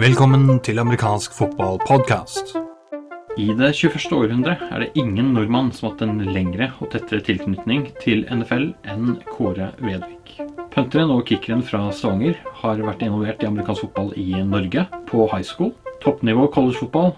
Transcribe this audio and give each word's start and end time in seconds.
Velkommen 0.00 0.56
til 0.66 0.78
amerikansk 0.82 1.32
fotballpodkast. 1.36 2.56
I 3.38 3.46
det 3.54 3.68
21. 3.78 4.16
århundre 4.16 4.56
er 4.66 4.82
det 4.82 4.90
ingen 4.98 5.30
nordmann 5.36 5.70
som 5.70 5.86
har 5.86 5.92
hatt 5.94 6.02
en 6.08 6.18
lengre 6.34 6.72
og 6.82 6.90
tettere 6.90 7.22
tilknytning 7.22 7.84
til 8.02 8.26
NFL 8.26 8.72
enn 8.90 9.20
Kåre 9.30 9.70
Vedvik. 9.78 10.40
Punteren 10.74 11.14
og 11.14 11.22
kickeren 11.30 11.62
fra 11.62 11.92
Stavanger 11.94 12.42
har 12.64 12.82
vært 12.82 13.06
involvert 13.06 13.46
i 13.46 13.50
amerikansk 13.52 13.86
fotball 13.86 14.10
i 14.18 14.42
Norge, 14.42 14.82
på 15.06 15.30
high 15.30 15.46
school, 15.46 15.70
toppnivå 16.02 16.50
collegefotball, 16.50 17.14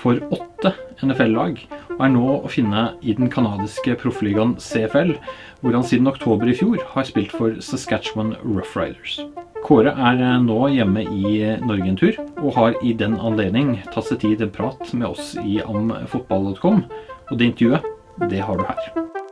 for 0.00 0.20
åtte 0.34 0.74
NFL-lag, 1.04 1.60
og 1.94 2.02
er 2.02 2.12
nå 2.12 2.26
å 2.40 2.50
finne 2.50 2.84
i 3.02 3.14
den 3.16 3.30
canadiske 3.32 3.96
proffligaen 4.00 4.56
CFL, 4.62 5.14
hvor 5.62 5.76
han 5.76 5.86
siden 5.86 6.10
oktober 6.10 6.50
i 6.50 6.56
fjor 6.58 6.82
har 6.94 7.08
spilt 7.08 7.34
for 7.34 7.56
Saskatchewan 7.64 8.34
Rough 8.42 8.76
Riders. 8.78 9.20
Kåre 9.64 9.94
er 9.96 10.20
nå 10.44 10.58
hjemme 10.74 11.06
i 11.08 11.38
Norge 11.64 11.88
en 11.88 12.00
tur, 12.00 12.20
og 12.42 12.52
har 12.58 12.76
i 12.84 12.92
den 13.00 13.16
anledning 13.16 13.78
tatt 13.94 14.10
seg 14.10 14.20
tid 14.20 14.38
til 14.38 14.50
en 14.50 14.54
prat 14.58 14.92
med 14.92 15.08
oss 15.14 15.32
i 15.40 15.60
amfotball.com. 15.64 16.84
Og 17.30 17.36
det 17.40 17.52
intervjuet, 17.54 17.92
det 18.28 18.44
har 18.44 18.60
du 18.60 18.68
her. 18.68 19.23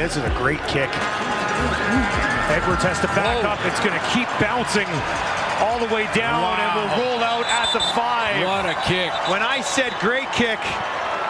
This 0.00 0.16
is 0.16 0.24
a 0.24 0.32
great 0.40 0.60
kick. 0.66 0.88
Edwards 2.56 2.82
has 2.88 2.98
to 3.04 3.06
back 3.12 3.44
up. 3.44 3.60
It's 3.68 3.78
going 3.84 3.92
to 3.92 4.04
keep 4.16 4.24
bouncing 4.40 4.88
all 5.60 5.76
the 5.76 5.92
way 5.92 6.08
down 6.16 6.56
and 6.56 6.70
will 6.72 6.92
roll 7.04 7.20
out 7.20 7.44
at 7.44 7.68
the 7.76 7.84
five. 7.92 8.40
What 8.48 8.64
a 8.64 8.74
kick. 8.88 9.12
When 9.28 9.42
I 9.44 9.60
said 9.60 9.92
great 10.00 10.26
kick, 10.32 10.58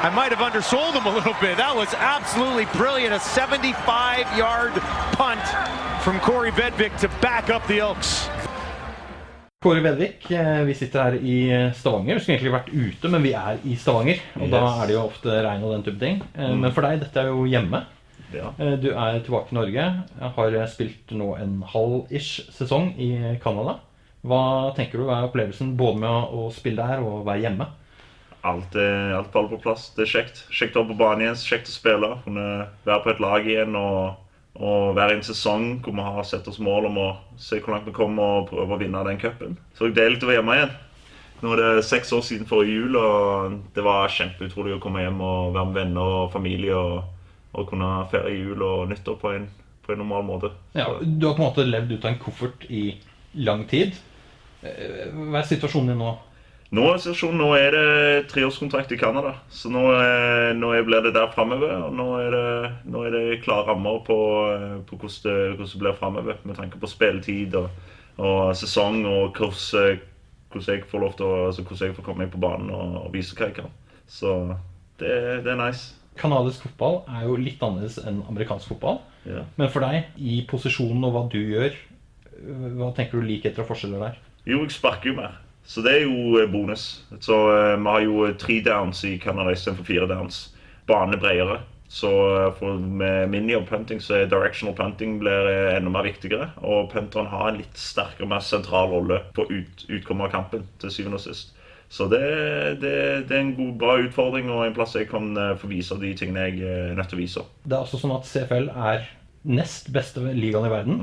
I 0.07 0.09
might 0.15 0.31
have 0.31 0.41
undersold 0.41 0.95
him 0.95 1.05
a 1.05 1.11
little 1.13 1.35
bit. 1.43 1.59
That 1.59 1.75
was 1.75 1.93
absolutely 1.99 2.67
brilliant. 2.79 3.13
A 3.13 3.19
75-yard 3.19 4.73
punt 5.19 5.43
from 6.07 6.21
Corey 6.21 6.53
Vedvik 6.53 6.95
to 7.03 7.09
back 7.21 7.51
up 7.51 7.67
the 7.67 7.81
Elks. 7.81 8.31
Kåre 9.61 9.83
Vedvik, 9.83 10.31
eh, 10.31 10.63
vi 10.65 10.73
sitter 10.75 11.03
her 11.03 11.15
i 11.21 11.71
Stavanger. 11.75 12.15
Vi 12.15 12.21
skulle 12.23 12.39
egentlig 12.39 12.53
vært 12.55 12.71
ute, 12.73 13.09
men 13.13 13.23
vi 13.27 13.33
er 13.37 13.59
i 13.67 13.75
Stavanger. 13.77 14.23
Og 14.41 14.49
da 14.51 14.63
Yes. 14.63 14.79
er 14.83 14.87
det 14.87 14.95
jo 14.95 15.03
ofte 15.11 15.29
regn 15.45 15.65
og 15.65 15.73
den 15.75 15.83
type 15.83 15.99
ting. 16.01 16.23
Eh, 16.39 16.55
Men 16.57 16.73
for 16.73 16.81
deg, 16.81 17.01
dette 17.01 17.21
er 17.21 17.27
jo 17.35 17.45
hjemme. 17.45 17.85
Ja. 18.35 18.53
Eh, 18.59 18.77
Du 18.81 18.91
er 18.93 19.21
tilbake 19.21 19.53
i 19.53 19.59
Norge. 19.59 19.87
Har 20.21 20.57
spilt 20.71 21.11
nå 21.17 21.35
en 21.41 21.63
halv-ish 21.67 22.51
sesong 22.55 22.93
i 22.99 23.11
Canada. 23.43 23.79
Hva 24.23 24.75
tenker 24.77 25.01
du 25.01 25.09
er 25.09 25.25
opplevelsen 25.25 25.77
både 25.81 26.01
med 26.03 26.11
å 26.11 26.47
å 26.47 26.51
spille 26.53 26.85
der 26.85 27.01
og 27.01 27.25
være 27.27 27.47
hjemme? 27.47 27.67
Alt, 28.45 28.75
er, 28.77 29.15
alt 29.17 29.33
faller 29.33 29.53
på 29.53 29.61
plass. 29.65 29.91
Det 29.97 30.07
er 30.07 30.13
kjekt. 30.15 30.43
Kjekt 30.53 30.77
å 30.77 30.83
være 30.83 30.93
på 30.95 30.99
banen 31.01 31.25
igjen, 31.27 31.41
kjekt 31.45 31.69
å 31.69 31.75
spille. 31.75 32.11
Kunne 32.25 32.47
være 32.87 33.03
på 33.05 33.11
et 33.15 33.21
lag 33.21 33.49
igjen 33.49 33.77
og, 33.77 34.21
og 34.61 34.95
være 34.97 35.17
i 35.17 35.19
en 35.21 35.27
sesong 35.27 35.67
hvor 35.85 35.97
vi 35.97 36.07
har 36.07 36.29
sett 36.29 36.49
oss 36.49 36.61
mål 36.61 36.89
om 36.91 37.01
å 37.01 37.09
se 37.41 37.61
hvor 37.61 37.75
langt 37.75 37.89
vi 37.89 37.97
kommer 37.97 38.41
og 38.41 38.49
prøve 38.53 38.77
å 38.77 38.81
vinne 38.81 39.05
den 39.09 39.21
cupen. 39.21 39.59
Så 39.77 39.89
det 39.89 39.93
er 39.93 39.99
deilig 40.05 40.23
å 40.25 40.31
være 40.31 40.41
hjemme 40.41 40.57
igjen. 40.61 40.77
Nå 41.41 41.55
er 41.55 41.61
det 41.63 41.85
seks 41.89 42.13
år 42.13 42.21
siden 42.25 42.49
forrige 42.49 42.77
jul, 42.77 42.97
og 43.01 43.55
det 43.77 43.85
var 43.85 44.13
kjempeutrolig 44.13 44.75
å 44.77 44.83
komme 44.83 45.01
hjem 45.05 45.21
og 45.25 45.55
være 45.55 45.71
med 45.71 45.79
venner 45.79 46.17
og 46.19 46.33
familie 46.35 46.77
og, 46.77 46.99
og 47.53 47.69
kunne 47.71 47.91
feire 48.13 48.33
jul 48.35 48.63
og 48.63 48.89
nyttår 48.91 49.19
på 49.21 49.35
en, 49.35 49.49
på 49.85 49.95
en 49.95 50.03
normal 50.05 50.27
måte. 50.29 50.53
Ja, 50.77 50.89
du 51.03 51.27
har 51.27 51.37
på 51.37 51.43
en 51.43 51.49
måte 51.49 51.67
levd 51.67 51.97
ut 51.97 52.05
av 52.05 52.13
en 52.13 52.23
koffert 52.23 52.67
i 52.71 52.85
lang 53.35 53.67
tid. 53.71 53.99
Eh, 54.63 55.09
Hva 55.15 55.41
er 55.41 55.49
situasjonen 55.49 55.95
din 55.95 56.03
nå? 56.03 56.17
Nå 56.71 56.85
nå 57.35 57.47
er 57.59 57.73
det 57.75 58.29
treårskontrakt 58.31 58.93
i 58.93 58.99
Canada, 58.99 59.35
så 59.51 59.69
nå, 59.69 59.81
eh, 59.91 60.55
nå 60.55 60.71
blir 60.87 61.03
det 61.03 61.15
der 61.17 61.33
framover. 61.35 61.73
Og 61.89 61.95
nå 61.99 62.07
er 62.21 62.31
det, 62.31 62.71
nå 62.87 63.03
er 63.07 63.11
det 63.11 63.43
klare 63.43 63.67
rammer 63.67 63.99
på, 64.07 64.19
eh, 64.55 64.77
på 64.87 64.97
hvordan, 64.97 65.19
det, 65.25 65.57
hvordan 65.57 65.73
det 65.73 65.81
blir 65.83 65.99
framover, 65.99 66.39
med 66.45 66.57
tanke 66.57 66.79
på 66.79 66.87
spilletid 66.87 67.57
og, 67.59 67.71
og 68.19 68.55
sesong 68.55 69.03
og 69.05 69.35
hvordan, 69.35 69.99
hvordan 70.53 70.75
jeg 70.77 70.87
får 70.87 71.03
lov 71.03 71.17
til 71.19 71.27
å, 71.27 71.47
altså 71.49 71.63
hvordan 71.67 71.89
jeg 71.89 71.97
får 71.97 72.07
komme 72.07 72.25
meg 72.25 72.31
på 72.31 72.43
banen 72.47 72.71
og, 72.71 73.01
og 73.03 73.13
vise 73.19 73.35
hva 73.35 73.51
jeg 73.51 73.59
kan. 73.59 73.75
Så 74.07 74.37
det, 75.03 75.43
det 75.43 75.51
er 75.51 75.59
nice. 75.59 76.00
Kanadisk 76.21 76.67
fotball 76.67 77.01
er 77.09 77.27
jo 77.29 77.39
litt 77.41 77.63
annerledes 77.65 77.99
enn 78.05 78.21
amerikansk 78.29 78.75
fotball. 78.75 79.01
Ja. 79.29 79.45
Men 79.57 79.71
for 79.73 79.85
deg, 79.85 80.11
i 80.17 80.41
posisjonen 80.49 81.07
og 81.09 81.15
hva 81.17 81.25
du 81.33 81.41
gjør, 81.41 81.77
hva 82.79 82.91
tenker 82.97 83.21
du 83.21 83.27
likheter 83.29 83.65
og 83.65 83.71
forskjeller 83.73 84.05
der? 84.07 84.21
Jo, 84.49 84.63
jeg 84.63 84.77
sparker 84.77 85.13
jo 85.13 85.19
mer. 85.19 85.37
Så 85.71 85.85
det 85.85 85.93
er 85.99 86.07
jo 86.07 86.39
eh, 86.41 86.49
bonus. 86.51 87.03
Så 87.21 87.37
uh, 87.51 87.77
vi 87.77 87.91
har 87.91 88.07
jo 88.07 88.31
tre 88.41 88.61
downs 88.65 89.05
i 89.05 89.19
Canada 89.21 89.53
istedenfor 89.53 89.87
fire 89.87 90.09
downs. 90.11 90.49
Bane 90.89 91.21
bredere. 91.21 91.61
Så 91.91 92.09
for 92.59 92.79
med 92.79 93.33
min 93.33 93.49
jobb 93.51 93.65
punting 93.67 93.99
så 94.03 94.21
er 94.21 94.29
directional 94.31 94.77
punting 94.79 95.17
blir 95.19 95.49
enda 95.75 95.91
mer 95.91 96.07
viktigere. 96.07 96.53
Og 96.63 96.91
punteren 96.93 97.27
har 97.33 97.49
en 97.51 97.59
litt 97.59 97.79
sterkere, 97.79 98.29
mer 98.31 98.45
sentral 98.47 98.93
rolle 98.93 99.19
på 99.35 99.49
ut, 99.51 99.87
utkommet 99.89 100.29
av 100.29 100.37
kampen 100.37 100.69
til 100.79 100.95
syvende 100.95 101.19
og 101.19 101.25
sist. 101.25 101.51
Så 101.91 102.07
det, 102.07 102.23
det, 102.83 102.95
det 103.27 103.35
er 103.35 103.41
en 103.43 103.55
god, 103.57 103.71
bra 103.81 103.97
utfordring 104.05 104.51
og 104.55 104.63
en 104.63 104.75
plass 104.77 104.95
jeg 104.95 105.09
kan 105.11 105.33
eh, 105.35 105.57
få 105.59 105.71
vise 105.73 105.97
de 105.99 106.13
tingene 106.19 106.47
jeg 106.47 106.61
eh, 106.63 106.91
er 106.93 106.99
nødt 106.99 107.11
til 107.11 107.19
å 107.19 107.23
vise. 107.25 107.47
Det 107.65 107.75
er 107.75 107.83
også 107.83 107.99
sånn 107.99 108.15
at 108.15 108.29
CFL 108.31 108.69
er 108.71 109.09
nest 109.51 109.91
beste 109.95 110.23
ligaen 110.23 110.69
i 110.69 110.71
verden. 110.71 111.01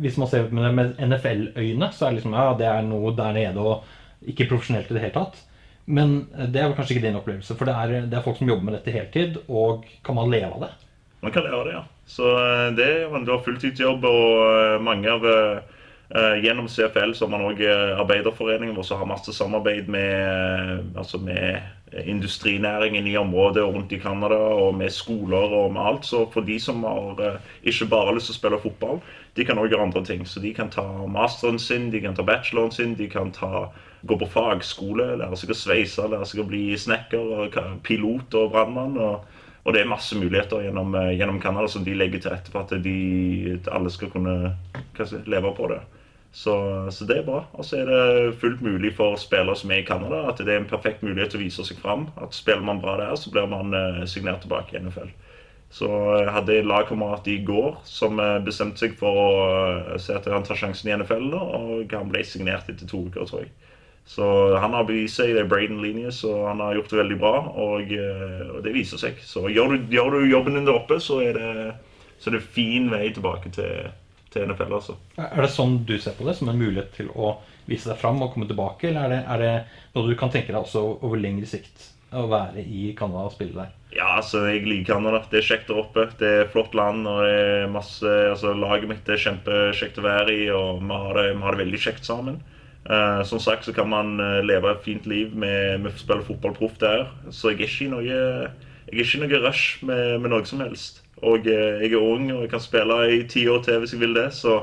Hvis 0.00 0.16
man 0.18 0.30
ser 0.30 0.48
med, 0.48 0.70
med 0.78 0.94
NFL-øyne, 1.02 1.90
så 1.92 2.06
er 2.06 2.14
det 2.14 2.22
liksom, 2.22 2.36
ja, 2.38 2.54
det 2.56 2.70
er 2.70 2.86
noe 2.86 3.12
der 3.18 3.36
nede 3.36 3.60
og 3.60 3.84
ikke 4.24 4.48
profesjonelt 4.48 4.88
i 4.88 4.96
det 4.96 5.04
hele 5.04 5.18
tatt. 5.18 5.42
Men 5.84 6.16
det 6.32 6.62
er 6.62 6.72
kanskje 6.72 6.96
ikke 6.96 7.04
din 7.04 7.18
opplevelse, 7.18 7.56
for 7.58 7.68
det 7.68 7.74
er, 7.76 8.08
det 8.08 8.16
er 8.16 8.24
folk 8.24 8.38
som 8.40 8.48
jobber 8.48 8.70
med 8.70 8.78
dette 8.78 8.94
heltid, 8.94 9.36
og 9.52 9.84
kan 10.06 10.16
man 10.16 10.32
leve 10.32 10.54
av 10.54 10.64
det? 10.64 10.72
Man 11.24 11.32
kan 11.34 11.44
leve 11.44 11.60
av 11.60 11.68
det, 11.68 11.74
ja. 11.76 11.84
Så 12.08 12.30
eh, 12.40 12.70
det 12.76 12.90
man, 13.12 13.26
har 13.28 13.44
fulltidsjobb, 13.44 14.04
og 14.08 14.40
eh, 14.48 14.80
mange 14.84 15.12
av 15.12 15.24
eh, 15.28 15.58
eh, 15.58 15.73
Gjennom 16.12 16.68
CFL 16.68 17.14
så 17.16 17.24
har 17.24 17.30
man 17.32 17.46
òg 17.48 17.60
arbeiderforeningen 17.64 18.76
vår 18.76 18.84
som 18.86 19.00
har 19.00 19.08
masse 19.08 19.32
samarbeid 19.32 19.88
med, 19.88 20.12
eh, 20.12 20.82
altså 21.00 21.18
med 21.18 21.62
industrinæringen 22.06 23.06
i 23.06 23.16
området 23.16 23.62
og 23.62 23.74
rundt 23.74 23.92
i 23.92 23.98
Canada, 23.98 24.34
og 24.36 24.74
med 24.74 24.90
skoler 24.90 25.54
og 25.62 25.72
med 25.72 25.82
alt. 25.82 26.06
Så 26.06 26.26
for 26.32 26.40
de 26.40 26.60
som 26.60 26.84
har 26.84 27.20
eh, 27.24 27.40
ikke 27.64 27.88
bare 27.90 28.14
lyst 28.14 28.28
til 28.30 28.36
å 28.36 28.38
spille 28.38 28.60
fotball, 28.62 29.00
de 29.36 29.44
kan 29.44 29.58
òg 29.58 29.70
gjøre 29.72 29.88
andre 29.88 30.04
ting. 30.04 30.26
Så 30.26 30.40
de 30.44 30.52
kan 30.54 30.70
ta 30.70 30.84
masteren 31.08 31.58
sin, 31.58 31.90
de 31.90 32.00
kan 32.04 32.14
ta 32.14 32.22
bacheloren 32.22 32.72
sin, 32.72 32.94
de 32.94 33.08
kan 33.08 33.32
ta, 33.32 33.70
gå 34.04 34.18
på 34.20 34.28
fagskole, 34.28 35.14
lære 35.16 35.36
seg 35.40 35.54
å 35.54 35.56
sveise, 35.56 36.04
lære 36.12 36.28
seg 36.28 36.44
å 36.44 36.48
bli 36.48 36.66
snekker, 36.76 37.32
og 37.48 37.58
pilot 37.82 38.36
og 38.42 38.52
brannmann. 38.52 39.00
og 39.00 39.24
og 39.64 39.72
det 39.72 39.80
er 39.80 39.88
masse 39.88 40.16
muligheter 40.18 40.60
gjennom, 40.60 40.94
eh, 40.94 41.14
gjennom 41.16 41.40
Canada 41.40 41.68
som 41.68 41.84
de 41.84 41.94
legger 41.96 42.20
til 42.20 42.30
rette 42.34 42.52
for 42.52 42.60
at 42.60 42.82
de, 42.84 43.54
at 43.54 43.70
alle 43.72 43.90
skal 43.90 44.10
kunne 44.12 44.56
si, 45.00 45.16
leve 45.24 45.54
på 45.56 45.70
det. 45.72 45.80
Så, 46.34 46.54
så 46.90 47.06
det 47.06 47.20
er 47.20 47.26
bra. 47.28 47.44
Og 47.54 47.66
så 47.66 47.78
er 47.80 47.90
det 47.90 48.38
fullt 48.42 48.62
mulig 48.64 48.90
for 48.96 49.14
spillere 49.20 49.54
som 49.56 49.70
er 49.70 49.84
i 49.84 49.86
Canada, 49.86 50.24
at 50.30 50.40
det 50.42 50.50
er 50.50 50.62
en 50.62 50.70
perfekt 50.70 51.04
mulighet 51.06 51.30
til 51.34 51.40
å 51.40 51.44
vise 51.44 51.66
seg 51.66 51.78
fram. 51.78 52.08
At 52.18 52.34
Spiller 52.34 52.64
man 52.66 52.82
bra 52.82 52.96
der, 52.98 53.14
så 53.20 53.30
blir 53.30 53.46
man 53.50 53.70
eh, 53.78 54.02
signert 54.10 54.42
tilbake 54.42 54.74
i 54.74 54.82
NFL. 54.82 55.12
Så 55.74 55.88
jeg 56.20 56.30
hadde 56.30 56.58
en 56.60 56.68
lagkamerat 56.70 57.26
i 57.30 57.40
går 57.46 57.78
som 57.86 58.20
eh, 58.22 58.40
bestemte 58.46 58.82
seg 58.82 58.98
for 58.98 59.20
å 59.20 59.30
eh, 59.94 59.94
se 60.02 60.14
at 60.14 60.26
han 60.30 60.46
tar 60.46 60.58
sjansen 60.58 60.90
i 60.90 60.96
NFL 60.98 61.32
og 61.38 61.94
han 61.94 62.10
ble 62.12 62.22
signert 62.26 62.68
etter 62.70 62.86
to 62.90 63.06
uker, 63.08 63.26
tror 63.30 63.46
jeg. 63.46 63.54
Så 64.06 64.26
han 64.60 64.74
har 64.76 64.84
bevist 64.84 65.16
seg, 65.16 65.32
det 65.32 65.46
er 65.46 65.48
Braden 65.48 65.80
Linius, 65.80 66.20
og 66.28 66.44
han 66.50 66.60
har 66.60 66.76
gjort 66.76 66.90
det 66.92 67.00
veldig 67.00 67.18
bra. 67.22 67.34
Og, 67.56 67.92
eh, 67.96 68.46
og 68.52 68.62
det 68.66 68.74
viser 68.76 69.00
seg. 69.00 69.18
Så 69.24 69.46
gjør 69.48 69.74
du, 69.74 69.86
gjør 69.94 70.18
du 70.18 70.28
jobben 70.28 70.58
din 70.58 70.68
der 70.68 70.76
oppe, 70.76 71.00
så 71.00 71.22
er 71.24 71.38
det, 71.38 71.74
så 72.20 72.30
er 72.30 72.36
det 72.36 72.46
fin 72.54 72.90
vei 72.92 73.08
tilbake 73.16 73.54
til, 73.54 73.88
til 74.34 74.46
NFL. 74.48 74.76
altså. 74.80 74.98
Er 75.22 75.40
det 75.40 75.50
sånn 75.54 75.80
du 75.86 75.96
ser 75.98 76.16
på 76.18 76.26
det, 76.28 76.36
som 76.38 76.50
en 76.50 76.60
mulighet 76.60 76.92
til 76.96 77.10
å 77.14 77.36
vise 77.68 77.88
deg 77.90 78.00
fram 78.00 78.20
og 78.22 78.34
komme 78.34 78.48
tilbake, 78.50 78.90
eller 78.90 79.06
er 79.06 79.14
det, 79.14 79.20
er 79.24 79.44
det 79.44 79.54
noe 79.94 80.10
du 80.10 80.16
kan 80.18 80.32
tenke 80.32 80.52
deg 80.52 80.60
også 80.60 80.82
over 81.00 81.20
lengre 81.20 81.48
sikt? 81.48 81.90
Å 82.14 82.28
være 82.30 82.62
i 82.62 82.92
Canada 82.94 83.24
og 83.26 83.34
spille 83.34 83.56
der? 83.56 83.72
Ja, 83.94 84.16
altså, 84.18 84.44
jeg 84.50 84.66
liker 84.66 84.94
Canada. 84.94 85.22
Det 85.30 85.40
er 85.40 85.46
kjekt 85.48 85.70
der 85.70 85.80
oppe. 85.80 86.04
Det 86.18 86.30
er 86.40 86.50
flott 86.50 86.74
land. 86.78 87.06
og 87.10 87.22
det 87.26 87.34
er 87.34 87.72
masse, 87.72 88.10
altså, 88.30 88.52
Laget 88.58 88.90
mitt 88.90 89.08
er 89.10 89.22
kjempekjekt 89.22 89.98
å 89.98 90.04
være 90.06 90.34
i, 90.34 90.44
og 90.54 90.82
vi 90.82 90.98
har 91.04 91.18
det, 91.18 91.24
vi 91.32 91.46
har 91.46 91.56
det 91.56 91.62
veldig 91.64 91.80
kjekt 91.86 92.06
sammen. 92.06 92.42
Uh, 92.84 93.22
som 93.24 93.40
sagt 93.40 93.64
så 93.64 93.72
kan 93.72 93.88
man 93.88 94.18
eh, 94.20 94.42
leve 94.44 94.68
et 94.68 94.82
fint 94.84 95.06
liv 95.08 95.30
med, 95.32 95.80
med 95.80 95.88
å 95.88 95.96
spille 95.96 96.26
fotball 96.26 96.52
proff 96.58 96.74
der. 96.82 97.06
Så 97.32 97.54
jeg 97.54 97.62
er 97.62 97.70
ikke 97.70 97.86
i 97.86 97.92
noe, 97.94 98.04
jeg 98.04 98.92
er 98.92 99.00
ikke 99.06 99.22
i 99.22 99.22
noe 99.22 99.40
rush 99.46 99.86
med, 99.88 100.18
med 100.20 100.34
noe 100.34 100.44
som 100.48 100.60
helst. 100.60 101.00
Og 101.24 101.46
eh, 101.50 101.84
jeg 101.84 101.92
er 101.92 102.00
ung 102.00 102.30
og 102.32 102.44
jeg 102.44 102.52
kan 102.52 102.62
spille 102.62 102.98
i 103.16 103.22
ti 103.28 103.46
år 103.48 103.62
til 103.64 103.82
hvis 103.82 103.96
jeg 103.96 104.04
vil 104.04 104.16
det. 104.16 104.30
Så 104.36 104.62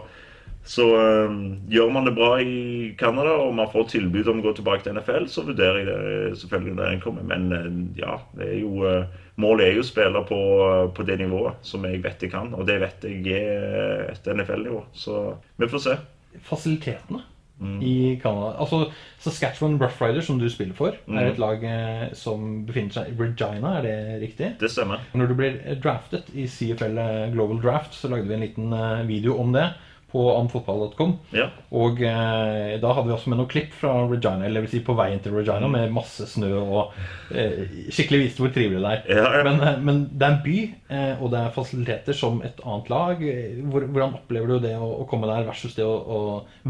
Så 0.64 0.84
øh, 0.96 1.32
gjør 1.72 1.90
man 1.90 2.06
det 2.06 2.14
bra 2.16 2.38
i 2.38 2.94
Canada 2.98 3.34
og 3.42 3.56
man 3.56 3.70
får 3.72 3.88
tilbud 3.90 4.28
om 4.30 4.42
å 4.42 4.46
gå 4.46 4.54
tilbake 4.60 4.86
til 4.86 4.94
NFL, 4.94 5.26
så 5.28 5.44
vurderer 5.48 5.80
jeg 5.82 5.88
det 5.90 6.38
selvfølgelig 6.38 6.76
når 6.78 6.92
den 6.92 7.02
kommer. 7.02 7.26
Men 7.26 7.48
øh, 7.54 7.72
ja, 7.98 8.20
er 8.38 8.54
jo, 8.60 8.86
øh, 8.86 9.06
målet 9.42 9.68
er 9.68 9.80
jo 9.80 9.86
å 9.86 9.90
spille 9.90 10.24
på, 10.30 10.42
på, 10.96 11.08
det 11.08 11.18
nivået 11.24 11.66
som 11.66 11.86
jeg 11.90 12.04
vet 12.04 12.22
jeg 12.22 12.34
kan. 12.34 12.54
Og 12.54 12.68
det 12.70 12.78
vet 12.84 13.10
jeg 13.10 13.42
er 13.42 14.06
et 14.14 14.32
NFL-nivå. 14.36 14.84
Så 14.94 15.34
vi 15.58 15.70
får 15.72 15.86
se. 15.88 15.98
Fasilitetene 16.46 17.26
mm. 17.62 17.78
i 17.86 17.96
Canada 18.22 18.56
Altså 18.60 18.88
Saskatchewan 19.22 19.78
Rough 19.82 20.02
Riders, 20.02 20.26
som 20.28 20.40
du 20.42 20.48
spiller 20.50 20.76
for, 20.78 20.98
mm. 21.06 21.18
er 21.18 21.30
et 21.30 21.40
lag 21.42 21.64
eh, 21.68 22.08
som 22.18 22.66
befinner 22.68 22.98
seg 22.98 23.12
i 23.12 23.16
Regina, 23.20 23.78
er 23.78 23.86
det 23.86 23.96
riktig? 24.26 24.56
Det 24.60 24.72
stemmer. 24.74 25.06
Når 25.14 25.32
du 25.32 25.38
blir 25.38 25.62
draftet 25.84 26.34
i 26.34 26.48
CFL 26.50 26.98
Global 27.36 27.62
Draft, 27.62 27.96
så 27.96 28.12
lagde 28.12 28.28
vi 28.28 28.38
en 28.38 28.46
liten 28.48 28.76
video 29.08 29.38
om 29.42 29.54
det 29.56 29.70
på 30.12 30.26
amfotball.com. 30.36 31.14
Ja. 31.36 31.48
Og 31.78 32.02
eh, 32.04 32.76
da 32.82 32.94
hadde 32.94 33.08
vi 33.08 33.16
også 33.16 33.32
med 33.32 33.40
noen 33.40 33.52
klipp 33.52 33.76
fra 33.78 33.94
Regina, 34.10 34.46
eller 34.48 34.66
vil 34.66 34.74
si 34.74 34.82
på 34.86 34.96
veien 34.98 35.22
til 35.24 35.36
Regina, 35.38 35.70
med 35.72 35.94
masse 35.96 36.28
snø 36.34 36.52
og 36.60 36.98
eh, 37.32 37.64
skikkelig 37.94 38.26
viste 38.26 38.44
hvor 38.44 38.54
trivelig 38.56 38.82
det 38.84 38.92
er. 38.92 39.06
Ja, 39.22 39.30
ja. 39.40 39.46
Men, 39.48 39.64
eh, 39.64 39.80
men, 39.80 40.04
det 40.12 40.28
er 40.28 40.36
en 40.36 40.44
by, 40.44 40.58
eh, 40.92 41.14
og 41.16 41.32
det 41.34 41.42
er 41.42 41.56
fasiliteter 41.56 42.18
som 42.18 42.44
et 42.48 42.60
annet 42.66 42.92
lag. 42.92 43.24
Hvor, 43.72 43.88
hvordan 43.88 44.20
opplever 44.20 44.54
du 44.54 44.68
det 44.68 44.76
å, 44.78 44.92
å 45.02 45.08
komme 45.10 45.32
der 45.32 45.48
versus 45.48 45.78
det 45.78 45.88
å, 45.88 45.96
å 45.96 46.22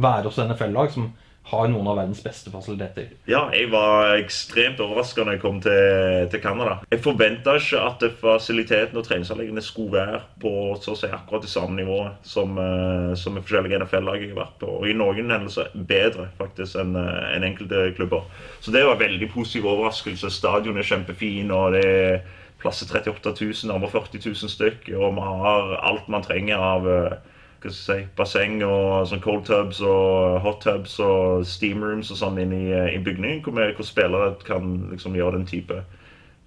være 0.01 0.29
hos 0.29 0.41
NFL-lag, 0.41 0.93
som 0.93 1.11
har 1.43 1.67
noen 1.67 1.88
av 1.89 1.97
verdens 1.97 2.21
beste 2.23 2.51
fasiliteter. 2.53 3.09
Ja, 3.29 3.41
jeg 3.55 3.71
var 3.73 4.13
ekstremt 4.19 4.79
overraska 4.83 5.25
når 5.25 5.35
jeg 5.35 5.41
kom 5.41 5.57
til, 5.63 6.27
til 6.31 6.41
Canada. 6.43 6.77
Jeg 6.91 7.01
forventa 7.03 7.55
ikke 7.59 7.81
at 7.81 8.05
fasilitetene 8.21 9.01
og 9.01 9.07
treningsanleggene 9.07 9.63
skulle 9.65 9.97
være 9.97 10.21
på 10.41 10.53
så 10.81 10.93
å 10.93 10.99
si 10.99 11.09
akkurat 11.09 11.43
det 11.43 11.51
samme 11.51 11.79
nivået 11.79 12.27
som, 12.27 12.53
uh, 12.55 13.11
som 13.19 13.39
forskjellige 13.41 13.81
NFL-lag 13.81 14.21
jeg 14.21 14.31
har 14.35 14.43
vært 14.43 14.59
på. 14.61 14.69
Og 14.79 14.88
i 14.88 14.95
noen 14.97 15.33
hendelser 15.33 15.73
bedre 15.75 16.29
faktisk 16.38 16.77
enn 16.83 16.93
uh, 16.95 17.33
en 17.33 17.47
enkelte 17.49 17.89
klubber. 17.97 18.29
Så 18.61 18.71
det 18.75 18.85
var 18.85 18.95
en 18.95 19.03
veldig 19.03 19.31
positiv 19.33 19.67
overraskelse. 19.73 20.31
Stadion 20.31 20.79
er 20.79 20.88
kjempefin, 20.88 21.51
og 21.57 21.75
det 21.75 21.83
er 21.89 22.21
plasser 22.61 22.85
til 22.85 23.01
38 23.01 23.33
000, 23.41 23.73
nærmere 23.73 23.89
40 23.89 24.21
000 24.29 24.55
stykk, 24.55 24.91
og 24.93 25.15
vi 25.17 25.27
har 25.27 25.75
alt 25.89 26.09
man 26.13 26.23
trenger 26.25 26.61
av 26.61 26.85
uh, 26.88 27.19
hva 27.61 27.69
skal 27.69 27.95
jeg 27.95 28.05
si, 28.05 28.13
basseng 28.17 28.61
og 28.65 29.05
sånn 29.09 29.21
cold 29.21 29.43
tubs 29.45 29.81
og 29.85 30.39
hot 30.41 30.63
tubs 30.65 30.95
og 31.03 31.45
steam 31.45 31.83
rooms 31.85 32.09
og 32.09 32.17
sånn 32.17 32.39
inn 32.41 32.55
i, 32.57 32.65
i 32.73 33.01
bygningen, 33.05 33.43
hvor, 33.45 33.53
vi, 33.57 33.67
hvor 33.77 33.85
spillere 33.85 34.31
kan 34.47 34.89
liksom 34.93 35.17
gjøre 35.17 35.37
den 35.37 35.49
type 35.49 35.83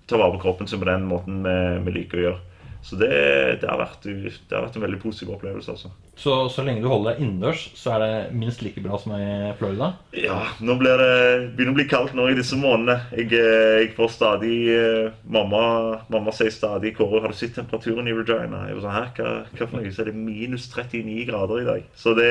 Ta 0.04 0.18
vare 0.20 0.34
på 0.34 0.42
kroppen 0.42 0.68
sin 0.68 0.82
på 0.82 0.84
den 0.84 1.06
måten 1.08 1.38
vi, 1.46 1.52
vi 1.86 1.92
liker 1.94 2.18
å 2.18 2.24
gjøre. 2.26 2.40
Så 2.84 2.98
det, 3.00 3.08
det, 3.62 3.68
har 3.68 3.78
vært, 3.80 4.02
det, 4.04 4.52
har 4.52 4.66
vært, 4.66 4.74
en 4.76 4.82
veldig 4.84 4.98
positiv 5.00 5.30
opplevelse. 5.38 5.72
altså. 5.72 5.88
Så 6.20 6.34
så 6.52 6.62
lenge 6.66 6.82
du 6.84 6.90
holder 6.90 7.14
deg 7.14 7.22
innendørs, 7.24 7.62
så 7.80 7.94
er 7.94 8.02
det 8.02 8.10
minst 8.36 8.60
like 8.60 8.82
bra 8.84 8.98
som 9.00 9.14
i 9.16 9.54
Florida? 9.56 9.94
Ja, 10.12 10.42
nå 10.60 10.76
blir 10.78 11.00
det, 11.00 11.14
begynner 11.56 11.72
å 11.72 11.78
bli 11.78 11.86
kaldt 11.88 12.12
nå 12.14 12.28
i 12.28 12.36
disse 12.36 12.58
månedene. 12.60 12.98
Jeg, 13.16 13.30
eh, 13.40 13.78
jeg 13.86 13.94
får 13.96 14.12
stadig 14.12 14.58
eh, 14.74 15.16
mamma, 15.24 15.62
mamma 16.12 16.34
sier 16.36 16.52
stadig 16.52 16.92
'Kåre, 16.98 17.22
har 17.24 17.32
du 17.32 17.38
sett 17.40 17.56
temperaturen 17.56 18.10
i 18.10 18.14
Regina?' 18.18 18.66
Jeg 18.68 18.76
var 18.76 18.84
sånn, 18.84 18.94
Hæ, 18.98 19.04
hva, 19.16 19.32
hva 19.48 19.70
for 19.70 19.80
noe? 19.80 19.94
Så 19.94 20.04
er 20.04 20.12
det 20.12 20.16
minus 20.20 20.68
39 20.68 21.24
grader 21.32 21.64
i 21.64 21.68
dag. 21.70 21.90
Så 21.96 22.12
det, 22.20 22.30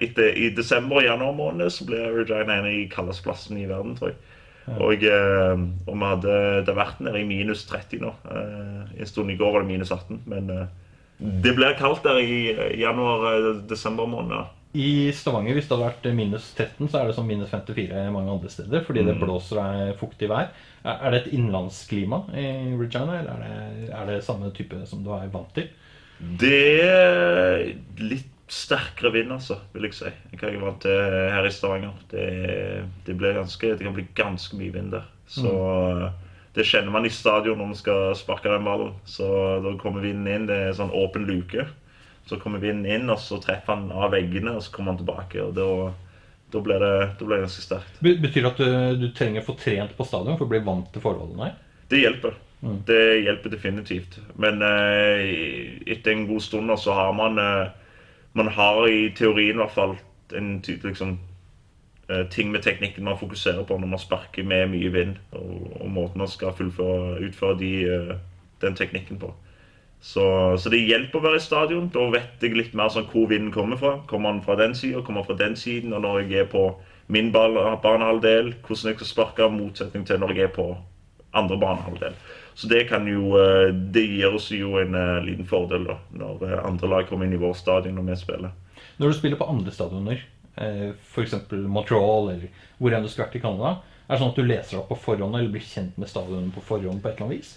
etter, 0.00 0.32
i 0.32 0.48
desember 0.56 1.02
og 1.02 1.08
januar 1.10 1.36
måned 1.36 1.76
så 1.76 1.84
blir 1.84 2.08
Regina 2.22 2.56
en 2.56 2.70
av 2.70 2.72
de 2.72 2.88
kaldeste 2.88 3.28
plassene 3.28 3.66
i 3.66 3.68
verden, 3.68 4.00
tror 4.00 4.14
jeg. 4.14 4.22
Og, 4.68 5.02
eh, 5.02 5.64
og 5.88 5.96
vi 5.96 6.06
hadde 6.12 6.36
det 6.66 6.70
har 6.70 6.78
vært 6.78 7.02
nede 7.02 7.22
i 7.22 7.26
minus 7.26 7.64
30 7.68 8.04
nå. 8.04 8.12
Eh, 8.30 8.94
en 9.00 9.08
stund 9.08 9.32
i 9.32 9.38
går 9.40 9.54
var 9.54 9.64
det 9.64 9.72
minus 9.72 9.92
18. 9.94 10.22
Men 10.30 10.50
eh, 10.54 10.70
det 11.18 11.54
blir 11.56 11.76
kaldt 11.78 12.06
der 12.06 12.20
i 12.22 12.40
januar-desember 12.80 14.08
måned. 14.08 14.56
I 14.70 15.10
Stavanger, 15.16 15.56
hvis 15.56 15.66
det 15.66 15.74
hadde 15.74 15.88
vært 15.88 16.04
minus 16.14 16.52
13, 16.54 16.86
så 16.86 17.00
er 17.00 17.08
det 17.08 17.16
som 17.16 17.26
minus 17.26 17.50
54 17.50 18.04
mange 18.14 18.36
andre 18.36 18.52
steder. 18.52 18.84
Fordi 18.86 19.02
det 19.02 19.16
mm. 19.16 19.22
blåser 19.24 19.58
og 19.58 19.80
er 19.82 19.98
fuktig 19.98 20.30
vær. 20.30 20.52
Er 20.86 21.10
det 21.10 21.24
et 21.24 21.32
innlandsklima 21.36 22.22
i 22.38 22.46
Regina, 22.78 23.18
eller 23.18 23.32
er 23.34 23.42
det, 23.42 23.88
er 23.90 24.10
det 24.12 24.20
samme 24.24 24.52
type 24.56 24.78
som 24.88 25.02
du 25.04 25.10
er 25.16 25.26
vant 25.32 25.50
til? 25.56 25.66
Det 26.20 26.64
er 26.84 27.62
litt 27.98 28.29
sterkere 28.50 29.12
vind, 29.14 29.32
altså, 29.32 29.60
vil 29.74 29.86
jeg 29.86 29.96
si. 29.96 30.10
Hva 30.34 30.50
jeg 30.50 30.60
vant 30.62 30.82
til 30.82 30.98
her 31.34 31.46
i 31.46 31.52
Stavanger. 31.54 31.94
Det, 32.10 32.24
det, 33.06 33.14
ganske, 33.20 33.76
det, 33.76 33.86
kan 33.86 33.94
bli 33.94 34.08
ganske 34.18 34.58
mye 34.58 34.74
vind 34.74 34.90
der. 34.94 35.06
Så 35.30 35.46
mm. 35.46 36.18
det 36.56 36.66
kjenner 36.66 36.94
man 36.96 37.06
i 37.06 37.12
stadion 37.14 37.60
når 37.60 37.70
man 37.70 37.78
skal 37.78 38.16
sparke 38.18 38.50
den 38.50 38.66
ballen. 38.66 38.96
Så 39.06 39.28
da 39.62 39.76
kommer 39.78 40.02
vinden 40.02 40.26
inn. 40.26 40.48
Det 40.50 40.58
er 40.66 40.76
sånn 40.76 40.90
åpen 40.90 41.28
luke. 41.30 41.68
Så 42.26 42.38
kommer 42.42 42.62
vinden 42.62 42.90
inn, 42.90 43.10
og 43.10 43.22
så 43.22 43.38
treffer 43.42 43.76
han 43.76 43.90
av 43.94 44.12
veggene, 44.14 44.58
og 44.58 44.66
så 44.66 44.74
kommer 44.74 44.94
han 44.94 45.00
tilbake. 45.00 45.46
og 45.46 45.54
da, 45.54 45.70
da 46.50 46.62
blir 46.66 46.82
det, 46.82 46.94
da 47.18 47.26
blir 47.26 47.38
det 47.38 47.46
ganske 47.46 47.64
sterkt. 47.64 48.02
Betyr 48.02 48.42
det 48.42 48.50
at 48.50 48.62
du, 48.62 49.02
du, 49.06 49.10
trenger 49.14 49.44
å 49.44 49.50
få 49.52 49.58
trent 49.62 49.94
på 49.96 50.06
stadion 50.06 50.38
for 50.38 50.48
å 50.48 50.52
bli 50.52 50.62
vant 50.66 50.90
til 50.90 51.04
forholdene 51.04 51.48
her? 51.52 51.58
Det 51.90 52.02
hjelper. 52.02 52.34
Mm. 52.60 52.80
Det 52.86 53.02
hjelper 53.24 53.54
definitivt. 53.54 54.18
Men 54.42 54.58
eh, 54.66 55.78
etter 55.86 56.12
en 56.12 56.26
god 56.28 56.44
stund 56.44 56.74
så 56.82 56.98
har 56.98 57.14
man 57.16 57.38
eh, 57.40 57.70
man 58.32 58.48
har 58.48 58.86
i 58.86 59.10
teorien 59.16 59.58
i 59.58 59.62
hvert 59.62 59.74
fall 59.74 59.96
en 60.36 60.60
type 60.62 60.88
liksom, 60.88 61.18
eh, 62.08 62.26
ting 62.30 62.50
med 62.52 62.62
teknikken 62.62 63.04
man 63.04 63.18
fokuserer 63.18 63.64
på 63.66 63.78
når 63.78 63.92
man 63.94 64.02
sparker 64.02 64.46
med 64.46 64.70
mye 64.70 64.92
vind, 64.92 65.16
og, 65.32 65.70
og 65.80 65.90
måten 65.90 66.22
man 66.22 66.30
skal 66.30 66.54
fullføre, 66.56 67.20
utføre 67.26 67.58
de, 67.58 67.72
eh, 67.84 68.16
den 68.62 68.76
teknikken 68.76 69.18
på. 69.18 69.34
Så, 70.00 70.56
så, 70.56 70.70
det 70.72 70.80
hjelper 70.80 71.18
å 71.18 71.24
være 71.26 71.36
i 71.36 71.44
stadion. 71.44 71.90
Da 71.92 72.06
vet 72.12 72.40
jeg 72.40 72.56
litt 72.56 72.76
mer 72.76 72.88
sånn 72.92 73.08
hvor 73.12 73.26
vinden 73.28 73.52
kommer 73.52 73.76
fra. 73.76 73.98
Kommer 74.08 74.32
den 74.32 74.44
fra 74.46 74.56
den 74.56 74.72
sida, 74.74 75.02
kommer 75.04 75.26
den 75.26 75.28
fra 75.28 75.36
den 75.42 75.56
siden? 75.60 75.92
Og 75.92 76.00
når 76.00 76.22
jeg 76.22 76.46
er 76.46 76.48
på 76.48 76.62
min 77.12 77.28
banehalvdel, 77.34 78.54
hvordan 78.64 78.92
jeg 78.92 79.00
skal 79.00 79.10
sparke, 79.10 79.50
motsetning 79.52 80.06
til 80.08 80.22
når 80.22 80.32
jeg 80.32 80.48
er 80.48 80.54
på 80.54 80.70
andre 81.36 81.58
banehalvdel. 81.60 82.16
Så 82.60 82.68
det, 82.68 82.82
kan 82.90 83.06
jo, 83.08 83.38
eh, 83.40 83.70
det 83.72 84.02
gir 84.04 84.34
oss 84.36 84.50
jo 84.52 84.74
en 84.76 84.92
uh, 84.92 85.22
liten 85.24 85.46
fordel 85.48 85.86
da, 85.88 85.94
når 86.12 86.42
uh, 86.44 86.58
andre 86.68 86.90
lag 86.92 87.06
kommer 87.08 87.24
inn 87.24 87.32
i 87.32 87.40
vår 87.40 87.54
stadion 87.56 87.94
når 87.96 88.10
vi 88.10 88.16
spiller. 88.20 88.52
Når 89.00 89.08
du 89.08 89.16
spiller 89.16 89.40
på 89.40 89.46
andre 89.48 89.72
stadioner, 89.72 90.26
f.eks. 90.60 91.32
Montreal 91.72 92.34
eller 92.34 92.66
hvor 92.76 92.92
enn 92.92 93.06
du 93.06 93.08
skal 93.08 93.24
vært 93.24 93.38
i 93.38 93.40
Canada, 93.40 93.78
er 94.04 94.12
det 94.12 94.20
sånn 94.20 94.34
at 94.34 94.40
du 94.42 94.44
leser 94.44 94.80
opp 94.82 94.90
på 94.92 94.98
forhånd 95.06 95.38
eller 95.38 95.54
blir 95.54 95.64
kjent 95.64 95.96
med 95.96 96.10
stadionet 96.10 96.52
på 96.52 96.66
forhånd 96.66 97.00
på 97.00 97.08
et 97.08 97.14
eller 97.14 97.30
annet 97.30 97.38
vis? 97.38 97.54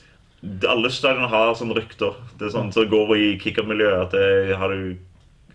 Alle 0.71 0.93
stadioner 0.93 1.33
har 1.33 1.51
sånne 1.59 1.75
rykter. 1.81 2.15
Det 2.39 2.47
er 2.47 2.55
sånn 2.55 2.71
som 2.71 2.85
så 2.85 2.93
går 2.93 3.11
i 3.17 3.27
kickermiljøet. 3.43 4.07
at 4.07 4.15
det 4.15 4.61
har 4.61 4.71
du 4.71 4.93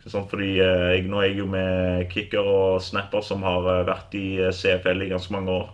Sånn 0.08 0.24
fordi 0.30 0.54
jeg, 0.56 1.02
Nå 1.04 1.18
er 1.20 1.26
jeg 1.26 1.40
jo 1.42 1.48
med 1.52 2.06
kicker 2.12 2.46
og 2.48 2.78
snapper 2.80 3.20
som 3.24 3.42
har 3.44 3.66
vært 3.84 4.14
i 4.16 4.38
CFL 4.56 5.04
i 5.04 5.10
ganske 5.10 5.34
mange 5.34 5.52
år. 5.52 5.66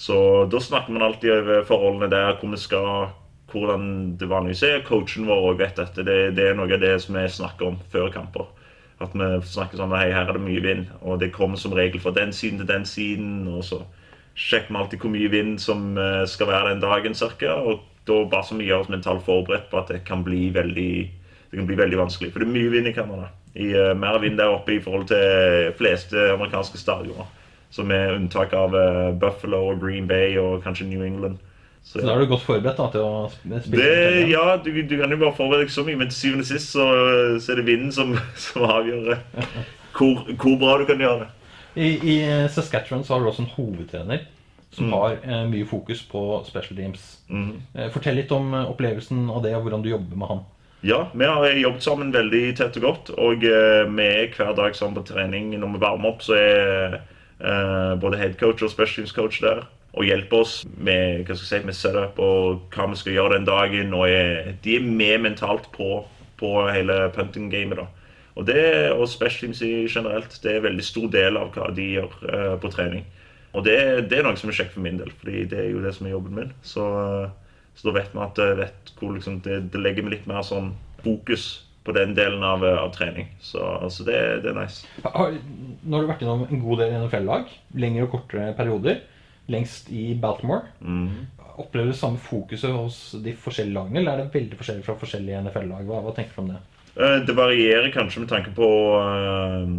Så 0.00 0.46
da 0.48 0.60
snakker 0.64 0.94
man 0.94 1.02
alltid 1.04 1.32
over 1.34 1.64
forholdene 1.68 2.06
der, 2.08 2.30
hvor 2.40 2.48
vi 2.48 2.58
skal, 2.60 3.10
hvordan 3.52 4.16
det 4.20 4.28
vanligvis 4.30 4.64
er. 4.66 4.82
Coachen 4.86 5.28
vår 5.28 5.58
vet 5.60 5.78
dette. 5.78 6.04
Det, 6.06 6.18
det, 6.36 6.48
er 6.48 6.58
noe 6.58 6.70
av 6.70 6.82
det 6.82 6.96
som 7.04 7.18
vi 7.18 7.26
snakker 7.30 7.70
om 7.70 7.78
før 7.92 8.10
kamper. 8.14 8.48
At 9.00 9.14
vi 9.16 9.28
snakker 9.48 9.80
sånn 9.80 9.94
Hei, 9.96 10.10
her 10.12 10.28
er 10.28 10.36
det 10.36 10.44
mye 10.44 10.64
vind. 10.64 10.90
Og 11.00 11.20
det 11.22 11.32
kommer 11.36 11.60
som 11.60 11.74
regel 11.76 12.02
fra 12.02 12.12
den 12.16 12.34
siden 12.36 12.60
til 12.60 12.68
den 12.68 12.86
siden. 12.88 13.48
Og 13.48 13.64
så 13.66 13.80
sjekker 14.38 14.72
vi 14.72 14.80
alltid 14.80 15.04
hvor 15.04 15.14
mye 15.14 15.30
vind 15.32 15.56
som 15.62 15.94
eh, 15.98 16.24
skal 16.28 16.50
være 16.50 16.74
den 16.74 16.84
dagen 16.84 17.16
cirka. 17.16 17.56
Og 17.60 17.82
da 18.08 18.22
bare 18.30 18.46
så 18.46 18.58
vi 18.58 18.68
gjør 18.68 18.84
oss 18.84 18.92
mentalt 18.92 19.24
forberedt 19.26 19.70
på 19.70 19.80
at 19.80 19.92
det 19.92 20.04
kan 20.08 20.24
bli 20.26 20.48
veldig 20.54 20.92
det 21.50 21.58
kan 21.58 21.66
bli 21.66 21.78
veldig 21.78 21.98
vanskelig. 21.98 22.30
For 22.32 22.42
det 22.42 22.46
er 22.46 22.54
mye 22.54 22.70
vind 22.70 22.86
i 22.86 22.94
Canada. 22.94 23.28
I, 23.58 23.72
uh, 23.74 23.92
mer 23.98 24.20
vind 24.22 24.38
der 24.38 24.52
oppe 24.52 24.76
i 24.76 24.82
forhold 24.82 25.08
til 25.10 25.72
fleste 25.78 26.30
amerikanske 26.36 26.78
stadioner. 26.78 27.26
Som 27.74 27.90
er 27.94 28.14
unntak 28.14 28.54
av 28.54 28.74
uh, 28.74 29.10
Buffalo 29.18 29.64
og 29.72 29.80
Green 29.82 30.06
Bay 30.06 30.38
og 30.38 30.62
kanskje 30.62 30.86
New 30.86 31.02
England. 31.02 31.40
Så, 31.82 31.98
så 31.98 32.06
da 32.06 32.12
er 32.12 32.22
du 32.22 32.30
godt 32.30 32.44
forberedt 32.46 32.78
da, 32.78 32.86
til 32.92 33.02
å 33.02 33.28
spille? 33.32 33.78
Det, 33.80 34.26
ja, 34.30 34.44
du, 34.62 34.70
du, 34.86 34.96
kan 35.00 35.10
jo 35.10 35.20
bare 35.22 35.34
forberede 35.34 35.66
deg 35.66 35.72
så 35.74 35.82
mye, 35.86 35.98
men 35.98 36.10
til 36.12 36.18
syvende 36.18 36.44
og 36.46 36.50
sist 36.50 36.74
så, 36.76 36.86
så, 37.40 37.54
er 37.54 37.62
det 37.62 37.66
vinden 37.66 37.94
som, 37.94 38.12
som 38.44 38.66
avgjør 38.68 39.16
hvor, 39.96 40.20
hvor, 40.36 40.58
bra 40.60 40.76
du 40.78 40.86
kan 40.88 41.02
gjøre 41.02 41.24
det. 41.24 41.30
I, 41.74 41.88
I, 42.12 42.14
Saskatchewan 42.50 43.02
så 43.06 43.14
har 43.14 43.24
du 43.24 43.30
også 43.30 43.46
en 43.46 43.52
hovedtrener 43.56 44.28
som 44.70 44.86
mm. 44.86 44.94
har 44.94 45.16
eh, 45.18 45.42
mye 45.50 45.66
fokus 45.66 46.04
på 46.06 46.22
special 46.46 46.78
teams. 46.78 47.06
Mm. 47.26 47.56
Eh, 47.74 47.90
fortell 47.90 48.20
litt 48.20 48.30
om 48.34 48.52
eh, 48.54 48.70
opplevelsen 48.70 49.26
av 49.32 49.42
det, 49.42 49.56
og 49.58 49.66
hvordan 49.66 49.82
du 49.82 49.90
jobber 49.90 50.20
med 50.20 50.30
han. 50.30 50.44
Ja, 50.86 51.00
vi 51.12 51.26
har 51.26 51.56
jobbet 51.58 51.84
sammen 51.84 52.12
veldig 52.14 52.44
tett 52.56 52.78
og 52.78 52.86
godt. 52.86 53.10
Og 53.18 53.42
eh, 53.44 53.82
vi 53.90 54.06
er 54.06 54.30
hver 54.36 54.54
dag 54.56 54.78
sammen 54.78 54.96
på 55.00 55.08
trening. 55.10 55.50
Når 55.58 55.74
vi 55.74 55.82
varmer 55.82 56.14
opp, 56.14 56.22
så 56.24 56.38
er 56.38 56.96
eh, 57.00 57.92
både 58.00 58.20
headcoach 58.20 58.62
og 58.62 58.72
special 58.72 59.02
teams 59.02 59.16
coach 59.16 59.42
der 59.42 59.66
og 59.90 60.06
hjelper 60.06 60.44
oss 60.44 60.60
med, 60.76 61.24
hva 61.26 61.34
skal 61.34 61.46
jeg 61.46 61.62
si, 61.62 61.66
med 61.66 61.76
setup 61.76 62.18
og 62.22 62.66
hva 62.74 62.86
vi 62.92 62.98
skal 63.00 63.16
gjøre 63.16 63.38
den 63.38 63.48
dagen. 63.48 63.94
og 63.94 64.06
er, 64.08 64.52
De 64.64 64.76
er 64.76 64.84
med 64.86 65.24
mentalt 65.26 65.66
på, 65.74 66.04
på 66.38 66.50
hele 66.70 67.08
punting-gamet. 67.14 67.80
da. 67.82 67.88
Og 68.38 68.46
det, 68.46 68.92
og 68.94 69.08
special 69.10 69.50
teams 69.50 69.94
generelt, 69.94 70.38
det 70.42 70.52
er 70.52 70.60
en 70.60 70.68
veldig 70.68 70.84
stor 70.86 71.08
del 71.10 71.36
av 71.40 71.50
hva 71.56 71.72
de 71.74 71.88
gjør 71.96 72.12
uh, 72.22 72.54
på 72.62 72.70
trening. 72.70 73.02
Og 73.52 73.64
det, 73.66 73.76
det, 74.10 74.20
er 74.20 74.26
noe 74.26 74.38
som 74.38 74.52
er 74.52 74.60
kjekt 74.60 74.76
for 74.76 74.84
min 74.84 75.00
del, 75.00 75.10
fordi 75.18 75.42
det 75.50 75.58
er 75.58 75.72
jo 75.72 75.82
det 75.82 75.92
som 75.96 76.06
er 76.06 76.14
jobben 76.14 76.38
min. 76.38 76.52
Så, 76.62 76.84
så 77.74 77.88
da 77.88 77.96
vet 77.98 78.14
vi 78.14 78.22
at 78.22 78.38
vet 78.60 78.92
hvor, 79.00 79.16
liksom, 79.16 79.40
det, 79.42 79.58
det, 79.74 79.82
legger 79.82 80.06
vi 80.06 80.14
litt 80.14 80.30
mer 80.30 80.46
sånn 80.46 80.70
fokus 81.02 81.64
på 81.82 81.94
den 81.96 82.14
delen 82.14 82.44
av, 82.46 82.62
av 82.62 82.92
trening. 82.94 83.26
Så 83.42 83.58
altså 83.58 84.06
det, 84.06 84.20
det, 84.44 84.52
er 84.52 84.60
nice. 84.60 84.86
Nå 85.02 85.96
har 85.96 86.04
du 86.04 86.10
vært 86.12 86.22
innom 86.22 86.46
en 86.46 86.62
god 86.62 86.84
del 86.84 86.94
NFL-lag. 87.00 87.50
Lengre 87.82 88.06
og 88.06 88.14
kortere 88.14 88.52
perioder. 88.54 89.00
Lengst 89.48 89.90
i 89.90 90.14
Baltimore. 90.20 90.68
Mm. 90.80 91.26
Opplever 91.60 91.90
du 91.90 91.96
samme 91.96 92.18
fokuset 92.18 92.72
hos 92.72 93.16
de 93.24 93.34
forskjellige 93.36 93.74
lagene, 93.74 94.00
eller 94.00 94.12
er 94.12 94.22
det 94.24 94.34
veldig 94.34 94.58
forskjellig 94.60 94.84
fra 94.86 94.98
forskjellige 95.00 95.40
NFL-lag? 95.46 95.88
Hva, 95.88 96.02
hva, 96.04 96.14
tenker 96.16 96.36
du 96.36 96.42
om 96.44 96.52
det? 96.52 96.60
Eh, 96.96 97.16
det 97.26 97.36
varierer 97.36 97.90
kanskje 97.94 98.22
med 98.24 98.30
tanke 98.30 98.54
på, 98.56 98.70
eh, 99.00 99.74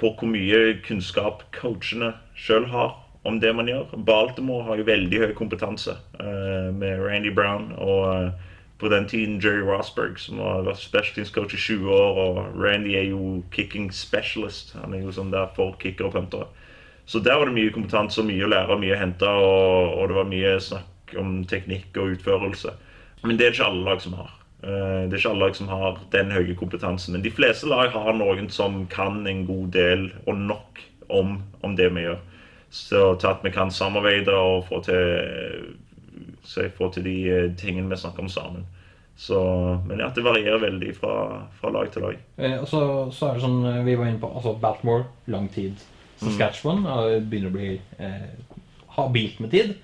på 0.00 0.12
hvor 0.16 0.32
mye 0.32 0.80
kunnskap 0.86 1.46
coachene 1.56 2.12
sjøl 2.34 2.68
har 2.72 2.98
om 3.24 3.40
det 3.40 3.54
man 3.56 3.68
gjør. 3.68 3.96
Baltimore 3.96 4.64
har 4.64 4.80
jo 4.80 4.88
veldig 4.88 5.24
høy 5.24 5.32
kompetanse 5.38 5.96
eh, 6.20 6.70
med 6.74 7.00
Randy 7.04 7.32
Brown 7.34 7.72
og 7.76 8.32
på 8.80 8.88
den 8.88 9.08
tiden 9.08 9.40
Jerry 9.44 9.60
Rosberg, 9.60 10.16
som 10.18 10.38
har 10.40 10.64
vært 10.64 10.80
special 10.80 11.14
teams 11.14 11.30
coach 11.30 11.54
i 11.54 11.60
20 11.60 11.90
år. 11.92 12.20
Og 12.24 12.62
Randy 12.62 12.94
er 12.96 13.10
jo 13.10 13.42
kicking 13.52 13.90
specialist. 13.92 14.72
Han 14.80 14.94
er 14.96 15.04
jo 15.04 15.12
sånn 15.12 15.32
der 15.34 15.50
for 15.56 15.76
kicker 15.82 16.08
og 16.08 16.16
puntere. 16.16 16.48
Så 17.10 17.18
der 17.18 17.40
var 17.40 17.48
det 17.48 17.56
mye 17.56 17.72
kompetanse 17.74 18.20
og 18.22 18.28
mye 18.28 18.44
å 18.46 18.48
lære 18.52 18.70
og 18.70 18.82
mye 18.84 18.94
å 18.94 19.00
hente. 19.00 19.26
Og, 19.26 19.96
og, 19.96 20.04
det 20.06 20.14
var 20.20 20.28
mye 20.30 20.52
snakk 20.62 21.16
om 21.18 21.40
teknikk 21.50 21.98
og 21.98 22.14
utførelse. 22.14 22.76
Men 23.24 23.40
det 23.40 23.48
er 23.48 23.56
ikke 23.56 23.66
alle 23.66 23.82
lag 23.88 24.04
som 24.04 24.14
har. 24.14 24.30
Eh, 24.62 25.00
det 25.08 25.16
er 25.16 25.18
ikke 25.18 25.32
alle 25.32 25.48
lag 25.48 25.58
som 25.58 25.72
har 25.72 25.98
den 26.14 26.30
høye 26.30 26.54
kompetansen. 26.60 27.16
Men 27.16 27.26
de 27.26 27.34
fleste 27.34 27.66
lag 27.66 27.90
har 27.96 28.14
noen 28.14 28.46
som 28.54 28.84
kan 28.94 29.24
en 29.26 29.42
god 29.48 29.74
del 29.74 30.06
og 30.22 30.38
nok 30.38 30.84
om, 31.10 31.40
om 31.66 31.76
det 31.76 31.90
vi 31.98 32.06
gjør. 32.06 32.22
Så 32.70 33.04
til 33.18 33.32
at 33.34 33.42
vi 33.42 33.56
kan 33.58 33.74
samarbeide 33.74 34.38
og 34.38 34.68
få 34.70 34.78
til 34.86 35.74
jeg 36.46 36.72
til 36.78 37.04
de 37.10 37.18
eh, 37.26 37.52
tingene 37.58 37.90
vi 37.90 37.98
snakker 37.98 38.22
om 38.22 38.30
sammen. 38.30 38.68
Så, 39.18 39.36
men 39.82 39.98
ja, 39.98 40.12
det 40.14 40.22
varierer 40.24 40.62
veldig 40.62 40.94
fra, 40.96 41.14
fra 41.58 41.74
lag 41.74 41.90
til 41.90 42.06
lag. 42.06 42.26
Eh, 42.38 42.60
og 42.62 42.68
så, 42.70 42.82
så, 43.10 43.26
er 43.26 43.34
det 43.34 43.48
sånn 43.50 43.64
vi 43.82 43.98
var 43.98 44.06
inne 44.06 44.22
på 44.22 44.30
altså 44.30 44.54
Baltimore, 44.62 45.10
lang 45.26 45.50
tid. 45.50 45.82
Saskatchewan 46.20 46.84
mm. 46.84 47.28
begynner 47.30 47.50
å 47.50 47.56
bli 47.56 47.70
eh, 47.98 48.56
habilt 48.96 49.40
med 49.42 49.52
tid. 49.54 49.76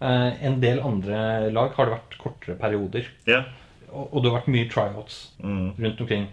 Eh, 0.00 0.46
en 0.46 0.60
del 0.62 0.80
andre 0.84 1.50
lag 1.54 1.74
har 1.76 1.88
det 1.88 1.96
vært 1.96 2.16
kortere 2.20 2.56
perioder. 2.60 3.10
Yeah. 3.28 3.50
Og, 3.90 4.08
og, 4.08 4.16
det 4.22 4.30
har 4.30 4.40
vært 4.40 4.54
mye 4.54 4.70
tryouts 4.70 5.20
mm. 5.42 5.68
rundt 5.78 6.02
omkring. 6.04 6.26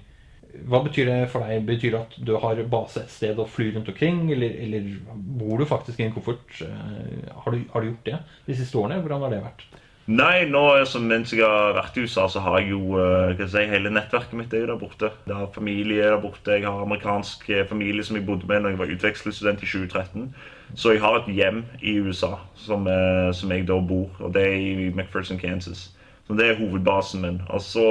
Hva 0.68 0.82
betyr 0.84 1.08
det 1.08 1.20
for 1.32 1.46
deg? 1.46 1.63
Betyr 1.68 1.94
det 1.94 2.01
at 2.01 2.15
du 2.27 2.34
har 2.44 2.60
base 2.72 3.06
et 3.06 3.13
sted 3.13 3.39
å 3.39 3.48
fly 3.48 3.70
rundt 3.75 3.91
omkring? 3.94 4.25
Eller, 4.34 4.58
eller 4.65 4.89
bor 5.15 5.62
du 5.62 5.68
faktisk 5.70 6.01
i 6.01 6.10
en 6.10 6.15
koffert? 6.15 6.58
Har 6.60 7.56
du, 7.56 7.62
har 7.72 7.86
du, 7.86 7.94
gjort 7.94 8.10
det 8.10 8.18
de 8.50 8.58
siste 8.58 8.82
årene? 8.82 9.00
Hvordan 9.06 9.24
har 9.27 9.36
det 9.36 9.46
vært? 9.46 9.63
Nei, 10.10 10.48
nå 10.50 10.62
som 10.89 11.03
mens 11.05 11.29
jeg 11.29 11.46
har 11.46 11.75
vært 11.77 11.98
i 12.00 12.03
USA, 12.08 12.24
så 12.27 12.41
har 12.41 12.58
jeg 12.60 12.72
jo 12.74 12.98
uh, 12.98 13.43
si, 13.46 13.62
hele 13.70 13.91
nettverket 13.93 14.34
mitt 14.34 14.53
er 14.53 14.63
jo 14.63 14.72
der 14.72 14.79
borte. 14.81 15.12
Jeg 15.27 15.36
har 15.38 15.51
familie 15.53 16.08
der 16.10 16.17
borte. 16.24 16.55
Jeg 16.58 16.65
har 16.65 16.81
amerikansk 16.81 17.46
eh, 17.53 17.67
familie 17.70 18.03
som 18.03 18.17
jeg 18.17 18.25
bodde 18.25 18.50
med 18.50 18.63
når 18.63 18.74
jeg 18.74 18.79
var 18.79 18.93
utvekslingsstudent 18.96 19.62
i 19.62 19.70
2013. 19.70 20.34
Så 20.74 20.96
jeg 20.96 21.03
har 21.03 21.20
et 21.20 21.29
hjem 21.29 21.62
i 21.86 22.00
USA 22.01 22.34
som, 22.58 22.89
uh, 22.89 23.29
som 23.29 23.53
jeg 23.53 23.67
da 23.70 23.77
bor, 23.77 24.10
og 24.20 24.34
det 24.34 24.48
er 24.48 24.58
i 24.58 24.89
McPherson, 24.89 25.38
Kansas. 25.38 25.91
Så 26.27 26.34
Det 26.34 26.50
er 26.50 26.58
hovedbasen 26.58 27.22
min. 27.22 27.41
Altså, 27.50 27.86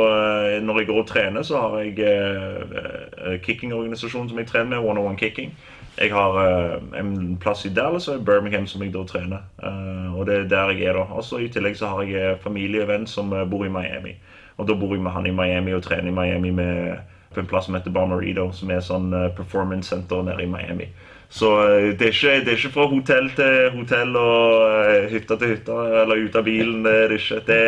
Når 0.62 0.79
jeg 0.79 0.87
går 0.87 1.02
og 1.02 1.07
trener, 1.07 1.43
så 1.43 1.61
har 1.61 1.79
jeg 1.79 1.99
uh, 2.00 3.38
kickingorganisasjonen 3.43 4.29
som 4.29 4.38
jeg 4.38 4.47
trener 4.47 4.75
med, 4.75 4.79
One 4.79 5.00
on 5.00 5.07
One 5.07 5.19
Kicking. 5.19 5.55
Jeg 5.99 6.13
har 6.15 6.37
uh, 6.39 6.99
en 6.99 7.37
plass 7.41 7.67
i 7.67 7.73
Dallas 7.75 8.09
og 8.09 8.25
Birmingham 8.25 8.67
som 8.71 8.83
jeg 8.85 8.95
da 8.95 9.05
trener. 9.09 9.47
Uh, 9.63 10.15
og 10.17 10.27
det 10.29 10.37
er 10.37 10.51
der 10.51 10.75
jeg 10.75 10.91
er 10.91 10.99
da. 11.01 11.07
Også 11.19 11.41
I 11.43 11.51
tillegg 11.53 11.79
så 11.79 11.91
har 11.95 12.09
jeg 12.09 12.41
familievenn 12.45 13.07
som 13.11 13.35
bor 13.51 13.67
i 13.67 13.73
Miami. 13.73 14.17
Og 14.57 14.69
da 14.69 14.77
bor 14.77 14.95
jeg 14.95 15.03
med 15.03 15.15
han 15.17 15.27
i 15.27 15.35
Miami 15.35 15.75
og 15.75 15.83
trener 15.83 16.13
i 16.13 16.17
Miami 16.17 16.51
med, 16.51 17.01
på 17.35 17.41
en 17.41 17.49
plass 17.49 17.67
som 17.69 17.75
heter 17.75 17.95
Bomarito, 17.95 18.51
som 18.53 18.71
er 18.71 18.83
sånn 18.85 19.13
performance 19.37 19.89
center 19.89 20.23
nede 20.27 20.45
i 20.45 20.51
Miami. 20.51 20.91
Så 21.31 21.49
det 21.95 22.03
er, 22.03 22.11
ikke, 22.11 22.33
det 22.45 22.51
er 22.51 22.59
ikke 22.59 22.73
fra 22.75 22.85
hotell 22.91 23.29
til 23.39 23.69
hotell 23.77 24.17
og 24.19 25.11
hytte 25.13 25.37
til 25.39 25.53
hytte 25.53 25.77
eller 26.03 26.25
ut 26.27 26.37
av 26.37 26.43
bilen. 26.45 26.81
Det 26.83 26.95
er 27.05 27.15
ikke. 27.15 27.39
Det, 27.47 27.59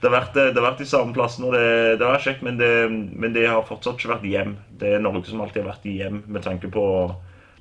det, 0.00 0.08
har, 0.08 0.14
vært, 0.16 0.34
det 0.34 0.58
har 0.58 0.66
vært 0.66 0.82
de 0.82 0.88
samme 0.90 1.14
plassene, 1.14 1.46
og 1.46 1.54
det, 1.54 2.00
det 2.00 2.08
har 2.10 2.24
kjekt, 2.24 2.42
men 2.42 2.58
det, 2.58 2.72
men 2.90 3.36
det 3.36 3.46
har 3.46 3.62
fortsatt 3.68 4.00
ikke 4.00 4.16
vært 4.16 4.26
hjem. 4.26 4.56
Det 4.80 4.96
er 4.96 5.04
Norge 5.04 5.30
som 5.30 5.44
alltid 5.44 5.62
har 5.62 5.70
vært 5.70 5.86
hjem 5.86 6.18
med 6.26 6.44
tanke 6.48 6.70
på 6.74 6.86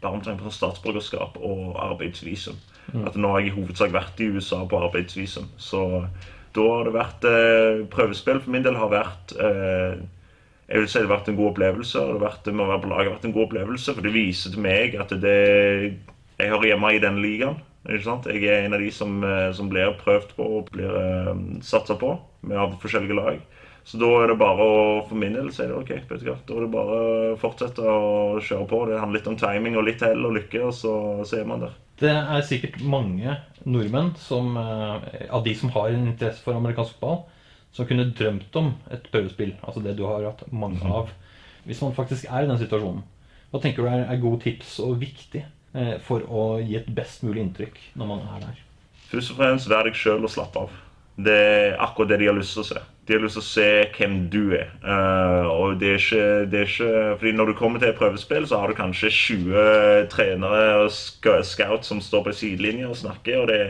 bare 0.06 0.38
på 0.40 0.54
statsborgerskap 0.54 1.38
og 1.42 1.76
arbeidsvisum. 1.82 2.58
Mm. 2.94 3.06
At 3.10 3.18
nå 3.18 3.34
har 3.34 3.44
jeg 3.44 3.52
i 3.52 3.56
hovedsak 3.58 3.94
vært 3.96 4.22
i 4.22 4.30
USA 4.32 4.62
på 4.70 4.82
arbeidsvisum. 4.88 5.48
Så 5.58 5.82
da 6.56 6.66
har 6.72 6.88
det 6.88 6.96
vært 6.96 7.26
eh, 7.30 7.86
Prøvespill 7.92 8.40
for 8.44 8.54
min 8.54 8.64
del 8.66 8.78
har 8.80 8.94
vært 8.94 9.34
eh, 9.36 10.04
jeg 10.66 10.82
vil 10.82 10.88
si 10.90 10.98
det 10.98 11.06
har 11.06 11.14
vært 11.20 11.28
en 11.30 11.38
god 11.38 11.52
opplevelse. 11.52 12.00
og 12.00 12.08
det 12.08 12.14
har 12.16 12.26
vært, 12.26 12.48
med 12.50 12.66
å 12.66 12.70
være 12.72 12.82
på 12.82 12.90
laget 12.90 13.06
har 13.06 13.16
vært 13.18 13.28
en 13.30 13.36
god 13.36 13.48
opplevelse, 13.48 13.94
For 13.94 14.06
det 14.06 14.14
viser 14.16 14.54
til 14.54 14.66
meg 14.66 14.96
at 14.98 15.14
det, 15.22 15.40
jeg 16.40 16.52
hører 16.52 16.70
hjemme 16.72 16.94
i 16.94 17.02
den 17.04 17.20
ligaen. 17.22 17.60
Ikke 17.86 18.08
sant? 18.08 18.26
Jeg 18.26 18.48
er 18.50 18.66
en 18.66 18.74
av 18.74 18.82
de 18.82 18.90
som, 18.92 19.20
eh, 19.24 19.52
som 19.54 19.70
blir 19.70 19.94
prøvd 20.02 20.34
på 20.38 20.48
og 20.58 20.72
blir 20.74 20.90
eh, 20.90 21.36
satsa 21.62 21.98
på 22.02 22.16
med 22.42 22.58
av 22.58 22.74
forskjellige 22.82 23.18
lag. 23.18 23.44
Så 23.86 24.00
da 24.02 24.08
er 24.18 24.32
det 24.32 24.40
bare 24.42 24.66
å 24.66 24.78
for 25.06 25.18
min 25.22 25.36
del 25.38 25.52
er 25.52 25.70
det 25.70 25.78
ok. 25.78 25.92
vet 26.10 26.22
du 26.24 26.30
hva, 26.32 26.38
Da 26.48 26.56
er 26.56 26.64
det 26.64 26.72
bare 26.74 26.96
å 26.98 27.36
fortsette 27.38 27.86
å 27.86 28.40
kjøre 28.42 28.66
på. 28.72 28.80
Det 28.90 28.98
handler 28.98 29.20
litt 29.20 29.30
om 29.30 29.38
timing 29.38 29.78
og 29.78 29.86
litt 29.86 30.02
hell 30.02 30.26
og 30.26 30.34
lykke, 30.40 30.64
og 30.66 30.74
så, 30.74 30.94
så 31.22 31.38
er 31.38 31.46
man 31.46 31.62
der. 31.62 31.76
Det 32.02 32.12
er 32.12 32.42
sikkert 32.44 32.82
mange 32.82 33.38
nordmenn 33.64 34.16
som, 34.20 34.58
eh, 34.58 35.28
av 35.30 35.46
de 35.46 35.54
som 35.56 35.70
har 35.78 35.94
en 35.94 36.10
interesse 36.10 36.42
for 36.44 36.58
amerikansk 36.58 36.98
fotball, 36.98 37.22
som 37.76 37.86
kunne 37.86 38.10
drømt 38.18 38.58
om 38.58 38.74
et 38.92 39.06
prøvespill. 39.14 39.54
Altså 39.62 39.84
det 39.86 39.96
du 40.00 40.04
har 40.10 40.26
hatt 40.26 40.42
mange 40.52 40.82
mhm. 40.82 40.96
av. 41.04 41.14
Hvis 41.70 41.82
man 41.86 41.94
faktisk 41.94 42.26
er 42.26 42.46
i 42.46 42.50
den 42.50 42.62
situasjonen. 42.62 43.06
Hva 43.54 43.62
tenker 43.62 43.86
du 43.86 43.92
er, 43.92 44.08
er 44.10 44.22
gode 44.22 44.42
tips 44.44 44.80
og 44.84 44.98
viktig 45.00 45.46
eh, 45.46 45.96
for 46.04 46.26
å 46.26 46.56
gi 46.60 46.76
et 46.82 46.90
best 46.98 47.22
mulig 47.24 47.46
inntrykk 47.46 47.78
når 47.96 48.10
man 48.10 48.26
er 48.34 48.48
der? 48.50 48.66
Først 49.14 49.32
og 49.32 49.40
fremst 49.40 49.70
vær 49.70 49.86
deg 49.86 49.96
sjøl 49.96 50.26
og 50.26 50.34
slapp 50.34 50.58
av. 50.60 50.74
Det 51.16 51.36
er 51.36 51.78
akkurat 51.80 52.10
det 52.12 52.20
de 52.20 52.28
har 52.28 52.36
lyst 52.36 52.58
til 52.58 52.66
å 52.66 52.68
se. 52.68 52.82
De 53.08 53.16
har 53.16 53.22
lyst 53.24 53.38
til 53.38 53.44
å 53.44 53.48
se 53.48 53.68
hvem 53.96 54.16
du 54.34 54.42
er. 54.58 54.72
Uh, 54.84 55.48
og 55.48 55.78
det 55.80 55.92
er, 55.94 56.02
ikke, 56.02 56.26
det 56.52 56.60
er 56.60 56.72
ikke 56.72 57.04
Fordi 57.22 57.32
når 57.38 57.52
du 57.52 57.54
kommer 57.60 57.80
til 57.80 57.92
et 57.92 58.00
prøvespill, 58.00 58.48
så 58.50 58.60
har 58.60 58.72
du 58.72 58.80
kanskje 58.80 59.14
20 59.14 60.10
trenere 60.12 60.66
og 60.82 60.92
scout 60.92 61.88
som 61.88 62.04
står 62.04 62.26
på 62.26 62.36
sidelinja 62.36 62.90
og 62.92 63.00
snakker. 63.00 63.46
og 63.46 63.48
det 63.48 63.62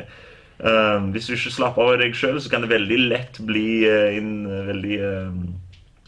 uh, 0.64 1.06
Hvis 1.14 1.30
du 1.30 1.36
ikke 1.36 1.54
slapper 1.60 1.94
av 1.94 2.02
deg 2.02 2.18
sjøl, 2.18 2.42
så 2.42 2.50
kan 2.50 2.66
det 2.66 2.74
veldig 2.74 3.00
lett 3.12 3.42
bli 3.46 3.68
uh, 3.86 4.10
in, 4.18 4.34
veldig 4.72 5.00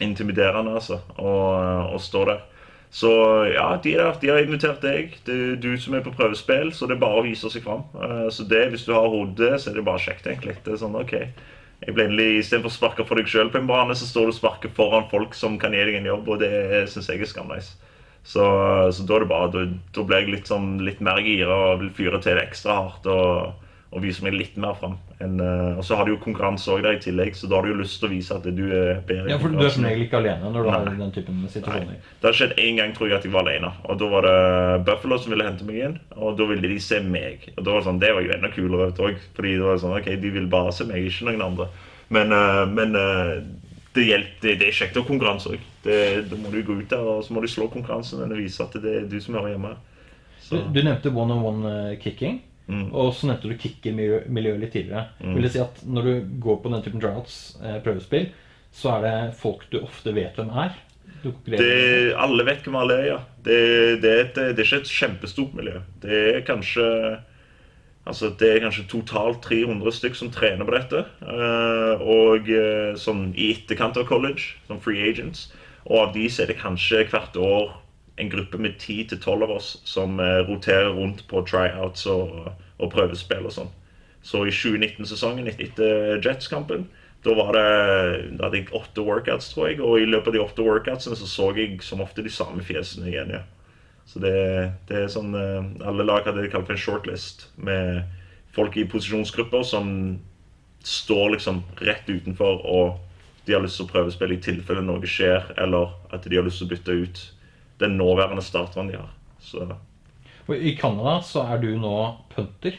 intimiderende 0.02 0.74
altså, 0.78 1.00
å 1.18 1.98
stå 2.02 2.24
der. 2.32 2.42
Så 2.90 3.10
ja, 3.52 3.66
de, 3.82 3.92
der, 3.98 4.14
de 4.20 4.30
har 4.32 4.40
invitert 4.40 4.80
deg. 4.84 5.18
Det 5.26 5.34
er 5.34 5.60
du 5.60 5.74
som 5.80 5.96
er 5.96 6.04
på 6.04 6.14
prøvespill, 6.16 6.72
så 6.72 6.88
det 6.88 6.96
er 6.96 7.02
bare 7.02 7.20
å 7.20 7.26
vise 7.26 7.50
seg 7.52 7.66
fram. 7.66 7.84
Uh, 7.92 8.28
så 8.32 8.46
det, 8.48 8.64
hvis 8.72 8.86
du 8.88 8.94
har 8.96 9.10
hodet, 9.12 9.58
så 9.60 9.70
er 9.70 9.78
det 9.78 9.84
bare 9.88 10.02
kjekt, 10.02 10.26
egentlig. 10.26 10.56
Det 10.64 10.74
er 10.74 10.80
sånn, 10.80 10.96
ok. 10.96 11.14
Jeg 11.84 11.94
ble 11.94 12.08
endelig, 12.08 12.40
Istedenfor 12.40 12.72
å 12.72 12.74
sparke 12.74 13.06
for 13.06 13.20
deg 13.20 13.28
sjøl 13.30 13.52
på 13.52 13.60
en 13.60 13.68
bane, 13.68 13.94
så 13.94 14.08
står 14.08 14.26
du 14.26 14.32
og 14.32 14.38
sparker 14.40 14.72
foran 14.74 15.06
folk 15.12 15.36
som 15.36 15.60
kan 15.60 15.76
gi 15.76 15.84
deg 15.84 16.00
en 16.00 16.10
jobb, 16.10 16.32
og 16.32 16.40
det 16.42 16.88
syns 16.90 17.12
jeg 17.12 17.22
er 17.22 17.30
skamnice. 17.30 17.76
Så, 18.26 18.42
så, 18.92 19.04
da 19.06 19.14
er 19.16 19.24
det 19.24 19.30
bare, 19.30 19.52
da, 19.52 19.62
da 19.94 20.02
blir 20.04 20.24
jeg 20.24 20.32
litt, 20.32 20.50
sånn, 20.50 20.74
litt 20.84 20.98
mer 21.04 21.20
gira 21.22 21.54
og 21.70 21.84
vil 21.84 21.92
fyre 21.96 22.18
til 22.24 22.36
det 22.36 22.48
ekstra 22.48 22.80
hardt. 22.80 23.06
og 23.06 23.67
og 23.88 24.02
vise 24.04 24.20
meg 24.20 24.34
litt 24.36 24.56
mer 24.60 24.74
fram. 24.76 24.98
En, 25.24 25.38
uh, 25.40 25.78
og 25.80 25.84
så 25.86 25.96
har 25.96 26.04
du 26.04 26.12
jo 26.12 26.18
konkurranse 26.20 26.68
òg 26.74 26.82
der 26.84 26.98
i 26.98 27.00
tillegg, 27.00 27.32
så 27.36 27.48
da 27.48 27.56
har 27.56 27.64
du 27.64 27.72
jo 27.72 27.78
lyst 27.78 27.96
til 28.02 28.10
å 28.10 28.12
vise 28.12 28.36
at 28.36 28.44
du 28.44 28.64
er 28.66 29.00
bedre. 29.08 29.30
Ja, 29.32 29.38
for 29.40 29.54
Du 29.54 29.62
er 29.64 29.72
som 29.72 29.86
regel 29.88 30.04
ikke 30.04 30.20
alene 30.20 30.50
når 30.52 30.66
du 30.66 30.68
Nei. 30.68 30.74
har 30.74 30.98
den 30.98 31.14
typen 31.14 31.38
situasjoner? 31.48 31.94
Nei. 31.94 32.16
Det 32.20 32.28
har 32.28 32.36
skjedd 32.36 32.52
én 32.60 32.80
gang 32.80 32.92
tror 32.96 33.08
jeg 33.08 33.16
at 33.16 33.28
jeg 33.28 33.32
var 33.32 33.46
alene. 33.46 33.70
Og 33.88 34.00
Da 34.02 34.10
var 34.12 34.28
det 34.28 34.34
Buffalo 34.88 35.18
som 35.18 35.32
ville 35.32 35.46
hente 35.48 35.68
meg 35.68 35.80
inn, 35.86 35.96
og 36.18 36.36
da 36.36 36.48
ville 36.50 36.72
de 36.74 36.80
se 36.84 37.00
meg. 37.00 37.48
Og 37.56 37.62
da 37.64 37.70
var 37.70 37.80
Det 37.80 37.88
sånn, 37.88 38.02
det 38.02 38.12
var 38.12 38.26
jo 38.26 38.34
enda 38.36 38.50
kulere 38.52 38.90
òg, 38.92 39.22
fordi 39.38 39.54
det 39.56 39.64
var 39.64 39.80
sånn, 39.80 39.96
ok, 39.96 40.10
de 40.20 40.34
vil 40.36 40.50
bare 40.52 40.74
se 40.76 40.84
meg, 40.84 41.08
ikke 41.08 41.30
noen 41.30 41.46
andre. 41.48 41.70
Men, 42.12 42.32
uh, 42.32 42.64
men 42.68 42.92
uh, 42.92 43.40
det, 43.94 44.04
hjelper, 44.04 44.36
det, 44.42 44.56
det, 44.60 44.68
er 44.68 44.76
kjekt 44.82 45.00
å 45.00 45.04
ha 45.04 45.08
konkurranse 45.08 45.54
òg. 45.54 45.64
Da 45.88 46.36
må 46.36 46.52
du 46.52 46.60
gå 46.60 46.76
ut 46.76 46.90
der 46.90 47.00
og 47.00 47.22
så 47.24 47.32
må 47.32 47.40
du 47.40 47.48
slå 47.48 47.70
konkurransen 47.72 48.20
og 48.20 48.36
vise 48.36 48.60
at 48.60 48.74
det 48.76 48.92
er 48.92 49.08
du 49.08 49.16
som 49.24 49.38
hører 49.38 49.54
hjemme. 49.54 49.72
Du, 50.50 50.60
du, 50.60 50.80
nevnte 50.82 51.08
one-on-one 51.08 51.96
kicking. 52.02 52.42
Mm. 52.68 52.90
Og 52.92 53.14
så 53.16 53.30
nevnte 53.30 53.48
du 53.48 53.56
kicker-miljøet 53.56 54.60
litt 54.60 54.74
tidligere. 54.76 55.06
Mm. 55.22 55.32
Vil 55.36 55.46
det 55.46 55.54
si 55.54 55.62
at 55.62 55.80
Når 55.88 56.08
du 56.08 56.12
går 56.44 56.60
på 56.62 56.72
den 56.72 56.84
typen 56.84 57.02
droughts, 57.02 57.56
eh, 57.62 57.78
prøvespill, 57.84 58.28
så 58.72 58.98
er 58.98 59.06
det 59.06 59.16
folk 59.40 59.64
du 59.72 59.80
ofte 59.80 60.12
vet 60.14 60.36
hvem 60.36 60.52
er? 60.52 60.76
Det, 61.22 62.14
alle 62.14 62.44
vet 62.46 62.62
hvem 62.62 62.76
alle 62.78 62.98
er, 63.00 63.06
ja. 63.08 63.18
Det, 63.42 63.58
det, 64.02 64.10
er 64.12 64.20
et, 64.26 64.36
det, 64.36 64.60
er 64.60 64.68
ikke 64.68 64.82
et 64.84 64.92
kjempestort 64.92 65.56
miljø. 65.56 65.80
Det 66.04 66.20
er 66.36 66.46
kanskje 66.46 66.86
Altså, 68.08 68.30
det 68.40 68.48
er 68.48 68.62
kanskje 68.62 68.86
totalt 68.88 69.42
300 69.44 69.92
stykk 69.92 70.14
som 70.16 70.30
trener 70.32 70.64
på 70.64 70.72
dette. 70.72 71.02
Eh, 71.20 72.00
og 72.00 72.46
eh, 72.48 72.94
sånn 72.96 73.34
i 73.36 73.50
etterkant 73.52 73.98
av 74.00 74.06
college, 74.08 74.54
som 74.64 74.80
free 74.80 75.02
agents. 75.10 75.50
Og 75.84 75.98
av 76.06 76.14
de 76.14 76.24
så 76.32 76.46
er 76.46 76.52
det 76.52 76.56
kanskje 76.62 77.02
hvert 77.10 77.36
år 77.36 77.74
en 78.18 78.30
gruppe 78.30 78.58
med 78.58 78.78
10-12 78.78 79.44
av 79.44 79.50
oss 79.50 79.68
som 79.88 80.20
eh, 80.20 80.40
roterer 80.48 80.92
rundt 80.96 81.24
på 81.30 81.42
tryouts 81.46 82.06
og, 82.10 82.52
og 82.78 82.92
prøvespill 82.92 83.46
og 83.48 83.54
sånn. 83.54 83.74
Så 84.22 84.44
i 84.46 84.54
2019-sesongen 84.54 85.46
etter 85.50 86.18
Jets-kampen 86.24 86.88
Da 87.24 87.34
var 87.34 87.52
det, 87.54 87.68
da 88.38 88.46
hadde 88.46 88.60
jeg 88.60 88.72
åtte 88.76 89.02
workouts, 89.02 89.52
tror 89.52 89.68
jeg. 89.68 89.80
Og 89.82 89.98
i 89.98 90.06
løpet 90.06 90.30
av 90.30 90.36
de 90.36 90.42
åtte 90.42 90.66
workoutsene 90.66 91.18
så 91.18 91.26
så 91.26 91.48
jeg 91.56 91.80
som 91.82 92.02
ofte 92.02 92.22
de 92.22 92.30
samme 92.30 92.62
fjesene 92.62 93.10
igjen. 93.10 93.34
ja. 93.34 93.42
Så 94.08 94.22
det, 94.22 94.36
det 94.88 95.02
er 95.02 95.10
sånn 95.12 95.34
eh, 95.36 95.86
Alle 95.86 96.06
lag 96.06 96.24
hadde 96.24 96.40
det 96.40 96.48
de 96.48 96.54
kalte 96.54 96.74
en 96.74 96.80
shortlist, 96.80 97.48
med 97.56 98.06
folk 98.54 98.78
i 98.78 98.86
posisjonsgrupper 98.88 99.66
som 99.66 99.90
står 100.86 101.34
liksom 101.34 101.60
rett 101.84 102.06
utenfor 102.08 102.62
og 102.64 102.96
de 103.48 103.54
har 103.56 103.64
lyst 103.64 103.78
til 103.80 103.86
å 103.86 103.92
prøvespille 103.92 104.36
i 104.36 104.42
tilfelle 104.44 104.82
noe 104.84 105.08
skjer, 105.08 105.52
eller 105.56 105.94
at 106.12 106.26
de 106.28 106.36
har 106.36 106.44
lyst 106.44 106.60
til 106.60 106.68
å 106.68 106.72
bytte 106.74 106.96
ut 107.02 107.20
den 107.78 107.96
nåværende 107.98 108.42
starteren 108.42 108.88
de 108.90 108.98
har. 108.98 109.10
Så 109.40 109.64
I 110.54 110.74
Canada 110.80 111.18
så 111.22 111.42
er 111.52 111.60
du 111.62 111.70
nå 111.78 111.94
punter 112.34 112.76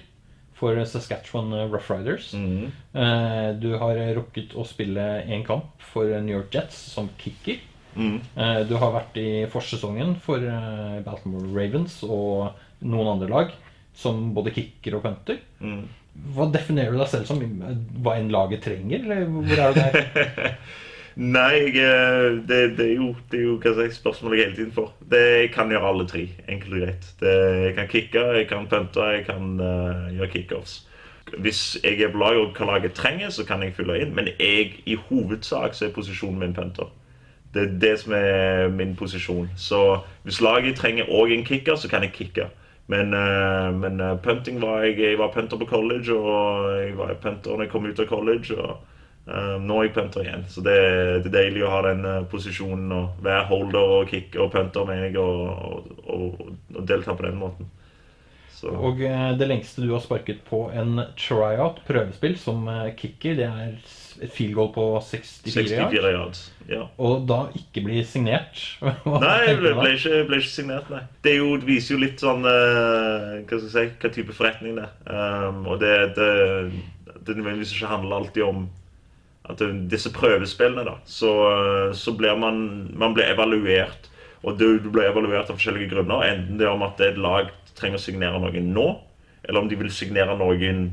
for 0.59 0.75
Saskatchewan 0.85 1.53
Rough 1.71 1.87
Riders. 1.91 2.33
Mm. 2.33 2.71
Eh, 2.93 3.49
Du 3.61 3.69
har 3.79 3.95
rukket 4.17 4.55
å 4.59 4.65
spille 4.67 5.23
én 5.23 5.45
kamp 5.47 5.79
for 5.93 6.03
New 6.19 6.35
York 6.35 6.51
Jets 6.53 6.75
som 6.93 7.09
kicker. 7.17 7.61
Eh, 7.95 8.63
Du 8.67 8.75
har 8.77 8.91
vært 8.91 9.15
i 9.21 9.45
forsesongen 9.51 10.17
for 10.25 10.37
eh, 10.43 10.99
Baltimore 11.05 11.47
Ravens 11.55 12.01
og 12.03 12.51
noen 12.81 13.13
andre 13.15 13.29
lag 13.29 13.55
som 13.95 14.33
både 14.33 14.51
kicker 14.55 14.95
og 14.99 15.03
punter. 15.07 15.39
Mm. 15.61 15.85
Hva 16.35 16.49
definerer 16.51 16.91
du 16.91 16.99
deg 16.99 17.07
selv 17.11 17.25
som? 17.29 17.39
Hva 18.03 18.17
enn 18.19 18.31
laget 18.33 18.65
trenger? 18.65 19.03
Eller 19.05 19.25
hvor 19.31 19.63
er 19.63 19.73
du 19.73 19.79
der? 19.79 20.57
Nei, 21.19 21.73
jeg, 21.75 21.75
eh, 21.83 22.37
det, 22.47 22.77
det 22.77 22.85
er 22.85 22.93
jo, 22.95 23.09
det 23.31 23.41
er 23.41 23.43
jo 23.43 23.55
hva 23.59 23.73
jeg, 23.83 23.91
spørsmål 23.91 24.37
jeg 24.37 24.45
hele 24.45 24.55
tiden 24.55 24.71
får. 24.71 24.91
Det, 25.11 25.19
jeg 25.19 25.49
kan 25.51 25.71
gjøre 25.73 25.89
alle 25.91 26.05
tre, 26.07 26.21
enkelt 26.47 26.75
og 26.77 26.83
greit. 26.85 27.07
Det, 27.19 27.33
jeg 27.65 27.73
kan 27.75 27.89
kicke, 27.91 28.21
jeg 28.37 28.45
kan 28.47 28.67
punte, 28.71 29.07
jeg 29.17 29.25
kan 29.27 29.49
uh, 29.59 30.05
gjøre 30.15 30.29
kickoffs. 30.31 30.77
Hvis 31.43 31.63
jeg 31.83 31.99
er 31.99 32.13
på 32.13 32.21
lag 32.21 32.39
og 32.39 32.53
hva 32.55 32.69
laget 32.69 32.95
trenger, 32.95 33.33
så 33.35 33.43
kan 33.45 33.65
jeg 33.65 33.75
fylle 33.75 33.97
inn. 33.99 34.13
Men 34.15 34.29
jeg, 34.39 34.77
i 34.87 34.95
hovedsak 34.95 35.75
så 35.75 35.89
er 35.89 35.91
posisjonen 35.97 36.39
min 36.39 36.55
punter. 36.55 36.87
Det 37.53 37.65
er 37.65 37.73
det 37.81 37.91
som 37.99 38.15
er 38.15 38.71
min 38.71 38.95
posisjon. 38.95 39.49
Så 39.59 39.81
hvis 40.23 40.39
laget 40.39 40.79
trenger 40.79 41.11
òg 41.11 41.33
en 41.35 41.43
kicker, 41.43 41.75
så 41.75 41.91
kan 41.91 42.05
jeg 42.07 42.13
kicke. 42.15 42.47
Men, 42.87 43.11
uh, 43.11 43.75
men 43.75 43.99
punting 44.23 44.61
var 44.63 44.87
jeg, 44.87 44.95
jeg 45.03 45.19
var 45.19 45.35
punter 45.35 45.59
på 45.59 45.67
college, 45.67 46.15
og 46.15 46.71
jeg 46.79 46.95
var 46.97 47.19
punter 47.19 47.59
når 47.59 47.67
jeg 47.67 47.73
kom 47.75 47.91
ut 47.91 47.99
av 47.99 48.07
college. 48.07 48.55
og 48.55 48.79
Nå 49.61 49.75
er 49.77 49.89
jeg 49.89 49.93
punter 49.93 50.23
igjen, 50.25 50.45
så 50.49 50.63
det, 50.65 50.77
det 51.23 51.29
er 51.29 51.35
deilig 51.35 51.65
å 51.65 51.73
ha 51.73 51.81
den 51.85 52.05
eh, 52.07 52.23
posisjonen 52.31 52.93
og 52.95 53.19
være 53.25 53.43
holder 53.51 53.97
og 53.99 54.13
kicker 54.13 54.45
og 54.45 54.53
punter 54.55 54.87
mener 54.89 55.09
jeg, 55.09 55.19
og, 55.21 55.43
og, 55.69 56.07
og, 56.09 56.55
og 56.73 56.87
delta 56.89 57.13
på 57.13 57.27
den 57.27 57.37
måten. 57.41 57.69
Så, 58.59 58.73
Og 58.75 58.99
eh, 59.07 59.29
det 59.39 59.47
lengste 59.47 59.85
du 59.85 59.93
har 59.93 60.01
sparket 60.03 60.41
på 60.49 60.65
en 60.75 60.99
tryout, 61.19 61.79
prøvespill, 61.87 62.35
som 62.41 62.65
eh, 62.67 62.89
kicker, 62.97 63.37
det 63.37 63.45
er 63.47 63.77
et 64.19 64.33
field 64.35 64.57
goal 64.57 64.73
på 64.75 64.87
64 65.05 65.53
yards. 65.61 65.75
64 65.77 66.11
yards. 66.11 66.41
Ja. 66.67 66.81
Og 66.99 67.23
da 67.29 67.45
ikke 67.55 67.85
bli 67.85 68.01
signert. 68.03 68.59
Nei, 69.23 69.37
jeg 69.45 69.61
ble, 69.61 69.71
ble, 69.77 69.93
ikke, 69.95 70.23
ble 70.27 70.41
ikke 70.41 70.51
signert, 70.51 70.89
nei. 70.91 71.05
Det, 71.23 71.37
jo, 71.37 71.53
viser 71.69 71.95
jo 71.95 72.01
litt 72.03 72.19
sånn 72.19 72.43
uh, 72.43 73.39
Hva 73.45 73.61
skal 73.61 73.69
jeg 73.69 73.71
si, 73.77 73.85
hva 74.01 74.11
type 74.17 74.35
forretning 74.35 74.75
det 74.81 74.89
er. 74.89 74.91
Um, 75.07 75.63
og 75.69 75.79
det, 75.81 75.95
det, 76.17 76.29
det 77.15 77.37
nødvendigvis 77.37 77.77
ikke 77.77 77.93
handler 77.93 78.19
alltid 78.19 78.43
om 78.49 78.67
at 79.49 79.61
disse 79.89 80.11
prøvespillene, 80.13 80.85
da, 80.85 80.95
så, 81.09 81.33
så 81.97 82.13
blir 82.17 82.37
man, 82.37 82.59
man 82.93 83.15
blir 83.17 83.31
evaluert. 83.31 84.09
Og 84.45 84.55
du, 84.59 84.77
du 84.79 84.89
blir 84.93 85.09
evaluert 85.09 85.49
av 85.49 85.57
forskjellige 85.57 85.89
grunner. 85.91 86.23
Enten 86.27 86.59
det 86.59 86.67
er 86.67 86.75
om 86.75 86.85
at 86.85 87.01
et 87.03 87.17
lag 87.19 87.49
trenger 87.75 87.99
å 87.99 88.03
signere 88.03 88.39
noen 88.39 88.71
nå, 88.75 88.87
eller 89.43 89.63
om 89.63 89.69
de 89.71 89.77
vil 89.79 89.91
signere 89.91 90.35
noen 90.37 90.89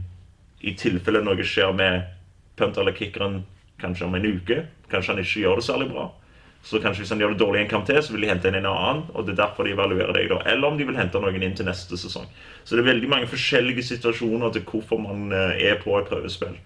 i 0.66 0.72
tilfelle 0.78 1.20
noe 1.22 1.44
skjer 1.44 1.74
med 1.76 2.06
punter 2.56 2.82
eller 2.82 2.96
kickeren 2.96 3.42
kanskje 3.80 4.06
om 4.06 4.16
en 4.16 4.26
uke. 4.26 4.62
Kanskje 4.90 5.12
han 5.12 5.22
ikke 5.22 5.42
gjør 5.42 5.60
det 5.60 5.66
særlig 5.66 5.90
bra. 5.92 6.06
Så 6.66 6.80
kanskje 6.82 7.04
hvis 7.04 7.12
han 7.14 7.20
gjør 7.22 7.34
det 7.34 7.42
dårlig 7.42 7.60
en 7.60 7.68
kamp 7.70 7.84
til, 7.86 7.98
så 8.02 8.14
vil 8.14 8.24
de 8.24 8.30
hente 8.32 8.50
inn 8.50 8.58
en 8.58 8.70
annen. 8.70 9.02
og 9.14 9.26
det 9.26 9.36
er 9.36 9.42
derfor 9.44 9.66
de 9.66 9.74
evaluerer 9.76 10.16
deg 10.16 10.30
da. 10.32 10.40
Eller 10.50 10.66
om 10.66 10.78
de 10.78 10.86
vil 10.88 10.96
hente 10.98 11.20
noen 11.22 11.42
inn 11.42 11.54
til 11.54 11.68
neste 11.68 11.98
sesong. 12.00 12.26
Så 12.64 12.74
det 12.74 12.82
er 12.82 12.88
veldig 12.90 13.10
mange 13.12 13.28
forskjellige 13.30 13.84
situasjoner 13.92 14.54
til 14.54 14.64
hvorfor 14.66 14.98
man 14.98 15.30
eh, 15.30 15.68
er 15.68 15.78
på 15.82 15.94
et 15.98 16.08
prøvespill. 16.08 16.56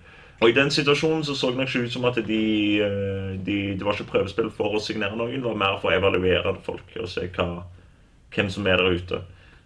Og 0.40 0.48
i 0.48 0.54
den 0.56 0.70
situasjonen 0.72 1.24
så 1.24 1.34
så 1.36 1.50
det 1.52 1.66
ikke 1.66 1.84
ut 1.84 1.92
som 1.92 2.06
at 2.08 2.16
de, 2.26 2.44
eh, 2.80 3.32
de 3.46 3.76
Det 3.76 3.84
var 3.84 3.92
ikke 3.92 4.12
prøvespill 4.12 4.50
for 4.50 4.76
å 4.76 4.80
signere 4.80 5.16
noen, 5.16 5.42
det 5.42 5.44
var 5.44 5.58
mer 5.58 5.76
for 5.82 5.90
å 5.90 5.98
evaluere 5.98 6.56
folk 6.64 6.96
og 6.96 7.08
se 7.08 7.28
hva, 7.36 7.64
hvem 8.34 8.48
som 8.48 8.66
er 8.66 8.76
der 8.76 8.96
ute. 8.96 9.20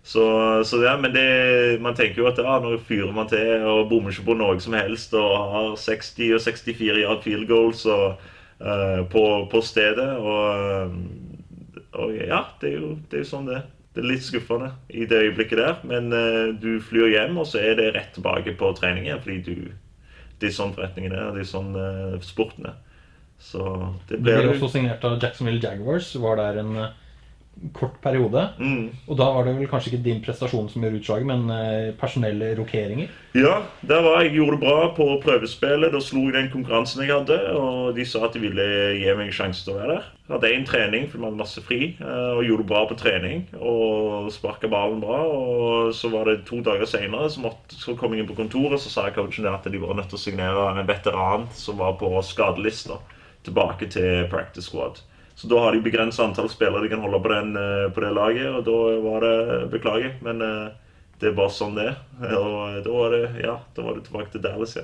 Så, 0.05 0.25
så 0.65 0.83
ja, 0.83 0.97
men 1.01 1.15
det, 1.15 1.81
man 1.81 1.95
tenker 1.97 2.21
jo 2.21 2.27
at 2.29 2.39
ja, 2.39 2.59
nå 2.61 2.77
fyrer 2.85 3.13
man 3.15 3.29
til 3.31 3.63
og 3.65 3.87
bommer 3.89 4.13
ikke 4.13 4.27
på 4.27 4.37
noe 4.37 4.59
som 4.61 4.75
helst 4.77 5.15
og 5.17 5.31
har 5.55 5.77
60 5.81 6.35
og 6.37 6.43
64 6.45 6.99
yard 7.01 7.23
field 7.25 7.49
goals 7.49 7.87
og, 7.87 8.19
uh, 8.61 9.01
på, 9.09 9.23
på 9.49 9.63
stedet. 9.65 10.11
Og, 10.19 10.99
og 11.95 12.13
ja, 12.19 12.43
det 12.61 12.75
er, 12.75 12.77
jo, 12.83 12.91
det 13.09 13.17
er 13.17 13.25
jo 13.25 13.31
sånn 13.31 13.49
det. 13.49 13.63
Det 13.95 14.03
er 14.03 14.11
litt 14.11 14.27
skuffende 14.27 14.75
i 14.91 15.07
det 15.09 15.23
øyeblikket 15.23 15.63
der, 15.63 15.81
men 15.89 16.13
uh, 16.13 16.53
du 16.53 16.83
flyr 16.85 17.15
hjem, 17.15 17.41
og 17.41 17.49
så 17.49 17.63
er 17.63 17.81
det 17.81 17.95
rett 17.95 18.13
tilbake 18.19 18.59
på 18.61 18.75
trening 18.77 19.09
igjen. 19.09 19.25
Fordi 19.25 19.41
du, 19.47 19.73
det 20.45 20.51
er 20.53 20.59
sånn 20.59 20.75
forretningen 20.77 21.15
er, 21.17 21.31
det 21.33 21.45
er 21.45 21.49
sånn 21.49 21.73
uh, 21.73 22.19
sporten 22.25 22.69
er. 22.69 22.81
Så 23.41 23.65
det 24.09 24.21
ble 24.21 24.37
blir 24.39 24.53
også 24.53 24.71
signert 24.77 25.05
av 25.05 25.17
Jacksonville 25.23 25.63
Jaguars. 25.63 26.13
Var 26.21 26.39
der 26.41 26.61
en 26.63 26.77
eh, 26.81 26.93
kort 27.73 27.95
periode. 28.03 28.49
mm. 28.59 28.89
Og 29.09 29.17
da 29.19 29.25
var 29.33 29.45
det 29.47 29.55
vel 29.59 29.69
kanskje 29.71 29.93
ikke 29.93 30.05
din 30.05 30.21
prestasjon 30.25 30.69
som 30.69 30.83
gjør 30.85 30.99
utslaget, 30.99 31.27
men 31.27 31.45
eh, 31.51 31.93
personelle 32.01 32.55
rokeringer. 32.59 33.09
Ja, 33.35 33.63
der 33.83 34.03
var 34.05 34.21
jeg 34.23 34.35
gjorde 34.37 34.59
det 34.59 34.61
bra 34.67 34.89
på 34.95 35.07
prøvespillet. 35.25 35.93
Da 35.95 36.01
slo 36.01 36.27
jeg 36.29 36.35
den 36.37 36.51
konkurransen 36.53 37.03
jeg 37.03 37.11
hadde, 37.15 37.39
og 37.57 37.95
de 37.97 38.05
sa 38.07 38.25
at 38.29 38.35
de 38.37 38.43
ville 38.45 38.67
gi 39.01 39.15
meg 39.19 39.33
sjanse 39.35 39.65
til 39.65 39.75
å 39.75 39.79
være 39.81 39.97
der. 39.97 40.11
Jeg 40.25 40.35
hadde 40.37 40.51
én 40.57 40.67
trening, 40.69 41.09
for 41.11 41.19
vi 41.21 41.25
hadde 41.29 41.41
masse 41.41 41.65
fri, 41.65 41.81
eh, 42.01 42.31
og 42.37 42.45
gjorde 42.47 42.63
det 42.65 42.71
bra 42.75 42.85
på 42.91 42.99
trening. 43.01 43.43
Og 43.61 44.29
sparka 44.33 44.69
ballen 44.73 45.01
bra. 45.03 45.23
Og 45.25 45.95
så 45.97 46.13
var 46.13 46.31
det 46.31 46.45
to 46.49 46.61
dager 46.65 46.87
seinere, 46.89 47.31
så, 47.31 47.41
måtte- 47.45 47.77
så 47.81 47.97
kom 47.99 48.13
jeg 48.15 48.23
inn 48.25 48.31
på 48.31 48.39
kontoret, 48.39 48.81
så 48.81 48.93
sa 48.93 49.09
coachen 49.11 49.47
at 49.51 49.65
de 49.71 49.79
var 49.83 49.95
nødt 49.99 50.09
til 50.13 50.21
å 50.21 50.25
signere 50.27 50.69
en 50.79 50.87
veteran 50.87 51.49
som 51.53 51.77
var 51.83 51.97
på 52.01 52.13
skadelista, 52.23 53.01
tilbake 53.45 53.91
til 53.93 54.29
practice 54.33 54.71
squad. 54.71 55.01
Så 55.37 55.49
da 55.51 55.59
har 55.65 55.73
de 55.75 55.81
begrensa 55.83 56.23
antall 56.25 56.49
spillere 56.53 56.83
de 56.85 56.89
kan 56.93 57.01
holde 57.03 57.19
på, 57.25 57.29
den, 57.33 57.57
eh, 57.59 57.89
på 57.95 58.01
det 58.05 58.13
laget, 58.15 58.47
og 58.55 58.65
da 58.69 58.77
var 59.03 59.25
det 59.27 59.71
Beklager, 59.73 60.13
men 60.23 60.43
eh, 60.43 60.69
det 61.21 61.31
er 61.33 61.35
bare 61.39 61.51
sånn 61.51 61.75
det 61.79 61.89
er. 61.91 61.97
Og 62.39 62.79
da 62.85 62.91
var 62.95 63.11
det, 63.15 63.25
ja, 63.43 63.57
da 63.75 63.83
var 63.87 63.95
det 63.99 64.05
tilbake 64.07 64.31
til 64.35 64.43
Dallas 64.45 64.77
ja. 64.79 64.83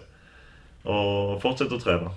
Og 0.90 1.38
fortsette 1.42 1.76
å 1.76 1.80
trene. 1.82 2.10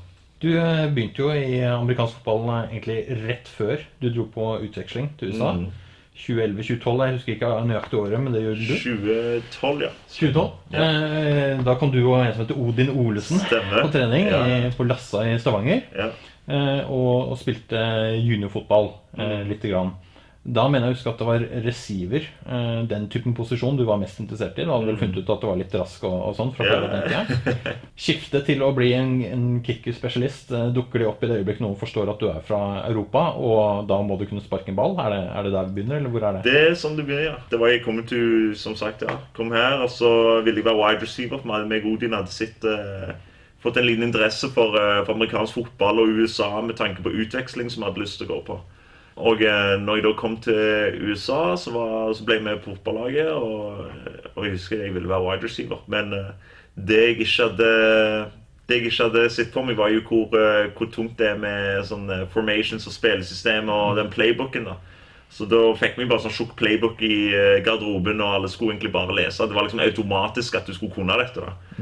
Du 0.44 0.50
eh, 0.60 0.88
begynte 0.92 1.22
jo 1.24 1.30
i 1.36 1.62
amerikansk 1.68 2.20
fotball 2.24 2.50
eh, 2.66 2.74
egentlig 2.76 2.98
rett 3.28 3.48
før 3.58 3.82
du 4.02 4.10
dro 4.10 4.26
på 4.34 4.50
utveksling 4.66 5.12
til 5.20 5.34
USA. 5.34 5.54
Mm. 5.60 5.72
2011-2012, 6.14 7.00
jeg 7.08 7.16
husker 7.18 7.34
ikke 7.34 7.48
nøyaktig 7.68 7.98
året, 7.98 8.20
men 8.22 8.36
det 8.36 8.44
gjør 8.44 8.60
du. 8.60 8.74
2012, 8.84 9.80
ja. 9.82 9.90
2012. 10.14 10.52
Ja. 10.76 10.84
Eh, 10.90 11.64
da 11.66 11.74
kom 11.82 11.90
du 11.94 12.00
og 12.04 12.20
en 12.20 12.30
som 12.36 12.44
heter 12.44 12.60
Odin 12.62 12.92
Olesen 12.94 13.42
Stemmer. 13.42 13.82
på 13.82 13.90
trening 13.96 14.30
Ja. 14.30 14.44
på 14.78 14.86
Lassa 14.90 15.24
i 15.26 15.40
Stavanger. 15.42 15.82
ja. 15.98 16.12
Eh, 16.48 16.82
og, 16.90 17.32
og 17.34 17.38
spilte 17.42 17.84
juniorfotball 18.24 18.92
eh, 19.18 19.38
Mm. 19.44 19.50
lite 19.54 19.70
grann. 19.72 19.94
Da 20.44 20.66
mener 20.68 20.90
jeg 20.90 20.92
å 20.92 20.96
huske 20.98 21.08
at 21.14 21.22
det 21.22 21.26
var 21.30 21.44
receiver, 21.64 22.26
eh, 22.52 22.80
den 22.92 23.06
typen 23.08 23.32
posisjon 23.34 23.78
du 23.80 23.86
var 23.88 23.96
mest 24.02 24.18
interessert 24.20 24.58
i. 24.60 24.66
Du 24.68 24.74
hadde 24.74 24.90
vel 24.90 24.98
funnet 25.00 25.22
ut 25.22 25.30
at 25.32 25.40
du 25.40 25.48
var 25.48 25.56
litt 25.56 25.72
rask 25.80 26.04
og, 26.04 26.18
og 26.28 26.34
sånn 26.36 26.52
fra 26.52 26.66
før, 26.68 26.84
Mm. 26.90 27.14
Jeg. 27.14 27.78
Skifte 28.04 28.42
til 28.44 28.60
å 28.66 28.74
bli 28.76 28.90
en, 28.98 29.14
en 29.24 29.46
kickerspesialist 29.64 30.52
dukker 30.76 31.00
de 31.00 31.08
opp 31.08 31.24
i 31.24 31.30
det 31.32 31.38
øyeblikk 31.40 31.62
noen 31.64 31.80
forstår 31.80 32.12
at 32.12 32.20
du 32.20 32.28
er 32.28 32.44
fra 32.44 32.60
Europa, 32.90 33.24
og 33.40 33.88
da 33.88 34.02
må 34.04 34.20
du 34.20 34.26
kunne 34.28 34.44
sparke 34.44 34.68
en 34.74 34.76
ball? 34.82 34.98
Er 35.00 35.16
det, 35.16 35.22
er 35.32 35.48
det 35.48 35.54
der 35.56 35.70
vi 35.72 35.78
begynner, 35.80 36.02
eller 36.04 36.12
hvor 36.12 36.28
er 36.28 36.42
det? 36.42 36.44
Det 36.52 36.60
er 36.74 36.76
sånn 36.84 37.00
det 37.00 37.08
blir, 37.08 37.24
ja. 37.30 37.38
Det 37.54 37.62
var 37.64 37.72
jeg 37.72 37.86
kom 37.88 38.04
til, 38.12 38.52
som 38.60 38.76
sagt, 38.76 39.08
ja. 39.08 39.16
Kom 39.40 39.56
her, 39.56 39.80
og 39.86 39.94
så 39.96 40.12
ville 40.44 40.60
jeg 40.60 40.68
være 40.68 40.82
wide 40.84 41.08
receiver. 41.08 41.40
For 41.40 41.48
meg 41.56 41.70
med 41.72 41.88
og 41.88 41.94
Odin 41.96 42.20
hadde 42.20 42.36
sitt, 42.36 42.68
eh, 42.68 43.16
fått 43.64 43.78
en 43.78 43.86
liten 43.86 44.04
interesse 44.04 44.50
for, 44.50 44.76
eh, 44.76 45.06
for 45.06 45.16
amerikansk 45.16 45.54
fotball 45.54 46.04
og 46.04 46.08
USA 46.20 46.62
med 46.62 46.78
tanke 46.78 47.04
på 47.04 47.14
utveksling 47.24 47.72
som 47.72 47.84
jeg 47.84 47.92
hadde 47.92 48.04
lyst 48.04 48.20
til 48.20 48.28
å 48.28 48.36
gå 48.36 48.40
på. 48.50 48.60
Og 49.24 49.44
eh, 49.46 49.76
når 49.80 50.00
jeg 50.00 50.06
da 50.08 50.14
kom 50.20 50.38
til 50.42 51.00
USA, 51.08 51.56
så, 51.56 51.72
var, 51.72 52.14
så 52.18 52.26
ble 52.26 52.40
jeg 52.40 52.48
med 52.48 52.64
på 52.64 52.74
fotballaget. 52.74 53.32
Og, 53.32 53.86
og 54.36 54.46
jeg 54.46 54.58
husker 54.58 54.84
jeg 54.84 54.96
ville 54.96 55.10
være 55.10 55.28
wide 55.28 55.48
receiver. 55.48 55.84
Men 55.88 56.14
eh, 56.18 56.32
det 56.76 57.04
jeg 57.04 57.20
ikke 57.20 57.50
hadde 57.50 57.74
jeg 58.72 58.88
ikke 58.88 59.04
hadde 59.04 59.30
sett 59.30 59.52
for 59.54 59.68
meg, 59.68 59.76
var 59.78 59.92
jo 59.92 60.00
hvor, 60.08 60.32
hvor 60.74 60.88
tungt 60.90 61.18
det 61.20 61.28
er 61.34 61.38
med 61.38 61.84
sånn 61.86 62.08
formations 62.32 62.88
og 62.88 62.96
spillesystem 62.96 63.68
og 63.70 64.00
den 64.00 64.10
playbooken. 64.10 64.66
da. 64.66 64.78
Så 65.30 65.46
da 65.52 65.60
fikk 65.78 66.00
vi 66.00 66.08
bare 66.08 66.24
sånn 66.24 66.34
tjukk 66.34 66.56
playbook 66.58 67.04
i 67.04 67.28
garderoben, 67.66 68.24
og 68.24 68.38
alle 68.38 68.50
skulle 68.50 68.74
egentlig 68.74 68.94
bare 68.96 69.18
lese. 69.20 69.46
Det 69.46 69.58
var 69.58 69.68
liksom 69.68 69.84
automatisk 69.84 70.56
at 70.58 70.66
du 70.66 70.74
skulle 70.74 70.96
kunne 70.96 71.20
dette. 71.20 71.44
da. 71.44 71.76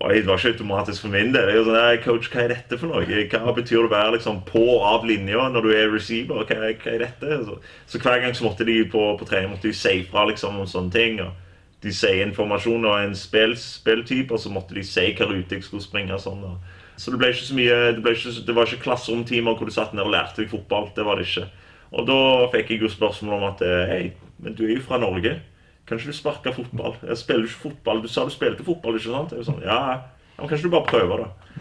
Og 0.00 0.14
det 0.14 0.26
var 0.26 0.38
ikke 0.38 0.54
automatisk 0.54 1.02
for 1.04 1.12
min 1.12 1.34
del. 1.34 1.50
Jeg 1.52 1.60
var 1.60 1.66
sånn, 1.66 1.76
«Nei, 1.76 1.96
coach, 2.00 2.28
Hva 2.32 2.44
er 2.46 2.54
dette 2.54 2.78
for 2.80 2.88
noe? 2.88 3.04
Hva 3.04 3.52
betyr 3.52 3.82
det 3.82 3.88
å 3.90 3.92
være 3.92 4.14
liksom 4.14 4.38
på 4.48 4.62
og 4.78 4.86
av 4.88 5.04
linja 5.04 5.50
når 5.52 5.66
du 5.66 5.74
er 5.76 5.92
receiver? 5.92 6.40
Hva, 6.48 6.56
hva 6.72 6.94
er 6.94 7.04
dette? 7.04 7.40
Så, 7.44 7.58
så 7.86 8.00
hver 8.00 8.22
gang 8.22 8.32
så 8.36 8.46
måtte 8.46 8.64
de 8.64 8.78
på, 8.88 9.02
på 9.20 9.28
trening 9.28 9.52
måtte 9.52 9.68
de 9.68 9.76
si 9.76 9.98
fra 10.08 10.24
liksom, 10.30 10.56
om 10.56 10.70
sånne 10.70 10.94
ting. 10.94 11.20
og 11.20 11.84
De 11.84 11.92
sier 11.92 12.24
informasjon 12.24 12.88
og 12.88 12.96
en 12.96 13.12
spill, 13.16 13.52
spilltype, 13.60 14.32
og 14.32 14.40
så 14.40 14.54
måtte 14.54 14.78
de 14.78 14.86
si 14.88 15.04
hva 15.18 15.28
rute 15.28 15.58
jeg 15.58 15.68
skulle 15.68 15.84
springe. 15.84 16.16
sånn. 16.24 16.48
Og. 16.48 16.80
Så 16.96 17.12
det 17.12 17.20
ble 17.20 17.34
ikke 17.34 17.50
så 17.50 17.60
mye 17.60 17.78
Det, 17.98 18.16
ikke, 18.16 18.34
det 18.46 18.56
var 18.56 18.72
ikke 18.72 18.86
klasseromtimer 18.88 19.60
hvor 19.60 19.68
du 19.68 19.76
satt 19.76 19.92
ned 19.92 20.06
og 20.08 20.14
lærte 20.16 20.40
deg 20.40 20.48
fotball. 20.54 20.88
Det 20.96 21.04
var 21.04 21.20
det 21.20 21.28
ikke. 21.28 21.44
Og 21.92 22.08
da 22.08 22.20
fikk 22.56 22.72
jeg 22.72 22.86
jo 22.86 22.94
spørsmål 22.96 23.36
om 23.36 23.48
at 23.52 23.68
Hei, 23.92 24.02
men 24.40 24.56
du 24.56 24.64
er 24.64 24.78
jo 24.78 24.88
fra 24.88 24.96
Norge. 25.02 25.42
Kan 25.90 25.98
ikke 25.98 26.12
du 26.12 26.14
sparke 26.14 26.52
fotball? 26.54 26.92
Jeg 27.02 27.18
spiller 27.18 27.48
ikke 27.48 27.62
fotball. 27.64 28.00
Du 28.04 28.06
sa 28.06 28.22
du 28.22 28.30
spilte 28.30 28.62
fotball, 28.62 28.94
ikke 28.94 29.10
sant? 29.10 29.32
Jeg 29.34 29.48
sånn, 29.48 29.64
ja, 29.66 29.80
men 30.36 30.46
kanskje 30.46 30.68
du 30.68 30.74
bare 30.76 30.86
prøver, 30.86 31.24
da. 31.24 31.56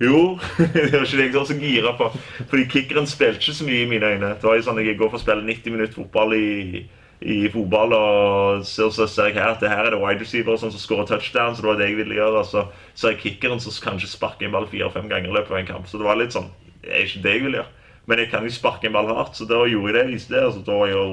Jo, 0.00 0.38
det 0.72 0.92
var 0.94 1.04
ikke 1.04 1.18
det 1.18 1.26
jeg 1.26 1.34
var 1.34 1.44
så 1.50 1.56
gira 1.58 1.92
på. 1.98 2.06
Fordi 2.48 2.64
kickeren 2.72 3.10
spilte 3.10 3.42
ikke 3.42 3.58
så 3.58 3.66
mye 3.66 3.82
i 3.82 3.90
mine 3.90 4.08
øyne. 4.14 4.30
Det 4.40 4.48
var 4.48 4.56
jo 4.56 4.64
sånn 4.64 4.80
Jeg 4.80 4.96
går 4.96 5.12
for 5.12 5.20
å 5.20 5.24
spille 5.26 5.44
90 5.44 5.76
minutter 5.76 5.98
fotball 5.98 6.32
i, 6.38 6.80
i 7.20 7.36
fotball, 7.52 7.92
og 7.98 8.64
så, 8.64 8.88
så 8.94 9.04
ser 9.10 9.28
jeg 9.28 9.36
her 9.42 9.52
at 9.52 9.60
det 9.60 9.74
her 9.74 9.84
er 9.84 9.96
det 9.98 10.00
wide 10.00 10.24
receiver 10.24 10.56
sånn, 10.56 10.72
som 10.72 10.80
skårer 10.80 11.12
touchdown, 11.12 11.52
så 11.52 11.66
det 11.66 11.70
var 11.74 11.82
det 11.82 11.90
jeg 11.90 12.00
ville 12.00 12.18
gjøre. 12.22 12.40
Og 12.40 12.48
så 12.54 12.64
ser 12.94 13.12
jeg 13.12 13.22
kickeren 13.26 13.60
som 13.60 13.76
kanskje 13.84 14.14
sparker 14.14 14.48
en 14.48 14.56
ball 14.56 14.70
fire-fem 14.72 15.12
ganger 15.12 15.28
i 15.28 15.36
løpet 15.36 15.52
av 15.52 15.60
en 15.60 15.70
kamp. 15.74 15.92
Så 15.92 16.00
det 16.00 16.08
var 16.08 16.16
litt 16.16 16.32
sånn 16.32 16.48
Det 16.82 16.88
er 16.88 17.04
ikke 17.04 17.24
det 17.28 17.36
jeg 17.36 17.46
vil 17.50 17.60
gjøre. 17.60 17.70
Men 18.08 18.18
jeg 18.18 18.32
kan 18.32 18.48
jo 18.48 18.56
sparke 18.56 18.88
en 18.88 18.96
ball 18.96 19.12
hardt, 19.12 19.36
så 19.38 19.44
da 19.46 19.60
gjorde 19.68 19.92
jeg 19.92 19.98
det. 19.98 20.08
viste 20.16 20.34
det, 20.34 20.46
altså, 20.48 20.64
da, 20.66 20.78
var 20.80 20.90
jo, 20.90 21.04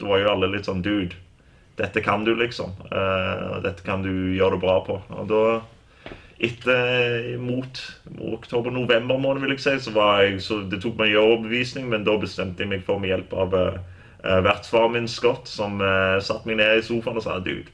da 0.00 0.08
var 0.08 0.24
jo 0.24 0.32
alle 0.32 0.54
litt 0.56 0.66
sånn 0.66 0.82
Dude, 0.82 1.14
dette 1.76 2.02
kan 2.04 2.24
du, 2.24 2.32
liksom. 2.38 2.72
Uh, 2.90 3.60
dette 3.64 3.84
kan 3.84 4.04
du 4.04 4.12
gjøre 4.36 4.56
det 4.56 4.62
bra 4.62 4.76
på. 4.86 5.00
Og 5.16 5.28
da 5.30 5.42
etter 6.36 7.36
mot 7.40 7.78
oktober-november 8.36 9.20
måned, 9.20 9.42
vil 9.44 9.54
jeg 9.54 9.62
si, 9.64 9.76
så 9.86 9.92
var 9.96 10.24
jeg 10.24 10.42
så 10.44 10.60
Det 10.68 10.82
tok 10.82 10.98
meg 11.00 11.16
overbevisning, 11.16 11.88
men 11.88 12.04
da 12.04 12.16
bestemte 12.20 12.64
jeg 12.64 12.72
meg 12.72 12.84
for 12.84 13.00
med 13.00 13.14
hjelp 13.14 13.32
av 13.36 13.56
uh, 13.56 13.78
vertsfaren 14.44 14.96
min, 14.98 15.08
Scott, 15.08 15.48
som 15.48 15.80
uh, 15.80 16.20
satte 16.20 16.48
meg 16.48 16.60
ned 16.60 16.80
i 16.80 16.84
sofaen 16.84 17.20
og 17.20 17.24
sa 17.24 17.38
dude, 17.40 17.72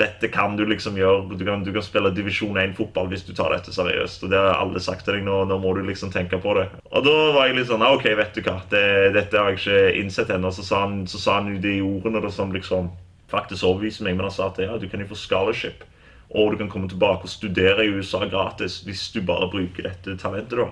dette 0.00 0.28
kan 0.32 0.56
du 0.56 0.64
liksom 0.66 0.96
gjøre. 0.96 1.36
Du 1.36 1.44
kan, 1.44 1.64
du 1.64 1.72
kan 1.74 1.84
spille 1.84 2.12
divisjon 2.16 2.56
1-fotball 2.56 3.10
hvis 3.12 3.26
du 3.26 3.34
tar 3.36 3.52
dette 3.52 3.74
seriøst. 3.74 4.24
Og 4.24 4.32
det 4.32 4.40
har 4.40 4.56
alle 4.56 4.80
sagt 4.80 5.04
til 5.04 5.18
deg 5.18 5.26
nå, 5.26 5.42
nå 5.50 5.58
må 5.60 5.74
du 5.76 5.82
liksom 5.84 6.12
tenke 6.14 6.40
på 6.40 6.56
det. 6.56 6.64
Og 6.90 7.04
da 7.04 7.16
var 7.36 7.48
jeg 7.48 7.58
litt 7.58 7.68
sånn 7.68 7.84
OK, 7.84 8.08
vet 8.18 8.32
du 8.32 8.40
hva, 8.46 8.56
det, 8.72 8.84
dette 9.18 9.36
har 9.36 9.52
jeg 9.52 9.60
ikke 9.60 10.00
innsett 10.00 10.32
ennå. 10.32 10.52
Så 10.54 10.64
sa 10.64 10.86
han, 10.86 11.02
så 11.10 11.20
sa 11.20 11.38
han 11.40 11.60
de 11.60 11.76
ordene 11.84 12.24
da, 12.24 12.32
som 12.32 12.56
liksom 12.56 12.88
faktisk 13.32 13.66
overbeviste 13.66 14.06
meg, 14.06 14.18
men 14.18 14.28
han 14.28 14.34
sa 14.34 14.50
at 14.52 14.60
ja, 14.62 14.76
du 14.78 14.86
kan 14.90 15.02
jo 15.02 15.10
få 15.10 15.18
scholarship. 15.18 15.84
Og 16.32 16.52
du 16.52 16.60
kan 16.60 16.70
komme 16.72 16.88
tilbake 16.88 17.28
og 17.28 17.32
studere 17.32 17.84
i 17.84 17.92
USA 17.92 18.24
gratis 18.24 18.80
hvis 18.86 19.10
du 19.12 19.20
bare 19.26 19.50
bruker 19.52 19.88
dette 19.88 20.16
talentet 20.20 20.62
da. 20.62 20.70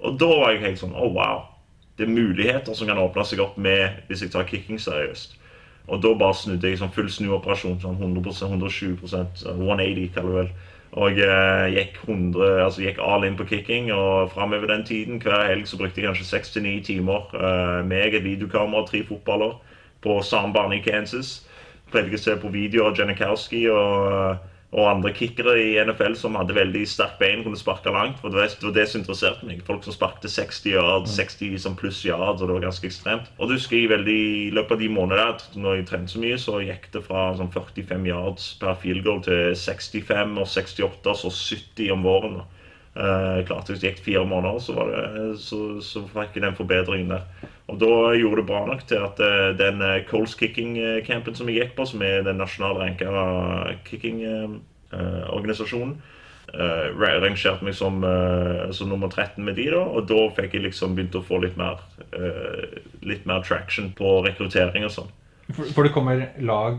Og 0.00 0.16
da 0.18 0.30
var 0.32 0.54
jeg 0.54 0.64
helt 0.64 0.80
sånn 0.80 0.96
oh, 0.96 1.12
wow. 1.14 1.44
Det 1.98 2.06
er 2.06 2.14
muligheter 2.16 2.74
som 2.74 2.88
kan 2.88 2.98
åpne 2.98 3.26
seg 3.28 3.42
opp 3.44 3.58
med 3.60 4.00
hvis 4.08 4.24
jeg 4.24 4.32
tar 4.32 4.48
kicking 4.48 4.80
seriøst. 4.80 5.36
Og 5.90 6.02
da 6.02 6.12
bare 6.16 6.36
snudde 6.38 6.70
jeg 6.70 6.80
sånn 6.80 6.92
full 6.94 7.10
snuoperasjon. 7.10 7.80
sånn 7.82 8.00
100 8.00 8.34
120 8.48 9.04
180 9.04 10.12
kaller 10.14 10.30
du 10.30 10.38
vel. 10.40 10.52
Og 10.98 11.18
jeg 11.18 11.74
gikk, 11.76 12.00
100, 12.08 12.64
altså 12.64 12.82
gikk 12.82 12.98
all 13.04 13.26
in 13.26 13.36
på 13.38 13.46
kicking. 13.46 13.92
Og 13.94 14.32
framover 14.34 14.72
den 14.72 14.84
tiden, 14.86 15.20
hver 15.22 15.46
helg 15.50 15.68
så 15.70 15.78
brukte 15.78 16.00
jeg 16.00 16.10
kanskje 16.10 16.26
seks 16.30 16.54
til 16.54 16.66
ni 16.66 16.80
timer 16.86 17.28
uh, 17.34 17.86
med 17.86 18.06
eget 18.06 18.24
videokamera 18.26 18.82
og 18.82 18.90
tre 18.90 19.04
fotballer 19.06 19.58
på 20.02 20.18
samme 20.26 20.54
bane 20.56 20.80
i 20.80 20.84
Kansas. 20.84 21.40
Pleide 21.90 22.16
å 22.16 22.22
se 22.22 22.36
på 22.40 22.52
videoer 22.54 22.92
av 22.92 22.98
Janikowski 22.98 23.66
og 23.74 24.40
og 24.70 24.86
andre 24.86 25.10
kickere 25.10 25.56
i 25.58 25.70
NFL 25.82 26.14
som 26.18 26.36
hadde 26.38 26.54
veldig 26.54 26.84
sterkt 26.86 27.18
bein, 27.18 27.40
kunne 27.42 27.58
sparke 27.58 27.90
langt. 27.90 28.20
for 28.20 28.30
Det 28.30 28.54
var 28.62 28.74
det 28.76 28.86
som 28.88 29.00
interesserte 29.00 29.46
meg. 29.46 29.64
Folk 29.66 29.82
som 29.82 29.96
sparkte 29.96 30.30
60 30.30 30.70
yard, 30.70 31.08
60 31.10 31.58
som 31.58 31.74
pluss 31.74 32.04
yard, 32.06 32.38
og 32.38 32.46
det 32.46 32.54
var 32.54 32.66
ganske 32.68 32.86
ekstremt. 32.86 33.32
Og 33.38 33.48
du 33.48 33.56
husker 33.56 33.80
jeg 33.80 33.90
veldig, 33.90 34.20
I 34.46 34.54
løpet 34.54 34.76
av 34.76 34.78
de 34.78 34.88
månedene 34.88 35.62
når 35.64 35.74
jeg 35.80 35.86
trente 35.90 36.14
så 36.14 36.22
mye, 36.22 36.38
så 36.38 36.60
gikk 36.62 36.86
det 36.94 37.02
fra 37.02 37.34
sånn 37.34 37.50
45 37.50 38.06
yards 38.06 38.46
per 38.62 38.78
field 38.78 39.02
goal 39.04 39.20
til 39.26 39.56
65 39.58 40.38
og 40.38 40.46
68, 40.46 41.16
så 41.18 41.34
70 41.34 41.90
om 41.90 42.06
våren. 42.06 42.40
Uh, 42.90 43.42
klart 43.46 43.70
Hvis 43.70 43.82
det 43.82 43.90
gikk 43.90 44.04
fire 44.06 44.26
måneder, 44.26 44.58
så, 44.62 44.74
var 44.74 44.90
det, 44.90 45.38
så, 45.38 45.80
så 45.82 46.02
fikk 46.10 46.38
jeg 46.38 46.46
den 46.46 46.58
forbedringen 46.58 47.10
der. 47.10 47.50
Og 47.70 47.78
da 47.78 48.10
gjorde 48.18 48.40
det 48.40 48.48
bra 48.48 48.64
nok 48.66 48.80
til 48.90 48.98
at 49.04 49.20
uh, 49.22 49.58
den 49.58 49.82
uh, 49.82 50.04
Coles 50.08 50.34
kicking-campen 50.38 51.34
som 51.38 51.48
jeg 51.50 51.58
gikk 51.60 51.72
på, 51.78 51.84
som 51.86 52.02
er 52.02 52.22
den 52.26 52.38
nasjonale 52.40 52.78
ranka 52.82 53.06
kicking-organisasjonen, 53.86 55.94
uh, 56.50 56.86
rangerte 56.98 57.64
meg 57.66 57.74
som, 57.78 57.94
som, 58.74 58.88
nummer 58.90 59.08
13 59.12 59.44
med 59.46 59.54
de 59.60 59.66
da, 59.70 59.82
og 59.86 60.00
da 60.10 60.20
fikk 60.40 60.52
jeg 60.58 60.66
liksom 60.66 60.96
begynt 60.98 61.18
å 61.18 61.26
få 61.26 61.36
litt 61.44 61.56
mer, 61.60 61.76
litt 63.06 63.24
mer 63.28 63.40
traction 63.46 63.86
på 63.94 64.06
rekruttering 64.26 64.82
og 64.88 64.94
sånn. 64.96 65.10
For, 65.50 65.64
for, 65.70 65.82
det 65.86 65.94
kommer 65.94 66.14
lag, 66.42 66.74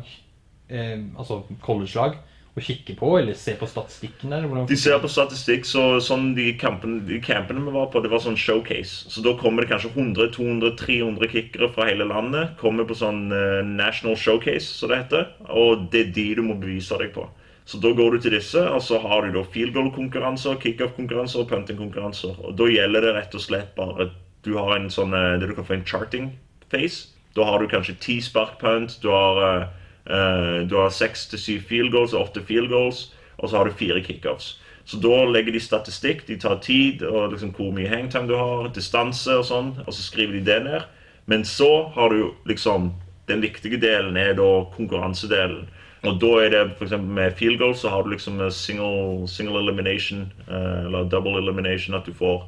altså 0.72 1.36
college-lag, 1.64 2.12
å 2.52 2.62
kikke 2.64 2.98
på, 3.00 3.10
eller 3.16 3.36
se 3.40 3.54
på 3.56 3.68
statistikken 3.70 4.34
der? 4.34 4.48
de 4.68 4.78
ser 4.80 4.98
på 5.00 5.10
statistikk, 5.12 5.64
så 5.68 6.02
sånn 6.04 6.34
de 6.36 6.50
campene, 6.60 7.00
de 7.08 7.22
campene 7.24 7.64
vi 7.64 7.72
var 7.72 7.88
på, 7.94 8.02
det 8.04 8.12
var 8.12 8.24
sånn 8.24 8.40
showcase. 8.40 9.08
Så 9.14 9.24
da 9.24 9.34
kommer 9.40 9.64
det 9.64 9.72
kanskje 9.72 9.94
100-200-300 9.96 11.32
kickere 11.32 11.72
fra 11.72 11.88
hele 11.88 12.10
landet. 12.10 12.58
Kommer 12.60 12.88
på 12.90 12.98
sånn 13.00 13.30
uh, 13.32 13.62
national 13.64 14.20
showcase, 14.20 14.68
som 14.68 14.92
det 14.92 15.00
heter. 15.06 15.30
Og 15.48 15.88
det 15.94 16.04
er 16.08 16.14
de 16.20 16.28
du 16.42 16.44
må 16.50 16.60
bevise 16.60 17.00
deg 17.00 17.16
på. 17.16 17.30
Så 17.64 17.80
da 17.80 17.94
går 17.96 18.18
du 18.18 18.26
til 18.26 18.36
disse, 18.36 18.60
og 18.68 18.84
så 18.84 19.00
har 19.00 19.24
du 19.24 19.38
da 19.38 19.48
field 19.48 19.72
goal-konkurranser, 19.78 20.60
kickoff-konkurranser 20.60 21.46
og 21.46 21.52
punting-konkurranser. 21.54 22.36
Og 22.44 22.58
da 22.60 22.68
gjelder 22.68 23.08
det 23.08 23.16
rett 23.16 23.38
og 23.38 23.48
slett 23.48 23.76
bare 23.80 24.12
Du 24.42 24.56
har 24.58 24.74
en 24.74 24.90
sånn, 24.90 25.14
uh, 25.14 25.38
det 25.40 25.48
du 25.48 25.56
kan 25.56 25.68
få 25.68 25.80
en 25.80 25.88
charting 25.88 26.34
face. 26.74 27.14
Da 27.38 27.46
har 27.48 27.62
du 27.62 27.72
kanskje 27.72 28.00
ti 28.02 28.18
spark 28.20 28.60
punt, 28.60 29.00
du 29.00 29.14
har 29.14 29.40
Uh, 29.40 29.70
du 30.06 30.74
har 30.76 30.90
seks 30.90 31.28
til 31.30 31.40
syv 31.40 31.66
field 31.70 31.92
goals 31.94 32.16
og 32.18 32.24
åtte 32.24 32.42
field 32.48 32.72
goals, 32.72 33.12
og 33.38 33.50
så 33.50 33.58
har 33.58 33.70
du 33.70 33.78
fire 33.78 34.02
kickoffs. 34.02 34.56
Så 34.86 34.98
da 34.98 35.24
legger 35.30 35.54
de 35.54 35.62
statistikk. 35.62 36.26
De 36.28 36.38
tar 36.40 36.58
tid 36.64 37.04
og 37.08 37.32
liksom 37.34 37.54
hvor 37.56 37.72
mye 37.76 37.90
hangtime 37.90 38.28
du 38.30 38.36
har, 38.38 38.72
distanse 38.76 39.38
og 39.40 39.46
sånn, 39.48 39.70
og 39.86 39.94
så 39.94 40.04
skriver 40.04 40.40
de 40.40 40.46
det 40.48 40.58
ned. 40.66 40.88
Men 41.32 41.46
så 41.48 41.70
har 41.96 42.14
du 42.14 42.34
liksom 42.50 42.94
Den 43.30 43.40
viktige 43.40 43.78
delen 43.80 44.18
er 44.18 44.34
da 44.36 44.66
konkurransedelen. 44.74 45.68
Og 46.04 46.18
da 46.20 46.32
er 46.42 46.50
det 46.52 46.62
f.eks. 46.74 46.96
med 47.00 47.36
field 47.38 47.60
goals 47.62 47.80
så 47.80 47.92
har 47.94 48.04
du 48.04 48.10
liksom 48.12 48.42
single, 48.52 49.28
single 49.30 49.62
elimination, 49.62 50.26
uh, 50.50 50.88
eller 50.88 51.08
double 51.08 51.38
elimination, 51.40 51.96
at 51.96 52.04
du 52.10 52.12
får, 52.18 52.42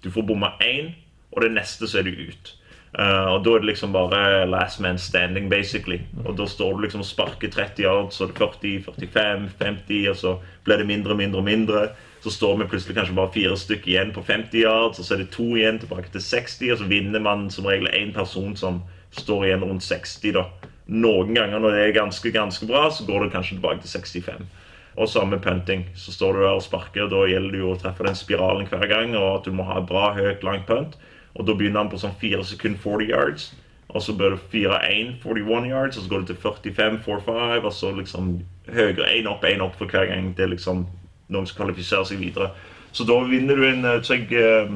du 0.00 0.08
får 0.10 0.22
bomma 0.30 0.52
én, 0.64 0.94
og 1.34 1.42
det 1.42 1.50
neste 1.52 1.90
så 1.90 1.98
er 1.98 2.08
du 2.08 2.30
ut. 2.30 2.54
Uh, 2.98 3.36
og 3.36 3.44
Da 3.44 3.52
er 3.54 3.62
det 3.62 3.68
liksom 3.70 3.92
bare 3.94 4.46
last 4.50 4.80
man 4.80 4.98
standing, 4.98 5.48
basically. 5.50 6.00
Og 6.24 6.36
Da 6.38 6.46
står 6.46 6.74
du 6.74 6.80
liksom 6.82 7.00
og 7.00 7.06
sparker 7.06 7.48
30 7.48 7.84
yards, 7.84 8.16
så 8.16 8.24
er 8.24 8.32
det 8.32 8.38
40, 8.38 8.82
45, 8.82 9.50
50, 9.58 10.08
og 10.10 10.16
så 10.16 10.38
blir 10.64 10.76
det 10.76 10.86
mindre, 10.86 11.14
mindre, 11.14 11.38
og 11.38 11.44
mindre. 11.44 11.88
Så 12.20 12.30
står 12.30 12.56
vi 12.58 12.64
plutselig 12.64 12.96
kanskje 12.96 13.14
bare 13.14 13.32
fire 13.32 13.56
stykker 13.56 13.88
igjen 13.88 14.10
på 14.12 14.22
50 14.26 14.58
yards, 14.64 14.98
og 14.98 15.04
så 15.04 15.14
er 15.14 15.22
det 15.22 15.30
to 15.30 15.46
igjen 15.56 15.78
tilbake 15.78 16.10
til 16.12 16.20
60, 16.20 16.72
og 16.72 16.78
så 16.78 16.88
vinner 16.90 17.20
man 17.20 17.50
som 17.50 17.64
regel 17.64 17.88
én 17.94 18.12
person 18.12 18.56
som 18.56 18.82
står 19.10 19.44
igjen 19.44 19.64
rundt 19.64 19.86
60. 19.86 20.32
da. 20.34 20.44
Noen 20.90 21.34
ganger 21.34 21.62
når 21.62 21.70
det 21.70 21.84
er 21.84 22.00
ganske 22.00 22.30
ganske 22.34 22.66
bra, 22.66 22.90
så 22.90 23.06
går 23.06 23.24
det 23.24 23.32
kanskje 23.32 23.56
tilbake 23.56 23.80
til 23.80 24.00
65. 24.00 24.50
Og 24.98 25.08
samme 25.08 25.38
punting. 25.38 25.86
Så 25.94 26.12
står 26.12 26.32
du 26.32 26.40
der 26.42 26.58
og 26.58 26.62
sparker, 26.62 27.06
og 27.06 27.10
da 27.14 27.22
gjelder 27.30 27.54
det 27.54 27.62
jo 27.62 27.70
å 27.70 27.78
treffe 27.78 28.04
den 28.04 28.18
spiralen 28.18 28.66
hver 28.66 28.86
gang, 28.90 29.14
og 29.14 29.38
at 29.38 29.46
du 29.46 29.54
må 29.54 29.62
ha 29.70 29.78
bra, 29.80 30.10
høyt, 30.18 30.42
langt 30.42 30.66
punt. 30.66 30.98
Og 31.34 31.46
da 31.46 31.54
begynner 31.54 31.84
han 31.84 31.90
på 31.92 32.00
sånn 32.00 32.16
4 32.20 32.44
sekunder 32.44 32.80
40 32.82 33.10
yards. 33.10 33.50
Og 33.90 34.02
så 34.02 34.14
bør 34.14 34.36
det 34.36 34.42
4-1 34.52 35.16
41 35.22 35.68
yards, 35.70 35.98
og 35.98 36.04
så 36.04 36.10
går 36.10 36.18
det 36.18 36.26
til 36.26 36.36
45 36.42 36.98
4-5, 37.06 37.64
og 37.64 37.72
så 37.74 37.90
liksom 37.94 38.32
høyere. 38.70 39.08
Én 39.18 39.28
opp, 39.30 39.44
én 39.44 39.62
opp 39.64 39.78
for 39.78 39.90
hver 39.90 40.06
gang 40.10 40.30
det 40.36 40.46
er 40.46 40.54
liksom 40.54 40.86
noen 41.30 41.46
som 41.46 41.58
kvalifiserer 41.58 42.06
seg 42.06 42.22
videre. 42.22 42.50
Så 42.92 43.06
da 43.06 43.18
vinner 43.26 43.58
du 43.58 43.66
en 43.66 43.84
eh, 43.86 44.02
Så 44.02 44.18
jeg, 44.18 44.32
eh, 44.34 44.70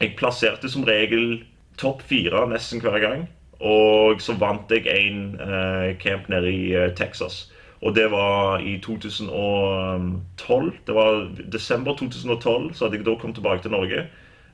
jeg 0.00 0.16
plasserte 0.16 0.68
som 0.68 0.84
regel 0.84 1.42
topp 1.80 2.02
fire 2.08 2.46
nesten 2.48 2.80
hver 2.84 3.00
gang. 3.00 3.26
Og 3.60 4.20
så 4.20 4.36
vant 4.36 4.70
jeg 4.70 4.84
en 4.92 5.20
uh, 5.40 5.96
camp 5.96 6.28
nede 6.28 6.50
i 6.52 6.74
Texas. 6.96 7.46
Og 7.80 7.94
det 7.96 8.10
var 8.12 8.60
i 8.60 8.76
2012. 8.84 10.72
Det 10.86 10.94
var 10.94 11.28
desember 11.52 11.96
2012, 11.96 12.74
så 12.74 12.84
hadde 12.84 12.96
jeg 12.98 13.06
da 13.06 13.14
kommet 13.16 13.36
tilbake 13.40 13.62
til 13.62 13.72
Norge. 13.72 14.06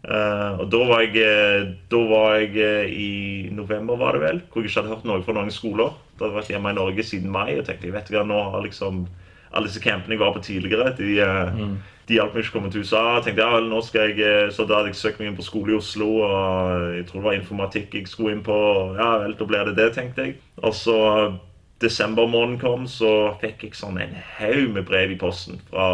Uh, 0.03 0.59
og 0.59 0.67
da 0.73 0.81
var, 0.88 1.05
jeg, 1.05 1.23
eh, 1.23 1.69
da 1.91 1.99
var 2.11 2.33
jeg 2.41 2.57
uh, 2.59 2.88
i 2.91 3.51
november, 3.55 3.95
var 4.01 4.17
det 4.17 4.25
vel, 4.25 4.41
hvor 4.51 4.65
jeg 4.65 4.73
ikke 4.73 4.81
hadde 4.81 4.97
hørt 4.97 5.05
noe 5.07 5.23
fra 5.23 5.35
noen 5.37 5.55
skoler. 5.55 5.93
Da 6.17 6.25
hadde 6.25 6.33
jeg 6.33 6.38
vært 6.41 6.51
hjemme 6.51 6.73
i 6.73 6.79
Norge 6.79 7.05
siden 7.07 7.31
mai 7.31 7.53
og 7.55 7.69
tenkte 7.69 7.87
jeg 7.87 7.95
vet 7.95 8.11
ikke, 8.11 8.25
nå 8.27 8.41
har 8.51 8.65
liksom 8.67 9.05
alle 9.53 9.69
disse 9.69 9.83
campene 9.85 10.17
jeg 10.17 10.23
var 10.25 10.35
på 10.35 10.43
tidligere, 10.43 10.91
de, 10.97 11.12
mm. 11.55 11.73
de 12.09 12.17
hjalp 12.17 12.35
meg 12.35 12.43
ikke 12.43 12.55
å 12.55 12.57
komme 12.57 12.73
til 12.73 12.83
USA. 12.83 13.03
Jeg 13.21 13.29
tenkte, 13.29 13.47
ja, 13.47 13.62
nå 13.69 13.81
skal 13.87 14.11
jeg, 14.17 14.51
Så 14.57 14.67
da 14.67 14.81
hadde 14.81 14.91
jeg 14.91 14.99
søkt 14.99 15.21
meg 15.21 15.31
inn 15.31 15.38
på 15.38 15.47
skole 15.47 15.75
i 15.75 15.79
Oslo, 15.79 16.09
og 16.25 16.87
jeg 16.97 17.07
tror 17.07 17.21
det 17.21 17.27
var 17.29 17.38
informatikk 17.38 17.97
jeg 18.01 18.11
skulle 18.11 18.35
inn 18.35 18.43
på. 18.47 18.59
Ja 18.99 19.11
vel, 19.23 19.37
da 19.38 19.51
blir 19.53 19.71
det 19.71 19.77
det, 19.79 19.91
tenkte 19.95 20.27
jeg. 20.27 20.38
Og 20.65 20.75
så 20.75 20.99
desembermåneden 21.83 22.59
kom, 22.61 22.87
så 22.88 23.33
fikk 23.42 23.66
jeg 23.66 23.77
sånn 23.79 23.99
en 24.01 24.14
haug 24.38 24.73
med 24.77 24.87
brev 24.88 25.12
i 25.14 25.18
posten 25.21 25.61
fra, 25.68 25.87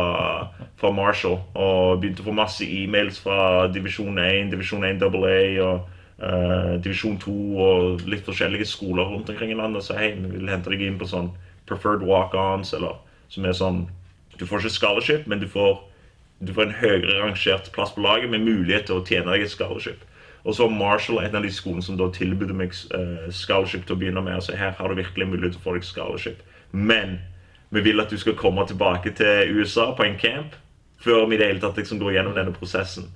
fra, 0.81 0.93
Marshall. 0.95 1.39
Og 1.59 2.03
begynte 2.03 2.25
å 2.25 2.29
få 2.29 2.37
masse 2.37 2.67
e-mails 2.67 3.21
fra 3.25 3.67
divisjon 3.73 4.21
1, 4.23 4.53
divisjon 4.53 4.87
1 4.89 5.03
AA 5.09 5.41
og 5.65 5.89
uh, 6.23 6.75
divisjon 6.85 7.19
2 7.25 7.37
og 7.65 8.07
litt 8.11 8.27
forskjellige 8.29 8.69
skoler 8.69 9.09
rundt 9.09 9.31
omkring 9.33 9.55
i 9.55 9.59
landet 9.59 9.87
sa 9.87 9.99
hei, 9.99 10.13
vi 10.19 10.37
vil 10.37 10.53
hente 10.53 10.73
deg 10.73 10.85
inn 10.87 11.01
på 11.01 11.09
sånn 11.09 11.33
preferred 11.69 12.05
walk-ons, 12.07 12.75
eller 12.77 13.01
som 13.33 13.47
er 13.47 13.57
sånn 13.57 13.87
Du 14.39 14.45
får 14.47 14.63
ikke 14.63 14.71
scholarship, 14.71 15.25
men 15.27 15.41
du 15.43 15.49
får 15.51 15.81
du 16.39 16.53
får 16.55 16.69
en 16.69 16.77
høyere 16.79 17.17
rangert 17.19 17.73
plass 17.75 17.91
på 17.97 18.03
laget 18.05 18.31
med 18.31 18.45
mulighet 18.47 18.85
til 18.87 19.01
å 19.01 19.05
tjene 19.07 19.33
deg 19.33 19.43
et 19.43 19.51
scholarship. 19.51 20.05
Og 20.45 20.55
så 20.55 20.69
Marshall 20.71 21.25
en 21.25 21.37
av 21.37 21.43
de 21.43 21.51
skolene 21.53 21.83
som 21.83 21.99
da 21.99 22.09
tilbød 22.15 22.55
meg 22.57 22.77
eh, 22.95 23.27
scholarship 23.35 23.87
til 23.87 23.97
å 23.97 24.01
begynne 24.01 24.23
med. 24.25 24.39
Altså 24.39 24.57
her 24.57 24.77
har 24.79 24.89
du 24.89 25.01
virkelig 25.01 25.29
mulighet 25.29 25.57
til 25.57 25.63
å 25.63 25.67
få 25.67 25.75
deg 25.77 25.87
scholarship. 25.87 26.43
Men 26.73 27.19
vi 27.75 27.83
vil 27.85 28.01
at 28.01 28.13
du 28.13 28.19
skal 28.21 28.39
komme 28.39 28.65
tilbake 28.67 29.13
til 29.19 29.59
USA 29.59 29.91
på 29.97 30.07
en 30.07 30.19
camp 30.21 30.57
før 31.03 31.27
vi 31.29 31.37
i 31.37 31.39
det 31.39 31.51
hele 31.51 31.63
tatt 31.63 31.77
liksom 31.79 32.01
går 32.01 32.17
gjennom 32.17 32.35
denne 32.35 32.55
prosessen. 32.55 33.11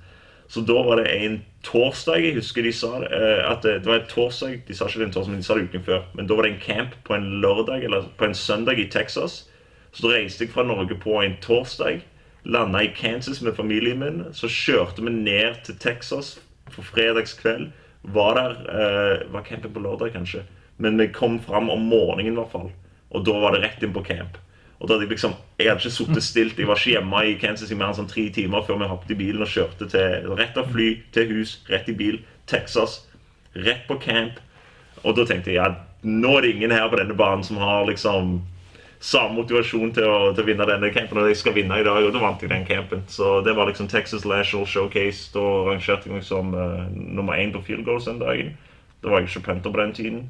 Så 0.47 0.61
da 0.67 0.75
var 0.85 0.99
det 0.99 1.07
en 1.09 1.39
torsdag 1.65 2.19
Jeg 2.21 2.35
husker 2.35 2.61
de 2.61 2.71
sa 2.75 2.99
det, 3.01 3.09
eh, 3.15 3.41
at 3.49 3.63
det 3.63 3.87
var 3.87 4.01
en 4.01 4.09
torsdag 4.11 4.67
De 4.67 4.75
sa 4.75 4.85
ikke 4.85 4.99
det 4.99 5.07
en 5.07 5.15
torsdag, 5.15 5.31
men 5.31 5.41
de 5.41 5.47
sa 5.47 5.57
det 5.57 5.67
uken 5.71 5.85
før. 5.87 6.05
Men 6.13 6.27
da 6.27 6.35
var 6.35 6.45
det 6.47 6.53
en 6.53 6.63
camp 6.65 6.95
på 7.07 7.15
en 7.15 7.29
lørdag 7.41 7.83
eller 7.83 8.09
på 8.17 8.27
en 8.27 8.37
søndag 8.37 8.79
i 8.79 8.89
Texas. 8.91 9.47
Så 9.91 10.05
da 10.05 10.15
reiste 10.15 10.45
jeg 10.45 10.53
fra 10.53 10.63
Norge 10.67 10.99
på 10.99 11.21
en 11.21 11.37
torsdag. 11.41 12.03
Landa 12.45 12.83
i 12.83 12.91
Kansas 12.95 13.41
med 13.41 13.55
familien 13.55 13.99
min. 13.99 14.23
Så 14.33 14.51
kjørte 14.51 15.01
vi 15.01 15.09
ned 15.15 15.63
til 15.63 15.79
Texas 15.79 16.39
på 16.75 16.85
fredagskveld. 16.85 17.71
Var 18.13 18.39
der 18.39 18.55
eh, 18.67 19.25
Var 19.31 19.45
campen 19.47 19.73
på 19.73 19.83
lørdag, 19.83 20.13
kanskje? 20.15 20.43
Men 20.77 20.97
vi 20.97 21.07
kom 21.13 21.39
fram 21.39 21.69
om 21.69 21.85
morgenen, 21.87 22.33
i 22.33 22.35
hvert 22.35 22.51
fall. 22.51 22.71
Og 23.13 23.25
da 23.25 23.37
var 23.39 23.53
det 23.53 23.63
rett 23.63 23.83
inn 23.85 23.93
på 23.95 24.03
camp. 24.03 24.39
Og 24.81 24.89
da 24.89 24.95
hadde 24.95 25.05
Jeg 25.05 25.15
liksom, 25.15 25.35
jeg 25.59 25.69
hadde 25.69 25.79
ikke 25.79 25.95
sittet 25.95 26.23
stilt. 26.23 26.57
Jeg 26.59 26.67
var 26.67 26.79
ikke 26.79 26.97
hjemme 26.97 27.25
i 27.25 27.37
Kansas 27.39 27.71
i 27.71 27.75
mer 27.79 27.93
enn 27.93 27.99
sånn 28.01 28.09
tre 28.11 28.25
timer 28.35 28.65
før 28.67 28.81
vi 28.81 28.89
hoppet 28.91 29.13
i 29.15 29.19
bilen 29.21 29.45
og 29.45 29.51
kjørte 29.51 29.87
til 29.93 30.33
rett 30.35 30.57
av 30.59 30.71
fly 30.73 30.89
til 31.15 31.29
hus, 31.37 31.61
rett 31.69 31.87
i 31.87 31.95
bil, 31.95 32.19
Texas. 32.51 33.03
Rett 33.55 33.85
på 33.87 33.95
camp. 34.03 34.41
Og 35.03 35.15
da 35.15 35.23
tenkte 35.29 35.53
jeg 35.53 35.61
ja, 35.61 35.69
nå 36.03 36.33
er 36.35 36.43
det 36.43 36.55
ingen 36.57 36.75
her 36.75 36.89
på 36.91 36.99
denne 36.99 37.15
banen 37.15 37.45
som 37.47 37.61
har 37.63 37.85
liksom 37.87 38.41
samme 39.03 39.35
motivasjon 39.35 39.91
til 39.95 40.07
å, 40.07 40.19
til 40.31 40.45
å 40.45 40.47
vinne 40.47 40.67
denne 40.69 40.91
campen. 40.95 41.19
Og 41.19 41.31
jeg 41.31 41.41
skal 41.41 41.55
vinne 41.57 41.79
i 41.79 41.85
dag, 41.85 42.05
og 42.05 42.13
da 42.15 42.21
vant 42.23 42.43
jeg 42.43 42.51
den 42.53 42.67
campen. 42.67 43.03
Så 43.11 43.41
det 43.45 43.55
var 43.57 43.67
liksom 43.67 43.89
Texas 43.91 44.23
National 44.27 44.67
Showcase. 44.69 45.27
Da 45.33 45.43
rangerte 45.67 46.07
jeg 46.07 46.17
meg 46.17 46.27
som 46.27 46.53
uh, 46.55 46.85
nummer 46.93 47.35
én 47.39 47.51
på 47.53 47.63
field 47.67 47.83
goals 47.87 48.07
den 48.07 48.21
dagen. 48.23 48.53
Da 49.03 49.11
var 49.11 49.21
jeg 49.21 49.33
ikke 49.33 49.49
punter 49.49 49.75
på 49.75 49.81
den 49.81 49.97
tiden. 49.97 50.23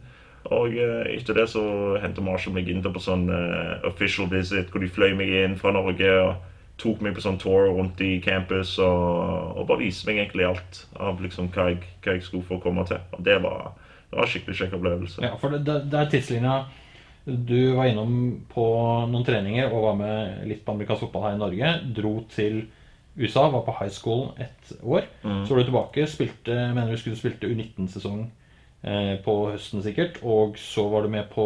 Og 0.49 0.73
uh, 0.73 1.03
etter 1.13 1.37
det 1.37 1.45
så 1.53 1.63
hentet 2.01 2.25
Marshall 2.25 2.57
meg 2.57 2.71
inn 2.71 2.81
på 2.83 3.03
sånn 3.03 3.29
uh, 3.29 3.77
official 3.87 4.31
visit, 4.31 4.73
hvor 4.73 4.81
de 4.81 4.91
fløy 4.91 5.13
meg 5.21 5.37
inn 5.43 5.55
fra 5.59 5.75
Norge 5.75 6.17
og 6.23 6.33
tok 6.81 7.03
meg 7.05 7.13
på 7.15 7.21
sånn 7.21 7.37
tour 7.37 7.69
rundt 7.77 8.01
i 8.01 8.15
campus 8.23 8.73
og, 8.81 9.59
og 9.59 9.67
bare 9.69 9.83
viste 9.83 10.09
meg 10.09 10.23
egentlig 10.23 10.47
alt 10.49 10.79
av 10.97 11.21
liksom 11.21 11.51
hva 11.53 11.69
jeg, 11.69 11.83
hva 12.01 12.15
jeg 12.17 12.25
skulle 12.25 12.47
få 12.47 12.57
komme 12.63 12.85
til. 12.89 12.97
Og 13.13 13.21
det 13.27 13.37
var, 13.43 13.75
det 14.09 14.17
var 14.17 14.25
en 14.25 14.31
skikkelig 14.33 14.57
kjekk 14.57 14.79
opplevelse. 14.79 15.21
Ja, 15.21 15.35
for 15.39 15.53
det, 15.53 15.61
det, 15.67 15.99
er 15.99 16.09
tidslinja 16.09 16.55
Du 17.25 17.73
var 17.77 17.85
innom 17.87 18.15
på 18.51 18.63
noen 19.07 19.23
treninger 19.23 19.71
og 19.71 19.85
var 19.85 19.95
med 19.95 20.47
litt 20.49 20.65
på 20.65 20.73
amerikansk 20.75 21.05
fotball 21.05 21.23
her 21.29 21.35
i 21.37 21.39
Norge. 21.39 21.69
Dro 21.95 22.15
til 22.33 22.65
USA, 23.15 23.45
var 23.53 23.61
på 23.63 23.75
high 23.79 23.91
school 23.93 24.31
et 24.41 24.73
år. 24.83 25.05
Mm. 25.23 25.43
Så 25.45 25.53
var 25.53 25.61
du 25.63 25.69
tilbake, 25.69 26.07
spilte, 26.09 26.55
mener 26.73 26.91
du 26.91 26.97
skulle 26.99 27.15
spilte 27.19 27.47
U19-sesong 27.47 28.23
eh, 28.83 29.13
på 29.23 29.35
høsten 29.53 29.83
sikkert. 29.85 30.17
Og 30.25 30.57
så 30.59 30.83
var 30.91 31.05
du 31.05 31.13
med 31.13 31.29
på 31.31 31.45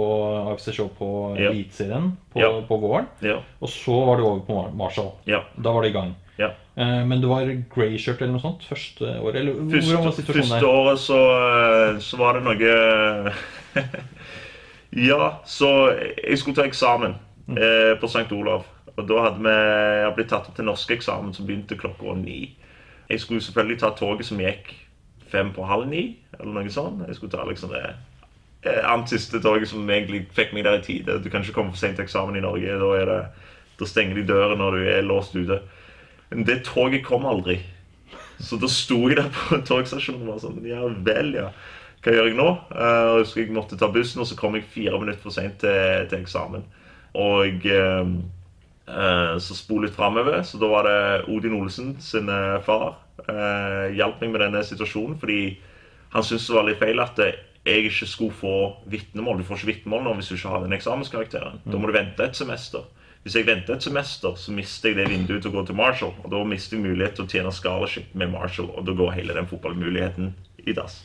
AFC 0.53 0.71
Show 0.79 0.89
på 0.97 1.09
Ja. 1.37 1.51
Eliteserien 1.51 2.13
på, 2.33 2.39
Ja. 2.41 2.53
på 2.65 2.79
våren. 2.81 3.05
Ja. 3.21 3.41
Og 3.61 3.69
så 3.69 3.99
var 4.07 4.17
du 4.17 4.23
over 4.31 4.39
på 4.47 4.63
Marshall. 4.79 5.11
ja. 5.29 5.43
Da 5.61 5.71
var 5.75 5.83
det 5.85 5.91
i 5.93 5.97
gang. 5.99 6.15
ja. 6.39 6.53
Eh, 6.77 7.03
men 7.05 7.19
du 7.21 7.27
var 7.27 7.45
grey 7.75 7.97
shirt 7.97 8.21
eller 8.21 8.33
noe 8.37 8.41
sånt 8.41 8.61
første 8.63 9.19
året? 9.21 9.35
Eller 9.41 9.53
Første, 9.69 10.23
første 10.33 10.65
året 10.65 10.99
så, 11.01 11.21
eh, 11.93 11.99
så 11.99 12.17
var 12.17 12.33
det 12.33 12.43
noe 12.45 13.33
Ja, 14.97 15.41
så 15.45 15.69
jeg 15.93 16.39
skulle 16.41 16.57
ta 16.57 16.65
eksamen 16.65 17.13
eh, 17.53 17.93
på 18.01 18.09
St. 18.09 18.31
Olav. 18.33 18.65
Og 18.97 19.05
da 19.05 19.19
hadde 19.27 19.43
vi 19.45 19.53
jeg 19.53 20.13
blitt 20.15 20.31
tatt 20.31 20.47
opp 20.49 20.55
til 20.57 20.65
norskeksamen, 20.65 21.35
som 21.37 21.45
begynte 21.45 21.77
klokka 21.77 22.15
ni. 22.17 22.55
Jeg 23.09 23.21
skulle 23.21 23.43
selvfølgelig 23.45 23.79
ta 23.83 23.91
toget 23.95 24.25
som 24.25 24.41
gikk 24.41 24.73
fem 25.29 25.51
på 25.53 25.67
halv 25.69 25.85
ni, 25.91 26.17
eller 26.39 26.55
noe 26.55 26.73
sånt. 26.73 27.05
Jeg 27.05 27.19
skulle 27.19 27.35
ta 27.35 27.45
liksom 27.45 27.75
det 27.75 27.83
eh, 27.85 28.81
annet 28.81 29.13
siste 29.13 29.41
toget 29.43 29.69
som 29.69 29.85
egentlig 29.85 30.25
fikk 30.33 30.55
meg 30.57 30.65
der 30.65 30.79
i 30.79 30.85
tide. 30.87 31.19
Du 31.21 31.29
kan 31.29 31.45
ikke 31.45 31.59
komme 31.59 31.75
for 31.75 31.83
sent 31.83 31.99
til 31.99 32.07
eksamen 32.07 32.39
i 32.39 32.43
Norge. 32.43 32.79
Da, 32.81 33.05
det, 33.11 33.21
da 33.77 33.89
stenger 33.89 34.17
de 34.17 34.27
døren 34.33 34.63
når 34.63 34.79
du 34.79 34.91
er 34.95 35.05
låst 35.05 35.37
ute. 35.37 35.61
Men 36.31 36.47
det 36.47 36.63
toget 36.65 37.05
kom 37.05 37.29
aldri. 37.29 37.59
Så 38.41 38.57
da 38.61 38.69
sto 38.69 39.03
jeg 39.09 39.21
der 39.21 39.29
på 39.33 39.61
togstasjonen 39.65 40.25
og 40.25 40.33
var 40.35 40.41
sånn 40.41 40.65
Ja 40.65 40.81
vel, 41.05 41.35
ja. 41.37 41.51
Hva 42.07 42.13
gjør 42.15 42.29
jeg 42.29 42.35
nå? 42.39 42.47
Eh, 42.71 42.97
jeg 43.03 43.23
husker 43.25 43.41
jeg 43.41 43.51
måtte 43.51 43.75
ta 43.75 43.89
bussen, 43.91 44.21
og 44.23 44.27
så 44.29 44.35
kom 44.39 44.53
jeg 44.55 44.63
fire 44.71 44.95
minutter 44.95 45.19
for 45.19 45.35
sent 45.35 45.57
til, 45.59 46.05
til 46.07 46.21
eksamen. 46.21 46.61
Og 47.19 47.65
eh, 47.67 48.11
eh, 48.87 49.33
så 49.43 49.57
spol 49.57 49.83
litt 49.83 49.97
framover. 49.97 50.37
Så 50.47 50.55
da 50.61 50.69
var 50.71 50.87
det 50.87 51.01
Odin 51.35 51.57
Olsen 51.57 51.97
sin 51.99 52.31
eh, 52.31 52.61
far. 52.63 53.01
Hjalp 53.91 54.21
meg 54.21 54.31
med 54.31 54.43
denne 54.45 54.61
situasjonen 54.63 55.17
fordi 55.19 55.57
han 56.13 56.23
syntes 56.23 56.45
det 56.47 56.55
var 56.55 56.67
litt 56.69 56.79
feil 56.79 57.03
at 57.03 57.19
eh, 57.25 57.41
jeg 57.67 57.89
ikke 57.89 58.07
skulle 58.07 58.39
få 58.39 58.53
vitnemål. 58.87 59.41
Du 59.41 59.49
får 59.49 59.59
ikke 59.59 59.71
vitnemål 59.73 60.05
nå 60.05 60.15
hvis 60.21 60.31
du 60.31 60.37
ikke 60.37 60.53
har 60.53 60.63
den 60.63 60.77
eksamenskarakteren. 60.77 61.59
Da 61.67 61.75
må 61.75 61.91
du 61.91 61.97
vente 61.97 62.23
et 62.23 62.39
semester. 62.39 62.87
Hvis 63.25 63.35
jeg 63.35 63.49
venter 63.49 63.75
et 63.75 63.83
semester, 63.83 64.39
så 64.39 64.55
mister 64.55 64.93
jeg 64.93 65.01
det 65.01 65.09
vinduet 65.11 65.43
til 65.43 65.51
å 65.51 65.57
gå 65.57 65.67
til 65.67 65.75
Marshall. 65.75 66.15
Og 66.23 66.31
da 66.31 66.39
mister 66.47 66.79
jeg 66.79 66.87
mulighet 66.87 67.19
til 67.19 67.27
å 67.27 67.31
tjene 67.35 67.51
scholarship 67.51 68.15
med 68.15 68.31
Marshall, 68.31 68.71
og 68.71 68.87
da 68.87 68.95
går 68.95 69.17
hele 69.17 69.35
den 69.35 69.49
fotballmuligheten 69.51 70.31
i 70.63 70.75
dass. 70.77 71.01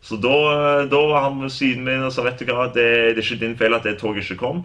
Så 0.00 0.16
da, 0.16 0.84
da 0.88 1.00
var 1.10 1.26
han 1.26 1.42
ved 1.42 1.52
siden 1.52 1.84
min 1.84 2.04
og 2.06 2.12
sa 2.14 2.24
vet 2.24 2.40
du 2.40 2.48
hva, 2.48 2.70
det, 2.72 2.86
det 3.14 3.20
er 3.20 3.26
ikke 3.26 3.42
din 3.42 3.56
feil 3.58 3.76
at 3.76 3.84
det 3.84 3.98
toget 4.00 4.24
ikke 4.24 4.40
kom. 4.40 4.62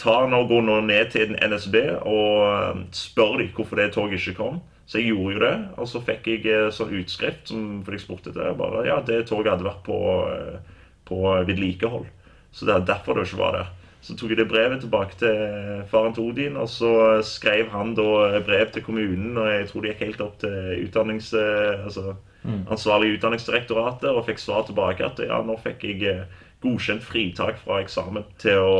Ta 0.00 0.24
nå, 0.26 0.44
Gå 0.50 0.60
nå 0.62 0.80
ned 0.86 1.10
til 1.14 1.34
NSB 1.38 1.76
og 2.02 2.30
eh, 2.46 2.80
spør 2.94 3.38
dem 3.42 3.52
hvorfor 3.54 3.78
det 3.78 3.92
toget 3.94 4.18
ikke 4.18 4.38
kom. 4.40 4.62
Så 4.86 5.00
jeg 5.00 5.14
gjorde 5.14 5.34
jo 5.34 5.40
det, 5.40 5.54
og 5.80 5.88
så 5.88 6.02
fikk 6.04 6.26
jeg 6.28 6.50
eh, 6.50 6.72
sånn 6.74 6.94
utskrift 6.98 7.50
som 7.50 7.62
jeg 7.86 8.02
spurte 8.02 8.32
etter. 8.32 8.52
Bare, 8.58 8.84
ja, 8.88 8.98
det 9.06 9.24
toget 9.30 9.54
hadde 9.54 9.66
vært 9.66 9.86
på, 9.86 10.00
eh, 10.34 10.82
på 11.08 11.22
vedlikehold. 11.48 12.10
Så 12.54 12.68
det 12.68 12.76
er 12.76 12.86
derfor 12.92 13.18
det 13.18 13.26
ikke 13.28 13.42
var 13.42 13.58
der. 13.58 13.72
Så 14.04 14.14
tok 14.18 14.34
jeg 14.34 14.42
det 14.42 14.50
brevet 14.50 14.82
tilbake 14.84 15.16
til 15.16 15.84
faren 15.90 16.12
til 16.14 16.28
Odin, 16.28 16.58
og 16.60 16.68
så 16.68 17.22
skrev 17.24 17.70
han 17.72 17.94
da 17.96 18.42
brev 18.44 18.68
til 18.70 18.84
kommunen. 18.84 19.32
Og 19.40 19.48
jeg 19.48 19.70
tror 19.70 19.82
det 19.82 19.94
gikk 19.94 20.06
helt 20.06 20.24
opp 20.26 20.38
til 20.44 20.84
utdannings... 20.84 21.32
Altså, 21.34 22.14
ansvarlig 22.44 23.14
utdanningsdirektoratet 23.16 24.10
og 24.10 24.26
fikk 24.26 24.42
svar 24.42 24.66
tilbake 24.68 25.04
at 25.06 25.20
ja, 25.24 25.40
nå 25.44 25.56
fikk 25.64 25.84
jeg 25.88 26.02
eh, 26.10 26.40
godkjent 26.64 27.04
fritak 27.04 27.58
fra 27.64 27.80
eksamen 27.84 28.24
til 28.40 28.60
å 28.60 28.78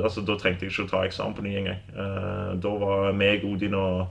Altså, 0.00 0.24
da 0.24 0.36
trengte 0.40 0.66
jeg 0.66 0.72
ikke 0.72 0.86
å 0.86 0.90
ta 0.90 1.04
eksamen 1.04 1.36
på 1.36 1.44
ny 1.44 1.54
engang. 1.60 1.80
Eh, 1.92 2.50
da 2.62 2.72
var 2.80 3.12
meg, 3.16 3.44
Odin 3.44 3.76
og 3.76 4.06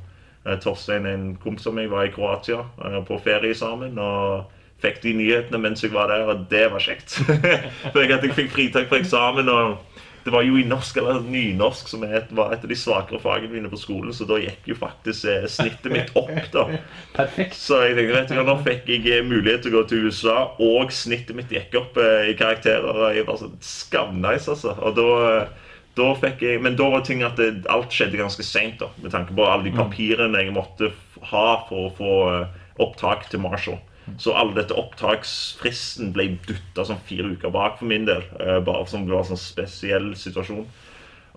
eh, 0.45 0.57
Torstein, 0.61 1.07
en 1.09 1.27
kompis 1.41 1.67
av 1.69 1.75
meg, 1.77 1.89
var 1.91 2.07
i 2.07 2.13
Kroatia 2.13 2.63
eh, 2.85 2.99
på 3.07 3.19
ferie 3.25 3.57
sammen. 3.57 3.97
og 3.97 4.55
Fikk 4.79 5.01
de 5.03 5.11
nyhetene 5.17 5.59
mens 5.59 5.81
jeg 5.83 5.91
var 5.91 6.07
der, 6.07 6.23
og 6.29 6.45
det 6.51 6.69
var 6.71 6.83
kjekt. 6.83 7.17
For 7.91 7.99
jeg, 7.99 8.13
jeg 8.13 8.35
fikk 8.37 8.53
fritak 8.53 8.91
fra 8.91 9.01
eksamen. 9.01 9.49
og 9.51 9.88
det 10.23 10.33
var 10.33 10.43
jo 10.43 10.57
i 10.59 10.65
norsk, 10.67 10.97
eller 10.99 11.21
nynorsk, 11.23 11.87
som 11.91 12.03
et, 12.03 12.31
var 12.35 12.53
et 12.53 12.63
av 12.65 12.71
de 12.71 12.77
svakere 12.77 13.21
fagene 13.23 13.53
mine 13.53 13.71
på 13.71 13.79
skolen. 13.79 14.13
Så 14.15 14.27
da 14.29 14.39
gikk 14.41 14.67
jo 14.71 14.77
faktisk 14.79 15.29
eh, 15.31 15.47
snittet 15.51 15.91
mitt 15.93 16.11
opp, 16.19 16.35
da. 16.53 16.65
Perfekt. 17.19 17.57
Så 17.59 17.81
jeg 17.85 17.95
tenkte, 17.97 18.17
vet 18.17 18.31
du 18.31 18.35
hva, 18.37 18.45
nå 18.49 18.57
fikk 18.65 18.91
jeg 18.91 19.07
eh, 19.09 19.25
mulighet 19.25 19.65
til 19.65 19.73
å 19.73 19.79
gå 19.79 19.85
til 19.89 20.09
USA, 20.09 20.37
og 20.65 20.93
snittet 20.95 21.37
mitt 21.37 21.51
gikk 21.53 21.77
opp 21.79 21.99
eh, 22.01 22.29
i 22.33 22.37
karakterer. 22.39 22.89
Og 22.91 23.17
jeg 23.17 23.27
var 23.29 23.41
sånn 23.41 23.57
skamnice, 23.63 24.55
altså. 24.55 24.75
Og 24.77 24.97
da, 24.99 25.09
eh, 25.31 25.75
da 25.99 26.09
fikk 26.21 26.43
jeg, 26.45 26.63
men 26.63 26.77
da 26.79 26.89
var 26.93 27.05
ting 27.07 27.23
at 27.27 27.39
det, 27.39 27.65
alt 27.71 27.93
skjedde 27.95 28.19
ganske 28.21 28.45
seint. 28.45 28.83
Med 29.03 29.13
tanke 29.15 29.35
på 29.35 29.47
alle 29.47 29.69
de 29.69 29.75
papirene 29.75 30.45
jeg 30.45 30.55
måtte 30.55 30.93
ha 31.31 31.47
for 31.69 31.87
å 31.87 31.93
få 31.97 32.17
eh, 32.33 32.57
opptak 32.83 33.27
til 33.31 33.43
Marshall. 33.43 33.79
Så 34.17 34.33
all 34.33 34.53
dette 34.55 34.75
opptaksfristen 34.77 36.13
ble 36.15 36.31
dytta 36.47 36.85
sånn 36.87 37.01
fire 37.05 37.29
uker 37.35 37.51
bak 37.53 37.77
for 37.79 37.85
min 37.91 38.05
del. 38.07 38.23
eh, 38.39 38.59
bare 38.59 38.87
som 38.87 39.05
det 39.05 39.13
var 39.13 39.25
en 39.25 39.31
sånn 39.33 39.41
spesiell 39.41 40.15
situasjon. 40.15 40.65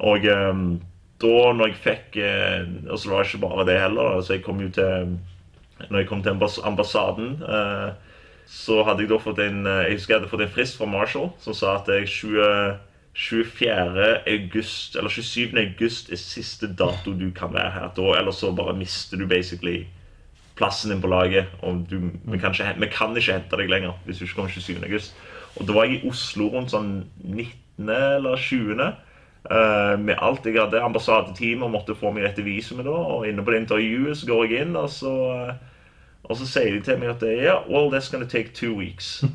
Og 0.03 0.25
eh, 0.25 0.63
da 1.23 1.53
når 1.55 1.69
jeg 1.69 1.83
fikk 1.85 2.17
eh, 2.19 2.65
Og 2.91 2.99
så 2.99 3.11
var 3.11 3.23
det 3.23 3.29
ikke 3.31 3.43
bare 3.47 3.67
det 3.69 3.81
heller. 3.81 4.17
da, 4.17 4.23
Så 4.23 4.35
jeg 4.35 4.43
kom 4.45 4.61
jo 4.61 4.71
til 4.71 5.19
Når 5.91 5.99
jeg 5.99 6.09
kom 6.09 6.23
til 6.23 6.33
ambassaden, 6.65 7.37
så 8.47 8.83
hadde 8.85 9.03
jeg 9.03 9.11
da 9.11 9.19
fått 9.19 9.39
en 9.39 9.65
Jeg 9.67 9.97
husker 9.99 10.15
jeg 10.15 10.21
hadde 10.21 10.31
fått 10.31 10.45
en 10.47 10.55
frist 10.55 10.77
fra 10.79 10.87
Marshall 10.87 11.31
som 11.43 11.55
sa 11.55 11.77
at 11.79 11.89
jeg 11.89 12.09
20, 12.09 12.79
24. 13.15 14.09
august 14.27 14.97
Eller 14.97 15.11
27. 15.11 15.59
august 15.59 16.11
er 16.13 16.21
siste 16.21 16.67
dato 16.67 17.13
du 17.13 17.31
kan 17.31 17.53
være 17.55 17.71
her. 17.71 17.91
Da, 17.97 18.07
eller 18.19 18.33
så 18.33 18.53
bare 18.53 18.75
mister 18.77 19.17
du 19.17 19.27
basically 19.27 19.87
plassen 20.59 20.93
din 20.93 21.03
på 21.03 21.11
laget. 21.11 21.53
Og 21.63 21.85
du, 21.91 22.11
vi, 22.25 22.39
kan 22.39 22.53
ikke, 22.53 22.75
vi 22.81 22.91
kan 22.93 23.17
ikke 23.17 23.39
hente 23.39 23.61
deg 23.61 23.71
lenger 23.73 23.97
hvis 24.07 24.21
du 24.21 24.27
ikke 24.27 24.41
kommer 24.41 24.53
27. 24.53 24.83
august. 24.85 25.17
Og 25.57 25.67
da 25.69 25.77
var 25.77 25.89
jeg 25.89 26.01
i 26.01 26.09
Oslo 26.09 26.49
rundt 26.53 26.73
sånn 26.73 26.93
19. 27.25 27.89
eller 27.89 28.41
20. 28.41 28.93
Uh, 29.43 29.99
med 29.99 30.15
alt 30.23 30.47
jeg 30.47 30.61
hadde. 30.61 30.81
Ambassadeteamet 30.81 31.73
måtte 31.73 31.97
få 31.99 32.13
meg 32.15 32.29
dette 32.29 32.45
visumet 32.47 32.87
da. 32.87 32.95
Og 32.95 33.29
inne 33.29 33.45
på 33.45 33.53
det 33.53 33.65
intervjuet 33.65 34.21
så 34.21 34.29
går 34.29 34.45
jeg 34.47 34.67
inn, 34.67 34.77
og 34.79 34.91
så, 34.93 35.13
uh, 35.51 36.19
og 36.29 36.39
så 36.39 36.49
sier 36.49 36.77
de 36.77 36.83
til 36.87 37.01
meg 37.01 37.17
at 37.17 37.25
ja, 37.27 37.59
well, 37.69 37.91
that's 37.91 38.13
gonna 38.13 38.29
take 38.29 38.55
two 38.55 38.75
weeks. 38.79 39.19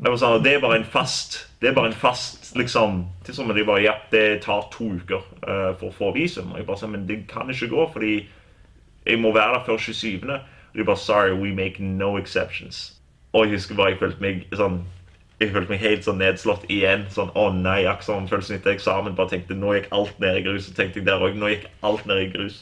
Sånn, 0.00 0.38
det 0.40 0.54
er 0.56 0.62
bare 0.62 0.78
en 0.78 0.86
fast 0.88 1.34
Det 1.60 1.68
er 1.68 1.74
bare 1.76 1.90
en 1.90 1.96
fast 2.00 2.54
liksom 2.56 3.02
til 3.26 3.44
men 3.44 3.58
de 3.58 3.66
bare, 3.68 3.82
ja, 3.84 3.92
det 4.08 4.46
tar 4.46 4.62
to 4.72 4.94
uker 4.96 5.20
uh, 5.44 5.74
for 5.76 5.90
å 5.90 5.96
få 5.98 6.12
visum. 6.16 6.54
Og 6.54 6.62
jeg 6.62 6.68
bare 6.70 6.80
sa, 6.80 6.88
men 6.88 7.04
det 7.08 7.26
kan 7.28 7.50
ikke 7.52 7.68
gå, 7.74 7.84
fordi 7.92 8.14
Jeg 9.06 9.20
må 9.20 9.32
være 9.34 9.58
der 9.58 9.66
før 9.66 9.78
27. 9.78 10.30
Og 10.30 10.78
de 10.78 10.84
bare 10.84 10.96
Sorry, 10.96 11.32
we 11.32 11.54
make 11.54 11.82
no 11.82 12.16
exceptions. 12.18 12.96
Og 13.32 13.46
jeg 13.46 13.58
husker 13.58 13.78
bare 13.78 13.94
jeg 13.94 14.02
følte 14.02 14.22
meg 14.24 14.48
sånn 14.58 14.82
jeg 15.40 15.54
følte 15.54 15.72
meg 15.72 15.80
helt 15.80 16.04
sånn 16.04 16.18
nedslått 16.20 16.66
igjen. 16.68 17.06
Sånn, 17.14 17.30
å 17.32 17.46
nei, 17.56 17.86
akkurat 17.88 18.04
som 18.04 18.26
følelsen 18.28 18.58
etter 18.58 18.74
eksamen. 18.74 19.14
Bare 19.16 19.32
tenkte, 19.32 19.56
Nå 19.56 19.72
gikk 19.72 19.88
alt 19.96 20.18
ned 20.20 20.36
i 20.36 20.42
grus. 20.44 20.66
Så 20.68 20.74
tenkte 20.76 21.00
jeg 21.00 21.06
der 21.08 21.22
også, 21.24 21.40
nå 21.40 21.48
gikk 21.54 21.64
alt 21.88 22.04
ned 22.10 22.26
i 22.26 22.28
grus. 22.34 22.58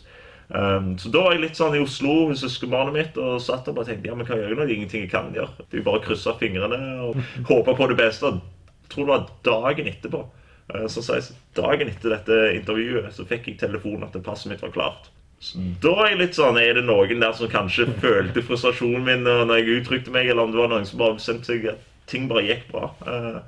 Um, 0.49 0.95
så 0.97 1.11
da 1.13 1.25
var 1.27 1.35
jeg 1.35 1.43
litt 1.43 1.59
sånn 1.59 1.75
i 1.77 1.83
Oslo 1.83 2.15
hos 2.31 2.41
søskenbarnet 2.41 2.95
mitt 2.95 3.19
og 3.21 3.35
satt 3.45 3.67
og 3.69 3.75
bare 3.77 3.91
tenkte 3.91 4.09
ja, 4.09 4.15
men 4.17 4.25
hva 4.25 4.39
gjør 4.39 4.47
jeg 4.47 4.57
nå? 4.57 4.63
Det 4.63 4.73
er 4.73 4.79
ingenting 4.79 5.05
jeg 5.05 5.13
kan 5.13 5.35
gjøre. 5.35 5.67
Det 5.67 5.81
er 5.81 5.85
bare 5.85 6.01
å 6.01 6.05
krysse 6.07 6.35
fingrene 6.41 6.79
og 7.05 7.19
håpe 7.51 7.75
på 7.77 7.91
det 7.91 7.99
beste. 7.99 8.31
Jeg 8.87 8.95
tror 8.95 9.09
det 9.09 9.13
var 9.13 9.27
dagen 9.51 9.91
etterpå. 9.91 10.23
Uh, 10.71 10.87
så 10.87 11.03
jeg, 11.11 11.37
dagen 11.59 11.91
etter 11.93 12.15
dette 12.15 12.41
intervjuet 12.55 13.11
så 13.17 13.27
fikk 13.29 13.51
jeg 13.51 13.61
telefonen 13.61 14.07
at 14.07 14.17
passet 14.23 14.55
mitt 14.55 14.63
var 14.65 14.73
klart. 14.73 15.11
Så 15.39 15.61
da 15.83 15.93
er 16.03 16.09
jeg 16.13 16.19
litt 16.19 16.35
sånn 16.35 16.57
Er 16.59 16.73
det 16.75 16.83
noen 16.83 17.21
der 17.23 17.35
som 17.39 17.51
kanskje 17.51 17.87
følte 18.03 18.43
frustrasjonen 18.43 19.05
min 19.07 19.23
når 19.23 19.61
jeg 19.61 19.83
uttrykte 19.83 20.15
meg, 20.15 20.31
eller 20.33 20.49
om 20.49 20.55
det 20.55 20.59
var 20.59 20.73
noen 20.73 20.89
som 20.89 20.99
bare 20.99 21.19
bestemte 21.21 21.47
seg 21.47 21.69
at 21.75 21.85
ting 22.09 22.27
bare 22.31 22.47
gikk 22.47 22.69
bra. 22.73 22.91
Uh, 23.05 23.39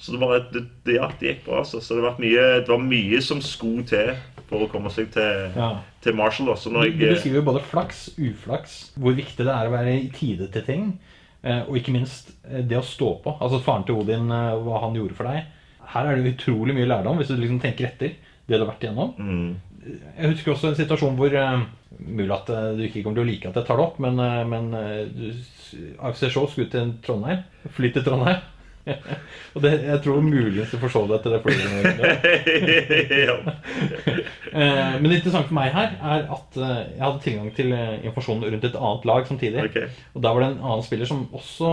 så 0.00 0.14
det, 0.14 0.20
bare, 0.22 0.40
det, 0.52 0.64
det, 0.88 0.96
ja, 0.96 1.10
det 1.20 1.28
gikk 1.28 1.44
bra. 1.46 1.60
Altså. 1.62 1.80
Så 1.84 1.96
det, 1.96 2.12
mye, 2.22 2.44
det, 2.60 2.68
var 2.70 2.82
mye 2.82 3.20
som 3.24 3.42
skulle 3.44 3.84
til 3.88 4.12
for 4.50 4.64
å 4.64 4.70
komme 4.72 4.90
seg 4.92 5.12
til, 5.14 5.54
ja. 5.54 5.70
til 6.02 6.16
Marshall. 6.18 6.50
også. 6.54 6.72
Jeg, 6.80 6.96
du 6.98 7.06
beskriver 7.06 7.40
jo 7.40 7.46
både 7.52 7.62
flaks, 7.70 8.08
uflaks, 8.18 8.80
hvor 8.98 9.14
viktig 9.16 9.46
det 9.46 9.54
er 9.54 9.70
å 9.70 9.74
være 9.74 9.96
i 10.00 10.10
tide 10.16 10.50
til 10.52 10.66
ting. 10.66 10.90
Uh, 11.44 11.62
og 11.68 11.78
ikke 11.80 11.94
minst 11.94 12.34
det 12.44 12.76
å 12.76 12.84
stå 12.84 13.14
på. 13.24 13.36
Altså 13.38 13.62
faren 13.64 13.86
til 13.88 14.00
Odin, 14.00 14.28
hva 14.28 14.84
han 14.86 14.98
gjorde 14.98 15.16
for 15.16 15.30
deg. 15.30 15.48
Her 15.90 16.08
er 16.08 16.18
det 16.18 16.34
utrolig 16.36 16.74
mye 16.76 16.88
lærdom, 16.88 17.18
hvis 17.20 17.30
du 17.30 17.38
liksom 17.38 17.62
tenker 17.62 17.88
etter 17.88 18.18
det 18.50 18.58
du 18.58 18.64
har 18.64 18.72
vært 18.72 18.84
igjennom. 18.84 19.14
Mm. 19.16 19.69
Jeg 19.80 20.34
husker 20.34 20.52
også 20.52 20.68
en 20.70 20.76
situasjon 20.76 21.14
hvor 21.16 21.34
uh, 21.40 21.60
Mulig 22.00 22.32
at 22.34 22.50
uh, 22.52 22.76
du 22.76 22.82
ikke 22.84 23.02
kommer 23.02 23.20
til 23.20 23.24
å 23.24 23.30
like 23.30 23.48
at 23.48 23.56
jeg 23.58 23.66
tar 23.66 23.76
det 23.80 23.86
opp, 23.86 23.96
men, 24.02 24.14
uh, 24.20 24.48
men 24.48 24.64
AFC 24.76 26.22
Show 26.30 26.46
skulle 26.48 26.70
til 26.72 26.92
Trondheim. 27.04 27.40
Fly 27.76 27.88
til 27.94 28.04
Trondheim. 28.06 28.40
og 29.54 29.60
det, 29.62 29.70
jeg 29.84 30.00
tror 30.02 30.20
muligens 30.24 30.70
du 30.72 30.78
forstår 30.80 31.04
det 31.10 31.16
etter 31.18 31.30
det 31.34 31.42
flyet. 31.44 31.70
men 34.54 35.04
det 35.04 35.18
interessante 35.18 35.50
for 35.50 35.58
meg 35.58 35.68
her 35.74 35.88
er 35.98 36.20
at 36.32 36.50
jeg 36.56 37.02
hadde 37.02 37.24
tilgang 37.26 37.50
til 37.58 37.68
informasjon 37.76 38.46
rundt 38.46 38.68
et 38.70 38.80
annet 38.80 39.04
lag 39.12 39.22
samtidig. 39.28 39.60
Okay. 39.68 39.86
Og 40.16 40.20
der 40.24 40.32
var 40.32 40.40
det 40.42 40.48
en 40.48 40.62
annen 40.62 40.86
spiller 40.86 41.06
som 41.10 41.28
også 41.36 41.68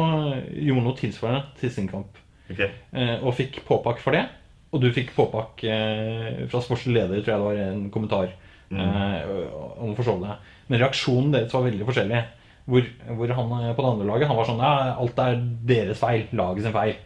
gjorde 0.52 0.84
noe 0.84 1.00
tilsvarende 1.00 1.44
til 1.62 1.70
sin 1.78 1.90
kamp. 1.90 2.12
Okay. 2.52 2.70
Og 3.22 3.38
fikk 3.40 3.54
påpakk 3.72 4.00
for 4.04 4.12
det. 4.18 4.26
Og 4.76 4.84
du 4.84 4.90
fikk 4.96 5.14
påpakk 5.16 5.64
eh, 5.70 6.44
fra 6.52 6.62
sportslig 6.64 6.98
leder, 6.98 7.22
tror 7.22 7.34
jeg 7.34 7.40
det 7.40 7.48
var 7.48 7.60
en 7.64 7.86
kommentar 7.94 8.34
mm. 8.70 8.82
eh, 8.82 9.30
om 9.80 9.94
å 9.94 9.98
forstå 9.98 10.18
det. 10.26 10.36
Men 10.68 10.82
reaksjonen 10.84 11.32
deres 11.36 11.56
var 11.56 11.68
veldig 11.70 11.88
forskjellig. 11.88 12.24
Hvor, 12.68 12.88
hvor, 13.16 13.32
han 13.38 13.54
eh, 13.62 13.72
på 13.76 13.86
det 13.86 13.92
andre 13.94 14.10
laget 14.10 14.28
han 14.28 14.40
var 14.40 14.50
sånn 14.50 14.64
ja, 14.64 14.74
alt 15.00 15.22
er 15.24 15.40
deres 15.70 16.02
feil. 16.04 16.28
Laget 16.36 16.68
sin 16.68 16.76
feil. 16.76 16.98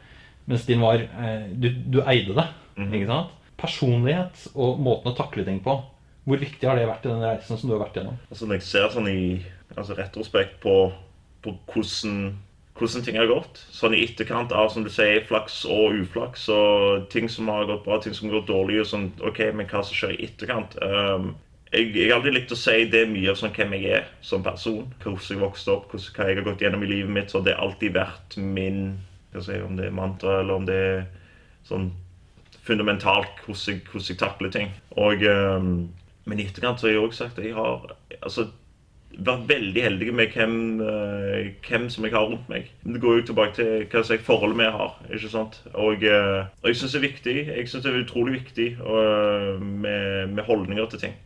Mens 0.50 0.66
din 0.66 0.82
var 0.82 1.06
eh, 1.06 1.48
du, 1.54 1.70
du, 1.70 2.02
eide 2.02 2.38
det. 2.40 2.48
Mm. 2.80 2.92
ikke 2.98 3.12
sant? 3.12 3.40
Personlighet 3.62 4.46
og 4.56 4.82
måten 4.82 5.14
å 5.14 5.18
takle 5.18 5.46
ting 5.46 5.62
på. 5.62 5.78
Hvor 6.26 6.42
viktig 6.42 6.66
har 6.66 6.78
det 6.78 6.90
vært 6.90 7.06
i 7.06 7.14
den 7.14 7.26
reisen 7.26 7.58
som 7.58 7.70
du 7.70 7.76
har 7.76 7.84
vært 7.84 7.98
gjennom? 8.00 8.18
Altså 8.30 8.48
Når 8.48 8.58
jeg 8.58 8.68
ser 8.70 8.94
sånn 8.94 9.10
i 9.10 9.22
altså 9.76 9.96
retrospekt 9.98 10.58
på, 10.64 10.76
på 11.46 11.54
hvordan 11.70 12.18
hvordan 12.78 13.04
ting 13.06 13.18
har 13.20 13.30
gått. 13.30 13.62
Sånn 13.74 13.96
i 13.96 14.02
etterkant 14.06 14.54
av 14.56 14.72
som 14.74 14.86
du 14.86 14.90
sier, 14.94 15.24
flaks 15.28 15.62
og 15.70 15.98
uflaks. 16.02 16.48
og 16.50 17.08
Ting 17.14 17.30
som 17.30 17.50
har 17.52 17.68
gått 17.70 17.86
bra, 17.86 18.00
ting 18.02 18.16
som 18.18 18.30
har 18.30 18.40
gått 18.40 18.52
dårlig. 18.52 18.82
og 18.82 18.88
sånn, 18.88 19.12
ok, 19.20 19.54
Men 19.54 19.68
hva 19.68 19.84
som 19.84 19.96
skjer 19.96 20.16
i 20.16 20.26
etterkant. 20.26 20.78
Um, 20.82 21.36
jeg, 21.72 21.94
jeg 21.96 22.10
har 22.10 22.20
alltid 22.20 22.36
likt 22.36 22.52
å 22.52 22.60
si 22.60 22.86
det 22.92 23.06
mye 23.08 23.32
av 23.32 23.40
sånn 23.40 23.54
hvem 23.56 23.74
jeg 23.78 23.96
er 24.00 24.08
som 24.22 24.44
person. 24.44 24.94
Hvordan 25.04 25.36
jeg 25.36 25.44
vokste 25.44 25.72
opp, 25.72 25.92
hvordan, 25.92 26.14
hva 26.16 26.30
jeg 26.30 26.40
har 26.40 26.48
gått 26.50 26.62
gjennom 26.66 26.84
i 26.84 26.92
livet 26.92 27.16
mitt. 27.16 27.32
så 27.32 27.42
Det 27.44 27.56
har 27.56 27.64
alltid 27.64 27.96
vært 27.96 28.38
min 28.38 29.00
hva 29.32 29.44
si, 29.44 29.60
Om 29.62 29.78
det 29.78 29.88
er 29.88 29.96
mantra, 29.96 30.40
eller 30.42 30.54
om 30.60 30.66
det 30.68 30.76
er 30.76 31.04
sånn 31.64 31.92
fundamentalt 32.66 33.40
hvordan 33.46 33.62
jeg, 33.68 33.84
hvordan 33.90 34.10
jeg 34.10 34.20
takler 34.20 34.52
ting. 34.54 34.74
Og, 35.00 35.24
um, 35.24 35.90
men 36.26 36.40
i 36.40 36.46
etterkant 36.46 36.80
så 36.80 36.88
har 36.88 36.96
jeg 36.96 37.06
òg 37.06 37.16
sagt 37.16 37.40
at 37.40 37.48
jeg 37.48 37.56
har 37.58 37.96
altså 38.22 38.50
vært 39.18 39.48
veldig 39.50 39.84
heldig 39.84 40.14
med 40.16 40.36
hvem, 40.36 40.56
uh, 40.82 41.50
hvem, 41.68 41.90
som 41.94 42.06
jeg 42.06 42.14
har 42.16 42.30
rundt 42.30 42.48
meg. 42.52 42.70
Det 42.84 43.02
går 43.02 43.20
jo 43.20 43.26
tilbake 43.30 43.56
til 43.58 43.86
hva 43.92 44.04
slags 44.08 44.24
forhold 44.28 44.56
vi 44.60 44.70
har. 44.78 44.96
ikke 45.10 45.32
sant? 45.32 45.60
Og, 45.74 46.06
uh, 46.06 46.48
og 46.62 46.70
jeg 46.72 46.80
syns 46.80 46.96
det 46.96 47.02
er 47.02 47.08
viktig. 47.08 47.36
Jeg 47.50 47.68
synes 47.68 47.86
det 47.86 47.92
er 47.92 48.00
utrolig 48.06 48.40
viktig 48.40 48.70
med, 49.60 50.34
med, 50.34 50.44
holdninger 50.48 50.90
til 50.92 51.06
ting. 51.08 51.20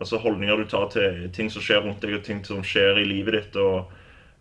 Altså 0.00 0.18
Holdninger 0.18 0.56
du 0.56 0.64
tar 0.68 0.88
til 0.90 1.28
ting 1.34 1.52
som 1.52 1.62
skjer 1.62 1.84
rundt 1.84 2.02
deg, 2.02 2.16
og 2.16 2.24
ting 2.26 2.40
som 2.46 2.64
skjer 2.66 2.98
i 2.98 3.06
livet 3.06 3.38
ditt. 3.38 3.56
og 3.56 3.92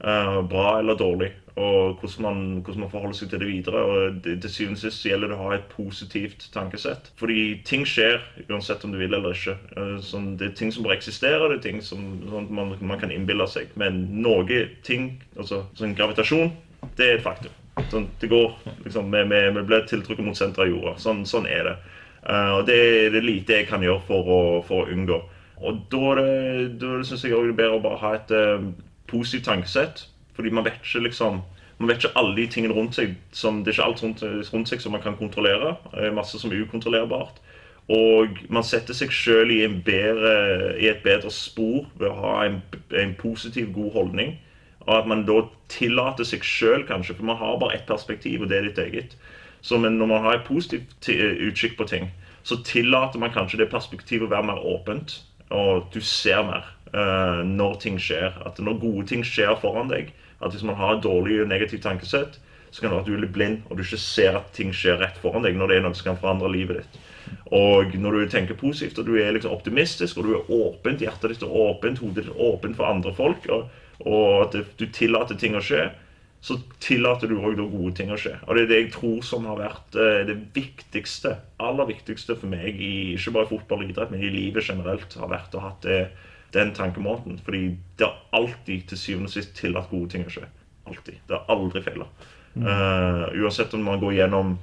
Bra 0.04 0.80
eller 0.82 0.98
dårlig 1.00 1.30
og 1.56 2.00
hvordan 2.00 2.22
man, 2.22 2.62
hvordan 2.66 2.80
man, 2.82 2.90
forholder 2.90 3.18
seg 3.18 3.30
til 3.30 3.40
det 3.44 3.48
videre. 3.48 3.82
og 3.82 4.22
Til 4.24 4.50
syvende 4.50 4.78
og 4.78 4.82
sist 4.82 5.06
gjelder 5.06 5.30
det 5.30 5.38
å 5.38 5.44
ha 5.44 5.56
et 5.56 5.66
positivt 5.70 6.48
tankesett. 6.54 7.12
Fordi 7.20 7.42
ting 7.66 7.86
skjer 7.86 8.22
uansett 8.48 8.84
om 8.86 8.94
du 8.94 8.98
vil 8.98 9.14
eller 9.14 9.36
ikke. 9.38 9.58
Eh, 9.78 9.98
sånn, 10.02 10.32
det 10.40 10.48
er 10.48 10.56
ting 10.58 10.72
som 10.74 10.86
bare 10.86 10.98
eksisterer, 10.98 11.46
det 11.52 11.60
er 11.60 11.66
ting 11.68 11.82
som 11.86 12.08
sånn 12.30 12.48
man, 12.50 12.74
man, 12.82 13.00
kan 13.02 13.14
innbille 13.14 13.46
seg. 13.50 13.74
Men 13.78 14.08
noe 14.26 14.64
ting, 14.86 15.12
altså 15.38 15.68
sånn 15.78 15.94
gravitasjon, 15.98 16.50
det 16.98 17.10
er 17.10 17.20
et 17.20 17.28
faktum. 17.28 17.54
Sånn, 17.92 18.08
det 18.22 18.30
går 18.32 18.56
liksom, 18.86 19.14
vi, 19.14 19.22
vi, 19.30 19.44
vi 19.54 19.66
blir 19.70 19.86
tiltrukket 19.90 20.26
mot 20.26 20.38
senteret 20.38 20.66
av 20.66 20.74
jorda. 20.74 20.96
Sånn, 21.06 21.22
sånn, 21.30 21.46
er 21.50 21.70
det. 21.70 21.76
Uh, 22.24 22.58
og 22.58 22.66
det 22.66 22.80
er 22.80 23.14
det 23.14 23.22
lite 23.26 23.60
jeg 23.60 23.68
kan 23.70 23.84
gjøre 23.84 24.02
for 24.08 24.30
å, 24.32 24.42
for 24.66 24.86
å 24.86 24.94
unngå. 24.94 25.20
Og 25.64 25.86
da 25.92 26.14
da 26.82 26.92
syns 27.06 27.22
jeg 27.24 27.36
også 27.36 27.52
det 27.52 27.54
er 27.54 27.60
bedre 27.60 27.78
å 27.78 27.84
bare 27.84 28.02
ha 28.02 28.14
et 28.18 28.32
uh, 28.34 28.66
positivt 29.14 29.48
tankesett 29.48 30.08
fordi 30.34 30.50
man 30.50 30.66
vet 30.66 30.82
ikke 30.82 31.06
liksom 31.08 31.44
man 31.78 31.90
vet 31.90 32.04
ikke 32.04 32.18
alle 32.20 32.36
de 32.38 32.46
tingene 32.48 32.76
rundt 32.76 32.96
seg. 32.96 33.16
Som, 33.36 33.64
det 33.64 33.74
er 33.74 33.80
ikke 33.80 33.88
alt 33.90 34.04
rundt, 34.04 34.22
rundt 34.54 34.70
seg 34.70 34.82
som 34.82 34.94
man 34.96 35.02
kan 35.04 35.18
kontrollere. 35.20 35.76
Det 35.92 36.08
er 36.08 36.16
masse 36.16 36.40
som 36.40 36.54
er 36.54 36.62
ukontrollerbart. 36.64 37.42
Og 37.92 38.38
man 38.54 38.64
setter 38.64 38.96
seg 38.96 39.12
sjøl 39.12 39.52
i, 39.52 39.60
i, 39.66 40.88
et 40.88 41.04
bedre 41.04 41.32
spor 41.34 41.90
ved 42.00 42.08
å 42.08 42.20
ha 42.22 42.36
en, 42.46 42.62
en, 42.96 43.16
positiv, 43.20 43.74
god 43.76 43.92
holdning. 43.98 44.38
Og 44.86 44.94
at 44.96 45.10
man 45.10 45.26
da 45.28 45.42
tillater 45.72 46.28
seg 46.28 46.46
sjøl, 46.48 46.86
kanskje, 46.88 47.18
for 47.18 47.28
man 47.28 47.40
har 47.42 47.60
bare 47.60 47.80
ett 47.80 47.88
perspektiv, 47.90 48.44
og 48.44 48.52
det 48.52 48.60
er 48.60 48.70
ditt 48.70 48.80
eget. 48.84 49.18
Så 49.64 49.80
men 49.80 49.98
når 50.00 50.12
man 50.12 50.24
har 50.24 50.40
et 50.40 50.48
positivt 50.48 51.10
utkikk 51.10 51.78
på 51.80 51.88
ting, 51.92 52.10
så 52.44 52.60
tillater 52.68 53.20
man 53.20 53.32
kanskje 53.36 53.62
det 53.64 53.72
perspektivet 53.72 54.28
å 54.28 54.34
være 54.34 54.48
mer 54.52 54.64
åpent. 54.68 55.20
Og 55.52 55.88
du 55.94 56.00
ser 56.04 56.44
mer 56.48 56.68
uh, 56.94 57.42
når 57.46 57.80
ting 57.84 58.00
skjer. 58.02 58.36
At 58.48 58.62
når 58.62 58.82
gode 58.82 59.08
ting 59.12 59.26
skjer 59.28 59.56
foran 59.62 59.92
deg, 59.92 60.14
at 60.44 60.54
hvis 60.54 60.66
man 60.68 60.80
har 60.80 60.98
et 60.98 61.06
dårlig 61.06 61.42
og 61.44 61.52
negativt 61.52 61.86
tankesett, 61.86 62.40
så 62.74 62.82
kan 62.82 62.90
det 62.90 62.98
være 62.98 63.04
at 63.04 63.10
du 63.10 63.18
blir 63.22 63.34
blind 63.36 63.58
og 63.70 63.78
du 63.78 63.84
ikke 63.84 64.02
ser 64.02 64.38
at 64.40 64.48
ting 64.56 64.72
skjer 64.74 64.98
rett 64.98 65.18
foran 65.22 65.46
deg 65.46 65.58
når 65.60 65.70
det 65.70 65.76
er 65.78 65.84
noe 65.86 65.98
som 65.98 66.10
kan 66.10 66.22
forandre 66.22 66.50
livet 66.50 66.80
ditt. 66.82 66.96
Og 67.54 67.94
når 68.02 68.18
du 68.18 68.32
tenker 68.34 68.58
positivt 68.58 68.98
og 68.98 69.12
du 69.12 69.18
er 69.22 69.36
liksom 69.36 69.54
optimistisk 69.54 70.18
og 70.18 70.26
du 70.26 70.32
er 70.40 70.50
åpent, 70.58 71.04
hjertet 71.06 71.36
ditt 71.36 71.46
og 71.46 71.54
åpent, 71.68 72.02
hodet 72.02 72.26
ditt 72.26 72.34
åpent 72.34 72.80
for 72.80 72.90
andre 72.90 73.14
folk, 73.14 73.46
og, 73.54 73.70
og 74.10 74.48
at 74.48 74.58
du 74.80 74.88
tillater 74.90 75.38
ting 75.38 75.54
å 75.58 75.62
skje, 75.64 75.86
så 76.44 76.58
tillater 76.84 77.30
du 77.32 77.38
òg 77.40 77.56
gode 77.62 77.94
ting 77.96 78.10
å 78.12 78.18
skje. 78.20 78.34
Og 78.44 78.58
det 78.58 78.66
er 78.66 78.72
det 78.72 78.80
jeg 78.82 78.92
tror 78.98 79.22
som 79.24 79.46
har 79.48 79.62
vært 79.62 79.96
eh, 79.96 80.26
det 80.28 80.36
viktigste, 80.58 81.38
aller 81.64 81.88
viktigste 81.88 82.36
for 82.36 82.52
meg, 82.52 82.76
i, 82.76 83.14
ikke 83.16 83.38
bare 83.38 83.52
fotball 83.54 83.86
og 83.86 83.94
idrett, 83.94 84.12
men 84.12 84.26
i 84.26 84.32
livet 84.34 84.68
generelt, 84.68 85.16
har 85.22 85.32
vært 85.32 85.56
å 85.56 85.64
ha 85.64 85.72
det 85.86 86.02
den 86.54 86.74
tankemåten. 86.76 87.40
Fordi 87.46 87.78
det 88.00 88.08
er 88.08 88.20
alltid 88.36 88.88
til 88.90 89.00
syvende 89.00 89.32
og 89.32 89.36
sist 89.36 89.56
tillatt 89.58 89.90
gode 89.92 90.14
ting 90.14 90.28
å 90.28 90.34
skje. 90.34 90.46
Alltid. 90.90 91.20
Det 91.28 91.38
har 91.38 91.50
aldri 91.54 91.82
feila. 91.86 92.08
Mm. 92.54 92.68
Uh, 92.68 93.26
uansett 93.42 93.74
om 93.74 93.86
man 93.86 94.02
går 94.02 94.20
gjennom 94.20 94.58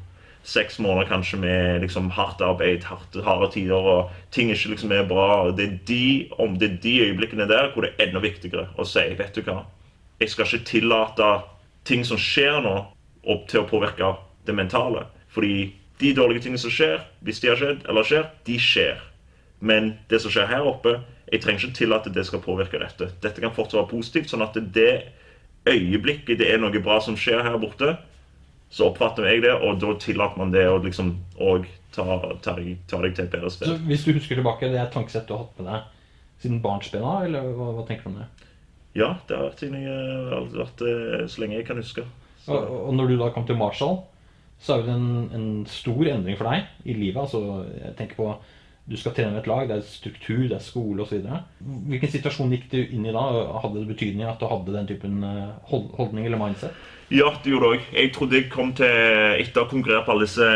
seks 0.47 0.79
måneder 0.79 1.09
kanskje 1.09 1.39
med 1.41 1.83
liksom 1.83 2.11
hardt 2.17 2.41
arbeid, 2.41 2.85
harde, 2.89 3.23
harde 3.25 3.51
tider, 3.53 3.77
og 3.77 4.31
ting 4.33 4.51
ikke 4.53 4.73
liksom 4.73 4.93
er 4.97 5.09
bra. 5.09 5.51
Det 5.57 5.67
er, 5.67 5.77
de, 5.89 6.05
om 6.39 6.57
det 6.59 6.71
er 6.71 6.79
de 6.83 6.95
øyeblikkene 7.09 7.49
der 7.49 7.73
hvor 7.75 7.85
det 7.85 7.93
er 7.97 8.09
enda 8.09 8.23
viktigere 8.25 8.69
å 8.77 8.87
si 8.89 9.05
vet 9.19 9.37
du 9.37 9.45
hva, 9.45 9.65
jeg 10.21 10.33
skal 10.33 10.49
ikke 10.49 10.69
tillate 10.69 11.29
ting 11.89 12.05
som 12.05 12.21
skjer 12.21 12.61
nå, 12.65 12.75
opp 13.29 13.47
til 13.49 13.63
å 13.63 13.69
påvirke 13.69 14.15
det 14.49 14.57
mentale. 14.57 15.05
Fordi 15.33 15.71
de 16.01 16.15
dårlige 16.17 16.47
tingene 16.47 16.61
som 16.61 16.73
skjer, 16.73 17.03
hvis 17.25 17.41
de 17.43 17.51
har 17.51 17.61
skjedd, 17.61 17.85
eller 17.89 18.07
skjer, 18.09 18.29
de 18.49 18.57
skjer. 18.61 19.01
Men 19.61 19.95
det 20.09 20.23
som 20.23 20.33
skjer 20.33 20.49
her 20.49 20.65
oppe, 20.69 20.97
jeg 21.31 21.43
trenger 21.43 21.67
ikke 21.67 21.79
tillate 21.79 22.11
at 22.11 22.17
det 22.17 22.27
skal 22.27 22.43
påvirke 22.43 22.81
dette. 22.83 23.11
Dette 23.23 23.43
kan 23.43 23.55
fortsatt 23.55 23.81
være 23.81 23.93
positivt. 23.93 24.31
sånn 24.31 24.43
at 24.43 24.57
det 24.75 24.93
øyeblikket 25.69 26.41
det 26.41 26.49
er 26.51 26.59
noe 26.63 26.83
bra 26.83 26.99
som 27.05 27.19
skjer 27.19 27.45
her 27.45 27.59
borte, 27.61 27.97
så 28.71 28.87
oppfatter 28.91 29.27
jeg 29.27 29.43
det, 29.43 29.53
og 29.53 29.81
da 29.83 29.95
tillater 29.99 30.39
man 30.39 30.53
det 30.55 30.67
å 30.71 30.79
liksom 30.83 31.17
og 31.43 31.67
ta, 31.95 32.05
ta, 32.43 32.55
ta, 32.55 33.01
deg 33.03 33.17
til 33.17 33.25
et 33.25 33.33
bedre 33.33 33.51
sted. 33.51 33.67
Så 33.67 33.79
hvis 33.89 34.05
du 34.07 34.13
husker 34.15 34.39
tilbake, 34.39 34.71
det 34.71 34.79
er 34.79 34.87
et 34.87 34.95
tankesett 34.95 35.27
du 35.27 35.35
har 35.35 35.45
hatt 35.45 35.59
med 35.59 35.73
deg 35.73 35.97
siden 36.41 36.63
barnsben 36.65 37.05
av, 37.05 37.25
eller 37.27 37.51
hva, 37.57 37.73
hva, 37.77 37.83
tenker 37.89 38.07
du 38.07 38.13
om 38.15 38.21
det? 38.23 38.29
Ja, 38.97 39.11
det 39.29 39.37
har 39.37 39.51
vært, 39.51 39.65
jeg, 39.67 40.47
vært 40.55 40.85
eh, 40.87 41.27
så 41.31 41.43
lenge 41.43 41.59
jeg 41.59 41.67
kan 41.69 41.83
huske. 41.83 42.07
Og, 42.47 42.57
og, 42.57 42.95
når 42.97 43.11
du 43.11 43.19
da 43.21 43.29
kom 43.35 43.45
til 43.47 43.59
Marshall, 43.61 44.01
så 44.63 44.77
er 44.77 44.87
det 44.87 44.95
en, 44.95 45.11
en 45.37 45.51
stor 45.69 46.09
endring 46.15 46.39
for 46.39 46.49
deg 46.51 46.89
i 46.89 46.97
livet. 46.97 47.21
altså 47.21 47.67
jeg 47.69 47.95
tenker 47.99 48.19
på 48.19 48.31
du 48.91 48.97
skal 48.99 49.15
trene 49.15 49.31
med 49.31 49.45
et 49.45 49.49
lag, 49.49 49.69
det 49.71 49.77
er 49.79 49.87
struktur, 49.87 50.49
det 50.51 50.57
er 50.57 50.65
skole 50.65 51.05
osv. 51.05 51.23
Hvilken 51.61 52.11
situasjon 52.11 52.51
gikk 52.57 52.65
du 52.73 52.79
inn 52.83 53.07
i 53.07 53.15
da? 53.15 53.23
Hadde 53.63 53.79
det 53.85 53.91
betydning 53.93 54.27
at 54.27 54.43
du 54.43 54.49
hadde 54.51 54.75
den 54.75 54.89
typen 54.89 55.21
eh, 55.27 55.53
holdning 55.71 56.27
eller 56.27 56.41
mindset? 56.41 56.75
Ja, 57.15 57.31
det 57.43 57.53
gjorde 57.53 57.69
det 57.69 57.79
òg. 57.79 57.87
Jeg 57.95 58.13
trodde 58.17 58.39
jeg 58.39 58.51
kom 58.51 58.73
til 58.79 58.91
Etter 58.91 59.63
å 59.63 59.67
ha 59.67 59.71
konkurrert 59.71 60.09
på 60.09 60.15
alle 60.15 60.27
disse, 60.27 60.49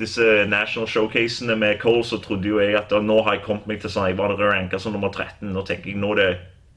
disse 0.00 0.30
national 0.48 0.88
showcasene 0.88 1.56
med 1.60 1.80
Cole, 1.84 2.04
så 2.08 2.20
trodde 2.20 2.48
jo 2.48 2.62
jeg 2.64 2.78
at 2.80 2.92
nå 3.04 3.18
har 3.26 3.36
jeg 3.36 3.44
kommet 3.44 3.68
meg 3.68 3.84
til 3.84 3.92
sånn 3.92 4.08
Jeg 4.08 4.20
var 4.20 4.32
ranka 4.40 4.80
som 4.80 4.96
nummer 4.96 5.12
13. 5.12 5.52
Nå 5.52 5.66
tenker 5.68 5.92
jeg 5.92 6.00
nå 6.00 6.14
det 6.16 6.30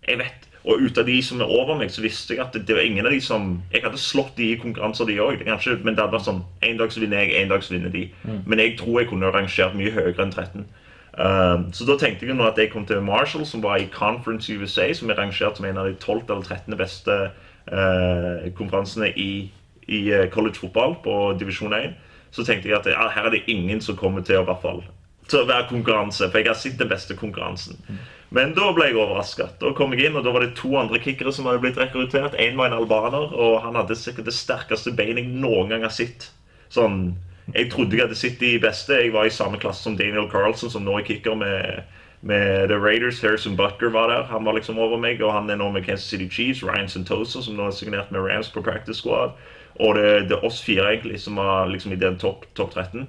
Jeg 0.04 0.20
vet. 0.20 0.50
Og 0.66 0.82
ut 0.82 0.97
av 0.97 1.05
de 1.05 1.16
som 1.22 1.41
er 1.43 1.51
over 1.51 1.78
meg, 1.78 1.91
så 1.93 2.01
visste 2.01 2.34
jeg 2.34 2.41
at 2.41 2.55
det, 2.57 2.74
var 2.74 2.82
ingen 2.82 3.05
av 3.05 3.13
de 3.13 3.20
som 3.22 3.59
Jeg 3.74 3.84
hadde 3.84 3.99
slått 4.01 4.34
de 4.38 4.47
i 4.49 4.57
konkurranser, 4.57 5.05
de 5.05 5.20
òg. 5.22 5.43
Men 5.45 5.93
det 5.93 6.01
hadde 6.01 6.16
vært 6.16 6.26
sånn 6.26 6.41
En 6.66 6.80
dag 6.80 6.93
så 6.93 7.03
vinner 7.03 7.22
jeg, 7.22 7.36
en 7.38 7.53
dag 7.53 7.63
så 7.63 7.76
vinner 7.76 7.93
de. 7.93 8.07
Men 8.49 8.63
jeg 8.63 8.78
tror 8.80 9.01
jeg 9.01 9.11
kunne 9.11 9.30
rangert 9.34 9.78
mye 9.78 9.93
høyere 9.93 10.26
enn 10.26 10.34
13. 10.34 10.66
Um, 11.16 11.70
så 11.72 11.86
da 11.88 11.95
tenkte 11.95 12.28
jeg 12.28 12.36
nå 12.36 12.43
at 12.43 12.57
jeg 12.59 12.74
kom 12.74 12.84
til 12.86 12.99
Marshall, 13.05 13.45
som 13.47 13.61
var 13.63 13.80
i 13.80 13.88
Conference 13.93 14.51
USA, 14.51 14.89
som 14.93 15.09
er 15.09 15.20
rangert 15.22 15.55
som 15.55 15.68
en 15.68 15.78
av 15.80 15.88
de 15.88 15.95
12. 15.95 16.26
eller 16.28 16.43
13. 16.43 16.76
beste 16.80 17.16
uh, 17.72 18.49
konferansene 18.57 19.13
i, 19.16 19.30
i 19.88 20.01
eh, 20.11 20.28
college 20.34 20.59
fotball 20.59 20.97
på 21.05 21.16
divisjon 21.39 21.78
1. 21.78 21.95
Så 22.36 22.43
tenkte 22.43 22.68
jeg 22.68 22.80
at 22.82 22.89
ja, 22.91 23.07
her 23.13 23.30
er 23.30 23.38
det 23.38 23.45
ingen 23.47 23.80
som 23.82 23.95
kommer 23.95 24.26
til 24.26 24.41
å, 24.41 24.43
i 24.43 24.49
hvert 24.49 24.66
fall, 24.66 24.84
til 25.30 25.45
å 25.45 25.47
være 25.47 25.70
konkurranse, 25.70 26.28
for 26.28 26.41
jeg 26.41 26.51
har 26.51 26.59
sett 26.59 26.82
den 26.82 26.91
beste 26.91 27.16
konkurransen. 27.16 27.80
Men 28.36 28.52
da 28.58 28.72
ble 28.76 28.90
jeg 28.90 28.98
overraska. 29.00 29.48
Da 29.62 29.72
kom 29.78 29.94
jeg 29.96 30.10
inn, 30.10 30.18
og 30.20 30.26
da 30.26 30.34
var 30.36 30.44
det 30.44 30.58
to 30.60 30.74
andre 30.80 31.00
kickere 31.00 31.32
som 31.32 31.48
hadde 31.48 31.62
blitt 31.64 31.78
rekruttert. 31.80 32.36
En 32.42 32.58
var 32.60 32.68
en 32.68 32.82
albaner, 32.82 33.32
og 33.32 33.62
han 33.64 33.78
hadde 33.80 33.96
sikkert 33.96 34.28
det 34.28 34.36
sterkeste 34.36 34.92
beinet 34.98 35.24
jeg 35.24 35.40
noen 35.40 35.72
gang 35.72 35.86
har 35.88 35.94
sett. 35.96 36.32
Sånn, 36.74 37.16
Jeg 37.54 37.70
trodde 37.70 37.94
jeg 37.94 38.02
hadde 38.08 38.18
sett 38.18 38.40
de 38.42 38.56
beste. 38.58 38.96
Jeg 38.98 39.14
var 39.14 39.28
i 39.28 39.30
samme 39.30 39.60
klasse 39.62 39.86
som 39.86 39.96
Daniel 39.96 40.26
Carlson, 40.32 40.72
som 40.74 40.84
nå 40.84 40.98
er 40.98 41.06
kicker 41.06 41.36
med, 41.38 41.84
med 42.26 42.72
The 42.72 42.80
Raiders. 42.82 43.22
Harrison 43.22 43.56
Butker 43.56 43.94
var 43.94 44.10
der. 44.10 44.24
Han 44.32 44.48
var 44.48 44.58
liksom 44.58 44.80
over 44.82 44.98
meg, 44.98 45.22
og 45.22 45.32
han 45.32 45.50
er 45.54 45.60
nå 45.62 45.70
med 45.72 45.86
Kansas 45.86 46.10
City 46.10 46.26
Chiefs. 46.28 46.64
Ryan 46.66 46.90
Santosa, 46.90 47.44
som 47.46 47.56
nå 47.56 47.68
er 47.70 47.78
signert 47.78 48.10
med 48.12 48.26
Rams 48.26 48.50
på 48.50 48.66
practice 48.66 48.98
squad. 48.98 49.38
Og 49.78 49.96
det, 49.96 50.10
det 50.32 50.40
er 50.40 50.48
oss 50.48 50.58
fire 50.66 50.90
egentlig 50.90 51.22
som 51.22 51.38
var 51.38 51.70
liksom 51.70 51.94
i 51.94 52.02
den 52.02 52.18
topp 52.18 52.50
top 52.58 52.74
13. 52.74 53.06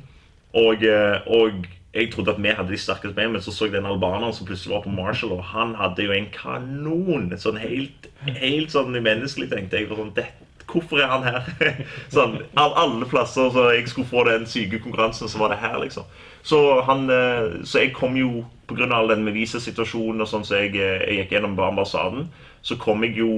Og, 0.57 0.85
eh, 0.85 1.33
og 1.33 1.65
jeg 1.95 2.11
trodde 2.13 2.35
at 2.35 2.43
vi 2.43 2.53
hadde 2.53 2.73
de 2.73 2.79
sterkeste 2.81 3.15
beina, 3.17 3.33
men 3.33 3.43
så 3.43 3.53
så 3.55 3.69
jeg 3.69 3.77
den 3.77 3.87
albaneren 3.89 4.35
som 4.35 4.47
plutselig 4.47 4.75
var 4.75 4.83
på 4.85 4.93
Marshall, 4.93 5.33
og 5.33 5.45
han 5.53 5.75
hadde 5.79 6.05
jo 6.05 6.13
en 6.13 6.27
kanon. 6.35 7.31
Sånn 7.41 7.61
helt, 7.61 8.11
helt 8.27 8.75
sånn 8.75 8.93
menneskelig, 8.93 9.49
tenkte 9.53 9.81
jeg. 9.81 9.89
Sånn, 9.89 10.13
det, 10.17 10.27
hvorfor 10.69 11.01
er 11.01 11.09
han 11.15 11.25
her? 11.25 11.79
sånn, 12.17 12.37
alle 12.59 13.09
plasser 13.09 13.49
så 13.55 13.71
jeg 13.73 13.89
skulle 13.89 14.11
få 14.11 14.27
den 14.29 14.45
syke 14.51 14.83
konkurransen, 14.83 15.31
så 15.33 15.41
var 15.41 15.55
det 15.55 15.63
her, 15.63 15.79
liksom. 15.83 16.05
Så, 16.47 16.61
han, 16.87 17.09
eh, 17.11 17.63
så 17.67 17.87
jeg 17.87 17.95
kom 17.97 18.19
jo, 18.19 18.45
pga. 18.69 18.91
all 18.95 19.09
den 19.11 19.25
med 19.27 19.35
visesituasjonen 19.35 20.23
og 20.23 20.31
sånn 20.31 20.45
så 20.47 20.61
jeg, 20.61 20.77
eh, 20.77 21.01
jeg 21.07 21.23
gikk 21.23 21.37
gjennom 21.37 21.57
ambassaden, 21.59 22.29
så 22.63 22.77
kom 22.79 23.03
jeg 23.07 23.17
jo 23.23 23.31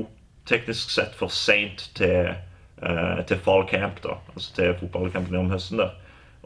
teknisk 0.48 0.90
sett 0.92 1.14
for 1.16 1.32
seint 1.32 1.90
til, 1.96 2.34
eh, 2.82 3.22
til 3.28 3.40
fall 3.44 3.64
camp, 3.68 4.02
da. 4.02 4.18
Altså 4.34 4.54
til 4.56 4.76
fotballcampen 4.80 5.38
om 5.40 5.50
høsten 5.52 5.80
der. 5.84 5.94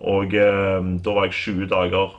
Og 0.02 0.34
eh, 0.34 0.90
da 1.04 1.14
var 1.14 1.28
jeg 1.28 1.38
20 1.38 1.70
dager 1.70 2.18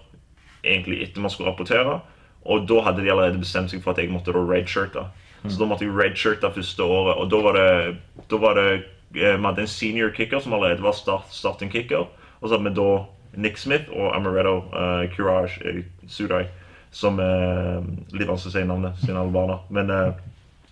egentlig 0.64 1.02
etter 1.04 1.24
man 1.24 1.32
skulle 1.34 1.52
rapportere. 1.52 2.00
Og 2.44 2.68
da 2.68 2.82
hadde 2.88 3.04
de 3.04 3.12
allerede 3.12 3.40
bestemt 3.40 3.72
seg 3.72 3.84
for 3.84 3.94
at 3.94 4.02
jeg 4.02 4.12
måtte 4.12 4.36
da 4.36 4.44
redshirte. 4.48 5.06
Så 5.44 5.60
da 5.60 5.68
måtte 5.68 5.84
jeg 5.84 5.96
redshirte 5.96 6.52
første 6.56 6.84
året. 6.84 7.20
Og 7.20 7.32
da 7.32 7.40
var 7.44 7.58
det, 7.60 7.96
da 8.32 8.40
var 8.40 8.60
det 8.60 8.68
eh, 8.74 8.84
Vi 9.14 9.22
hadde 9.22 9.62
en 9.62 9.68
senior 9.68 10.10
kicker 10.16 10.40
som 10.40 10.54
allerede 10.54 10.84
var 10.84 10.96
start, 10.98 11.28
starting 11.30 11.72
kicker. 11.72 12.08
Og 12.42 12.50
så 12.50 12.56
hadde 12.56 12.70
vi 12.70 12.76
da 12.80 13.06
Nick 13.36 13.58
Smith 13.58 13.92
og 13.92 14.16
Amaretto 14.16 14.58
uh, 14.74 15.06
Courage 15.16 15.62
uh, 15.66 15.84
Sudai, 16.08 16.46
som 16.92 17.20
uh, 17.20 17.82
Litt 18.14 18.30
vanskelig 18.30 18.52
å 18.52 18.56
si 18.56 18.64
navnet 18.66 19.00
siden 19.02 19.20
albaner. 19.22 19.62
Men, 19.74 19.90
uh, 19.90 20.14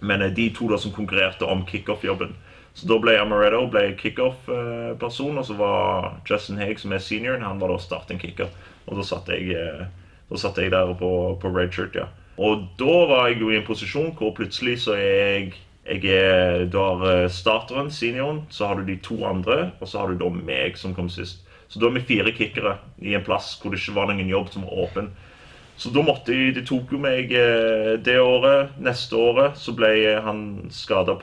men 0.02 0.26
de 0.34 0.48
to 0.54 0.70
da 0.70 0.78
som 0.82 0.94
konkurrerte 0.94 1.46
om 1.46 1.66
kickoff-jobben. 1.66 2.34
Så 2.74 2.88
da 2.88 2.98
ble 3.04 3.18
Amaretto 3.20 3.66
ble 3.72 3.90
kickoff-person, 4.00 5.38
og 5.38 5.48
så 5.48 5.56
var 5.60 6.14
Justin 6.30 6.62
Haig, 6.62 6.80
som 6.80 6.94
er 6.96 7.04
senioren, 7.04 7.44
han 7.44 7.60
var 7.60 7.74
da 7.74 7.80
starting 7.84 8.22
kicker. 8.22 8.52
Og 8.88 8.98
da 9.00 9.06
satt 9.06 9.28
jeg, 9.32 9.52
eh, 9.58 9.84
da 10.32 10.40
satt 10.40 10.60
jeg 10.62 10.72
der 10.72 10.94
på, 11.00 11.12
på 11.42 11.52
redshirt, 11.52 11.98
ja. 12.00 12.08
Og 12.42 12.64
da 12.80 12.94
var 13.10 13.28
jeg 13.30 13.42
jo 13.42 13.52
i 13.52 13.58
en 13.60 13.68
posisjon 13.68 14.14
hvor 14.18 14.32
plutselig 14.38 14.80
så 14.86 14.96
er 14.96 15.12
jeg 15.12 15.52
jeg 15.82 16.06
er, 16.14 16.66
Du 16.70 16.78
har 16.78 17.02
eh, 17.10 17.30
starteren, 17.30 17.90
senioren, 17.92 18.44
så 18.50 18.68
har 18.70 18.80
du 18.80 18.86
de 18.86 19.00
to 19.02 19.18
andre, 19.26 19.72
og 19.82 19.88
så 19.90 20.00
har 20.00 20.12
du 20.12 20.20
da 20.22 20.30
meg 20.30 20.78
som 20.78 20.94
kom 20.96 21.10
sist. 21.10 21.42
Så 21.72 21.80
da 21.80 21.88
er 21.88 21.98
vi 21.98 22.06
fire 22.06 22.32
kickere 22.36 22.78
i 23.02 23.16
en 23.16 23.24
plass 23.26 23.56
hvor 23.60 23.72
det 23.72 23.80
ikke 23.82 23.96
var 23.96 24.10
noen 24.12 24.30
jobb 24.30 24.52
som 24.54 24.68
var 24.68 24.86
åpen. 24.86 25.10
Så 25.82 25.90
da 25.90 26.04
måtte 26.06 26.34
jeg, 26.36 26.54
De 26.54 26.62
tok 26.66 26.92
jo 26.94 27.00
meg 27.02 27.32
eh, 27.34 27.96
det 28.06 28.20
året. 28.22 28.76
Neste 28.86 29.18
året 29.18 29.58
så 29.58 29.74
ble 29.74 29.90
han 30.22 30.44
skada 30.74 31.16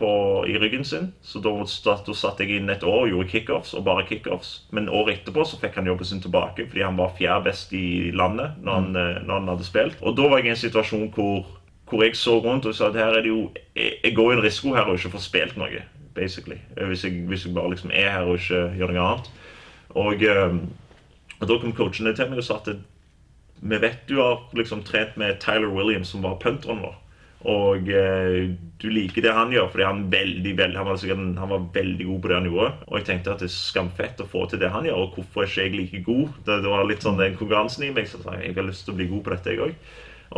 i 0.50 0.56
ryggen 0.58 0.82
sin. 0.84 1.12
Så 1.22 1.38
da, 1.44 1.52
da 1.62 2.14
satt 2.16 2.42
jeg 2.42 2.56
inn 2.56 2.72
et 2.72 2.82
år 2.82 3.04
og 3.04 3.12
gjorde 3.12 3.30
kickoffs, 3.30 3.74
og 3.78 3.84
bare 3.86 4.06
kickoffs. 4.08 4.64
Men 4.74 4.90
året 4.90 5.20
etterpå 5.20 5.46
så 5.46 5.60
fikk 5.62 5.78
han 5.78 5.86
jobben 5.86 6.08
sin 6.10 6.24
tilbake 6.24 6.66
fordi 6.66 6.82
han 6.82 6.98
var 6.98 7.14
fjerde 7.14 7.46
best 7.46 7.72
i 7.76 8.10
landet 8.10 8.58
når 8.64 8.80
han, 8.80 8.90
eh, 8.98 9.22
når 9.22 9.34
han 9.38 9.52
hadde 9.52 9.68
spilt. 9.68 10.02
Og 10.02 10.18
da 10.18 10.26
var 10.26 10.42
jeg 10.42 10.50
i 10.50 10.54
en 10.56 10.60
situasjon 10.64 11.06
hvor, 11.14 11.46
hvor 11.86 12.04
jeg 12.04 12.18
så 12.18 12.40
rundt 12.42 12.66
og 12.66 12.74
sa 12.74 12.90
at 12.90 12.98
her 12.98 13.14
er 13.14 13.22
det 13.22 13.30
jo 13.30 13.46
Jeg, 13.78 13.94
jeg 14.02 14.14
går 14.18 14.32
i 14.32 14.36
en 14.40 14.42
risiko 14.42 14.74
her 14.74 14.90
og 14.90 14.98
ikke 14.98 15.14
får 15.14 15.26
spilt 15.28 15.56
noe, 15.60 15.86
basically. 16.18 16.58
Hvis 16.74 17.06
jeg, 17.06 17.22
hvis 17.30 17.46
jeg 17.46 17.54
bare 17.54 17.76
liksom 17.76 17.94
er 17.94 18.10
her 18.10 18.26
og 18.26 18.42
ikke 18.42 18.66
gjør 18.74 18.96
noe 18.96 19.06
annet. 19.06 19.32
Og, 19.94 20.22
eh, 20.34 20.60
og 21.38 21.46
da 21.46 21.62
kom 21.62 21.78
coachene 21.78 22.16
til 22.18 22.32
meg 22.32 22.42
og 22.42 22.48
sa 22.50 22.58
at 22.58 22.74
vi 23.60 23.78
vet 23.82 24.06
du 24.08 24.16
har 24.20 24.42
liksom 24.56 24.82
trent 24.86 25.16
med 25.16 25.40
Tyler 25.42 25.70
Williams, 25.74 26.08
som 26.14 26.22
var 26.22 26.38
punteren 26.42 26.82
vår. 26.84 26.96
Og 27.46 27.86
eh, 27.94 28.48
du 28.82 28.88
liker 28.90 29.22
det 29.22 29.32
han 29.34 29.52
gjør, 29.54 29.68
fordi 29.70 29.86
han, 29.86 30.00
veldig, 30.10 30.54
veldig, 30.58 30.78
han, 30.78 30.88
var 30.88 31.38
han 31.38 31.52
var 31.52 31.68
veldig 31.74 32.06
god 32.08 32.20
på 32.22 32.30
det 32.32 32.40
gjorde. 32.48 32.72
Og 32.88 32.98
jeg 32.98 33.06
tenkte 33.06 33.34
at 33.34 33.42
det 33.44 33.48
er 33.48 33.54
skamfett 33.54 34.22
å 34.22 34.26
få 34.28 34.44
til 34.50 34.62
det 34.62 34.72
han 34.74 34.88
gjør, 34.88 35.04
og 35.04 35.18
hvorfor 35.18 35.44
er 35.44 35.50
ikke 35.50 35.66
jeg 35.66 35.76
like 35.76 36.02
god? 36.08 36.36
Det, 36.46 36.58
det 36.64 36.72
var 36.72 36.88
litt 36.88 37.06
sånn 37.06 37.20
den 37.20 37.38
konkurransen 37.38 37.86
i 37.86 37.92
meg, 37.94 38.10
så 38.10 38.20
jeg 38.26 38.50
jeg 38.50 38.58
har 38.58 38.66
lyst 38.66 38.86
til 38.86 38.96
å 38.96 38.98
bli 38.98 39.10
god 39.12 39.24
på 39.26 39.34
dette, 39.34 39.54
jeg 39.54 39.66
òg. 39.68 39.76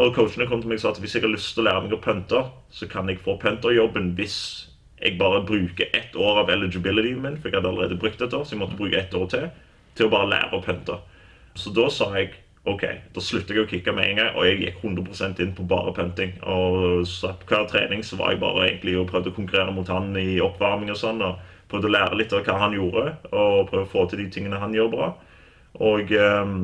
Og 0.01 0.13
coachene 0.15 0.47
kom 0.47 0.61
til 0.63 0.71
meg 0.71 0.79
og 0.79 0.85
sa 0.85 0.93
at 0.93 1.01
hvis 1.03 1.17
jeg 1.17 1.25
har 1.25 1.33
lyst 1.33 1.55
til 1.57 1.65
å 1.65 1.71
lære 1.71 1.87
meg 1.87 1.97
å 1.97 2.03
punte, 2.05 2.43
så 2.71 2.87
kan 2.91 3.09
jeg 3.11 3.23
få 3.25 3.35
punterjobben 3.43 4.13
hvis 4.19 4.37
jeg 5.01 5.17
bare 5.19 5.41
bruker 5.49 5.89
ett 5.97 6.15
år 6.21 6.43
av 6.43 6.53
eligibilityen 6.53 7.25
min, 7.25 7.41
for 7.41 7.49
jeg 7.49 7.59
hadde 7.59 7.73
allerede 7.73 7.99
brukt 7.99 8.21
et 8.21 8.37
år, 8.37 8.45
så 8.45 8.55
jeg 8.55 8.61
måtte 8.61 8.77
bruke 8.79 9.01
ett 9.01 9.17
år 9.17 9.27
til, 9.33 9.49
til 9.97 10.07
å 10.07 10.13
bare 10.13 10.29
lære 10.31 10.59
å 10.59 10.63
punte. 10.63 11.01
Så 11.59 11.73
da 11.75 11.89
sa 11.91 12.13
jeg 12.19 12.37
OK, 12.71 12.85
da 13.15 13.23
slutter 13.25 13.57
jeg 13.57 13.65
å 13.65 13.71
kicke 13.71 13.95
med 13.97 14.11
en 14.11 14.21
gang, 14.21 14.35
og 14.35 14.47
jeg 14.47 14.59
gikk 14.61 14.83
100% 14.85 15.41
inn 15.45 15.55
på 15.57 15.67
bare 15.71 15.95
punting. 15.97 16.35
Og 16.43 17.07
så 17.09 17.33
på 17.41 17.55
hver 17.55 17.67
trening 17.71 18.05
så 18.07 18.19
var 18.21 18.35
jeg 18.35 18.43
bare 18.43 18.67
egentlig 18.69 18.99
og 19.01 19.09
prøvde 19.11 19.33
å 19.33 19.37
konkurrere 19.37 19.75
mot 19.75 19.89
han 19.91 20.13
i 20.21 20.41
oppvarming 20.45 20.93
og 20.93 21.01
sånn, 21.01 21.23
og 21.25 21.41
prøvde 21.71 21.91
å 21.91 21.95
lære 21.95 22.19
litt 22.19 22.35
av 22.37 22.45
hva 22.47 22.59
han 22.65 22.77
gjorde, 22.77 23.17
og 23.31 23.67
prøve 23.71 23.87
å 23.87 23.91
få 23.91 24.07
til 24.11 24.23
de 24.25 24.29
tingene 24.35 24.61
han 24.63 24.75
gjør 24.77 24.93
bra. 24.95 25.11
Og, 25.81 26.11
ehm, 26.11 26.63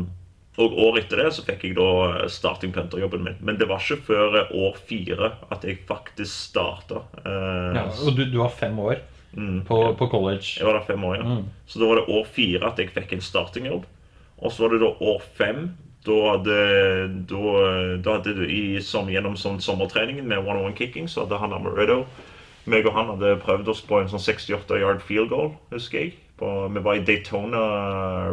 og 0.56 0.78
året 0.86 1.04
etter 1.04 1.20
det 1.22 1.32
så 1.36 1.44
fikk 1.46 1.66
jeg 1.68 1.76
da 1.76 2.28
starting 2.32 2.72
punter-jobben 2.74 3.22
min. 3.22 3.36
Men 3.44 3.58
det 3.60 3.68
var 3.70 3.82
ikke 3.82 4.06
før 4.08 4.38
år 4.56 4.78
fire 4.88 5.34
at 5.52 5.66
jeg 5.68 5.82
faktisk 5.88 6.32
starta. 6.32 7.02
Ja, 7.26 7.84
og 7.92 8.16
du, 8.16 8.24
du 8.32 8.40
har 8.42 8.54
fem 8.56 8.78
år 8.80 9.02
på, 9.68 9.82
på 10.00 10.08
college. 10.08 10.56
Jeg 10.56 10.64
var 10.66 10.78
der 10.78 10.86
fem 10.88 11.04
år, 11.04 11.18
ja. 11.20 11.36
Så 11.68 11.82
da 11.82 11.90
var 11.90 12.00
det 12.00 12.08
år 12.08 12.24
fire 12.32 12.70
at 12.70 12.80
jeg 12.80 12.94
fikk 12.94 13.12
en 13.18 13.26
startingjobb. 13.26 13.84
Og 14.38 14.52
så 14.52 14.64
var 14.64 14.74
det 14.74 14.80
da 14.82 14.90
år 15.12 15.22
fem. 15.36 15.66
Da 16.06 16.16
hadde, 16.30 16.56
da, 17.26 17.42
da 18.04 18.16
hadde 18.18 18.46
i, 18.46 18.78
som, 18.84 19.10
gjennom 19.10 19.34
sånn 19.40 19.58
sommertreningen 19.64 20.26
med 20.28 20.44
one-on-one 20.44 20.76
kicking, 20.78 21.08
så 21.10 21.24
hadde 21.24 21.40
han 21.42 21.54
Amaretto 21.56 22.04
meg 22.70 22.86
og 22.86 22.96
han 22.96 23.10
hadde 23.14 23.36
prøvd 23.44 23.68
oss 23.70 23.82
på 23.86 24.00
en 24.00 24.08
sånn 24.10 24.22
68 24.22 24.80
yard 24.82 25.02
field 25.06 25.30
goal, 25.30 25.52
husker 25.70 26.02
jeg. 26.02 26.14
På, 26.36 26.66
vi 26.68 26.82
var 26.84 26.98
i 26.98 27.04
Daytona 27.06 27.60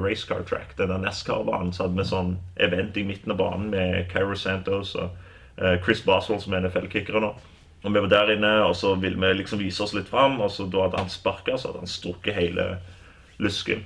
racecar 0.03 0.43
track, 0.47 0.74
den 0.80 0.91
der 0.91 0.99
NASCAR-banen. 1.05 1.71
Så 1.71 1.86
hadde 1.86 2.01
vi 2.01 2.07
sånn 2.09 2.34
event 2.65 2.97
i 2.99 3.05
midten 3.07 3.32
av 3.32 3.39
banen 3.39 3.69
med 3.71 4.09
Cairo 4.11 4.36
Santos 4.36 4.91
og 4.99 5.13
eh, 5.61 5.78
Chris 5.86 6.03
Boswell, 6.03 6.41
som 6.43 6.55
er 6.55 6.65
NFL-kickere 6.65 7.21
nå. 7.24 7.32
Og 7.84 7.93
vi 7.93 8.03
var 8.03 8.09
der 8.11 8.34
inne, 8.36 8.51
og 8.65 8.76
så 8.80 8.95
ville 8.99 9.19
vi 9.21 9.32
liksom 9.39 9.61
vise 9.61 9.86
oss 9.86 9.95
litt 9.95 10.11
fram. 10.11 10.36
Og 10.43 10.51
så 10.51 10.67
da 10.71 10.88
hadde 10.88 10.99
han 10.99 11.13
sparka, 11.13 11.55
så 11.55 11.69
hadde 11.69 11.86
han 11.86 11.93
strukket 11.93 12.36
hele 12.36 12.67
lysken. 13.43 13.86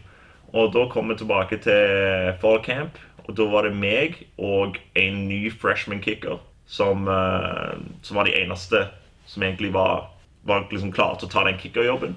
Og 0.56 0.72
da 0.74 0.88
kom 0.90 1.12
vi 1.12 1.20
tilbake 1.20 1.60
til 1.62 2.34
fall 2.42 2.62
camp, 2.66 2.98
og 3.28 3.36
da 3.36 3.48
var 3.52 3.68
det 3.68 3.76
meg 3.76 4.22
og 4.40 4.78
en 4.96 5.24
ny 5.28 5.48
freshman 5.52 6.02
kicker 6.04 6.40
som, 6.68 7.08
eh, 7.08 7.76
som 8.02 8.20
var 8.20 8.28
de 8.28 8.36
eneste 8.40 8.88
som 9.28 9.44
egentlig 9.44 9.74
var, 9.74 10.10
var 10.48 10.68
liksom 10.72 10.94
klare 10.96 11.20
til 11.20 11.28
å 11.28 11.32
ta 11.32 11.44
den 11.48 11.60
kickerjobben. 11.60 12.16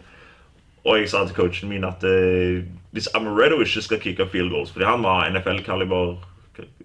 Og 0.87 0.99
jeg 0.99 1.11
sa 1.13 1.25
til 1.27 1.37
coachen 1.37 1.69
min 1.69 1.85
at 1.85 2.05
uh, 2.07 2.63
hvis 2.95 3.11
Amaretto 3.15 3.59
ikke 3.61 3.83
skal 3.85 4.01
kicke 4.01 4.27
field 4.33 4.55
goals, 4.55 4.71
fordi 4.73 4.87
han 4.89 5.03
var 5.05 5.27
NFL-kaliber 5.29 6.15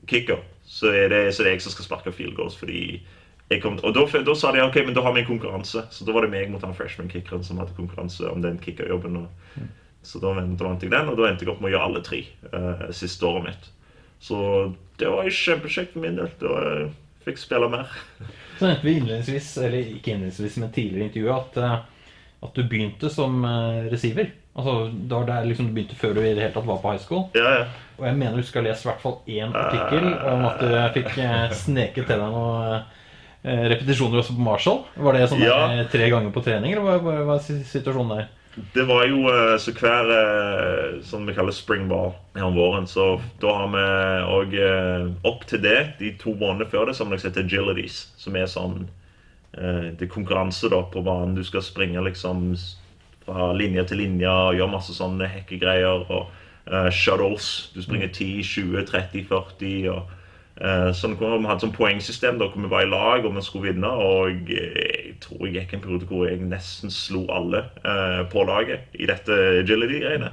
kicker, 0.10 0.42
så 0.66 0.92
er, 0.92 1.08
det, 1.14 1.22
så 1.34 1.44
er 1.44 1.48
det 1.48 1.54
jeg 1.54 1.64
som 1.64 1.76
skal 1.76 1.88
sparke 1.88 2.12
field 2.12 2.36
goals. 2.36 2.58
fordi 2.58 3.06
jeg 3.50 3.62
kom, 3.62 3.78
og 3.86 3.94
da, 3.94 4.04
da 4.26 4.34
sa 4.36 4.52
de 4.52 4.64
ok, 4.66 4.80
men 4.88 4.96
da 4.98 5.04
har 5.06 5.14
vi 5.14 5.22
en 5.22 5.30
konkurranse. 5.30 5.86
Så 5.94 6.06
da 6.06 6.14
var 6.16 6.26
det 6.26 6.34
meg 6.34 6.50
mot 6.52 6.64
han 6.66 6.74
freshman-kickeren 6.76 7.46
som 7.46 7.62
hadde 7.62 7.78
konkurranse 7.78 8.26
om 8.28 8.42
den 8.42 8.58
kickerjobben. 8.62 9.22
Og, 9.22 9.66
Så 10.06 10.20
da 10.22 10.34
vant 10.34 10.84
jeg 10.84 10.92
den, 10.92 11.08
og 11.10 11.18
da 11.18 11.30
endte 11.30 11.46
jeg 11.46 11.54
opp 11.54 11.62
med 11.62 11.72
å 11.72 11.76
gjøre 11.76 11.86
alle 11.88 12.02
tre 12.06 12.20
uh, 12.54 12.90
siste 12.94 13.26
året 13.26 13.48
mitt. 13.48 13.70
Så 14.22 14.74
det 15.00 15.10
var 15.12 15.28
kjempekjekt 15.30 15.94
for 15.94 16.00
min 16.06 16.16
del. 16.20 16.30
Da 16.40 16.54
jeg 16.64 16.88
fikk 17.26 17.42
spille 17.42 17.70
mer. 17.70 17.92
Så 18.60 18.68
nevnte 18.70 18.86
vi 18.88 18.96
innledningsvis, 19.00 19.58
eller 19.66 19.92
ikke 19.98 20.14
innledningsvis, 20.14 20.58
men 20.62 20.72
tidligere 20.72 21.04
i 21.04 21.10
intervjuet, 21.10 21.36
at, 21.36 21.58
eh, 21.58 22.44
at 22.48 22.54
du 22.56 22.64
begynte 22.64 23.10
som 23.12 23.44
eh, 23.46 23.90
receiver. 23.92 24.30
Altså, 24.56 24.76
Det 24.94 25.12
var 25.18 25.26
der 25.28 25.46
liksom 25.50 25.68
du 25.68 25.74
begynte 25.76 25.96
før 26.00 26.14
du 26.16 26.22
i 26.22 26.30
det 26.34 26.40
hele 26.46 26.54
tatt 26.56 26.66
var 26.70 26.78
på 26.80 26.92
high 26.94 27.02
school. 27.04 27.26
Ja, 27.36 27.50
ja. 27.60 27.66
Og 28.00 28.06
jeg 28.08 28.16
mener 28.20 28.38
du 28.38 28.44
skal 28.44 28.64
ha 28.64 28.70
lest 28.70 28.86
i 28.86 28.90
hvert 28.90 29.02
fall 29.02 29.18
én 29.28 29.56
artikkel 29.56 30.08
om 30.32 30.46
at 30.48 30.60
du 30.60 30.70
fikk 31.00 31.18
eh, 31.24 31.50
sneket 31.56 32.08
til 32.08 32.20
deg 32.20 32.32
noen 32.32 32.80
eh, 33.44 33.66
repetisjoner 33.74 34.20
også 34.22 34.36
på 34.36 34.46
Marshall. 34.48 34.82
Var 34.96 35.14
det 35.20 35.30
sånn 35.32 35.44
Ja. 35.44 35.60
tre 35.92 36.10
ganger 36.12 36.32
på 36.36 36.44
trening, 36.44 36.74
eller 36.76 37.00
hva, 37.04 37.36
er 37.36 37.44
situasjonen 37.68 38.16
der? 38.18 38.28
Det 38.74 38.86
var 38.88 39.04
jo 39.10 39.26
eh, 39.32 39.58
så 39.60 39.74
hver 39.76 40.12
eh, 40.16 41.02
som 41.04 41.26
vi 41.28 41.36
kaller 41.36 41.56
spring 41.56 41.90
ball 41.92 42.14
her 42.36 42.48
om 42.48 42.56
våren. 42.56 42.88
Så 42.88 43.18
da 43.42 43.56
har 43.60 43.74
vi 43.74 43.84
òg 44.38 44.56
opp 45.28 45.44
til 45.50 45.64
det, 45.66 45.80
de 46.00 46.14
to 46.22 46.36
månedene 46.40 46.70
før 46.72 46.88
det, 46.90 46.96
som 46.96 47.12
som 47.12 47.30
heter 47.30 47.44
agilities. 47.44 48.06
Som 48.18 48.38
er 48.40 48.48
sånn 48.52 48.88
eh, 49.58 49.92
Det 49.98 50.08
er 50.08 50.14
konkurranse 50.14 50.72
da 50.72 50.82
på 50.88 51.04
banen. 51.04 51.36
Du 51.36 51.44
skal 51.44 51.66
springe 51.66 52.04
liksom 52.08 52.56
fra 53.26 53.52
linje 53.58 53.84
til 53.90 54.04
linje 54.04 54.30
og 54.30 54.56
gjøre 54.56 54.72
masse 54.72 54.96
sånne 54.96 55.28
hekkegreier. 55.28 56.08
Og 56.08 56.32
uh, 56.72 56.90
shuttles. 56.92 57.72
Du 57.74 57.82
springer 57.82 58.08
10, 58.08 58.44
20, 58.44 58.86
30, 58.86 59.26
40 59.30 59.90
og 59.92 59.98
eh, 59.98 60.15
sånn, 60.56 61.18
Vi 61.20 61.48
hadde 61.50 61.66
sånn 61.66 61.76
poengsystem 61.76 62.38
hvor 62.40 62.54
vi 62.56 62.70
var 62.72 62.86
i 62.86 62.90
lag 62.90 63.26
og 63.26 63.36
vi 63.36 63.44
skulle 63.44 63.74
vinne. 63.74 63.92
Og 63.92 64.52
eh, 64.56 65.12
jeg 65.12 65.16
tror 65.24 65.46
jeg 65.48 65.56
gikk 65.60 65.76
en 65.76 65.86
periode 65.86 66.10
hvor 66.10 66.28
jeg 66.30 66.44
nesten 66.48 66.94
slo 66.94 67.26
alle 67.34 67.66
eh, 67.84 68.24
på 68.32 68.46
laget 68.48 68.96
i 68.96 69.10
dette 69.10 69.40
agility-greiene. 69.62 70.32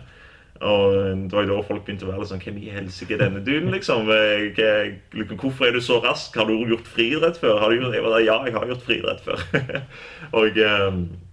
Og 0.62 0.92
det 1.26 1.34
var 1.34 1.42
jo 1.42 1.56
da 1.56 1.62
folk 1.66 1.82
begynte 1.82 2.06
å 2.06 2.10
være 2.12 2.22
litt 2.22 2.30
sånn 2.30 2.42
Hvem 2.44 2.58
i 2.60 2.68
helsike 2.70 3.16
er 3.16 3.22
denne 3.24 3.40
duden, 3.42 3.72
liksom? 3.74 4.06
Liksom? 4.06 5.32
Hvorfor 5.40 5.66
er 5.66 5.74
du 5.74 5.80
så 5.82 5.96
rask? 6.04 6.36
Har 6.38 6.46
du 6.46 6.54
gjort 6.70 6.86
friidrett 6.86 7.40
før? 7.42 7.58
Har 7.58 7.72
du 7.72 7.80
gjort, 7.80 7.96
jeg 7.96 8.04
var 8.04 8.14
der, 8.14 8.26
ja, 8.28 8.36
jeg 8.46 8.54
har 8.54 8.70
gjort 8.70 8.84
friidrett 8.86 9.24
før. 9.26 9.42
og, 10.38 10.60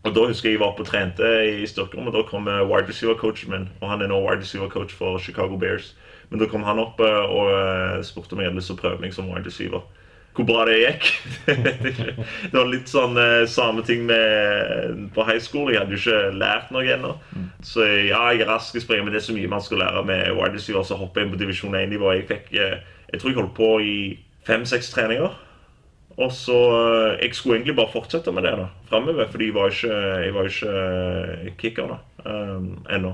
og 0.02 0.16
da 0.16 0.26
husker 0.32 0.50
jeg 0.50 0.58
jeg 0.58 0.64
var 0.64 0.72
oppe 0.72 0.82
og 0.82 0.90
trente 0.90 1.30
i 1.46 1.70
styrkerommet. 1.70 2.16
Da 2.18 2.26
kom 2.26 2.50
wide 2.50 2.90
receiver-coachen 2.90 3.54
min, 3.54 3.70
og 3.84 3.94
han 3.94 4.02
er 4.02 4.10
nå 4.10 4.18
wide 4.24 4.42
receiver-coach 4.42 4.98
for 4.98 5.22
Chicago 5.22 5.62
Bears. 5.62 5.94
Men 6.30 6.42
da 6.42 6.50
kom 6.50 6.66
han 6.66 6.82
opp 6.82 7.00
eh, 7.02 7.24
og 7.26 7.50
eh, 7.56 8.02
spurte 8.06 8.36
om 8.36 8.44
jeg 8.44 8.52
hadde 8.52 8.62
lyst 8.62 8.70
til 8.72 8.78
å 8.78 8.84
prøve 8.84 9.02
meg 9.02 9.16
som 9.16 9.30
wide 9.32 9.50
receiver. 9.50 9.82
Hvor 10.38 10.46
bra 10.46 10.64
det 10.70 10.76
gikk, 10.78 11.08
det 11.48 11.94
jeg 11.98 12.54
var 12.54 12.70
litt 12.70 12.92
sånn 12.92 13.18
eh, 13.20 13.48
samme 13.50 13.84
ting 13.88 14.06
med 14.08 15.10
på 15.16 15.26
high 15.26 15.42
school. 15.42 15.72
Jeg 15.74 15.82
hadde 15.82 15.98
jo 15.98 16.02
ikke 16.04 16.38
lært 16.38 16.70
noe 16.76 16.86
ennå. 16.86 17.16
Så 17.66 17.84
ja, 17.84 18.22
jeg 18.30 18.46
er 18.46 18.52
rask 18.54 18.78
i 18.78 18.84
springet, 18.84 19.08
men 19.08 19.16
det 19.16 19.24
er 19.24 19.28
så 19.32 19.36
mye 19.36 19.52
man 19.52 19.66
skal 19.66 19.82
lære 19.84 20.06
med 20.08 20.32
wide 20.38 20.54
receiver. 20.56 20.86
Så 20.86 21.00
hoppe 21.02 21.26
inn 21.26 21.34
på 21.34 21.40
divisjon 21.42 21.78
1-nivå. 21.80 22.14
Jeg 22.20 22.28
fikk, 22.30 22.52
jeg 22.54 23.22
tror 23.22 23.34
jeg 23.34 23.40
holdt 23.42 23.56
på 23.58 23.72
i 23.82 23.96
fem-seks 24.48 24.94
treninger. 24.94 25.34
Og 26.20 26.34
så 26.36 26.56
Jeg 27.22 27.32
skulle 27.36 27.58
egentlig 27.58 27.78
bare 27.78 27.94
fortsette 27.94 28.32
med 28.36 28.44
det 28.44 28.52
da, 28.60 28.66
framover, 28.90 29.28
fordi 29.32 29.50
jeg 29.50 29.56
var 29.56 29.72
ikke, 29.72 29.98
jeg 30.26 30.34
var 30.36 30.50
ikke 30.52 31.54
kicker 31.62 31.94
da, 31.94 32.00
um, 32.28 32.74
ennå. 32.92 33.14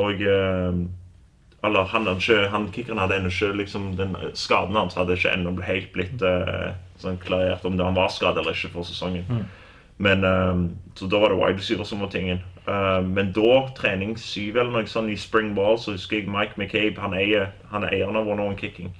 Og 0.00 0.22
eh, 0.24 0.78
eller 1.64 1.86
han, 1.92 2.06
hadde 2.06 2.18
ikke, 2.18 2.48
han 2.50 2.68
kickeren 2.74 2.98
hadde 2.98 3.20
ennå 3.20 3.30
ikke 3.30 3.52
liksom, 3.60 3.92
den 3.96 4.16
Skaden 4.34 4.76
hans 4.76 4.96
hadde 4.98 5.14
ikke 5.14 5.30
ennå 5.30 5.52
helt 5.62 5.92
blitt 5.94 6.22
uh, 6.26 6.72
sånn 6.98 7.20
klarert 7.22 7.64
om 7.68 7.76
det 7.78 7.86
han 7.86 7.98
var 7.98 8.10
skadet 8.10 8.42
eller 8.42 8.56
ikke 8.56 8.72
for 8.74 8.88
sesongen. 8.88 9.28
Men 10.02 10.24
um, 10.24 10.64
Så 10.98 11.06
da 11.06 11.20
var 11.22 11.30
det 11.30 11.38
wide 11.38 11.60
receiver 11.60 11.86
som 11.86 12.00
var 12.02 12.10
tingen. 12.10 12.42
Uh, 12.66 12.98
men 13.06 13.30
da, 13.32 13.68
trening 13.78 14.16
syv 14.18 14.56
eller 14.56 14.72
noe 14.74 14.90
sånt 14.90 15.10
i 15.10 15.16
spring 15.16 15.54
ball, 15.54 15.78
så 15.78 15.94
husker 15.94 16.18
jeg 16.18 16.30
Mike 16.30 16.58
McCabe, 16.58 17.00
han 17.00 17.14
eier, 17.14 17.52
han 17.70 17.86
er 17.86 17.94
eieren 17.94 18.18
av 18.18 18.26
One 18.26 18.42
On 18.42 18.58
Kicking. 18.58 18.90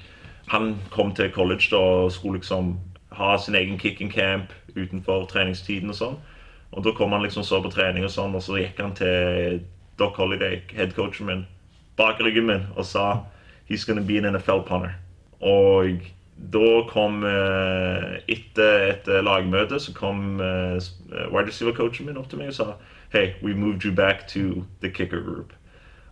Han 0.53 0.77
kom 0.91 1.15
til 1.15 1.33
college 1.35 1.71
da 1.71 1.79
og 1.79 2.13
skulle 2.13 2.39
liksom 2.39 2.77
ha 3.13 3.37
sin 3.39 3.55
egen 3.55 3.79
kicking 3.79 4.11
camp 4.11 4.53
utenfor 4.77 5.27
treningstiden 5.31 5.91
og 5.93 5.99
sånn. 5.99 6.17
Og 6.73 6.85
da 6.87 6.95
kom 6.97 7.13
han 7.13 7.23
liksom 7.23 7.45
så 7.45 7.61
på 7.63 7.71
trening 7.73 8.07
og 8.07 8.13
sånn, 8.13 8.35
og 8.35 8.43
så 8.43 8.57
gikk 8.57 8.81
han 8.81 8.95
til 8.97 9.61
Doc 10.01 10.17
Holiday, 10.17 10.63
headcoachen 10.73 11.29
min, 11.29 11.43
bak 11.97 12.21
ryggen 12.21 12.47
min 12.47 12.67
og 12.77 12.85
sa 12.89 13.25
He's 13.69 13.85
gonna 13.87 14.03
be 14.03 14.19
an 14.19 14.35
NFL 14.35 14.67
punter. 14.67 14.95
Og 15.41 16.03
da 16.53 16.83
kom 16.89 17.23
eh, 17.25 18.19
Etter 18.29 18.89
et 18.91 19.09
lagmøte 19.25 19.79
så 19.81 19.95
kom 19.95 20.41
eh, 20.41 20.77
eh, 20.77 21.29
wide 21.33 21.49
receiver-coachen 21.49 22.07
min 22.09 22.19
opp 22.19 22.29
til 22.31 22.43
meg 22.43 22.53
og 22.53 22.59
sa 22.59 22.69
Hey, 23.13 23.35
we 23.43 23.55
moved 23.55 23.85
you 23.85 23.93
back 23.93 24.27
to 24.29 24.65
the 24.81 24.91
kicker 24.91 25.21
group. 25.21 25.53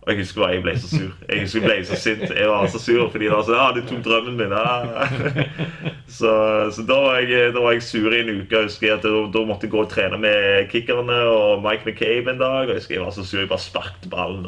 Og 0.01 0.09
jeg 0.09 0.23
husker 0.23 0.41
bare 0.41 0.55
jeg 0.55 0.63
ble 0.65 0.73
så 0.81 0.87
sur. 0.89 1.09
Jeg 1.29 1.43
husker 1.43 1.59
jeg 1.61 1.67
ble 1.67 1.85
så 1.85 1.97
sint. 2.01 2.23
Jeg 2.33 2.47
var 2.49 2.69
så 2.73 2.79
sur 2.81 3.03
fordi 3.13 3.27
det 3.27 3.35
var 3.35 3.43
sånn, 3.45 3.59
ah, 3.61 3.73
du 3.75 3.81
tok 3.85 3.99
drømmen 4.07 4.39
min. 4.39 4.55
Ah. 4.57 5.11
Så, 6.11 6.27
så 6.75 6.83
da, 6.83 6.95
var 6.99 7.21
jeg, 7.23 7.53
da 7.55 7.61
var 7.63 7.71
jeg 7.71 7.85
sur 7.87 8.11
i 8.11 8.17
en 8.19 8.29
uke. 8.41 8.51
Jeg 8.51 8.67
husker 8.67 8.97
at 8.97 9.05
da, 9.05 9.21
da 9.31 9.43
måtte 9.47 9.63
jeg 9.63 9.71
gå 9.71 9.79
og 9.79 9.87
trene 9.93 10.17
med 10.19 10.65
kickerne 10.67 11.21
og 11.31 11.61
Mike 11.63 11.87
McCabe 11.87 12.33
en 12.33 12.41
dag. 12.41 12.65
Og 12.65 12.73
jeg 12.73 12.81
husker 12.81 12.97
jeg 12.97 13.05
var 13.05 13.13
så 13.15 13.23
sur. 13.23 13.39
Jeg 13.39 13.47
bare 13.47 13.63
sparket 13.63 14.09
ballen 14.11 14.43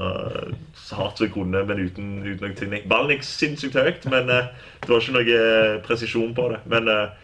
så 0.76 0.99
hardt 0.99 1.22
som 1.22 1.30
jeg 1.30 1.34
kunne, 1.38 1.64
men 1.70 1.80
uten, 1.86 2.12
uten 2.26 2.43
noe 2.43 2.58
teknikk. 2.60 2.89
Ballen 2.91 3.16
gikk 3.16 3.24
sinnssykt 3.30 3.80
høyt, 3.80 4.04
men 4.12 4.28
eh, 4.34 4.51
det 4.84 4.91
var 4.91 4.99
ikke 5.06 5.16
noe 5.16 5.39
eh, 5.39 5.80
presisjon 5.88 6.36
på 6.36 6.49
det. 6.51 6.60
Men 6.76 6.91
eh, 6.91 7.20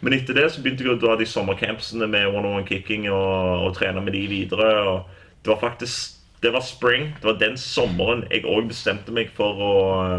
men 0.00 0.16
etter 0.16 0.36
det 0.36 0.46
så 0.52 0.62
begynte 0.64 0.84
jeg 0.86 0.94
å 0.94 1.00
dra 1.00 1.16
de 1.20 1.26
sommercampsene 1.28 2.06
med 2.08 2.30
one-on-one 2.30 2.64
kicking 2.68 3.10
og, 3.12 3.66
og 3.66 3.74
trene 3.76 4.00
med 4.04 4.14
de 4.16 4.22
videre. 4.30 4.70
og 4.88 5.42
Det 5.44 5.52
var 5.52 5.60
faktisk 5.60 6.19
det 6.40 6.50
var 6.54 6.60
spring. 6.64 7.12
Det 7.20 7.26
var 7.26 7.38
den 7.40 7.58
sommeren 7.60 8.24
jeg 8.30 8.46
òg 8.48 8.70
bestemte 8.70 9.12
meg 9.12 9.32
for 9.36 9.60
å, 9.60 9.74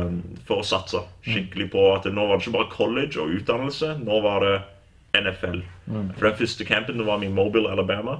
um, 0.06 0.20
for 0.46 0.62
å 0.62 0.68
satse 0.68 1.02
skikkelig 1.26 1.72
på 1.74 1.88
at 1.96 2.06
nå 2.10 2.28
var 2.28 2.38
det 2.38 2.46
ikke 2.46 2.58
bare 2.60 2.74
college 2.74 3.22
og 3.22 3.34
utdannelse, 3.40 3.96
nå 4.04 4.20
var 4.26 4.46
det 4.46 4.56
NFL. 5.18 5.64
For 6.16 6.28
Den 6.30 6.38
første 6.40 6.66
campen 6.66 7.02
var 7.06 7.20
vi 7.20 7.28
i 7.28 7.34
Mobile, 7.34 7.72
Alabama, 7.72 8.20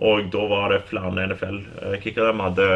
og 0.00 0.30
da 0.32 0.46
var 0.48 0.70
det 0.72 0.86
flere 0.88 1.26
NFL-kickere. 1.26 2.32
Vi 2.32 2.46
hadde 2.46 2.68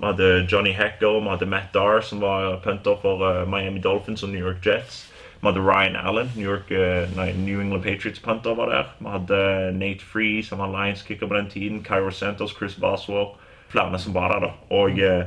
vi 0.00 0.06
hadde 0.06 0.46
Johnny 0.48 0.72
Hacker, 0.72 1.20
vi 1.20 1.28
hadde 1.28 1.46
Matt 1.46 1.74
Darr, 1.74 2.00
som 2.00 2.20
var 2.24 2.56
punter 2.64 2.96
for 3.02 3.20
uh, 3.20 3.44
Miami 3.48 3.80
Dolphins 3.84 4.24
og 4.24 4.32
New 4.32 4.40
York 4.40 4.64
Jets. 4.64 5.09
Vi 5.40 5.48
hadde 5.48 5.60
Ryan 5.64 5.96
Allen, 5.96 6.30
New, 6.36 6.44
York, 6.44 6.70
uh, 6.70 7.08
nei, 7.16 7.32
New 7.32 7.60
England 7.60 7.82
Patriots-punter 7.82 8.54
var 8.54 8.68
der. 8.68 8.90
Vi 8.98 9.08
hadde 9.08 9.72
Nate 9.72 10.04
Free, 10.04 10.42
som 10.44 10.60
var 10.60 10.68
Lions-kicker 10.68 11.26
på 11.26 11.34
den 11.34 11.48
tiden. 11.48 11.84
Kyro 11.84 12.10
Santos, 12.10 12.52
Chris 12.58 12.76
Boswell. 12.76 13.32
Flere 13.68 13.98
som 13.98 14.14
var 14.14 14.34
der, 14.34 14.40
da. 14.46 14.50
Og 14.70 15.00
uh, 15.00 15.24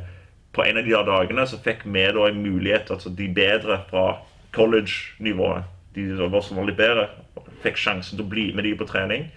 på 0.53 0.61
en 0.61 0.77
av 0.77 0.85
de 0.85 0.93
der 0.93 1.07
dagene 1.07 1.47
så 1.49 1.57
fikk 1.65 1.81
vi 1.85 2.05
da 2.13 2.27
en 2.29 2.43
mulighet, 2.43 2.91
altså 2.93 3.09
de 3.09 3.27
bedre 3.33 3.79
fra 3.89 4.19
college-nivået, 4.53 5.63
de 5.95 6.07
som 6.41 6.57
var 6.57 6.67
litt 6.69 6.77
bedre, 6.77 7.07
fikk 7.63 7.79
sjansen 7.79 8.17
til 8.17 8.25
å 8.25 8.29
bli 8.29 8.51
med 8.53 8.67
de 8.67 8.75
på 8.77 8.85
trening 8.85 9.31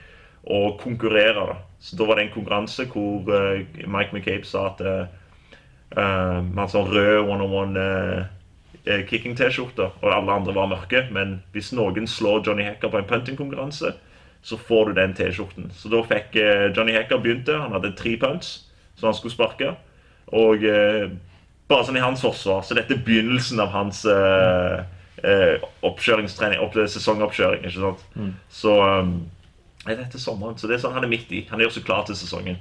og 0.46 0.80
konkurrere. 0.80 1.46
da. 1.46 1.56
Så 1.80 1.96
da 1.96 2.04
var 2.04 2.16
det 2.16 2.26
en 2.26 2.34
konkurranse 2.34 2.86
hvor 2.92 3.24
uh, 3.32 3.64
Mike 3.86 4.12
McCabe 4.12 4.44
sa 4.44 4.68
at 4.70 4.80
uh, 4.84 5.06
uh, 5.96 6.38
vi 6.44 6.58
hadde 6.58 6.72
sånn 6.72 6.92
rød 6.92 7.30
one-on-one 7.32 7.86
uh, 8.88 9.02
kicking-T-skjorte, 9.08 9.90
og 10.02 10.12
alle 10.12 10.32
andre 10.32 10.54
var 10.56 10.70
mørke. 10.70 11.06
Men 11.14 11.40
hvis 11.54 11.72
noen 11.76 12.08
slår 12.10 12.44
Johnny 12.46 12.66
Hacker 12.66 12.92
på 12.92 13.00
en 13.00 13.08
punting-konkurranse, 13.10 13.94
så 14.46 14.58
får 14.68 14.90
du 14.90 15.00
den 15.00 15.14
T-skjorten. 15.18 15.70
Så 15.74 15.90
da 15.92 16.02
fikk 16.06 16.38
uh, 16.38 16.68
Johnny 16.70 16.96
Hacker 16.96 17.22
begynte. 17.22 17.58
Han 17.58 17.74
hadde 17.76 17.96
tre 17.98 18.16
punts 18.22 18.56
som 18.96 19.10
han 19.10 19.18
skulle 19.18 19.34
sparke. 19.34 19.74
Og 20.34 20.64
eh, 20.66 21.06
bare 21.70 21.86
sånn 21.86 21.98
i 22.00 22.02
hans 22.02 22.22
forsvar. 22.24 22.64
Så 22.66 22.74
dette 22.78 22.96
er 22.96 23.02
begynnelsen 23.06 23.60
av 23.62 23.70
hans 23.74 24.00
uh, 24.08 24.80
uh, 25.22 25.66
oppkjøringstrening, 25.86 26.62
opp, 26.64 26.74
sesongoppkjøring. 26.74 27.66
ikke 27.66 27.82
sant? 27.82 28.06
Så 28.50 28.74
um, 28.80 29.18
er 29.86 30.00
dette 30.00 30.18
er 30.18 30.22
sommeren, 30.22 30.56
så 30.58 30.66
det 30.66 30.78
er 30.78 30.82
sånn 30.82 30.96
han 30.96 31.06
er 31.06 31.12
midt 31.12 31.30
i. 31.34 31.44
Han 31.50 31.62
gjør 31.62 31.76
seg 31.76 31.86
klar 31.86 32.06
til 32.08 32.18
sesongen. 32.18 32.58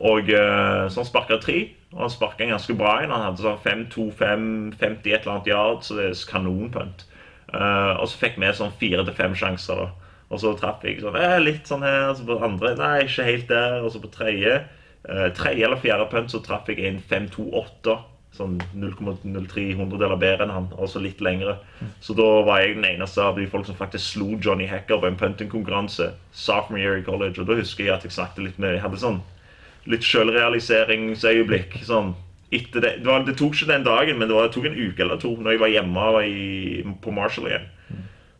Og 0.00 0.30
eh, 0.32 0.84
Så 0.88 1.02
han 1.02 1.08
sparka 1.08 1.36
tre, 1.42 1.58
og 1.92 2.04
han 2.04 2.12
sparka 2.12 2.44
en 2.44 2.52
ganske 2.54 2.74
bra 2.78 2.98
en. 3.02 3.10
Han 3.10 3.24
hadde 3.26 3.42
sånn 3.42 3.62
5-2-5, 3.64 4.44
50 4.78 5.14
et 5.14 5.24
eller 5.24 5.32
annet 5.34 5.50
yard, 5.50 5.80
så 5.82 5.96
det 5.98 6.10
er 6.10 6.20
kanonpunt. 6.30 7.06
Uh, 7.50 7.98
og 7.98 8.06
så 8.06 8.20
fikk 8.20 8.36
vi 8.38 8.52
sånn 8.54 8.76
fire 8.78 9.02
til 9.06 9.16
fem 9.16 9.34
sjanser, 9.34 9.80
da. 9.82 10.10
Og 10.30 10.38
så 10.38 10.52
traff 10.54 10.84
jeg 10.86 11.00
sånn 11.02 11.16
eh, 11.18 11.40
litt 11.42 11.66
sånn 11.66 11.82
her, 11.82 12.12
og 12.12 12.20
så 12.20 12.26
på 12.28 12.36
andre 12.46 12.76
Nei, 12.78 12.92
ikke 13.08 13.26
helt 13.26 13.48
der. 13.50 13.80
Og 13.82 13.90
så 13.90 14.02
på 14.02 14.12
tredje 14.14 14.60
uh, 15.08 15.26
Tredje 15.34 15.66
eller 15.66 15.82
fjerde 15.82 16.06
punt 16.12 16.30
så 16.30 16.38
traff 16.44 16.70
jeg 16.70 16.84
en 16.86 17.02
5-2-8. 17.10 17.96
Sånn 18.38 18.60
0,03 18.78 19.64
hundredeler 19.74 20.20
bedre 20.22 20.46
enn 20.46 20.54
han, 20.54 20.68
og 20.78 20.86
så 20.92 21.02
litt 21.02 21.18
lengre. 21.18 21.56
Så 21.98 22.14
da 22.14 22.28
var 22.46 22.62
jeg 22.62 22.76
den 22.76 22.86
eneste 22.92 23.24
av 23.26 23.34
de 23.40 23.48
folk 23.50 23.66
som 23.66 23.74
faktisk 23.74 24.12
slo 24.12 24.38
Johnny 24.38 24.68
Hacker 24.70 25.02
på 25.02 25.10
en 25.10 25.18
punting-konkurranse. 25.18 26.12
Sophomore 26.30 26.84
year 26.84 27.00
i 27.00 27.04
college, 27.04 27.42
og 27.42 27.50
da 27.50 27.58
husker 27.58 27.88
jeg 27.88 27.96
at 27.96 28.06
jeg 28.06 28.14
snakket 28.14 28.46
litt 28.46 28.62
med 28.62 28.76
Jeg 28.76 28.84
hadde 28.86 29.02
sånn 29.02 29.18
litt 29.88 30.04
sjølrealiseringsøyeblikk. 30.04 31.80
Sånn 31.86 32.14
det, 32.50 32.80
det, 32.82 33.06
var, 33.06 33.22
det 33.22 33.36
tok 33.38 33.54
ikke 33.54 33.70
den 33.70 33.84
dagen, 33.86 34.18
men 34.18 34.28
det, 34.28 34.34
var, 34.34 34.48
det 34.48 34.56
tok 34.56 34.66
en 34.66 34.78
uke 34.78 35.04
eller 35.04 35.20
to 35.22 35.36
når 35.38 35.54
jeg 35.54 35.60
var 35.62 35.70
hjemme 35.70 36.06
var 36.16 36.24
i, 36.26 36.82
på 37.02 37.12
Marshall 37.14 37.46
igjen. 37.46 37.68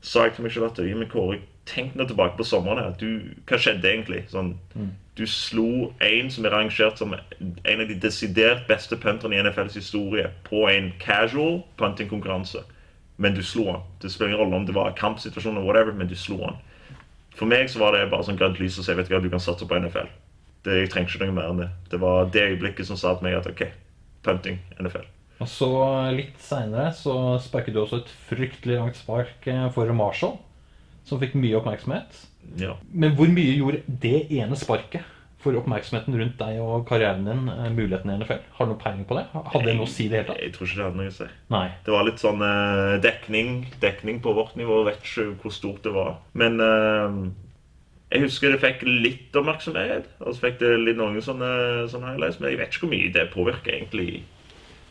Sa 0.02 0.24
jeg 0.26 0.34
til 0.34 0.46
meg 0.46 0.54
selv 0.54 0.70
at 0.70 0.80
men 0.82 1.10
Kåre 1.12 1.38
tenk 1.68 1.94
nå 1.94 2.06
tilbake 2.08 2.34
på 2.38 2.46
sommeren 2.46 2.80
her. 2.82 2.96
Du, 2.98 3.36
hva 3.46 3.58
skjedde 3.60 3.86
egentlig? 3.86 4.24
Sånn, 4.32 4.56
Du 5.18 5.26
slo 5.28 5.92
en 6.00 6.30
som 6.32 6.46
er 6.48 6.54
rangert 6.54 6.98
som 6.98 7.12
en 7.14 7.82
av 7.82 7.86
de 7.90 7.96
desidert 8.02 8.66
beste 8.66 8.96
punterne 8.96 9.36
i 9.36 9.42
NFLs 9.44 9.76
historie 9.76 10.30
på 10.46 10.64
en 10.70 10.90
casual 11.02 11.60
puntingkonkurranse. 11.78 12.64
Men 13.20 13.36
du 13.36 13.42
slo 13.44 13.66
han. 13.68 13.84
Det 14.00 14.10
spiller 14.10 14.32
ingen 14.32 14.40
rolle 14.40 14.56
om 14.56 14.66
det 14.66 14.74
var 14.74 14.96
kampsituasjon 14.96 15.60
whatever, 15.60 15.92
men 15.92 16.08
du 16.08 16.16
slo 16.16 16.40
han. 16.46 16.56
For 17.36 17.46
meg 17.46 17.68
så 17.70 17.82
var 17.82 17.94
det 17.94 18.08
bare 18.10 18.26
sånn 18.26 18.40
grønt 18.40 18.58
lys 18.58 18.80
å 18.80 18.84
si 18.86 18.96
vet 18.96 19.06
du 19.06 19.14
hva, 19.14 19.20
du 19.22 19.30
kan 19.30 19.42
satse 19.42 19.68
på 19.68 19.78
NFL. 19.78 20.08
Det, 20.66 20.76
jeg 20.82 20.90
trenger 20.92 21.14
ikke 21.14 21.30
noe 21.30 21.36
mer 21.38 21.52
enn 21.52 21.62
det. 21.62 21.70
Det 21.92 22.00
var 22.02 22.28
det 22.34 22.44
øyeblikket 22.52 22.88
som 22.90 22.98
sa 23.00 23.14
til 23.16 23.28
meg 23.28 23.38
at 23.38 23.48
OK, 23.48 23.64
punting, 24.26 24.60
NFL. 24.80 25.06
Og 25.40 25.48
så 25.48 25.70
litt 26.12 26.40
seinere 26.44 26.90
så 26.96 27.14
sparket 27.40 27.76
du 27.76 27.80
også 27.80 28.02
et 28.02 28.10
fryktelig 28.28 28.76
langt 28.76 28.98
spark 28.98 29.46
eh, 29.48 29.68
for 29.72 29.88
Marshall, 29.96 30.36
som 31.08 31.20
fikk 31.22 31.38
mye 31.40 31.56
oppmerksomhet. 31.56 32.26
Ja. 32.60 32.74
Men 32.92 33.16
hvor 33.16 33.30
mye 33.32 33.56
gjorde 33.56 33.80
det 34.02 34.28
ene 34.36 34.58
sparket 34.58 35.06
for 35.40 35.56
oppmerksomheten 35.56 36.16
rundt 36.20 36.36
deg 36.36 36.58
og 36.60 36.84
karrieren 36.88 37.24
din, 37.24 37.46
eh, 37.48 37.70
muligheten 37.72 38.12
i 38.12 38.18
NFL? 38.20 38.42
Har 38.58 38.68
du 38.68 38.74
noe 38.74 38.82
peiling 38.82 39.06
på 39.08 39.16
det? 39.16 39.26
Hadde 39.32 39.64
det 39.64 39.76
noe 39.78 39.88
å 39.88 39.92
si 39.94 40.04
i 40.04 40.10
det 40.12 40.20
hele 40.20 40.28
tatt? 40.34 40.42
Jeg 40.44 40.52
tror 40.56 40.68
ikke 40.68 40.80
det 40.80 40.88
hadde 40.90 41.00
noe 41.00 41.12
å 41.12 41.16
si. 41.16 41.28
Nei. 41.56 41.66
Det 41.86 41.94
var 41.96 42.08
litt 42.08 42.20
sånn 42.20 42.44
eh, 42.44 42.96
dekning, 43.06 43.54
dekning 43.80 44.20
på 44.20 44.36
vårt 44.36 44.58
nivå. 44.60 44.82
Vet 44.90 45.00
ikke 45.00 45.30
hvor 45.40 45.56
stort 45.56 45.80
det 45.86 45.94
var. 45.96 46.18
Men 46.36 46.60
eh, 46.60 47.16
jeg 48.10 48.24
husker 48.24 48.50
det 48.50 48.58
fikk 48.62 48.82
litt 48.86 49.36
oppmerksomhet. 49.38 50.08
Og 50.24 50.34
så 50.34 50.48
fikk 50.48 50.58
det 50.62 50.70
litt 50.82 50.98
noen 50.98 51.22
sånne, 51.22 51.50
sånne 51.92 52.14
highlights. 52.14 52.40
Men 52.40 52.50
jeg 52.50 52.60
vet 52.60 52.74
ikke 52.74 52.86
hvor 52.86 52.94
mye 52.96 53.12
det 53.14 53.26
påvirker 53.34 53.76
egentlig. 53.76 54.24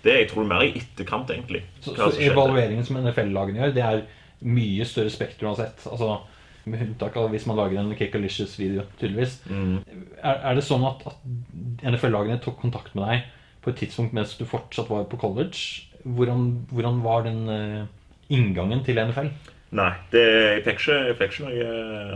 Det 0.05 0.15
jeg 0.15 0.30
tror 0.32 0.47
mer 0.47 0.63
i 0.63 0.72
etterkant, 0.80 1.32
egentlig. 1.34 1.65
Så, 1.84 1.97
så 1.99 2.13
evalueringen 2.24 2.88
som 2.88 3.01
NFL-lagene 3.01 3.59
gjør, 3.59 3.74
det 3.76 3.84
er 3.84 4.05
mye 4.47 4.88
større 4.88 5.11
spekter 5.11 5.49
uansett. 5.49 5.84
Altså, 5.91 6.22
med 6.70 6.86
unntak 6.86 7.17
av 7.20 7.28
hvis 7.34 7.47
man 7.49 7.59
lager 7.59 7.82
en 7.82 7.91
Kickalicious-video, 7.99 8.88
tydeligvis. 9.01 9.41
Mm. 9.51 9.76
Er, 10.22 10.39
er 10.39 10.55
det 10.55 10.63
sånn 10.67 10.88
at, 10.88 11.03
at 11.11 11.86
NFL-lagene 11.91 12.39
tok 12.43 12.59
kontakt 12.63 12.95
med 12.95 13.03
deg 13.09 13.28
på 13.59 13.74
et 13.74 13.82
tidspunkt 13.84 14.15
mens 14.15 14.38
du 14.39 14.45
fortsatt 14.47 14.88
var 14.91 15.07
på 15.11 15.20
college? 15.20 15.89
Hvordan, 16.07 16.51
hvordan 16.72 17.03
var 17.03 17.28
den 17.28 17.41
uh, 17.51 17.84
inngangen 18.32 18.86
til 18.88 19.01
NFL? 19.03 19.34
Nei, 19.70 19.91
det, 20.09 20.22
jeg, 20.26 20.61
fikk 20.65 20.80
ikke, 20.82 20.95
jeg 21.09 21.17
fikk 21.20 21.36
ikke 21.36 21.45
noe 21.45 21.65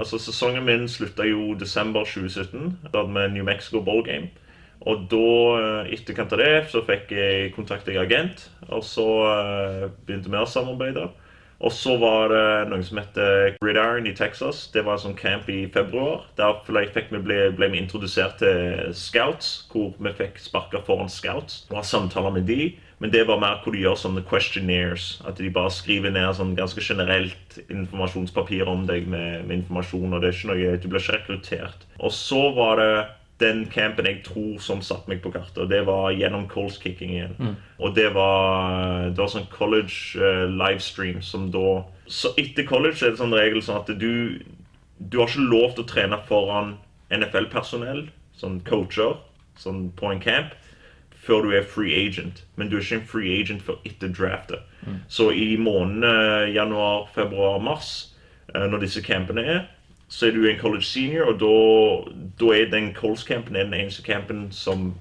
Altså, 0.01 0.17
Sesongen 0.17 0.65
min 0.65 0.87
slutta 0.89 1.27
jo 1.27 1.53
desember 1.59 2.07
2017. 2.09 2.79
Da 2.87 3.03
hadde 3.03 3.13
vi 3.13 3.27
New 3.35 3.45
Mexico 3.45 3.83
Bowl 3.85 4.01
Game. 4.05 4.31
Og 4.89 5.05
da, 5.11 5.27
eh, 5.59 5.91
etterkant 5.95 6.33
av 6.33 6.41
det, 6.41 6.53
så 6.73 6.81
fikk 6.83 7.13
jeg 7.15 7.51
kontakt 7.55 7.87
med 7.87 8.01
agent. 8.01 8.47
Og 8.69 8.81
så 8.83 9.05
eh, 9.29 9.85
begynte 10.07 10.33
vi 10.33 10.41
å 10.41 10.49
samarbeide. 10.49 11.11
Og 11.63 11.71
så 11.71 11.93
var 11.95 12.27
det 12.33 12.47
noe 12.67 12.83
som 12.83 12.97
heter 12.99 13.53
Gridiron 13.61 14.07
i 14.09 14.15
Texas. 14.17 14.65
Det 14.73 14.81
var 14.83 14.97
en 14.97 15.03
sånn 15.05 15.15
camp 15.15 15.47
i 15.47 15.61
februar. 15.71 16.25
Der 16.35 16.57
vi 16.67 17.21
ble, 17.23 17.37
ble 17.55 17.69
vi 17.71 17.79
introdusert 17.79 18.41
til 18.41 18.91
scouts, 18.91 19.69
hvor 19.71 19.93
vi 19.95 20.11
fikk 20.17 20.41
sparka 20.43 20.81
foran 20.83 21.07
scouts 21.07 21.63
og 21.69 21.77
har 21.79 21.87
samtaler 21.87 22.35
med 22.35 22.49
de. 22.49 22.73
Men 23.03 23.11
det 23.11 23.25
var 23.27 23.41
mer 23.41 23.57
hvor 23.59 23.75
de 23.75 23.81
gjør 23.81 23.97
sånne 23.99 24.21
questionnaires. 24.23 25.17
At 25.27 25.35
de 25.35 25.49
bare 25.51 25.73
skriver 25.75 26.13
ned 26.15 26.37
sånn 26.37 26.53
ganske 26.55 26.79
generelt 26.79 27.57
informasjonspapir 27.65 28.69
om 28.71 28.85
deg 28.87 29.09
med, 29.11 29.41
med 29.43 29.57
informasjon. 29.57 30.13
og 30.13 30.23
det 30.23 30.29
er 30.29 30.37
ikke 30.37 30.51
noe, 30.53 30.77
Du 30.79 30.87
blir 30.87 31.03
ikke 31.03 31.17
rekruttert. 31.17 31.83
Og 31.99 32.15
så 32.15 32.39
var 32.55 32.79
det 32.79 32.93
den 33.43 33.65
campen 33.73 34.07
jeg 34.07 34.21
tror 34.23 34.55
som 34.63 34.79
satte 34.79 35.11
meg 35.11 35.19
på 35.19 35.33
kartet. 35.35 35.59
og 35.65 35.67
Det 35.67 35.81
var 35.83 36.15
gjennom 36.15 36.47
Coles 36.47 36.79
kicking 36.79 37.11
igjen. 37.11 37.35
Og 37.83 37.91
det 37.99 38.07
var, 38.15 39.11
det 39.11 39.19
var 39.19 39.35
sånn 39.35 39.51
college 39.51 40.15
uh, 40.23 40.47
livestream 40.47 41.19
som 41.19 41.51
da 41.51 41.83
Så 42.07 42.31
etter 42.39 42.63
college 42.63 43.03
er 43.03 43.11
det 43.11 43.19
sånn 43.19 43.35
regel 43.35 43.59
sånn 43.59 43.83
at 43.83 43.91
du 43.99 44.39
Du 44.97 45.19
har 45.19 45.27
ikke 45.27 45.43
lov 45.51 45.75
til 45.75 45.83
å 45.83 45.91
trene 45.91 46.23
foran 46.31 46.77
NFL-personell, 47.11 48.05
sånn 48.39 48.61
coacher, 48.63 49.17
sånn 49.59 49.89
på 49.99 50.07
en 50.07 50.23
camp, 50.23 50.53
før 51.23 51.45
du 51.45 51.51
er 51.55 51.63
free 51.63 51.93
agent. 51.95 52.43
Men 52.55 52.69
du 52.69 52.77
er 52.77 52.81
ikke 52.81 53.01
en 53.01 53.07
free 53.07 53.39
agent 53.41 53.63
før 53.63 53.79
etter 53.87 54.11
draftet. 54.11 54.59
Så 55.07 55.29
i 55.31 55.55
månedene 55.57 56.51
januar, 56.53 57.09
februar, 57.15 57.59
mars, 57.59 58.15
eh, 58.55 58.65
når 58.67 58.83
disse 58.83 59.01
campene 59.01 59.41
er, 59.41 59.61
så 60.07 60.27
er 60.27 60.31
du 60.31 60.45
en 60.45 60.59
college 60.59 60.83
senior, 60.83 61.31
og 61.31 61.39
da, 62.39 62.45
er 62.53 62.69
den 62.69 62.93
Coles-campen 62.93 63.55
den 63.55 63.73
eneste 63.73 64.03
campen 64.03 64.51
som 64.51 64.93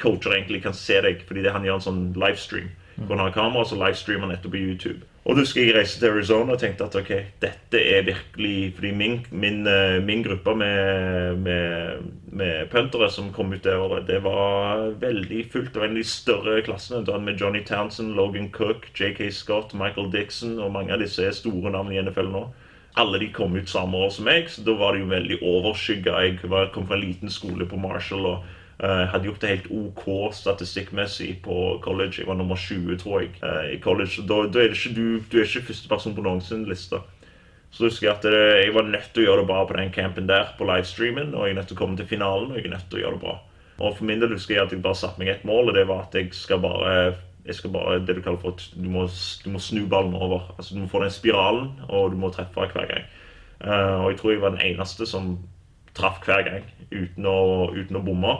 coacher 0.00 0.32
egentlig 0.32 0.62
kan 0.62 0.74
se 0.74 1.00
deg, 1.02 1.24
fordi 1.28 1.42
det 1.44 1.52
han 1.52 1.66
gjør 1.66 1.80
en 1.80 1.86
sånn 1.88 2.04
livestream. 2.16 2.70
Hvor 2.96 3.16
han 3.16 3.26
har 3.26 3.34
kamera, 3.34 3.64
så 3.64 3.76
livestreamer 3.76 4.26
han 4.26 4.34
nettopp 4.34 4.54
på 4.54 4.62
YouTube. 4.62 5.09
Og 5.30 5.36
da 5.36 5.44
husker 5.44 5.62
jeg 5.62 5.76
reise 5.76 6.00
til 6.00 6.10
Arizona 6.10 6.56
og 6.56 6.58
tenkte 6.58 6.88
at 6.88 6.96
ok, 6.98 7.10
dette 7.38 7.78
er 7.78 8.00
virkelig 8.02 8.72
Fordi 8.74 8.90
min, 8.90 9.20
min, 9.30 9.60
eh, 9.70 10.00
min 10.02 10.24
gruppe 10.26 10.56
med, 10.58 11.36
med, 11.44 12.08
med 12.32 12.66
puntere 12.72 13.06
som 13.14 13.28
kom 13.32 13.52
ut 13.54 13.62
det 13.62 13.76
året, 13.78 14.08
det 14.08 14.24
var 14.24 14.90
veldig 14.98 15.44
fullt. 15.52 15.70
Det 15.70 15.78
var 15.78 15.86
en 15.86 15.94
av 15.94 16.02
de 16.02 16.08
større 16.08 16.56
klassene. 16.66 17.04
Da 17.06 17.18
med 17.22 17.38
Johnny 17.38 17.62
Townsend, 17.62 18.16
Logan 18.18 18.50
Cook, 18.50 18.90
JK 18.98 19.30
Scott, 19.30 19.74
Michael 19.74 20.10
Dixon, 20.10 20.58
og 20.58 20.74
mange 20.74 20.92
av 20.96 20.98
disse 20.98 21.22
er 21.22 21.36
store 21.36 21.70
navn 21.70 21.94
i 21.94 22.02
NFL 22.02 22.34
nå 22.34 22.48
alle 22.98 23.20
de 23.22 23.28
kom 23.30 23.54
ut 23.54 23.70
samme 23.70 23.96
år 24.02 24.10
som 24.10 24.26
meg, 24.26 24.48
så 24.50 24.64
da 24.66 24.74
var 24.74 24.96
det 24.96 25.04
jo 25.04 25.12
veldig 25.12 25.36
overskygga. 25.46 26.16
Jeg 26.26 26.40
kom 26.74 26.88
fra 26.88 26.96
en 26.96 27.04
liten 27.04 27.30
skole 27.30 27.66
på 27.70 27.78
Marshall 27.78 28.26
og 28.26 28.48
hadde 28.88 29.28
gjort 29.28 29.42
det 29.44 29.48
helt 29.50 29.70
OK 29.70 30.04
statistikkmessig 30.32 31.42
på 31.44 31.56
college. 31.84 32.18
Jeg 32.18 32.28
var 32.30 32.38
nummer 32.38 32.56
20, 32.56 32.96
tror 33.02 33.20
jeg, 33.20 33.34
eh, 33.44 33.74
i 33.74 33.80
college. 33.80 34.24
Da, 34.28 34.46
da 34.48 34.62
er 34.62 34.72
ikke 34.72 34.94
du, 34.96 35.06
du 35.20 35.38
er 35.38 35.44
ikke 35.44 35.68
første 35.68 35.88
person 35.90 36.14
på 36.16 36.24
noen 36.24 36.40
sin 36.40 36.64
liste. 36.68 37.02
Så 37.70 37.86
husker 37.86 38.08
jeg 38.08 38.16
at 38.16 38.24
det, 38.26 38.38
jeg 38.64 38.74
var 38.74 38.88
nødt 38.88 39.12
til 39.14 39.22
å 39.22 39.26
gjøre 39.28 39.42
det 39.44 39.50
bra 39.52 39.60
på 39.68 39.76
den 39.78 39.92
campen 39.94 40.26
der 40.30 40.54
på 40.58 40.66
livestreamen, 40.66 41.34
og 41.36 41.46
jeg 41.46 41.54
er 41.54 41.60
nødt 41.60 41.68
til 41.70 41.76
å 41.76 41.82
komme 41.82 42.00
til 42.00 42.08
finalen, 42.10 42.50
og 42.50 42.58
jeg 42.58 42.66
er 42.66 42.74
nødt 42.74 42.88
til 42.90 42.98
å 42.98 43.02
gjøre 43.04 43.18
det 43.18 43.24
bra. 43.26 43.36
Og 43.80 43.96
for 43.96 44.08
min 44.08 44.20
del 44.20 44.34
husker 44.34 44.56
jeg 44.56 44.64
at 44.64 44.72
jeg 44.74 44.82
bare 44.84 44.98
satte 44.98 45.22
meg 45.22 45.30
ett 45.32 45.44
mål, 45.48 45.70
og 45.70 45.76
det 45.76 45.86
var 45.88 46.06
at 46.08 46.16
jeg 46.16 46.32
skal 46.36 46.62
bare 46.64 46.94
jeg 47.46 47.56
skal 47.56 47.72
bare, 47.72 48.00
det 48.04 48.18
du 48.18 48.20
kaller 48.22 48.40
for 48.42 48.58
du 48.76 48.88
må, 48.92 49.06
du 49.44 49.48
må 49.50 49.60
snu 49.62 49.86
ballen 49.88 50.14
over. 50.14 50.50
Altså 50.58 50.74
Du 50.74 50.82
må 50.82 50.88
få 50.90 51.00
den 51.02 51.12
spiralen, 51.14 51.70
og 51.88 52.12
du 52.12 52.18
må 52.20 52.28
treffe 52.32 52.66
hver 52.68 52.88
gang. 52.90 53.06
Eh, 53.64 53.96
og 54.00 54.10
jeg 54.10 54.18
tror 54.20 54.32
jeg 54.32 54.42
var 54.42 54.54
den 54.54 54.66
eneste 54.66 55.06
som 55.08 55.38
traff 55.96 56.20
hver 56.26 56.44
gang 56.46 56.66
uten 56.92 57.26
å, 57.26 57.70
uten 57.76 57.96
å 57.96 58.04
bomme. 58.04 58.34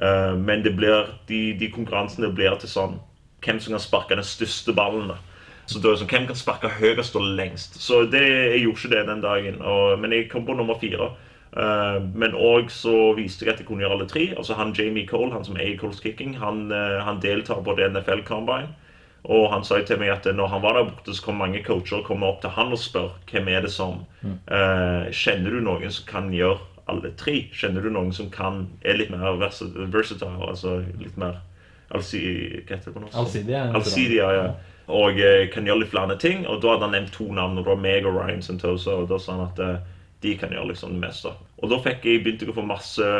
Eh, 0.00 0.34
men 0.36 0.62
blir, 0.62 1.14
de, 1.28 1.40
de 1.60 1.70
konkurransene 1.72 2.32
blir 2.32 2.56
til 2.60 2.72
sånn 2.72 2.98
hvem 3.44 3.60
som 3.60 3.74
kan 3.76 3.82
sparke 3.82 4.16
den 4.16 4.26
største 4.26 4.72
ballen. 4.76 5.12
Så 5.70 5.78
da 5.78 5.90
er 5.90 5.94
det 5.94 6.02
sånn, 6.02 6.10
Hvem 6.10 6.28
kan 6.28 6.38
sparke 6.38 6.70
høyest 6.80 7.16
og 7.16 7.26
lengst? 7.38 7.76
Så 7.80 8.04
det, 8.10 8.22
jeg 8.26 8.64
gjorde 8.64 8.80
ikke 8.80 8.94
det 8.94 9.02
den 9.08 9.24
dagen. 9.24 9.60
Og, 9.62 9.98
men 10.02 10.12
jeg 10.16 10.30
kom 10.32 10.46
på 10.48 10.56
nummer 10.58 10.78
fire. 10.80 11.12
Uh, 11.50 11.98
men 12.14 12.34
òg 12.38 12.68
så 12.70 13.12
viste 13.16 13.42
jeg 13.46 13.54
at 13.54 13.62
jeg 13.62 13.68
kunne 13.68 13.84
gjøre 13.84 13.96
alle 13.98 14.08
tre. 14.10 14.28
Altså 14.36 14.56
han 14.58 14.74
Jamie 14.76 15.06
Cole, 15.06 15.32
han 15.34 15.46
som 15.46 15.56
er 15.58 15.72
i 15.72 15.78
Coles 15.78 16.02
Kicking, 16.02 16.36
han, 16.38 16.68
uh, 16.74 17.00
han 17.06 17.22
deltar 17.22 17.62
på 17.66 17.74
det 17.78 17.90
NFL 17.94 18.24
Combine. 18.26 18.74
Og 19.30 19.50
han 19.52 19.64
sa 19.66 19.78
til 19.84 19.98
meg 20.00 20.14
at 20.14 20.26
når 20.32 20.48
han 20.48 20.62
var 20.62 20.78
der 20.78 20.86
borte, 20.88 21.14
så 21.14 21.26
kom 21.26 21.40
mange 21.42 21.60
coacher 21.64 22.04
komme 22.06 22.26
opp 22.26 22.40
til 22.40 22.54
han 22.56 22.72
og 22.72 22.80
spør 22.80 23.10
hvem 23.28 23.50
er 23.52 23.66
det 23.66 23.72
som 23.74 23.98
uh, 24.24 25.10
Kjenner 25.12 25.52
du 25.52 25.60
noen 25.60 25.92
som 25.92 26.06
kan 26.08 26.30
gjøre 26.32 26.69
alle 26.90 27.12
tre? 27.18 27.36
Kjenner 27.56 27.84
du 27.84 27.92
noen 27.94 28.12
som 28.16 28.30
kan 28.32 28.64
er 28.82 28.98
litt 28.98 29.12
mer 29.12 29.38
vers 29.40 29.62
versatile? 29.92 30.36
Altså 30.48 30.80
litt 31.00 31.16
mer 31.20 31.40
allsidig 31.90 32.66
Hva 32.66 32.76
heter 32.76 32.90
det 32.90 32.96
på 32.96 33.04
norsk? 33.04 33.16
Allsidig, 33.78 34.18
ja. 34.20 34.32
Ja. 34.36 34.50
Og 34.90 35.18
eh, 35.22 35.46
kan 35.54 35.66
gjøre 35.66 35.84
litt 35.84 35.92
flere 35.92 36.18
ting. 36.18 36.44
Og 36.46 36.60
da 36.62 36.74
hadde 36.74 36.88
han 36.88 36.96
nevnt 36.98 37.14
to 37.14 37.28
navn, 37.30 37.58
og 37.58 37.64
det 37.64 37.72
var 37.72 37.82
meg 37.82 38.06
og 38.08 38.18
Ryan 38.18 38.42
Santosa. 38.42 38.98
Og 39.02 39.10
da 39.10 39.18
sa 39.22 39.36
han 39.36 39.46
at 39.46 39.62
eh, 39.64 39.76
de 40.24 40.36
kan 40.38 40.52
gjøre 40.52 40.72
liksom 40.72 40.96
det 40.96 41.04
meste. 41.06 41.32
Og 41.60 41.70
da 41.72 41.78
fikk 41.84 42.06
jeg, 42.08 42.22
begynte 42.24 42.46
jeg 42.46 42.52
å 42.52 42.58
få 42.58 42.66
masse 42.66 43.10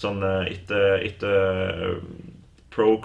sånn 0.00 0.22
eh, 0.26 0.52
etter, 0.54 1.02
etter 1.08 1.98
Pro 2.72 2.96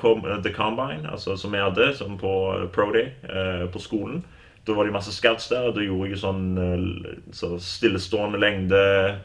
The 0.43 0.53
Combine, 0.55 1.03
altså 1.11 1.35
som 1.39 1.55
jeg 1.55 1.65
hadde 1.65 1.91
som 1.97 2.15
på 2.19 2.33
Pro 2.75 2.91
Day 2.95 3.11
eh, 3.27 3.65
på 3.71 3.81
skolen. 3.83 4.23
Da 4.67 4.73
var 4.75 4.85
det 4.85 4.91
masse 4.91 5.13
scouts 5.15 5.47
der, 5.47 5.69
og 5.69 5.77
da 5.77 5.83
gjorde 5.85 6.09
jeg 6.11 6.19
sånn 6.19 6.47
eh, 6.59 7.11
så 7.31 7.53
stillestående 7.63 8.39
lengde, 8.41 8.81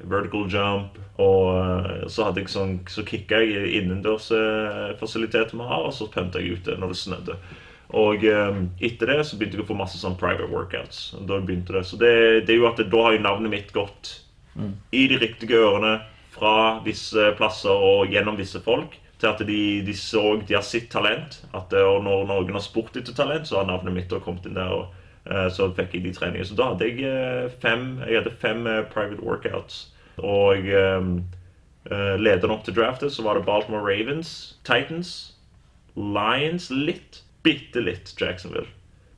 vertical 0.07 0.47
jump, 0.47 1.01
og 1.18 1.49
eh, 1.57 2.05
så 2.07 2.28
hadde 2.28 2.45
jeg 2.45 2.53
sånn, 2.53 2.76
så 2.86 3.03
kicka 3.07 3.40
jeg 3.43 3.72
innendørsfasiliteten 3.80 5.59
vi 5.59 5.66
har, 5.66 5.88
og 5.88 5.97
så 5.97 6.07
pønta 6.14 6.38
jeg 6.38 6.61
ute 6.61 6.78
når 6.78 6.95
det 6.95 7.01
snødde. 7.01 7.38
Og 7.99 8.22
eh, 8.28 8.62
etter 8.86 9.11
det 9.11 9.18
så 9.26 9.40
begynte 9.40 9.59
jeg 9.59 9.66
å 9.66 9.70
få 9.72 9.80
masse 9.82 9.99
sånn 9.99 10.14
private 10.20 10.47
workouts. 10.53 11.03
Da 11.26 11.43
begynte 11.43 11.74
det. 11.74 11.84
Så 11.90 11.99
det, 11.99 12.14
det 12.47 12.55
er 12.55 12.62
jo 12.62 12.70
at 12.70 12.78
det, 12.78 12.86
da 12.95 13.03
har 13.09 13.18
jo 13.18 13.26
navnet 13.26 13.53
mitt 13.53 13.74
gått 13.74 14.14
i 14.93 15.07
de 15.09 15.18
riktige 15.18 15.59
ørene 15.59 15.97
fra 16.32 16.78
visse 16.86 17.32
plasser 17.38 17.72
og 17.72 18.14
gjennom 18.14 18.38
visse 18.38 18.62
folk. 18.62 18.95
Til 19.18 19.30
at 19.30 19.43
de, 19.47 19.61
de 19.86 19.93
så 19.95 20.36
de 20.38 20.55
har 20.55 20.64
sitt 20.66 20.88
talent. 20.95 21.43
At, 21.51 21.74
og 21.74 22.01
når 22.07 22.26
noen 22.30 22.57
har 22.57 22.64
spurt 22.64 22.97
etter 22.99 23.14
talent, 23.16 23.51
så 23.51 23.61
har 23.61 23.68
navnet 23.68 23.99
mitt 23.99 24.20
kommet 24.22 24.47
inn 24.47 24.57
der. 24.57 24.70
og 24.72 25.01
så 25.54 25.68
fikk 25.76 25.94
jeg 25.94 26.04
de 26.04 26.12
treningene. 26.16 26.46
Så 26.48 26.56
da 26.58 26.72
hadde 26.72 26.88
jeg 26.88 27.04
eh, 27.06 27.50
fem, 27.62 28.00
jeg 28.06 28.22
hadde 28.22 28.34
fem 28.42 28.66
eh, 28.66 28.82
private 28.90 29.22
workouts. 29.22 29.88
Og 30.18 30.66
eh, 30.66 31.08
eh, 31.90 32.14
lederen 32.18 32.56
opp 32.56 32.64
til 32.66 32.76
draftet 32.76 33.14
så 33.14 33.24
var 33.26 33.38
det 33.38 33.46
Baltimore 33.46 33.84
Ravens, 33.86 34.58
Titans, 34.66 35.34
Lions 35.96 36.70
litt, 36.70 37.22
bitte 37.42 37.82
litt 37.84 38.14
Jacksonville. 38.20 38.68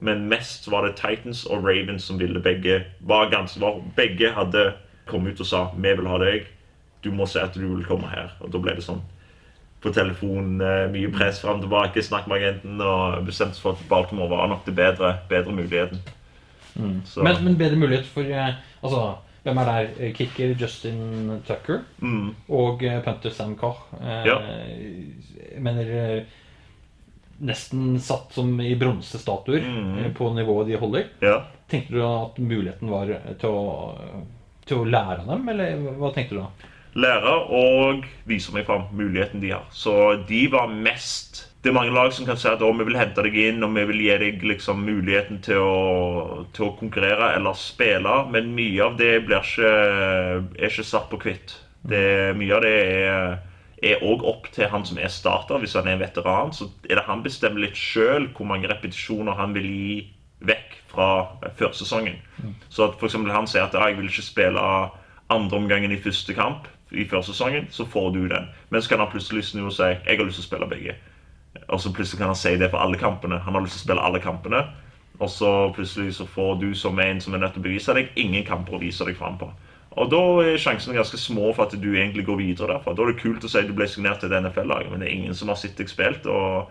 Men 0.05 0.27
mest 0.29 0.69
var 0.69 0.85
det 0.85 0.99
Titans 1.01 1.47
og 1.47 1.65
Ravens 1.65 2.05
som 2.05 2.19
ville 2.21 2.43
begge 2.43 2.83
var 3.01 3.31
ganske, 3.33 3.61
var, 3.63 3.81
Begge 3.97 4.35
hadde 4.37 4.75
kommet 5.09 5.35
ut 5.35 5.41
og 5.41 5.47
sa 5.47 5.71
'Vi 5.77 5.97
vil 5.97 6.07
ha 6.07 6.19
deg. 6.19 6.47
Du 7.05 7.11
må 7.13 7.27
se 7.27 7.41
at 7.41 7.55
du 7.55 7.61
vil 7.75 7.85
komme 7.85 8.09
her.' 8.09 8.33
Og 8.41 8.53
da 8.53 8.59
ble 8.59 8.75
det 8.75 8.85
sånn 8.85 9.03
på 9.85 9.93
telefon, 9.93 10.55
eh, 10.65 10.87
mye 10.91 11.11
press 11.13 11.43
fram 11.45 11.59
og 11.61 11.67
tilbake, 11.67 12.03
snakk 12.03 12.27
med 12.31 12.41
agenten, 12.41 12.81
og 12.81 13.27
bestemte 13.29 13.59
seg 13.59 13.63
for 13.67 13.77
at 13.77 13.85
Baltimore 13.91 14.31
var 14.33 14.49
nok 14.49 14.65
det 14.67 14.75
bedre, 14.79 15.11
bedre 15.29 15.53
muligheten. 15.53 16.01
Så- 17.07 17.23
Men, 17.23 17.45
men 17.45 17.55
bedre 17.61 17.77
mulighet 17.79 18.07
for 18.11 18.23
eh, 18.27 18.55
Altså, 18.83 19.15
hvem 19.45 19.59
er 19.59 19.65
der? 19.65 19.91
Eh, 20.01 20.13
Kicker 20.15 20.55
Justin 20.59 21.41
Tucker 21.47 21.83
Mm. 22.01 22.35
og 22.49 22.81
punter 23.05 23.31
Sam. 23.31 23.53
Eh, 24.03 24.25
Ja. 24.27 24.39
Jeg 25.53 25.63
mener 25.63 26.25
nesten 27.41 27.99
satt 28.01 28.33
som 28.35 28.61
i 28.61 28.75
bronsestatuer 28.75 29.61
Mm. 29.63 30.15
på 30.15 30.33
nivået 30.35 30.67
de 30.69 30.77
holder. 30.79 31.05
Ja. 31.23 31.43
Tenkte 31.69 31.93
du 31.95 32.03
at 32.03 32.39
muligheten 32.39 32.91
var 32.91 33.07
til 33.39 33.49
å, 33.49 33.99
til 34.67 34.77
å 34.79 34.85
lære 34.91 35.21
av 35.21 35.27
dem, 35.27 35.49
eller 35.49 35.77
hva 35.99 36.13
tenkte 36.15 36.31
du 36.31 36.41
da? 36.41 36.47
Lære 36.95 37.33
og 37.51 38.05
vise 38.29 38.53
meg 38.55 38.67
fram 38.69 38.87
muligheten 38.95 39.43
de 39.43 39.51
har. 39.55 39.67
Så 39.75 39.95
de 40.29 40.47
var 40.53 40.71
mest 40.71 41.51
Det 41.65 41.71
er 41.71 41.75
mange 41.79 41.95
lag 41.97 42.13
som 42.13 42.27
kan 42.29 42.37
si 42.37 42.45
at 42.49 42.61
vi 42.61 42.85
vil 42.85 42.99
hente 42.99 43.23
deg 43.25 43.37
inn 43.41 43.65
og 43.65 43.71
vi 43.73 43.85
vil 43.89 44.03
gi 44.05 44.17
deg 44.21 44.43
liksom 44.45 44.83
muligheten 44.85 45.39
til 45.41 45.63
å, 45.65 46.45
til 46.53 46.67
å 46.67 46.75
konkurrere 46.77 47.31
eller 47.39 47.57
spille, 47.57 48.19
men 48.31 48.51
mye 48.53 48.83
av 48.85 48.99
det 48.99 49.15
blir 49.25 49.41
ikke, 49.41 49.71
er 50.61 50.69
ikke 50.69 50.85
satt 50.85 51.09
på 51.09 51.23
hvitt. 51.25 51.55
Det- 51.89 52.37
Mye 52.37 52.53
av 52.55 52.63
det 52.67 52.75
er 52.85 53.39
er 53.85 54.01
òg 54.05 54.23
opp 54.25 54.47
til 54.53 54.69
han 54.69 54.85
som 54.87 54.99
er 54.99 55.09
starter. 55.13 55.59
Hvis 55.61 55.75
han 55.77 55.89
er 55.89 55.93
en 55.97 56.01
veteran, 56.05 56.53
så 56.53 56.69
er 56.89 56.95
det 56.97 57.05
han 57.05 57.23
bestemmer 57.25 57.61
litt 57.67 57.77
sjøl 57.77 58.29
hvor 58.37 58.47
mange 58.49 58.69
repetisjoner 58.71 59.37
han 59.37 59.53
vil 59.57 59.67
gi 59.69 59.97
vekk 60.45 60.77
fra 60.93 61.09
førsesongen. 61.59 62.17
Så 62.71 62.85
at 62.89 63.01
eksempel 63.03 63.33
han 63.35 63.47
sier 63.51 63.67
at 63.67 63.75
«Ja, 63.77 63.89
jeg 63.89 63.99
vil 63.99 64.09
ikke 64.09 64.25
spille 64.25 64.63
andre 65.33 65.57
omgangen 65.59 65.93
i 65.93 66.01
første 66.01 66.35
kamp 66.37 66.69
i 66.95 67.09
førsesongen, 67.09 67.67
så 67.71 67.87
får 67.87 68.11
du 68.15 68.23
den. 68.29 68.49
Men 68.71 68.83
så 68.83 68.89
kan 68.93 69.03
han 69.03 69.11
plutselig 69.13 69.45
snu 69.49 69.67
og 69.67 69.75
si 69.75 69.91
jeg 69.91 70.17
har 70.19 70.25
lyst 70.25 70.41
til 70.41 70.47
å 70.47 70.51
spille 70.51 70.71
begge. 70.71 70.97
Og 71.69 71.81
så 71.81 71.93
plutselig 71.95 72.21
kan 72.21 72.33
han 72.33 72.39
si 72.39 72.57
det 72.61 72.71
for 72.71 72.83
alle 72.83 72.99
kampene. 72.99 73.39
Han 73.45 73.55
har 73.55 73.65
lyst 73.65 73.79
til 73.79 73.85
å 73.85 73.87
spille 73.89 74.07
alle 74.09 74.23
kampene. 74.23 74.65
Og 75.23 75.31
så 75.31 75.51
plutselig 75.75 76.17
så 76.17 76.27
får 76.27 76.57
du 76.61 76.73
som 76.75 76.99
en 76.99 77.21
som 77.21 77.35
er 77.35 77.45
nødt 77.45 77.55
til 77.55 77.63
å 77.63 77.69
bevise 77.69 77.95
deg, 77.95 78.11
ingen 78.19 78.45
kamper 78.47 78.77
å 78.77 78.83
vise 78.83 79.07
deg 79.07 79.17
fram 79.19 79.39
på. 79.39 79.51
Og 79.95 80.11
da 80.11 80.23
er 80.43 80.59
sjansene 80.59 80.97
ganske 80.97 81.19
små 81.23 81.53
for 81.55 81.69
at 81.69 81.77
du 81.79 81.93
egentlig 81.95 82.25
går 82.27 82.41
videre 82.41 82.73
derfra. 82.73 82.97
Da 82.97 83.05
er 83.05 83.13
det 83.13 83.21
kult 83.23 83.45
å 83.47 83.51
si 83.51 83.61
at 83.61 83.69
du 83.71 83.77
ble 83.79 83.87
signert 83.91 84.25
til 84.25 84.33
et 84.33 84.43
NFL-lag, 84.43 84.89
men 84.91 85.05
det 85.05 85.07
er 85.07 85.15
ingen 85.15 85.39
som 85.39 85.53
har 85.53 85.61
sett 85.61 85.79
deg 85.79 85.91
spilt. 85.91 86.27
Og 86.27 86.67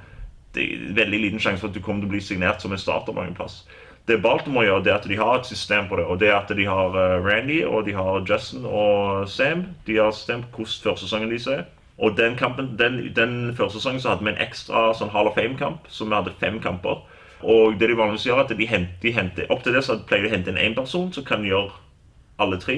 det 0.58 0.66
er 0.66 0.98
veldig 1.00 1.22
liten 1.22 1.44
sjanse 1.44 1.64
for 1.64 1.72
at 1.72 1.78
du 1.78 1.82
kommer 1.84 2.04
til 2.04 2.12
å 2.12 2.16
bli 2.18 2.24
signert 2.24 2.62
som 2.62 2.76
en 2.76 2.82
starter 2.82 3.16
mange 3.16 3.36
plass. 3.38 3.62
Det 4.08 4.18
Baltimore 4.22 4.66
gjør, 4.66 4.82
det 4.84 4.92
er 4.92 4.98
at 4.98 5.06
de 5.08 5.18
har 5.18 5.38
et 5.40 5.46
system 5.48 5.88
på 5.88 5.96
det. 5.96 6.06
Og 6.06 6.20
det 6.20 6.28
er 6.30 6.36
at 6.36 6.52
de 6.58 6.66
har 6.68 6.98
eh, 7.00 7.24
Randy 7.24 7.62
og 7.66 7.86
de 7.86 7.94
har 7.96 8.26
Justin 8.30 8.66
og 8.66 9.30
Sam. 9.30 9.66
De 9.88 9.96
har 9.96 10.12
system 10.12 10.44
på 10.44 10.64
hvordan 10.64 10.84
førsesongen 10.84 11.32
deres 11.32 11.48
er. 11.48 11.64
Og 11.98 12.18
den 12.18 12.36
kampen, 12.36 12.76
den, 12.80 13.16
den 13.16 13.56
førsesongen 13.56 14.02
så 14.02 14.10
hadde 14.10 14.26
vi 14.26 14.34
en 14.34 14.42
ekstra 14.44 14.90
sånn 14.98 15.14
Hall 15.14 15.30
of 15.30 15.38
Fame-kamp, 15.38 15.86
så 15.88 16.08
vi 16.10 16.16
hadde 16.18 16.34
fem 16.42 16.60
kamper. 16.60 17.04
Og 17.44 17.80
det 17.80 17.90
de 17.92 17.98
vanligvis 17.98 18.26
gjør, 18.28 18.42
er 18.42 18.48
at 18.48 18.58
de 18.58 18.68
henter, 18.68 19.00
de 19.04 19.14
henter 19.14 19.52
Opp 19.52 19.64
til 19.64 19.76
det 19.76 19.84
så 19.86 20.00
pleier 20.08 20.26
de 20.26 20.32
å 20.32 20.34
hente 20.34 20.52
inn 20.52 20.60
én 20.60 20.76
person 20.76 21.12
som 21.14 21.26
kan 21.28 21.46
gjøre 21.46 21.72
alle 22.44 22.60
tre. 22.60 22.78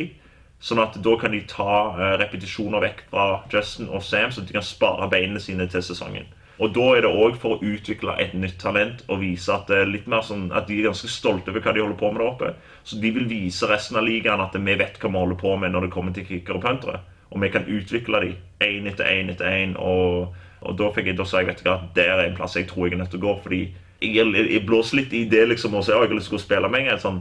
Sånn 0.62 0.82
at 0.82 0.98
da 1.04 1.14
kan 1.22 1.34
de 1.34 1.42
ta 1.50 1.74
eh, 1.96 2.16
repetisjoner 2.22 2.84
vekk 2.86 3.06
fra 3.12 3.26
Justin 3.54 3.90
og 3.90 4.04
Sam, 4.04 4.34
så 4.34 4.46
de 4.46 4.56
kan 4.56 4.66
spare 4.66 5.10
beinene 5.12 5.42
sine 5.42 5.68
til 5.72 5.84
sesongen. 5.86 6.30
Og 6.64 6.72
da 6.76 6.86
er 6.96 7.04
det 7.04 7.12
òg 7.12 7.36
for 7.40 7.56
å 7.56 7.68
utvikle 7.68 8.16
et 8.22 8.36
nytt 8.38 8.56
talent 8.62 9.02
og 9.10 9.20
vise 9.26 9.52
at, 9.52 9.68
det 9.68 9.82
er 9.82 9.90
litt 9.92 10.06
mer 10.12 10.24
sånn, 10.24 10.48
at 10.56 10.70
de 10.70 10.78
er 10.78 10.88
ganske 10.88 11.10
stolte 11.12 11.52
over 11.52 11.64
hva 11.64 11.74
de 11.76 11.84
holder 11.84 12.00
på 12.00 12.12
med 12.14 12.22
der 12.22 12.30
oppe. 12.30 12.52
Så 12.88 13.00
de 13.02 13.12
vil 13.18 13.28
vise 13.28 13.68
resten 13.68 14.00
av 14.00 14.06
ligaen 14.08 14.44
at 14.44 14.56
vi 14.56 14.78
vet 14.80 15.00
hva 15.02 15.12
vi 15.12 15.20
holder 15.20 15.40
på 15.42 15.56
med 15.60 15.76
når 15.76 15.88
det 15.88 15.94
kommer 15.96 16.16
til 16.16 16.28
kicker 16.30 16.60
og 16.60 16.64
puntere. 16.64 17.02
Og 17.36 17.42
vi 17.44 17.50
kan 17.52 17.68
utvikle 17.68 18.22
de 18.24 18.36
én 18.64 18.88
etter 18.88 19.10
én 19.12 19.32
etter 19.34 19.52
én. 19.52 19.74
Og, 19.76 20.36
og 20.64 20.78
da 20.80 20.92
fikk 20.96 21.12
jeg 21.12 21.20
da 21.20 21.26
sa 21.28 21.42
jeg 21.42 21.50
vet 21.52 21.64
du 21.64 21.68
hva, 21.68 21.80
der 21.98 22.14
er 22.14 22.30
en 22.30 22.38
plass 22.38 22.56
jeg 22.56 22.70
tror 22.70 22.88
jeg 22.88 22.96
er 22.96 23.04
nødt 23.04 23.12
til 23.12 23.20
å 23.20 23.26
gå. 23.26 23.34
Fordi 23.44 23.62
jeg, 23.66 24.14
jeg, 24.16 24.46
jeg 24.54 24.64
blåser 24.68 25.02
litt 25.02 25.18
i 25.18 25.26
det 25.28 25.44
liksom 25.52 25.76
og 25.76 25.84
sier 25.84 26.00
at 26.00 26.08
jeg 26.08 26.14
har 26.14 26.22
lyst 26.22 26.32
til 26.32 26.40
å 26.40 26.46
spille 26.46 26.72
med 26.72 26.86
en 26.86 26.94
gang. 26.94 27.04
Sånn, 27.04 27.20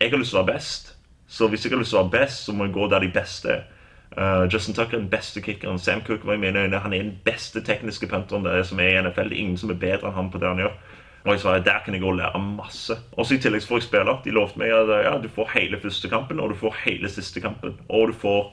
jeg 0.00 0.14
har 0.14 0.22
lyst 0.22 0.32
til 0.32 0.40
å 0.40 0.44
være 0.46 0.54
best. 0.54 0.94
Så 1.30 1.50
hvis 1.52 1.66
jeg 1.66 1.74
har 1.74 1.84
lyst 1.84 1.92
til 1.92 2.00
å 2.00 2.06
være 2.06 2.16
best, 2.16 2.46
så 2.46 2.56
må 2.56 2.66
jeg 2.66 2.76
gå 2.78 2.88
der 2.88 3.04
de 3.04 3.12
beste 3.12 3.52
er. 3.58 3.68
Uh, 4.18 4.48
Justin 4.50 4.74
Tucker 4.74 4.96
er 4.96 5.04
den 5.04 5.10
beste 5.10 5.42
kickeren. 5.42 5.78
Sam 5.78 6.00
Cook 6.06 6.24
var 6.26 6.34
i 6.34 6.42
mine 6.42 6.64
øyne 6.64 6.78
han 6.82 6.92
er 6.92 7.02
den 7.02 7.18
beste 7.24 7.62
tekniske 7.62 8.08
punteren 8.10 8.44
det 8.44 8.52
er 8.52 8.64
som 8.66 8.80
er 8.80 8.88
i 8.88 9.02
NFL. 9.02 9.30
Det 9.30 9.36
er 9.36 9.44
ingen 9.44 9.60
som 9.60 9.70
er 9.70 9.78
bedre 9.78 10.10
enn 10.10 10.16
han 10.16 10.32
på 10.32 10.40
det 10.42 10.48
han 10.50 10.62
gjør. 10.64 10.74
Og 11.24 11.34
jeg 11.34 11.42
sa 11.42 11.58
der 11.58 11.82
kan 11.84 11.94
jeg 11.94 12.02
gå 12.02 12.08
og 12.08 12.16
lære 12.16 12.40
masse. 12.42 12.96
Også 13.12 13.36
i 13.36 13.38
tillegg 13.44 13.66
får 13.68 13.82
jeg 13.82 13.88
spille. 13.90 14.16
De 14.24 14.34
lovte 14.34 14.58
meg 14.58 14.72
at 14.72 14.90
ja, 15.04 15.14
du 15.20 15.28
får 15.28 15.52
hele 15.54 15.80
første 15.80 16.08
kampen, 16.08 16.40
og 16.40 16.50
du 16.50 16.56
får 16.56 16.78
hele 16.86 17.08
siste 17.12 17.42
kampen. 17.44 17.76
Og 17.88 18.08
du 18.08 18.14
får 18.16 18.52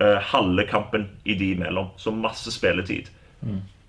uh, 0.00 0.16
halve 0.32 0.64
kampen 0.70 1.10
i 1.24 1.34
de 1.34 1.50
imellom. 1.52 1.92
Så 1.96 2.10
masse 2.10 2.52
spilletid. 2.52 3.12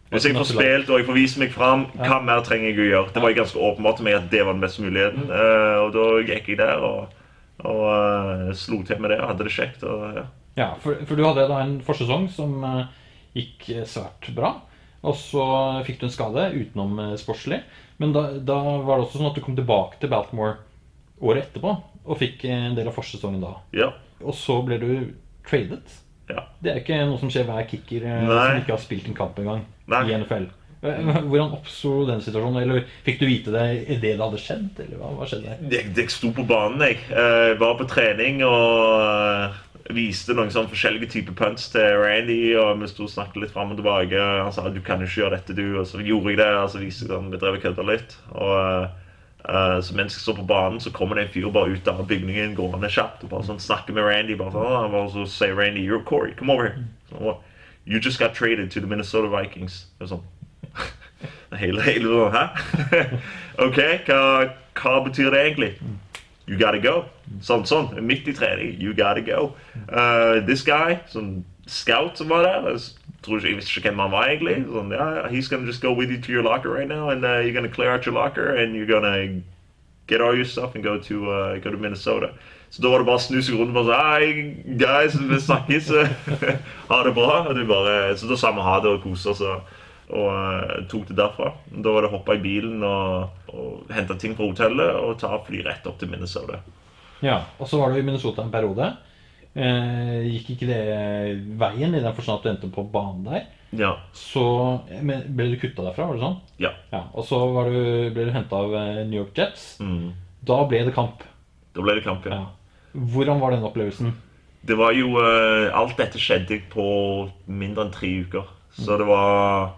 Hvis 0.09 0.26
jeg 0.26 0.36
får 0.36 0.43
spilt 0.51 0.89
og 0.89 0.99
jeg 0.99 1.07
får 1.07 1.15
vise 1.18 1.39
meg 1.39 1.51
fram, 1.51 1.86
hva 1.99 2.20
mer 2.24 2.43
trenger 2.43 2.70
jeg 2.70 2.80
å 2.80 2.89
gjøre? 2.91 3.13
Det 3.15 3.24
var 3.24 3.34
ganske 3.36 3.63
åpenbart 3.70 3.97
til 3.99 4.07
meg 4.07 4.20
at 4.20 4.28
det 4.32 4.43
var 4.43 4.55
den 4.55 4.63
beste 4.63 4.84
muligheten. 4.84 5.32
Uh, 5.32 5.78
og 5.86 5.95
da 5.95 6.05
gikk 6.28 6.51
jeg 6.51 6.59
der 6.59 6.84
og, 6.84 7.15
og 7.63 7.82
uh, 7.88 8.51
slo 8.55 8.84
til 8.88 9.01
med 9.03 9.15
det 9.15 9.22
og 9.24 9.32
hadde 9.32 9.47
det 9.47 9.55
kjekt. 9.55 9.88
Og, 9.88 10.05
ja. 10.20 10.28
Ja, 10.58 10.72
for, 10.82 10.97
for 11.05 11.20
du 11.20 11.26
hadde 11.26 11.47
da 11.51 11.60
en 11.64 11.78
forsesong 11.86 12.28
som 12.34 12.55
eh, 12.66 12.88
gikk 13.38 13.70
svært 13.89 14.32
bra. 14.36 14.55
Og 15.05 15.14
så 15.20 15.43
fikk 15.86 16.01
du 16.01 16.08
en 16.08 16.14
skade 16.14 16.47
utenom 16.55 16.97
eh, 17.03 17.14
sportslig. 17.22 17.62
Men 18.01 18.14
da, 18.16 18.28
da 18.41 18.58
var 18.86 18.97
det 18.97 19.08
også 19.08 19.22
sånn 19.22 19.30
at 19.30 19.38
du 19.38 19.43
kom 19.45 19.58
tilbake 19.58 20.01
til 20.01 20.12
Baltimore 20.12 20.58
året 21.22 21.47
etterpå 21.47 21.72
og 22.08 22.20
fikk 22.20 22.45
eh, 22.49 22.68
en 22.72 22.78
del 22.78 22.89
av 22.89 22.97
forsesongen 22.97 23.43
da. 23.43 23.55
ja. 23.78 23.93
Og 24.26 24.34
så 24.34 24.55
ble 24.66 24.80
du 24.82 24.91
tradet. 25.45 25.99
ja. 26.32 26.47
Det 26.58 26.72
er 26.72 26.80
ikke 26.82 27.03
noe 27.05 27.20
som 27.22 27.30
skjer 27.30 27.45
hver 27.45 27.68
kicker 27.70 28.08
Nei. 28.08 28.24
som 28.26 28.62
ikke 28.64 28.74
har 28.74 28.82
spilt 28.82 29.12
en 29.12 29.18
kamp 29.18 29.38
engang 29.38 29.62
i 29.86 30.16
NFL. 30.18 30.47
Hvordan 30.82 31.53
oppsto 31.53 31.91
den 32.08 32.24
situasjonen? 32.26 32.64
Eller 32.64 32.84
fikk 33.05 33.20
du 33.22 33.28
vite 33.30 33.53
det 33.53 33.66
idet 33.84 34.16
det 34.16 34.24
hadde 34.24 34.41
skjedd? 34.41 34.82
Eller 34.84 34.97
hva, 34.97 35.12
hva 35.20 35.28
skjedde? 35.30 35.55
Jeg, 35.70 35.91
jeg 35.97 36.14
sto 36.14 36.32
på 36.34 36.45
banen, 36.49 36.82
jeg. 36.86 36.99
jeg. 37.10 37.58
var 37.62 37.78
på 37.80 37.88
trening 37.89 38.41
og 38.45 39.58
viste 39.95 40.35
noen 40.35 40.51
sånn 40.51 40.69
forskjellige 40.71 41.09
typer 41.13 41.35
punts 41.38 41.69
til 41.71 41.97
Randy. 42.01 42.39
Og 42.59 42.81
vi 42.81 42.89
sto 42.91 43.07
og 43.07 43.13
snakket 43.13 43.43
litt 43.43 43.55
fram 43.55 43.73
og 43.73 43.79
tilbake. 43.79 44.19
Han 44.19 44.53
sa 44.55 44.67
du 44.69 44.81
kan 44.83 45.01
jo 45.01 45.09
ikke 45.09 45.21
gjøre 45.23 45.38
dette, 45.38 45.57
du. 45.57 45.79
Og 45.79 45.88
så 45.89 46.03
gjorde 46.03 46.33
jeg 46.33 46.41
det. 46.41 46.51
Og 46.61 46.71
så 46.73 46.81
viste 46.83 47.09
sånn, 47.09 47.31
vi 47.33 47.41
drev 47.41 47.59
og 47.59 47.65
kødda 47.65 47.88
litt. 47.88 48.15
Og 48.35 48.55
eh, 49.47 49.77
så 49.85 49.97
mens 49.97 50.17
jeg 50.17 50.25
står 50.25 50.39
på 50.41 50.47
banen, 50.49 50.79
så 50.83 50.93
kommer 50.95 51.19
det 51.19 51.27
en 51.27 51.33
fyr 51.35 51.49
bare 51.55 51.75
ut 51.75 51.91
av 51.91 52.05
bygningen 52.09 52.55
gående 52.57 52.91
kjapt 52.91 53.23
og 53.25 53.33
bare 53.35 53.47
sånn 53.47 53.61
snakker 53.63 53.95
med 53.95 54.07
Randy. 54.07 54.35
bare 54.39 54.55
sånn, 54.55 54.71
og 54.88 54.95
bare 54.95 55.11
så 55.15 55.27
sier 55.38 55.55
Randy 55.57 55.85
you're 55.85 56.03
Corey, 56.03 56.35
come 56.38 56.51
over 56.51 56.71
here. 56.71 56.88
Så, 57.11 57.38
you 57.85 57.99
just 57.99 58.19
got 58.19 58.35
traded 58.35 58.71
to 58.71 58.81
the 58.81 58.88
Minnesota 58.88 59.31
Vikings. 59.31 59.85
Er 60.01 60.11
sånn. 60.11 60.25
Hele, 61.57 61.79
hele 61.81 62.09
sånn, 62.11 62.33
Hæ? 62.35 63.05
OK, 63.65 63.79
hva, 64.09 64.19
hva 64.77 64.97
betyr 65.05 65.31
det 65.31 65.45
egentlig? 65.45 65.69
You 66.48 66.58
gotta 66.58 66.80
go. 66.80 67.06
Sånn, 67.43 67.66
sånn. 67.68 67.91
Midt 68.08 68.28
i 68.28 68.34
trening. 68.36 68.78
You 68.80 68.93
gotta 68.95 69.22
go. 69.22 69.54
Uh, 69.89 70.39
this 70.48 70.64
guy, 70.64 71.00
sånn 71.12 71.43
scout 71.68 72.18
som 72.18 72.30
var 72.32 72.45
der 72.48 72.70
Jeg 72.72 73.24
tror 73.26 73.41
ikke, 73.41 73.50
jeg 73.50 73.58
visste 73.58 73.80
ikke 73.82 73.89
hvem 73.89 74.00
han 74.06 74.14
var 74.14 74.30
egentlig. 74.32 74.58
Sånn, 74.72 74.93
he's 75.30 75.50
gonna 75.52 75.68
just 75.68 75.82
go 75.82 75.91
with 75.91 76.10
you 76.10 76.22
to 76.22 76.32
your 76.32 76.43
locker 76.43 76.72
right 76.72 76.88
now, 76.88 77.10
and 77.10 77.26
uh, 77.26 77.39
you're 77.43 77.54
gonna 77.54 77.68
clear 77.68 77.91
out 77.91 78.06
your 78.06 78.16
locker, 78.16 78.56
and 78.56 78.76
you're 78.76 78.88
gonna 78.88 79.41
get 80.08 80.22
all 80.22 80.34
your 80.34 80.45
stuff 80.45 80.76
and 80.76 80.84
go 80.84 80.98
to, 80.98 81.30
uh, 81.30 81.58
go 81.60 81.70
to 81.70 81.78
Minnesota. 81.78 82.32
Så 82.70 82.82
da 82.82 82.89
var 82.91 83.00
det 83.00 83.08
bare 83.08 83.20
å 83.20 83.24
snu 83.24 83.41
seg 83.43 83.60
rundt 83.60 83.78
og 83.80 83.91
Hei, 83.91 84.56
guys, 84.80 85.16
vi 85.16 85.39
snakkes. 85.39 85.91
ha 86.89 87.02
det 87.04 87.14
bra. 87.16 87.48
Og 87.48 87.56
det 87.56 87.68
bare, 87.68 88.16
så 88.20 88.28
da 88.28 88.39
sa 88.39 88.52
vi 88.56 88.64
ha 88.64 88.80
det 88.84 88.91
og 88.91 89.04
kose 89.04 89.32
oss. 89.32 89.43
Og, 90.08 90.28
eh, 90.32 90.86
tok 90.88 91.08
det 91.10 91.18
derfra. 91.20 91.49
Da 91.68 91.91
var 91.91 92.01
det 92.05 92.10
å 92.12 92.16
hoppe 92.18 92.38
i 92.38 92.43
bilen 92.43 92.84
og, 92.88 93.30
og 93.51 93.89
hente 93.91 94.16
ting 94.22 94.36
fra 94.38 94.47
hotellet 94.47 94.95
og 95.01 95.18
ta 95.20 95.34
fly 95.43 95.64
rett 95.66 95.88
opp 95.89 95.97
til 95.99 96.10
Minnesota. 96.14 96.62
Ja, 97.26 97.41
Og 97.60 97.68
så 97.68 97.80
var 97.82 97.91
du 97.91 97.99
i 97.99 98.05
Minnesota 98.05 98.43
en 98.45 98.51
periode. 98.53 98.91
Eh, 99.58 100.28
gikk 100.30 100.51
ikke 100.53 100.68
det 100.70 100.82
veien 101.60 101.95
i 101.97 102.01
den 102.03 102.14
forstand 102.16 102.39
at 102.39 102.43
du 102.45 102.49
endte 102.53 102.70
på 102.76 102.84
banen 102.93 103.24
der? 103.26 103.47
Ja. 103.76 103.95
Så 104.16 104.43
ble 104.88 105.49
du 105.51 105.58
kutta 105.60 105.84
derfra, 105.89 106.05
var 106.08 106.16
det 106.16 106.24
sånn? 106.24 106.38
ja. 106.62 106.72
Ja, 106.93 107.01
Og 107.14 107.26
så 107.28 107.39
var 107.51 107.68
du, 107.74 108.08
ble 108.16 108.30
du 108.30 108.32
henta 108.32 108.62
av 108.64 108.76
eh, 108.80 109.01
New 109.10 109.20
York 109.24 109.36
Jets. 109.36 109.66
Mm. 109.84 110.14
Da 110.47 110.62
ble 110.70 110.86
det 110.88 110.93
kamp. 110.95 111.26
Da 111.76 111.84
ble 111.84 111.97
det 111.97 112.05
kamp, 112.05 112.24
ja. 112.30 112.38
Ja. 112.38 113.01
Hvordan 113.12 113.41
var 113.41 113.51
den 113.51 113.66
opplevelsen? 113.68 114.14
Det 114.68 114.78
var 114.80 114.93
jo 114.95 115.18
eh, 115.22 115.68
Alt 115.76 115.97
dette 115.99 116.20
skjedde 116.22 116.62
på 116.72 116.86
mindre 117.49 117.86
enn 117.88 117.91
tre 117.93 118.14
uker. 118.24 118.47
Så 118.78 118.95
det 118.99 119.05
var 119.10 119.74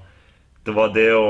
Det 0.70 0.76
var 0.78 0.92
det 0.94 1.08
å, 1.18 1.30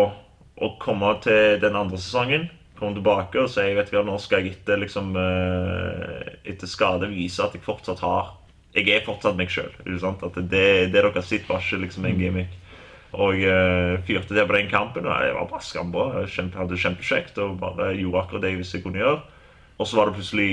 å 0.59 0.67
komme 0.83 1.13
til 1.23 1.61
den 1.61 1.77
andre 1.79 1.95
sesongen, 1.95 2.49
komme 2.75 2.97
tilbake 2.97 3.39
og 3.39 3.47
si 3.47 3.63
vet 3.75 3.87
du 3.87 3.93
hva, 3.95 4.01
nå 4.03 4.17
skal 4.19 4.43
jeg 4.43 4.57
etter 4.57 4.81
liksom 4.81 5.13
eh, 5.15 6.25
etter 6.51 6.67
skade 6.67 7.07
vise 7.07 7.45
at 7.45 7.55
jeg 7.55 7.63
fortsatt 7.63 8.03
har 8.03 8.33
Jeg 8.75 8.91
er 8.91 9.05
fortsatt 9.05 9.37
meg 9.39 9.49
sjøl. 9.49 9.71
At 9.79 10.35
det, 10.35 10.43
det 10.51 10.91
dere 10.91 11.13
har 11.15 11.23
sett, 11.25 11.47
var 11.47 11.63
ikke 11.63 11.79
liksom 11.85 12.05
en 12.05 12.19
gimmick. 12.19 12.51
Og 13.15 13.39
uh, 13.41 13.95
fyrte 14.05 14.35
det 14.37 14.43
på 14.45 14.53
den 14.53 14.69
kampen, 14.69 15.07
og 15.07 15.23
Jeg 15.23 15.33
var 15.33 15.47
bare 15.49 15.65
skambra. 15.65 16.25
Kjempe, 16.29 16.59
hadde 16.59 16.77
kjempekjekt 16.77 17.39
og 17.41 17.55
bare 17.63 17.93
gjorde 17.97 18.21
akkurat 18.21 18.43
det 18.43 18.51
jeg 18.51 18.59
visste 18.59 18.77
jeg 18.77 18.85
kunne 18.85 19.01
gjøre. 19.01 19.23
Og 19.79 19.87
så 19.87 19.97
var 19.97 20.11
det 20.11 20.19
plutselig 20.19 20.51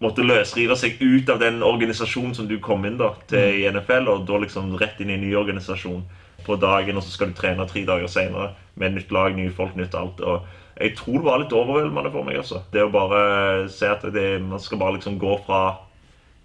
måtte 0.00 0.24
løsrive 0.24 0.78
seg 0.78 1.02
ut 1.02 1.28
av 1.34 1.42
den 1.42 1.60
organisasjonen 1.66 2.38
som 2.38 2.48
du 2.48 2.56
kom 2.62 2.86
inn 2.86 2.96
da, 3.02 3.10
til 3.28 3.60
i 3.60 3.68
NFL, 3.68 4.08
og 4.14 4.24
da 4.30 4.40
liksom 4.46 4.78
rett 4.80 5.02
inn 5.02 5.12
i 5.12 5.18
en 5.18 5.26
ny 5.26 5.34
organisasjon 5.36 6.06
på 6.46 6.56
dagen, 6.60 6.96
og 6.96 7.04
så 7.04 7.12
skal 7.14 7.32
du 7.32 7.36
trene 7.38 7.66
tre 7.68 7.84
dager 7.88 8.10
senere 8.10 8.52
med 8.78 8.94
nytt 8.94 9.12
lag, 9.14 9.34
nye 9.36 9.52
folk, 9.54 9.74
nytt 9.76 9.96
alt. 9.98 10.20
og 10.20 10.46
jeg 10.78 10.94
tror 10.94 11.18
det 11.18 11.26
var 11.26 11.40
litt 11.42 11.54
overveldende 11.58 12.10
for 12.14 12.26
meg. 12.26 12.38
altså. 12.38 12.62
Det 12.70 12.84
å 12.84 12.92
bare 12.94 13.66
se 13.72 13.88
at 13.90 14.04
det, 14.14 14.26
man 14.44 14.62
skal 14.62 14.78
bare 14.78 14.94
liksom 14.98 15.18
gå 15.18 15.34
fra 15.46 15.62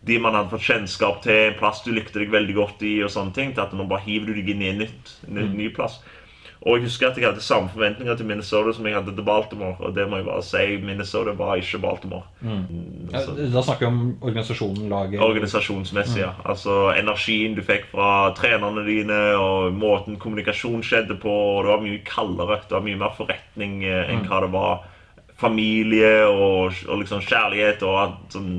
de 0.04 0.18
man 0.20 0.36
hadde 0.36 0.52
fått 0.52 0.66
kjennskap 0.66 1.22
til, 1.24 1.38
en 1.48 1.60
plass 1.60 1.84
du 1.86 1.94
likte 1.94 2.20
deg 2.20 2.34
veldig 2.34 2.56
godt 2.58 2.82
i, 2.84 2.98
og 3.06 3.12
sånne 3.14 3.36
ting, 3.36 3.54
til 3.54 3.64
at 3.64 3.76
nå 3.78 3.86
bare 3.88 4.04
hiver 4.04 4.32
du 4.32 4.41
deg 4.41 4.50
inn 4.52 4.64
i 4.66 4.72
en 4.74 4.82
ny, 4.82 5.46
ny 5.54 5.70
plass. 5.76 6.02
Og 6.64 6.78
jeg 6.78 6.86
husker 6.86 7.09
at 7.09 7.18
jeg 7.20 7.28
hadde 7.28 7.43
samme 7.43 7.68
forventninger 7.74 8.16
til 8.16 8.28
Minnesota 8.30 8.72
som 8.72 8.86
jeg 8.88 8.95
hadde 8.95 9.11
til 9.16 9.26
Baltimore. 9.28 9.76
Og 9.84 9.95
det 9.95 10.05
må 10.07 10.22
jeg 10.22 10.28
bare 10.30 10.43
si, 10.47 10.78
Minnesota 10.80 11.34
var 11.36 11.59
ikke 11.59 11.82
Baltimore. 11.84 12.24
Mm. 12.39 13.09
Ja, 13.11 13.24
da 13.51 13.64
snakker 13.66 13.84
vi 13.84 13.89
om 13.91 14.14
organisasjonen, 14.22 14.88
laget 14.89 15.20
Organisasjonsmessig, 15.22 16.22
ja. 16.22 16.32
Altså 16.45 16.93
energien 16.95 17.57
du 17.57 17.61
fikk 17.68 17.89
fra 17.91 18.32
trenerne 18.38 18.86
dine, 18.88 19.20
og 19.36 19.76
måten 19.76 20.16
kommunikasjon 20.22 20.86
skjedde 20.88 21.20
på. 21.20 21.36
og 21.57 21.66
Det 21.66 21.74
var 21.74 21.84
mye 21.84 22.01
kaldere. 22.07 22.59
Det 22.64 22.78
var 22.78 22.88
mye 22.88 23.03
mer 23.03 23.16
forretning 23.20 23.84
enn 23.84 24.14
enn 24.14 24.26
hva 24.30 24.41
det 24.45 24.51
var 24.55 24.89
familie 25.43 26.26
og, 26.30 26.76
og 26.88 26.99
liksom 27.01 27.24
kjærlighet 27.26 27.84
og 27.84 28.18
sånn 28.32 28.51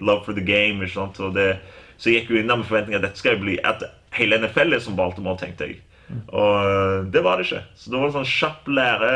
love 0.00 0.24
for 0.26 0.34
the 0.34 0.42
game. 0.42 0.82
ikke 0.82 0.96
sant? 0.96 1.22
Det, 1.36 1.52
så 1.96 2.10
jeg 2.10 2.24
gikk 2.24 2.34
jo 2.34 2.42
inn 2.42 2.50
med 2.50 2.66
forventninger 2.66 2.98
at 2.98 3.06
dette 3.06 3.22
skal 3.22 3.38
bli 3.38 3.60
at 3.62 3.84
hele 4.18 4.40
NFL 4.42 4.74
er 4.74 4.82
som 4.82 4.98
Baltimore, 4.98 5.38
tenkte 5.38 5.70
jeg. 5.70 5.82
Og 6.12 6.56
eh, 6.64 6.98
det 7.12 7.22
var 7.24 7.38
det 7.38 7.46
ikke. 7.48 7.62
Så 7.74 7.90
det 7.90 8.00
var 8.00 8.10
en 8.10 8.16
sånn 8.18 8.28
kjapp 8.28 8.68
lære 8.68 9.12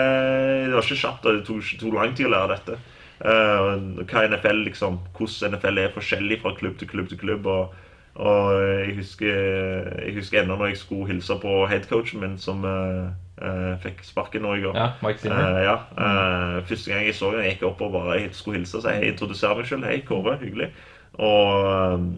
Det 0.69 0.77
var 0.77 0.87
ikke 0.87 1.03
kjapt, 1.03 1.27
det 1.27 1.45
tok, 1.49 1.75
tok 1.83 1.99
lang 1.99 2.15
tid 2.17 2.31
å 2.31 2.37
lære 2.37 2.55
dette. 2.57 2.79
Uh, 3.19 4.05
hva 4.07 4.21
NFL 4.31 4.61
liksom, 4.69 5.01
Hvordan 5.17 5.57
NFL 5.57 5.81
er 5.83 5.95
forskjellig 5.97 6.37
fra 6.45 6.53
klubb 6.55 6.77
til 6.79 6.91
klubb 6.91 7.09
til 7.11 7.19
klubb. 7.21 7.49
Og, 7.51 7.75
og 8.19 8.53
jeg 8.59 8.95
husker 8.99 9.41
jeg 10.05 10.15
husker 10.17 10.43
ennå 10.43 10.59
når 10.59 10.73
jeg 10.73 10.81
skulle 10.85 11.11
hilse 11.11 11.39
på 11.43 11.57
headcoachen 11.71 12.23
min, 12.23 12.39
som 12.41 12.63
uh, 12.67 13.11
uh, 13.43 13.75
fikk 13.83 14.05
sparken 14.07 14.47
nå 14.47 14.55
i 14.55 14.65
går. 14.65 14.79
Ja, 14.79 14.89
ja, 15.67 15.77
første 16.71 16.95
gang 16.95 17.05
jeg 17.07 17.19
så 17.19 17.35
ham, 17.35 17.45
gikk 17.47 17.67
jeg 17.67 17.71
opp 17.73 17.85
og 17.85 17.95
bare 17.99 18.23
jeg 18.23 18.33
skulle 18.39 18.63
hilse 18.63 18.81
og 18.81 19.07
introdusere 19.11 19.61
meg 19.61 19.71
selv. 19.71 19.91
Hei, 19.91 20.01
Kåre. 20.07 20.39
Hyggelig. 20.41 20.73
Og 21.19 22.09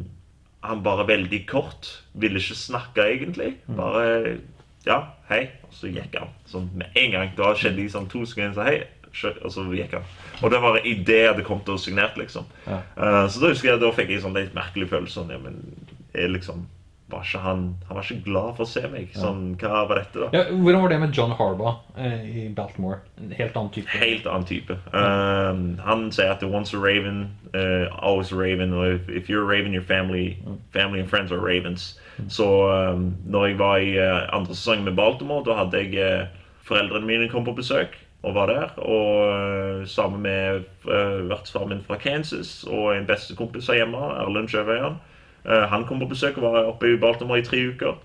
han 0.61 0.83
bare 0.85 1.09
veldig 1.09 1.45
kort. 1.49 1.95
Ville 2.21 2.41
ikke 2.41 2.59
snakke, 2.61 3.09
egentlig. 3.17 3.55
Bare 3.73 4.37
ja, 4.87 5.03
hei. 5.29 5.43
Og 5.67 5.77
så 5.77 5.91
gikk 5.93 6.17
han. 6.19 6.33
Sånn 6.49 6.71
med 6.79 6.97
en 6.99 7.15
gang. 7.15 7.37
Da 7.39 7.53
skjedde 7.59 7.83
de 7.83 7.91
sånn 7.93 8.09
to 8.11 8.25
sekunder, 8.29 8.57
så 8.57 8.67
hei. 8.69 8.81
Og 9.43 9.53
så 9.53 9.65
gikk 9.75 9.97
han. 9.99 10.11
Og 10.41 10.53
det 10.53 10.61
var 10.63 10.79
idet 10.87 11.17
jeg 11.19 11.31
hadde 11.33 11.47
kommet 11.47 11.69
og 11.73 11.81
signert, 11.83 12.19
liksom. 12.21 12.47
Ja. 12.67 12.81
Uh, 12.97 13.25
så 13.31 13.43
da 13.43 13.53
husker 13.53 13.73
jeg 13.73 13.83
da 13.83 13.91
fikk 13.95 14.13
jeg 14.15 14.25
sånn 14.25 14.39
litt 14.39 14.55
merkelig 14.57 14.89
følelse. 14.93 15.19
Sånn, 15.19 15.33
ja, 15.35 15.41
men 15.43 15.59
jeg 16.15 16.33
liksom 16.33 16.65
var 17.11 17.25
ikke 17.27 17.39
han, 17.39 17.63
han 17.89 17.97
var 17.97 18.07
ikke 18.07 18.25
glad 18.25 18.57
for 18.57 18.65
å 18.65 18.71
se 18.71 18.83
meg. 18.93 19.11
Sånn, 19.17 19.43
Hva 19.61 19.85
var 19.89 20.01
dette, 20.01 20.23
da? 20.23 20.29
Ja, 20.35 20.43
hvordan 20.51 20.83
var 20.85 20.93
det 20.93 20.99
med 21.03 21.17
John 21.17 21.35
Harbaugh 21.37 21.81
eh, 21.97 22.27
i 22.27 22.49
Baltimore? 22.55 23.01
En 23.19 23.33
helt 23.37 23.57
annen 23.57 23.73
type? 23.75 23.91
Helt 23.93 24.29
annen 24.31 24.47
type. 24.49 24.77
Um, 24.93 25.65
han 25.85 26.09
sier 26.15 26.35
at 26.35 26.45
once 26.47 26.77
a 26.77 26.81
raven, 26.81 27.27
uh, 27.55 27.89
always 27.99 28.33
a 28.33 28.37
raven. 28.37 28.75
Og 28.75 28.95
if, 28.95 29.09
if, 29.09 29.29
you're 29.29 29.43
a 29.43 29.51
raven, 29.51 29.73
your 29.73 29.83
family, 29.83 30.39
family 30.73 31.01
and 31.01 31.11
friends 31.11 31.33
are 31.33 31.41
ravens. 31.41 31.99
Mm. 32.19 32.31
Så 32.31 32.47
um, 32.71 33.17
når 33.27 33.47
jeg 33.47 33.59
var 33.59 33.77
i 33.77 33.99
uh, 33.99 34.29
andre 34.33 34.55
sesong 34.55 34.85
med 34.85 34.97
Baltimore, 34.97 35.45
da 35.45 35.59
hadde 35.65 35.85
jeg 35.85 35.99
uh, 35.99 36.27
Foreldrene 36.71 37.07
mine 37.07 37.29
kom 37.29 37.45
på 37.45 37.57
besøk 37.57 37.97
og 38.23 38.35
var 38.37 38.47
der. 38.47 38.75
Og 38.79 39.89
sammen 39.89 40.23
med 40.23 40.67
uh, 40.87 41.29
vertsfaren 41.31 41.73
min 41.73 41.81
fra 41.83 41.97
Kansas 41.99 42.61
og 42.69 42.93
en 42.95 43.09
bestekompis 43.09 43.71
av 43.73 43.81
hjemme, 43.81 44.11
Erlend 44.21 44.53
Sjøveien. 44.53 45.01
Eh, 45.45 45.67
han 45.73 45.87
kom 45.89 46.03
på 46.03 46.11
besøk 46.13 46.39
og 46.39 46.47
var 46.49 46.71
oppe 46.73 46.93
i 46.93 47.01
Baltimore 47.01 47.41
i 47.41 47.47
tre 47.47 47.63
uker. 47.73 47.99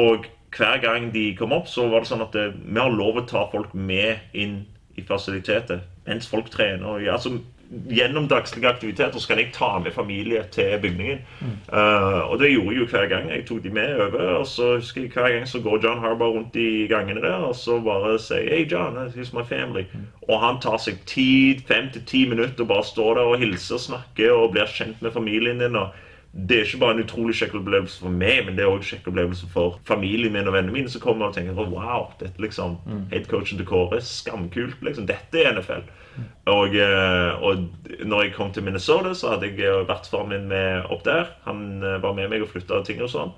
Og 0.00 0.26
hver 0.56 0.82
gang 0.82 1.10
de 1.14 1.30
kom 1.38 1.52
opp, 1.54 1.68
så 1.70 1.86
var 1.90 2.02
det 2.02 2.10
sånn 2.10 2.26
at 2.26 2.36
eh, 2.38 2.52
vi 2.54 2.80
har 2.80 2.92
lov 2.94 3.20
å 3.20 3.26
ta 3.28 3.46
folk 3.52 3.74
med 3.74 4.32
inn 4.32 4.62
i 4.98 5.06
fasilitetet 5.06 5.86
mens 6.08 6.28
folk 6.28 6.50
trener. 6.50 7.04
Altså, 7.12 7.36
gjennom 7.70 8.28
dagslige 8.28 8.68
aktiviteter 8.68 9.18
så 9.18 9.28
kan 9.30 9.38
jeg 9.38 9.52
ta 9.54 9.78
med 9.78 9.92
familie 9.94 10.42
til 10.52 10.78
bygningen. 10.82 11.20
Mm. 11.40 11.52
Uh, 11.72 12.30
og 12.30 12.38
det 12.40 12.50
gjorde 12.50 12.74
jeg 12.74 12.80
jo 12.80 12.86
hver 12.90 13.06
gang. 13.06 13.30
Jeg 13.30 13.46
tok 13.46 13.62
de 13.62 13.70
med 13.70 13.94
over. 13.94 14.26
Og 14.40 14.46
så 14.46 14.74
husker 14.74 15.02
jeg 15.02 15.12
hver 15.14 15.30
gang 15.30 15.46
så 15.48 15.60
går 15.62 15.78
John 15.84 16.02
Harbour 16.02 16.34
rundt 16.34 16.56
i 16.56 16.86
gangene 16.90 17.22
der 17.22 17.46
og 17.46 17.54
så 17.56 17.78
bare 17.80 18.18
sier 18.18 18.50
Hey 18.50 18.66
John, 18.70 18.98
here's 19.14 19.34
my 19.36 19.46
family. 19.46 19.86
Mm. 19.92 20.06
Og 20.28 20.40
han 20.40 20.60
tar 20.60 20.78
seg 20.82 20.98
tid, 21.06 21.62
fem 21.68 21.90
til 21.92 22.02
ti 22.06 22.26
minutter 22.28 22.66
og 22.66 22.72
bare 22.74 22.84
står 22.84 23.14
der 23.14 23.34
og 23.34 23.38
hilser 23.38 23.78
og 23.78 23.86
snakker 23.86 24.32
og 24.34 24.52
blir 24.56 24.66
kjent 24.66 25.02
med 25.02 25.14
familien 25.14 25.62
din. 25.62 25.76
og 25.76 25.94
det 26.32 26.56
er 26.56 26.64
ikke 26.64 26.78
bare 26.78 26.94
en 26.94 27.02
utrolig 27.02 27.34
kjekk 27.34 27.56
opplevelse 27.58 28.04
for 28.04 28.14
meg, 28.14 28.44
men 28.46 28.54
det 28.54 28.62
er 28.62 28.70
også 28.70 28.84
en 28.84 28.88
kjekk 28.92 29.08
opplevelse 29.10 29.48
for 29.50 29.80
familien 29.88 30.30
min 30.30 30.46
og 30.46 30.54
vennene 30.54 30.76
mine 30.76 30.92
som 30.92 31.02
kommer 31.02 31.26
og 31.26 31.34
tenker 31.34 31.58
wow, 31.58 32.12
dette 32.20 32.38
liksom, 32.42 32.76
mm. 32.86 33.00
headcoachen 33.10 33.58
til 33.58 33.66
Kåre, 33.66 33.98
skamkult. 34.06 34.78
liksom, 34.86 35.08
Dette 35.10 35.42
er 35.42 35.56
NFL. 35.56 35.82
Mm. 36.14 36.28
Og, 36.54 36.76
eh, 36.78 37.42
og 37.42 38.06
når 38.06 38.22
jeg 38.22 38.34
kom 38.36 38.52
til 38.54 38.62
Minnesota, 38.62 39.14
så 39.14 39.34
hadde 39.34 39.50
jeg 39.50 39.66
eh, 39.66 39.82
vertsfaren 39.90 40.30
min 40.30 40.46
med 40.52 40.86
opp 40.94 41.02
der. 41.04 41.34
Han 41.48 41.82
eh, 41.82 41.98
var 42.02 42.14
med 42.14 42.30
meg 42.30 42.46
og 42.46 42.52
flytta 42.54 42.84
ting 42.86 43.02
og 43.02 43.10
sånn. 43.10 43.34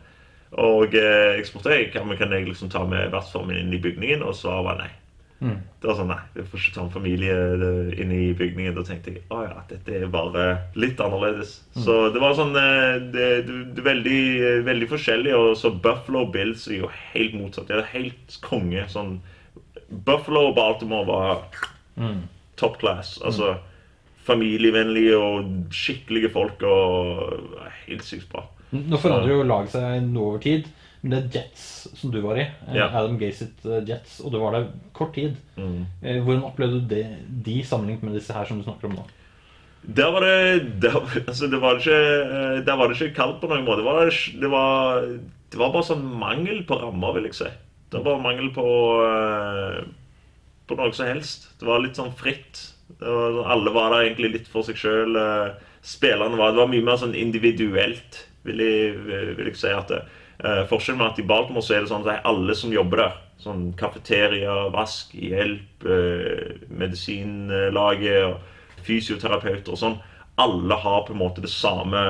Og 0.60 0.92
jeg 0.92 1.46
spurte 1.48 1.78
kan, 1.94 2.12
kan 2.20 2.36
jeg 2.36 2.44
liksom 2.50 2.68
ta 2.68 2.84
med 2.84 3.08
vertsfaren 3.14 3.48
min 3.48 3.62
inn 3.62 3.72
i 3.72 3.80
bygningen, 3.80 4.20
og 4.20 4.36
svaret 4.36 4.68
var 4.68 4.82
nei. 4.84 4.90
Mm. 5.42 5.56
Det 5.82 5.88
var 5.88 5.96
sånn, 5.98 6.10
Nei, 6.12 6.20
vi 6.36 6.44
får 6.46 6.60
ikke 6.60 6.74
ta 6.76 6.82
en 6.84 6.92
familie 6.94 7.36
inne 7.56 7.70
inn 7.98 8.12
i 8.14 8.26
bygningen. 8.38 8.76
Da 8.76 8.84
tenkte 8.86 9.10
jeg 9.10 9.24
å 9.34 9.40
ja, 9.42 9.56
dette 9.66 9.96
er 9.98 10.12
bare 10.12 10.44
litt 10.78 11.02
annerledes. 11.02 11.56
Mm. 11.74 11.80
Så 11.86 11.96
det 12.14 12.22
var 12.22 12.36
sånn 12.38 12.54
eh, 12.60 13.00
det, 13.14 13.28
det, 13.48 13.82
veldig, 13.82 14.22
veldig 14.68 14.88
forskjellig. 14.92 15.34
Og 15.34 15.56
så 15.58 15.72
Buffalo 15.74 16.24
Bills 16.30 16.68
er 16.70 16.84
jo 16.84 16.92
helt 17.12 17.34
motsatt. 17.40 17.66
Det 17.70 17.80
er 17.80 17.90
helt 17.96 18.38
konge. 18.46 18.86
Sånn 18.92 19.16
Buffalo 20.06 20.48
og 20.52 20.56
Baltimore 20.60 21.08
var 21.10 21.42
mm. 21.98 22.22
top 22.62 22.78
class. 22.84 23.16
Altså 23.26 23.56
familievennlige 24.22 25.18
og 25.18 25.74
skikkelige 25.74 26.30
folk 26.30 26.62
og 26.62 27.58
helt 27.88 28.06
sykt 28.06 28.30
bra. 28.30 28.46
Nå 28.72 29.00
forandrer 29.02 29.34
jo 29.34 29.42
laget 29.44 29.74
seg 29.74 30.06
noe 30.06 30.30
over 30.30 30.44
tid. 30.46 30.70
Men 31.02 31.16
det 31.16 31.34
Jets 31.34 31.62
som 31.98 32.12
du 32.14 32.20
var 32.22 32.38
i. 32.38 32.44
Eh, 32.68 32.76
ja. 32.78 32.86
Adam 32.94 33.18
sitt 33.34 33.64
eh, 33.66 33.82
Jets. 33.88 34.20
Og 34.22 34.30
du 34.30 34.38
var 34.38 34.54
der 34.54 34.68
kort 34.94 35.14
tid. 35.16 35.34
Mm. 35.56 35.82
Eh, 36.00 36.20
hvordan 36.22 36.46
opplevde 36.46 36.78
du 36.78 36.94
det, 36.94 37.02
de 37.26 37.58
sammenlignet 37.66 38.06
med 38.06 38.14
disse 38.18 38.34
her 38.36 38.46
som 38.46 38.60
du 38.60 38.66
snakker 38.66 38.88
om 38.88 39.00
nå? 39.00 39.06
Der 39.82 40.12
var 40.14 40.22
det 40.22 40.78
Der, 40.78 40.94
altså 41.26 41.48
det 41.50 41.58
var 41.58 41.80
ikke, 41.80 41.98
der 42.62 42.76
var 42.78 42.86
det 42.86 43.00
ikke 43.00 43.16
kaldt 43.16 43.40
på 43.42 43.50
noen 43.50 43.66
måte. 43.66 43.82
Det 43.82 43.88
var, 43.88 44.12
det, 44.44 44.52
var, 44.52 45.02
det 45.50 45.58
var, 45.58 45.74
bare 45.74 45.88
sånn 45.90 46.06
mangel 46.22 46.62
på 46.68 46.78
rammer, 46.78 47.18
vil 47.18 47.26
jeg 47.32 47.40
si. 47.40 47.50
Det 47.90 47.98
var 47.98 48.06
bare 48.12 48.26
mangel 48.28 48.52
på 48.54 48.68
På 50.70 50.78
noe 50.78 50.94
som 50.94 51.10
helst. 51.10 51.50
Det 51.58 51.66
var 51.66 51.82
litt 51.82 51.98
sånn 51.98 52.14
fritt. 52.14 52.68
Var, 53.02 53.42
alle 53.50 53.74
var 53.74 53.90
der 53.90 54.06
egentlig 54.06 54.36
litt 54.36 54.54
for 54.54 54.62
seg 54.62 54.78
sjøl. 54.78 55.18
Spillerne 55.82 56.38
var 56.38 56.54
Det 56.54 56.62
var 56.62 56.70
mye 56.70 56.86
mer 56.86 57.02
sånn 57.02 57.18
individuelt, 57.18 58.22
vil 58.46 58.62
jeg, 58.62 58.98
vil 59.34 59.48
jeg 59.50 59.58
si. 59.58 59.74
at 59.74 59.90
det, 59.90 60.04
Uh, 60.42 60.64
forskjellen 60.66 60.98
med 60.98 61.12
at 61.12 61.20
i 61.22 61.26
Baltimore 61.26 61.62
så 61.62 61.76
er 61.76 61.84
det 61.84 61.90
sånn 61.92 62.02
at 62.02 62.08
det 62.08 62.14
er 62.16 62.30
alle 62.32 62.54
som 62.58 62.72
jobber 62.74 63.04
der. 63.04 63.18
Sånn 63.42 63.68
kafeteria, 63.78 64.56
vask, 64.74 65.12
hjelp, 65.14 65.86
uh, 65.86 66.64
medisinlaget, 66.82 68.50
fysioterapeuter 68.82 69.76
og 69.76 69.78
sånn. 69.78 69.96
Alle 70.42 70.78
har 70.82 71.04
på 71.06 71.14
en 71.14 71.20
måte 71.20 71.44
det 71.44 71.52
samme 71.52 72.02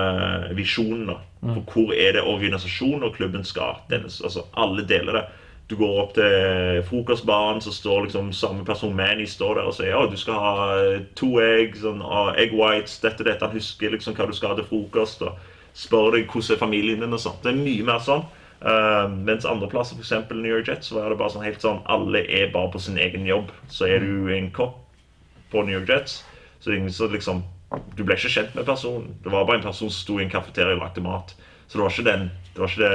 visjonen. 0.57 1.13
Mm. 1.43 1.53
For 1.59 1.75
hvor 1.75 1.93
er 1.93 2.17
det 2.17 2.25
organisasjonen 2.25 3.05
og 3.11 3.17
klubben 3.19 3.45
skal? 3.45 3.83
Dennes, 3.91 4.23
altså 4.25 4.47
Alle 4.57 4.87
deler 4.89 5.19
det. 5.19 5.25
Du 5.69 5.77
går 5.77 6.01
opp 6.03 6.15
til 6.17 6.83
frokostbaren, 6.89 7.61
så 7.65 7.73
står 7.73 8.07
liksom 8.07 8.33
samme 8.37 8.65
person 8.65 8.95
Manny 8.97 9.27
står 9.29 9.57
der 9.59 9.69
og 9.69 9.77
sier 9.77 9.97
at 9.97 10.13
du 10.13 10.19
skal 10.21 10.41
ha 10.41 10.81
to 11.17 11.31
egg, 11.41 11.79
sånn, 11.81 12.03
egg 12.37 12.53
whites, 12.57 12.99
dette, 13.01 13.25
dette. 13.25 13.45
Han 13.45 13.57
husker 13.57 13.93
liksom 13.95 14.17
hva 14.17 14.29
du 14.29 14.35
skal 14.37 14.53
ha 14.53 14.59
til 14.61 14.69
frokost. 14.69 15.25
og 15.25 15.52
spør 15.75 16.17
deg 16.17 16.31
hvordan 16.31 16.57
er 16.57 16.61
familien 16.61 17.05
din 17.05 17.17
og 17.17 17.23
sånt. 17.23 17.43
Det 17.45 17.53
er 17.53 17.61
mye 17.61 17.87
mer 17.89 18.03
sånn. 18.05 18.25
Uh, 18.63 19.09
mens 19.27 19.47
andreplasser, 19.49 19.99
f.eks. 19.99 20.29
New 20.31 20.53
York 20.53 20.69
Jets, 20.71 20.93
så 20.93 21.01
er 21.03 21.11
det 21.11 21.19
bare 21.19 21.35
sånn 21.35 21.47
helt 21.47 21.65
sånn 21.65 21.81
alle 21.91 22.23
er 22.31 22.53
bare 22.55 22.71
på 22.71 22.83
sin 22.83 23.01
egen 23.01 23.27
jobb. 23.27 23.51
Så 23.73 23.89
er 23.91 24.05
du 24.05 24.31
en 24.31 24.53
kopp 24.55 24.79
på 25.51 25.65
New 25.67 25.75
York 25.75 25.91
Jets, 25.91 26.23
så, 26.63 26.77
så 26.89 27.11
liksom 27.13 27.43
Du 27.97 28.03
ble 28.05 28.19
ikke 28.19 28.29
kjent 28.29 28.55
med 28.55 28.67
personen. 28.69 29.15
Det 29.25 29.31
var 29.33 29.47
bare 29.49 29.63
en 29.63 29.65
person 29.65 29.89
som 29.89 29.97
sto 29.97 30.19
i 30.21 30.27
en 30.27 30.31
kafeteria 30.31 30.77
og 30.77 30.83
lagde 30.83 31.01
mat. 31.01 31.33
Så 31.67 31.79
det 31.79 31.83
var 31.87 31.95
ikke 31.95 32.11
den 32.11 32.31
det 32.53 32.61
var 32.61 32.69
ikke 32.69 32.89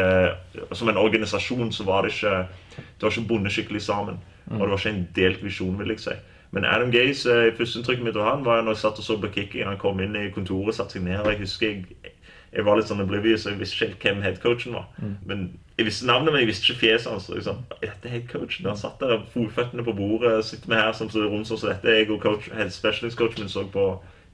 det, 0.54 0.68
Som 0.78 0.90
en 0.90 0.98
organisasjon 1.02 1.72
så 1.74 1.84
var 1.84 2.06
det 2.06 2.12
ikke 2.14 2.46
Det 2.78 3.02
var 3.02 3.12
ikke 3.12 3.28
bundet 3.28 3.52
skikkelig 3.56 3.82
sammen. 3.82 4.20
Og 4.52 4.60
det 4.60 4.70
var 4.70 4.78
ikke 4.78 4.90
en 4.90 5.08
delt 5.16 5.44
visjon, 5.44 5.80
vil 5.80 5.90
jeg 5.96 6.00
si. 6.00 6.14
Men 6.52 6.66
Adam 6.66 6.92
Gaze, 6.92 7.28
eh, 7.28 7.54
førsteinntrykket 7.58 8.06
mitt 8.06 8.16
av 8.16 8.30
han 8.30 8.46
var 8.46 8.62
når 8.62 8.78
jeg 8.78 8.84
satt 8.84 9.02
og 9.02 9.04
så 9.04 9.18
på 9.20 9.28
Kikki. 9.34 9.64
Han 9.66 9.78
kom 9.78 10.00
inn 10.00 10.16
i 10.16 10.30
kontoret, 10.32 10.76
satte 10.76 10.96
seg 10.96 11.04
ned. 11.04 11.26
jeg 11.26 11.40
husker 11.40 11.68
jeg 11.68 12.14
jeg 12.54 12.64
var 12.66 12.78
litt 12.80 12.90
sånn 12.90 13.04
oblivious, 13.04 13.46
og 13.46 13.54
jeg 13.54 13.60
visste 13.60 13.76
ikke 13.76 13.88
helt 13.88 14.04
hvem 14.06 14.22
headcoachen 14.24 14.76
var. 14.78 14.86
Men 15.28 15.48
jeg 15.78 15.86
visste 15.86 16.08
navnet, 16.10 16.32
men 16.34 16.42
jeg 16.42 16.50
visste 16.50 16.72
ikke 16.72 16.80
fjeset 16.86 17.12
hans. 17.12 17.28
så 17.28 17.36
Liksom, 17.36 17.64
dette 17.82 18.08
er 18.08 18.14
headcoachen. 18.16 18.66
Han 18.66 18.80
satt 18.80 19.00
der, 19.04 19.20
fotføttene 19.34 19.86
på 19.86 19.94
bordet. 19.98 20.46
Sitter 20.46 20.72
vi 20.72 20.80
her 20.80 20.94
som 20.98 21.10
så 21.14 21.26
rom 21.28 21.44
sånn 21.46 21.60
som 21.62 21.70
dette. 21.70 21.92
Jeg 22.00 22.10
og 22.10 22.22
coach, 22.24 22.48
head 22.56 22.72
specialist 22.74 23.20
coachen 23.20 23.46
min 23.46 23.52
så 23.52 23.66
på 23.74 23.88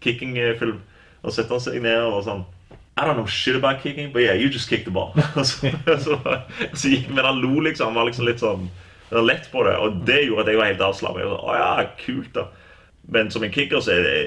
kickingfilm. 0.06 0.80
Og 1.24 1.32
så 1.32 1.42
setter 1.42 1.58
han 1.58 1.66
seg 1.66 1.82
ned 1.84 2.06
og 2.06 2.24
sånn 2.28 2.46
I 2.94 3.08
don't 3.08 3.18
know 3.18 3.26
shit 3.26 3.56
about 3.56 3.82
kicking, 3.82 4.12
but 4.14 4.22
yeah, 4.22 4.34
you 4.38 4.50
just 4.50 4.70
kicked 4.70 4.86
the 4.86 4.92
ball. 4.92 5.14
Så, 5.44 5.72
så, 5.98 6.20
så 6.74 6.90
men 7.10 7.26
han 7.26 7.40
lo, 7.42 7.60
liksom. 7.60 7.88
Han 7.88 7.96
var 7.96 8.06
liksom 8.06 8.28
litt 8.28 8.44
sånn 8.44 8.68
lett 9.10 9.50
på 9.52 9.64
det. 9.66 9.74
Og 9.82 10.04
det 10.06 10.20
gjorde 10.28 10.46
at 10.46 10.52
jeg 10.52 10.60
var 10.60 10.70
helt 10.70 10.84
avslappet. 10.86 11.24
Jeg 11.24 11.32
sånn, 11.32 11.48
Å 11.50 11.56
ja, 11.58 11.88
kult, 12.06 12.30
da. 12.38 12.46
Men 13.18 13.32
som 13.34 13.44
en 13.44 13.52
kicker 13.52 13.82
så 13.82 13.96
er 13.96 14.06
det, 14.06 14.20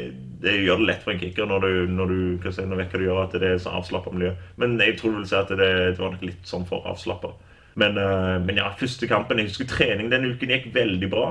det 0.43 0.53
gjør 0.61 0.81
det 0.83 0.89
lett 0.91 1.03
for 1.05 1.15
en 1.15 1.21
kicker 1.21 1.49
når 1.49 1.65
du, 1.65 1.73
når 1.97 2.13
du 2.13 2.49
si, 2.53 2.65
når 2.69 2.87
du 2.93 3.05
gjør, 3.07 3.25
at 3.25 3.37
det 3.41 3.51
er 3.55 3.61
så 3.63 3.75
avslappa 3.79 4.13
miljø. 4.13 4.35
Men 4.61 4.77
jeg 4.81 4.99
tror 5.01 5.15
du 5.15 5.21
vil 5.23 5.29
si 5.31 5.37
at 5.39 5.53
det, 5.53 5.69
det 5.97 6.01
var 6.01 6.15
nok 6.15 6.25
litt 6.27 6.49
sånn 6.49 6.67
for 6.69 6.87
avslappa. 6.89 7.33
Men, 7.77 7.99
eh, 8.01 8.39
men 8.41 8.57
ja, 8.57 8.71
første 8.79 9.09
kampen 9.09 9.39
Jeg 9.39 9.51
husker 9.51 9.69
trening 9.69 10.09
denne 10.09 10.33
uken 10.33 10.53
gikk 10.53 10.71
veldig 10.75 11.11
bra. 11.13 11.27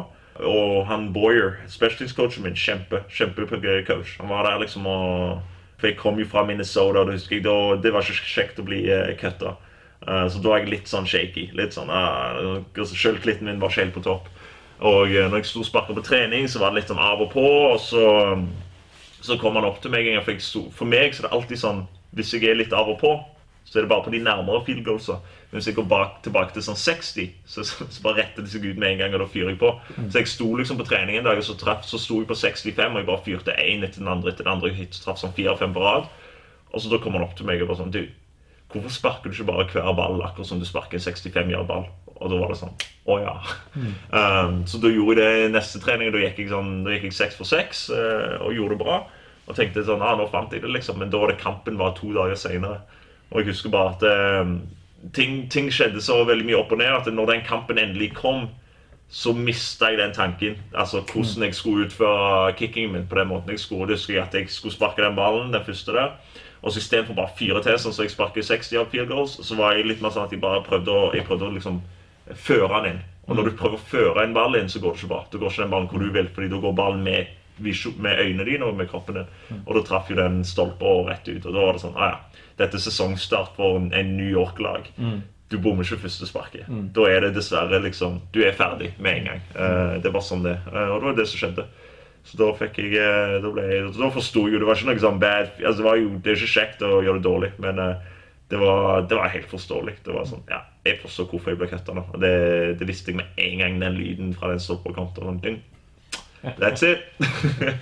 Og 0.46 0.86
han 0.90 1.12
Boyer, 1.16 1.62
specialist-coachen 1.72 2.44
min, 2.44 2.58
kjempe, 2.60 3.06
kjempecoach. 3.10 4.18
Han 4.20 4.30
var 4.30 4.44
der 4.50 4.60
liksom 4.66 4.88
og 4.88 5.42
For 5.80 5.90
jeg 5.90 5.98
kom 6.00 6.20
jo 6.20 6.26
fra 6.28 6.46
Minnesota, 6.48 7.02
og 7.02 7.08
det 7.08 7.18
husker 7.18 7.42
det 7.84 7.92
var 7.92 8.04
ikke 8.04 8.30
kjekt 8.32 8.60
å 8.60 8.64
bli 8.64 8.86
uh, 8.88 9.12
cutta. 9.20 9.58
Uh, 10.08 10.24
så 10.32 10.40
da 10.40 10.54
var 10.54 10.62
jeg 10.62 10.70
litt 10.72 10.88
sånn 10.88 11.08
shaky. 11.08 11.50
Litt 11.52 11.76
sånn, 11.76 11.92
uh, 11.92 12.64
Selvtilliten 12.88 13.50
min 13.50 13.60
var 13.60 13.74
ikke 13.74 13.84
helt 13.84 13.98
på 13.98 14.06
topp. 14.06 14.30
Og 14.80 15.12
uh, 15.12 15.26
når 15.28 15.42
jeg 15.42 15.50
sto 15.50 15.66
og 15.66 15.68
sparka 15.68 15.96
på 15.98 16.06
trening, 16.06 16.48
så 16.48 16.62
var 16.64 16.72
det 16.72 16.80
litt 16.80 16.94
sånn 16.94 17.04
av 17.04 17.26
og 17.26 17.34
på. 17.34 17.44
Og 17.44 17.76
så, 17.84 18.06
så 19.26 19.38
kom 19.42 19.58
han 19.58 19.68
opp 19.68 19.82
til 19.84 19.94
meg 19.94 20.08
en 20.08 20.18
gang. 20.18 20.26
For, 20.26 20.36
jeg 20.36 20.74
for 20.76 20.90
meg 20.90 21.16
så 21.16 21.24
er 21.24 21.30
det 21.30 21.38
alltid 21.38 21.62
sånn 21.62 21.86
Hvis 22.16 22.34
jeg 22.36 22.46
er 22.48 22.56
litt 22.56 22.74
av 22.74 22.88
og 22.88 23.00
på, 23.02 23.10
så 23.66 23.80
er 23.80 23.84
det 23.84 23.90
bare 23.92 24.06
på 24.06 24.12
de 24.14 24.22
nærmere 24.24 24.62
field 24.64 24.86
goalsa. 24.86 25.18
Men 25.50 25.58
hvis 25.58 25.68
jeg 25.72 25.76
går 25.76 25.88
bak, 25.90 26.20
tilbake 26.24 26.54
til 26.54 26.64
sånn 26.64 26.78
60, 26.80 27.32
så, 27.50 27.64
så, 27.66 27.88
så 27.92 28.04
bare 28.06 28.22
retter 28.22 28.46
det 28.46 28.52
seg 28.54 28.66
ut 28.68 28.78
med 28.80 28.94
en 28.94 29.02
gang, 29.02 29.16
og 29.18 29.24
da 29.24 29.28
fyrer 29.32 29.52
jeg 29.54 29.60
på. 29.62 29.72
Så 29.98 30.22
jeg 30.22 30.30
sto 30.32 30.48
liksom 30.60 30.80
på 30.80 30.86
trening 30.88 31.18
en 31.20 31.26
dag, 31.28 31.42
og 31.42 31.48
så, 31.48 31.58
traff, 31.60 31.84
så 31.90 32.00
sto 32.00 32.22
jeg 32.22 32.30
på 32.30 32.38
65, 32.38 32.94
og 32.94 33.02
jeg 33.02 33.10
bare 33.10 33.26
fyrte 33.26 33.58
én 33.64 33.84
etter 33.88 34.04
den 34.04 34.12
andre 34.12 34.32
etter 34.32 34.46
den 34.46 34.54
andre. 34.54 34.72
og 34.72 35.00
traff 35.00 35.20
sånn 35.22 35.34
fire-fem 35.38 35.74
på 35.76 35.84
rad. 35.84 36.08
Og 36.72 36.84
så 36.84 36.92
da 36.92 37.02
kom 37.02 37.18
han 37.18 37.26
opp 37.26 37.36
til 37.40 37.48
meg 37.50 37.64
og 37.64 37.72
bare 37.72 37.80
sånn 37.82 37.94
Du, 37.96 38.04
hvorfor 38.74 38.92
sparker 38.94 39.32
du 39.32 39.38
ikke 39.38 39.48
bare 39.48 39.68
hver 39.72 39.94
ball 39.98 40.20
akkurat 40.28 40.50
som 40.50 40.60
du 40.60 40.68
sparker 40.68 41.00
en 41.00 41.06
65 41.08 41.54
yard 41.56 41.70
ball? 41.72 41.88
Og 42.16 42.32
da 42.32 42.40
var 42.40 42.52
det 42.52 42.60
sånn 42.60 42.76
Å 43.12 43.20
ja. 43.24 43.36
Um, 44.16 44.62
så 44.68 44.80
da 44.84 44.92
gjorde 44.92 45.24
jeg 45.24 45.48
det 45.48 45.54
neste 45.56 45.82
trening, 45.84 46.12
og 46.12 46.16
da 46.16 46.22
gikk 46.24 46.44
jeg 46.44 46.52
sånn, 46.52 46.84
da 46.86 46.94
gikk 46.94 47.10
jeg 47.10 47.18
seks 47.18 47.40
for 47.40 47.48
seks 47.50 47.88
uh, 47.92 48.44
og 48.46 48.56
gjorde 48.56 48.76
det 48.76 48.84
bra. 48.86 49.00
Og 49.46 49.58
tenkte 49.58 49.86
sånn 49.86 50.02
ah, 50.02 50.16
nå 50.18 50.26
fant 50.32 50.54
jeg 50.54 50.64
det, 50.64 50.72
liksom. 50.74 51.00
Men 51.02 51.12
da 51.14 51.22
var 51.22 51.32
det 51.32 51.42
kampen 51.42 51.78
var 51.78 51.96
to 51.98 52.12
dager 52.16 52.38
seinere. 52.40 52.82
Og 53.32 53.42
jeg 53.42 53.52
husker 53.52 53.74
bare 53.74 53.94
at 53.94 54.06
eh, 54.10 54.54
ting, 55.14 55.46
ting 55.54 55.72
skjedde 55.74 56.02
så 56.02 56.22
veldig 56.26 56.48
mye 56.48 56.62
opp 56.62 56.74
og 56.74 56.82
ned 56.82 56.94
at 56.94 57.10
når 57.14 57.34
den 57.34 57.44
kampen 57.46 57.82
endelig 57.82 58.14
kom, 58.18 58.48
så 59.10 59.36
mista 59.38 59.92
jeg 59.92 60.00
den 60.02 60.16
tanken. 60.16 60.58
Altså 60.74 61.04
hvordan 61.06 61.46
jeg 61.46 61.56
skulle 61.56 61.86
utføre 61.86 62.56
kickingen 62.58 62.96
min 62.96 63.08
på 63.10 63.20
den 63.20 63.30
måten 63.30 63.54
jeg 63.54 63.62
skulle. 63.62 63.92
Jeg 63.94 64.00
husker 64.00 64.24
at 64.24 64.34
jeg 64.34 64.50
skulle 64.50 64.74
sparke 64.74 65.06
den 65.06 65.18
ballen, 65.18 65.54
den 65.54 65.66
første 65.66 65.94
der. 65.94 66.16
Og 66.66 66.72
så 66.72 66.82
istedenfor 66.82 67.14
bare 67.14 67.38
fire 67.38 67.62
til, 67.62 67.78
sånn 67.78 67.94
så 67.94 68.08
jeg 68.08 68.16
sparker 68.16 68.42
60 68.42 68.80
av 68.82 68.88
field 68.90 69.12
goals, 69.12 69.36
så 69.46 69.58
var 69.60 69.76
jeg 69.76 69.86
litt 69.86 70.02
mer 70.02 70.14
sånn 70.16 70.26
at 70.26 70.34
jeg 70.34 70.42
bare 70.42 70.64
prøvde 70.66 70.90
å, 70.90 71.12
jeg 71.14 71.28
prøvde 71.28 71.46
å 71.46 71.54
liksom 71.54 71.78
føre 72.34 72.72
den 72.80 72.96
inn. 72.96 73.04
Og 73.28 73.38
når 73.38 73.50
du 73.50 73.58
prøver 73.60 73.78
å 73.78 73.88
føre 73.92 74.24
en 74.26 74.34
ball 74.34 74.58
inn, 74.58 74.70
så 74.70 74.82
går 74.82 74.96
det 74.96 75.04
ikke 75.04 75.12
bra. 75.12 75.20
Da 75.30 75.42
går 75.42 75.54
ikke 75.54 75.62
den 75.62 75.76
ballen 75.76 75.90
hvor 75.92 76.02
du 76.02 76.10
vil, 76.16 76.32
fordi 76.34 76.50
da 76.50 76.62
går 76.64 76.76
ballen 76.80 77.06
med, 77.06 77.30
med 77.60 78.20
øynene 78.20 78.46
dine 78.48 78.66
og 78.66 78.76
med 78.80 78.90
kroppen 78.90 79.20
din. 79.20 79.62
Og 79.66 79.76
da 79.78 79.84
traff 79.86 80.10
jo 80.12 80.18
den 80.20 80.44
stolpa 80.48 80.98
rett 81.10 81.28
ut. 81.28 81.46
Og 81.46 81.54
da 81.54 81.62
var 81.62 81.78
det 81.78 81.84
sånn 81.86 81.96
ah, 81.96 82.16
ja, 82.16 82.44
dette 82.60 82.80
er 82.80 82.84
sesongstart 82.84 83.56
for 83.58 83.80
en, 83.80 83.92
en 83.96 84.18
New 84.18 84.30
York-lag. 84.30 84.92
Du 85.52 85.60
bommer 85.62 85.86
ikke 85.86 86.08
første 86.08 86.26
sparket. 86.28 86.70
Da 86.96 87.06
er 87.10 87.22
det 87.22 87.36
dessverre 87.36 87.78
liksom 87.84 88.18
Du 88.34 88.42
er 88.44 88.56
ferdig 88.58 88.96
med 88.98 89.20
en 89.20 89.28
gang. 89.30 89.42
Uh, 89.54 90.02
det 90.02 90.14
var 90.14 90.26
sånn 90.26 90.46
det. 90.46 90.58
Uh, 90.72 90.90
og 90.96 91.02
det 91.02 91.10
var 91.12 91.20
det 91.20 91.28
som 91.30 91.42
skjedde. 91.44 91.68
Så 92.26 92.40
da 92.42 92.50
fikk 92.58 92.80
jeg 92.82 92.96
eh, 92.98 93.36
Da, 93.38 93.52
ble 93.54 93.64
jeg, 93.70 93.90
da 93.94 94.08
forsto 94.10 94.48
jeg 94.48 94.56
jo 94.56 94.60
Det 94.64 94.66
var 94.66 94.80
ikke 94.80 94.88
noe 94.88 95.02
sånn 95.04 95.20
bad 95.22 95.60
altså 95.60 95.76
Det 95.78 95.86
var 95.86 96.00
jo 96.00 96.08
Det 96.26 96.32
er 96.32 96.40
ikke 96.40 96.54
kjekt 96.56 96.80
å 96.82 97.04
gjøre 97.06 97.20
det 97.20 97.28
dårlig, 97.28 97.50
men 97.62 97.82
det 98.50 98.58
var, 98.62 99.06
det 99.10 99.18
var 99.18 99.32
helt 99.34 99.48
forståelig. 99.50 99.96
Det 100.06 100.14
var 100.14 100.26
sånn, 100.30 100.44
ja, 100.50 100.60
Jeg 100.86 101.00
forstår 101.02 101.30
hvorfor 101.32 101.54
jeg 101.54 101.60
ble 101.62 101.70
kutta 101.70 101.96
nå. 101.98 102.04
Og 102.14 102.20
det, 102.22 102.34
det 102.78 102.88
visste 102.90 103.10
jeg 103.10 103.18
med 103.18 103.40
en 103.42 103.62
gang 103.62 103.80
den 103.82 103.98
lyden 103.98 104.36
fra 104.38 104.52
den 104.52 104.62
til, 104.62 104.78
Sånn, 105.18 105.40
ding. 105.42 105.58
That's 106.60 106.84
it. 106.84 107.00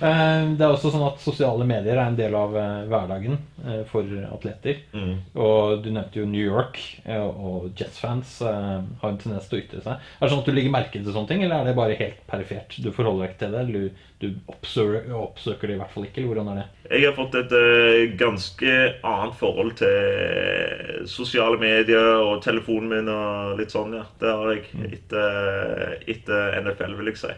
Eh, 0.00 0.44
Det 0.56 0.64
er 0.64 0.70
også 0.72 0.88
sånn 0.94 1.02
at 1.04 1.18
Sosiale 1.20 1.64
medier 1.68 1.98
er 1.98 2.06
en 2.08 2.14
del 2.16 2.32
av 2.32 2.54
eh, 2.56 2.86
hverdagen 2.88 3.34
eh, 3.66 3.82
for 3.90 4.06
atleter. 4.32 4.78
Mm. 4.96 5.10
Og 5.36 5.82
Du 5.84 5.90
nevnte 5.92 6.22
jo 6.22 6.24
New 6.24 6.40
York, 6.40 6.78
og 7.04 7.66
Jets-fans 7.76 8.38
har 8.46 9.10
en 9.10 9.18
tendens 9.20 9.50
til 9.50 9.58
å 9.58 9.60
ytre 9.60 9.82
seg. 9.84 10.00
Er 10.00 10.22
det 10.24 10.30
sånn 10.32 10.40
at 10.40 10.48
Du 10.48 10.54
legger 10.56 10.72
merke 10.72 10.96
til 10.96 11.12
sånne 11.12 11.28
ting, 11.28 11.44
eller 11.44 11.60
er 11.60 11.68
det 11.68 11.76
bare 11.76 11.98
helt 12.00 12.22
perifert? 12.30 12.78
Du 12.80 12.88
forholder 12.96 13.26
deg 13.26 13.34
ikke 13.34 13.42
til 13.42 13.52
det, 13.52 13.60
eller 13.66 13.76
du, 13.76 14.06
du 14.24 14.54
oppsøker, 14.54 15.12
oppsøker 15.20 15.68
det 15.68 15.76
i 15.76 15.82
hvert 15.82 15.92
fall 15.92 16.08
ikke? 16.08 16.22
eller 16.22 16.32
Hvordan 16.32 16.50
er 16.54 16.62
det? 16.62 16.66
Jeg 16.96 17.04
har 17.10 17.18
fått 17.20 17.36
et 17.42 18.16
ganske 18.24 18.78
annet 19.12 19.36
forhold 19.42 19.76
til 19.82 21.04
sosiale 21.12 21.60
medier 21.60 22.24
og 22.24 22.40
telefonen 22.44 22.88
min 22.96 23.12
og 23.12 23.60
litt 23.60 23.76
sånn, 23.76 23.94
ja. 24.00 24.08
Det 24.20 24.32
har 24.32 24.56
jeg 24.56 24.90
etter, 24.96 25.94
etter 26.16 26.58
NFL, 26.64 26.96
vil 27.02 27.12
jeg 27.12 27.20
si. 27.26 27.36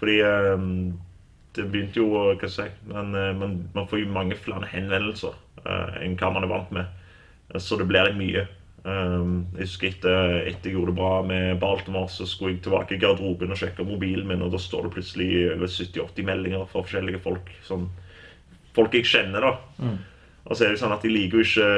Fordi 0.00 0.18
eh, 0.24 0.66
det 1.56 1.64
begynte 1.72 2.00
jo 2.00 2.10
Hva 2.12 2.36
jeg 2.40 2.52
si 2.54 2.68
men, 2.88 3.14
eh, 3.16 3.32
man, 3.36 3.58
man 3.74 3.88
får 3.88 4.02
jo 4.02 4.12
mange 4.12 4.38
flere 4.40 4.68
henvendelser 4.70 5.36
eh, 5.64 5.98
enn 6.04 6.16
hva 6.20 6.32
man 6.34 6.46
er 6.46 6.52
vant 6.52 6.72
med. 6.74 7.02
Så 7.62 7.78
det 7.78 7.86
blir 7.88 8.08
litt 8.08 8.18
mye. 8.18 8.46
Jeg 8.86 9.58
husker 9.58 9.88
etter, 9.88 10.36
etter 10.46 10.70
jeg 10.70 10.76
gjorde 10.76 10.92
det 10.92 10.98
bra 11.00 11.14
med 11.26 11.60
Baltimore, 11.62 12.10
så 12.10 12.22
skulle 12.26 12.52
jeg 12.52 12.60
tilbake 12.62 12.94
i 12.94 13.00
garderoben 13.02 13.50
og 13.50 13.58
sjekke 13.58 13.86
mobilen 13.86 14.28
min, 14.30 14.44
og 14.46 14.52
da 14.54 14.60
står 14.62 14.86
det 14.86 14.92
plutselig 14.94 15.28
over 15.56 15.70
70-80 15.70 16.26
meldinger 16.28 16.68
fra 16.70 16.84
forskjellige 16.84 17.22
folk. 17.24 17.50
Sånn, 17.66 17.88
folk 18.78 18.94
jeg 18.94 19.08
kjenner, 19.10 19.46
da. 19.46 19.80
Og 20.46 20.54
så 20.54 20.64
er 20.66 20.74
det 20.74 20.78
sånn 20.78 20.94
at 20.94 21.02
jeg 21.02 21.10
liker 21.10 21.40
jo 21.40 21.44
ikke 21.44 21.70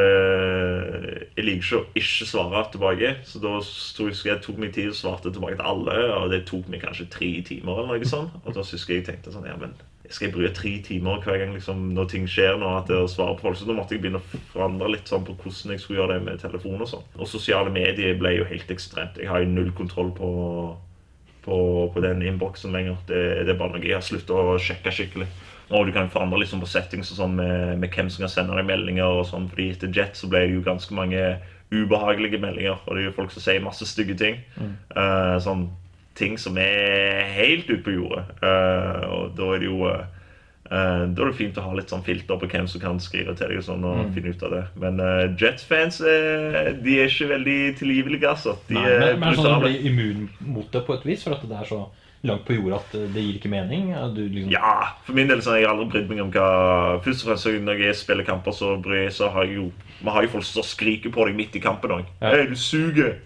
Jeg 1.38 1.44
liker 1.46 1.62
ikke 1.64 1.78
å 1.78 1.84
ikke 1.96 2.26
svare 2.28 2.64
tilbake. 2.72 3.12
Så 3.28 3.40
da 3.42 3.54
tok 3.96 4.24
jeg 4.28 4.42
tok 4.44 4.58
meg 4.60 4.74
tid 4.76 4.90
og 4.92 4.98
svarte 4.98 5.32
tilbake 5.32 5.56
til 5.56 5.70
alle, 5.70 5.94
og 6.18 6.32
det 6.32 6.42
tok 6.48 6.68
meg 6.68 6.82
kanskje 6.84 7.08
tre 7.12 7.30
timer. 7.46 7.80
eller 7.80 7.96
noe 7.96 8.10
sånt. 8.10 8.34
Og 8.44 8.56
da 8.56 8.64
husker 8.64 8.94
jeg 8.94 9.04
jeg 9.04 9.08
tenkte 9.12 9.32
sånn 9.32 9.48
Ja, 9.48 9.56
men 9.60 9.76
skal 10.08 10.28
jeg 10.28 10.34
bruke 10.34 10.54
tre 10.56 10.70
timer 10.84 11.20
hver 11.20 11.38
gang 11.40 11.52
liksom, 11.52 11.90
når 11.92 12.06
ting 12.08 12.28
skjer? 12.28 12.56
nå, 12.56 12.68
at 12.78 12.88
å 12.92 13.04
svare 13.08 13.36
på 13.36 13.48
folk, 13.48 13.58
Så 13.60 13.68
da 13.68 13.76
måtte 13.76 13.94
jeg 13.94 14.02
begynne 14.02 14.20
å 14.20 14.42
forandre 14.52 14.88
litt 14.92 15.08
sånn 15.08 15.24
på 15.24 15.36
hvordan 15.36 15.74
jeg 15.74 15.80
skulle 15.80 16.00
gjøre 16.00 16.16
det 16.16 16.24
med 16.24 16.40
telefon 16.40 16.80
og 16.80 16.88
sånn. 16.88 17.08
Og 17.18 17.28
sosiale 17.28 17.72
medier 17.72 18.16
ble 18.20 18.38
jo 18.38 18.48
helt 18.48 18.70
ekstremt. 18.72 19.20
Jeg 19.20 19.28
har 19.28 19.44
jo 19.44 19.52
null 19.52 19.72
kontroll 19.72 20.12
på 20.16 20.28
på, 21.48 21.90
på 21.94 22.00
den 22.04 22.22
innboksen 22.22 22.74
lenger. 22.74 22.98
Det, 23.08 23.20
det 23.46 23.54
er 23.54 23.60
bare 23.60 23.76
noe 23.76 23.86
jeg 23.86 23.96
har 23.96 24.04
sluttet 24.04 24.34
å 24.36 24.58
sjekke 24.60 24.92
skikkelig. 24.92 25.28
Og 25.68 25.88
du 25.88 25.92
kan 25.92 26.08
forandre 26.08 26.40
liksom 26.40 26.62
på 26.62 26.70
settings 26.70 27.10
og 27.12 27.18
sånn 27.18 27.34
med, 27.36 27.74
med 27.82 27.92
hvem 27.92 28.08
som 28.08 28.24
kan 28.24 28.32
sende 28.32 28.56
deg 28.56 28.68
meldinger. 28.68 29.18
og 29.20 29.26
sånn, 29.28 29.50
fordi 29.52 29.70
etter 29.74 29.92
Jet 29.92 30.16
så 30.16 30.30
ble 30.30 30.46
det 30.46 30.54
jo 30.54 30.64
ganske 30.64 30.94
mange 30.96 31.24
ubehagelige 31.68 32.40
meldinger. 32.40 32.80
Og 32.86 32.96
det 32.96 33.02
er 33.02 33.10
jo 33.10 33.18
folk 33.18 33.34
som 33.34 33.44
sier 33.44 33.60
masse 33.64 33.86
stygge 33.88 34.16
ting. 34.16 34.40
Eh, 34.58 35.36
sånn 35.44 35.68
ting 36.18 36.38
som 36.38 36.58
er 36.58 37.28
helt 37.36 37.68
ute 37.70 37.82
på 37.86 37.96
jordet. 37.96 38.24
Uh, 38.42 39.02
og 39.14 39.36
da 39.38 39.52
er 39.54 39.62
det 39.62 39.68
jo 39.68 39.82
eh, 39.88 40.06
Da 40.68 41.22
er 41.22 41.30
det 41.30 41.36
fint 41.38 41.58
å 41.60 41.64
ha 41.64 41.76
litt 41.78 41.92
sånn 41.92 42.04
filter 42.04 42.40
på 42.40 42.48
hvem 42.50 42.66
som 42.68 42.82
kan 42.82 42.98
skrive 43.00 43.32
til 43.38 43.52
deg 43.52 43.62
og 43.62 43.66
sånn, 43.68 43.86
og 43.88 44.10
finne 44.16 44.34
ut 44.34 44.42
av 44.48 44.56
det. 44.56 44.64
Men 44.82 45.00
uh, 45.00 45.24
Jets-fans 45.38 46.02
uh, 46.04 46.74
de 46.82 46.98
er 46.98 47.08
ikke 47.08 47.30
veldig 47.30 47.60
tilgivelige, 47.78 48.34
altså. 48.34 48.58
De 48.68 48.76
Nei, 48.76 48.84
er 48.90 49.14
men, 49.14 49.22
men 49.28 49.38
sånn 49.38 49.54
at 49.54 49.62
du 49.62 49.68
blir 49.68 49.88
immun 49.92 50.28
mot 50.56 50.68
det 50.74 50.84
på 50.84 50.98
et 50.98 51.08
vis, 51.08 51.24
for 51.24 51.38
at 51.38 51.46
det 51.48 51.62
er 51.62 51.70
så 51.70 51.86
langt 52.26 52.44
på 52.48 52.56
jorda 52.56 52.80
at 52.80 52.92
det 53.14 53.22
gir 53.22 53.36
ikke 53.38 53.50
mening? 53.52 53.92
Liksom, 53.94 54.50
Ja, 54.50 54.94
for 55.06 55.14
min 55.14 55.28
del 55.30 55.42
så 55.44 55.52
har 55.54 55.60
jeg 55.62 55.68
aldri 55.70 55.86
brydd 55.92 56.08
meg 56.10 56.20
om 56.24 56.32
hva 56.34 56.48
Først 57.04 57.22
og 57.24 57.30
fremst 57.30 57.46
så 57.46 57.52
når 57.62 57.84
jeg 57.84 57.94
spiller 58.00 58.24
kamper, 58.26 58.52
så, 58.52 58.74
bryr 58.82 59.10
så 59.14 59.28
har 59.30 59.44
jeg 59.46 59.56
jo 59.60 59.68
Man 60.02 60.14
har 60.14 60.22
jo 60.26 60.32
folk 60.36 60.44
som 60.44 60.62
skriker 60.66 61.10
på 61.14 61.26
deg 61.28 61.34
midt 61.38 61.56
i 61.58 61.62
kampen 61.62 61.90
òg. 61.90 62.04
Ja. 62.20 62.30
Hei, 62.34 62.46
du 62.50 62.54
suger! 62.58 63.16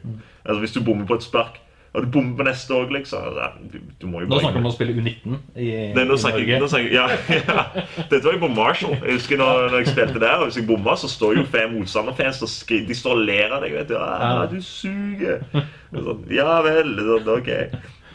Altså 0.44 0.60
Hvis 0.60 0.72
du 0.76 0.80
bommer 0.84 1.06
på 1.06 1.14
et 1.20 1.22
spark, 1.24 1.58
og 1.92 2.06
du 2.06 2.08
bommer 2.08 2.36
på 2.38 2.44
neste 2.48 2.72
òg, 2.72 2.88
liksom 2.92 3.34
du, 3.72 3.78
du 4.00 4.06
må 4.08 4.22
jo 4.22 4.28
Nå 4.30 4.38
snakker 4.40 4.56
vi 4.56 4.62
om 4.64 4.68
å 4.70 4.72
spille 4.72 4.94
U19 4.96 5.34
i, 5.60 5.66
Nei, 5.92 6.04
nå 6.08 6.16
i 6.16 6.22
snakker, 6.22 6.40
Norge. 6.40 6.60
nå 6.62 6.68
snakker, 6.72 6.92
ja, 6.92 7.06
ja. 7.36 7.66
Dette 8.08 8.22
var 8.24 8.32
jo 8.38 8.40
på 8.46 8.48
Marshall. 8.56 8.94
Jeg 9.02 9.18
husker 9.18 9.36
når, 9.40 9.66
når 9.74 9.82
jeg 9.82 9.90
spilte 9.92 10.22
der, 10.24 10.38
og 10.40 10.46
hvis 10.48 10.56
jeg 10.56 10.66
bomma, 10.70 10.94
så 10.96 11.10
står 11.12 11.36
jo 11.36 11.44
fem 11.52 11.74
motstanderfans 11.76 12.40
og 12.44 12.48
skriver, 12.48 12.86
de 12.88 12.96
står 12.96 13.18
og 13.20 13.26
ler 13.28 13.52
av 13.56 13.60
deg. 13.66 13.76
vet 13.76 13.88
du. 13.92 13.94
Ja, 14.00 14.30
Ja. 14.40 14.46
du 14.48 14.56
suger. 14.64 15.44
Sånn, 15.92 16.24
ja 16.32 16.60
vel. 16.64 16.94
Sånn, 16.96 17.28
ok. 17.36 17.52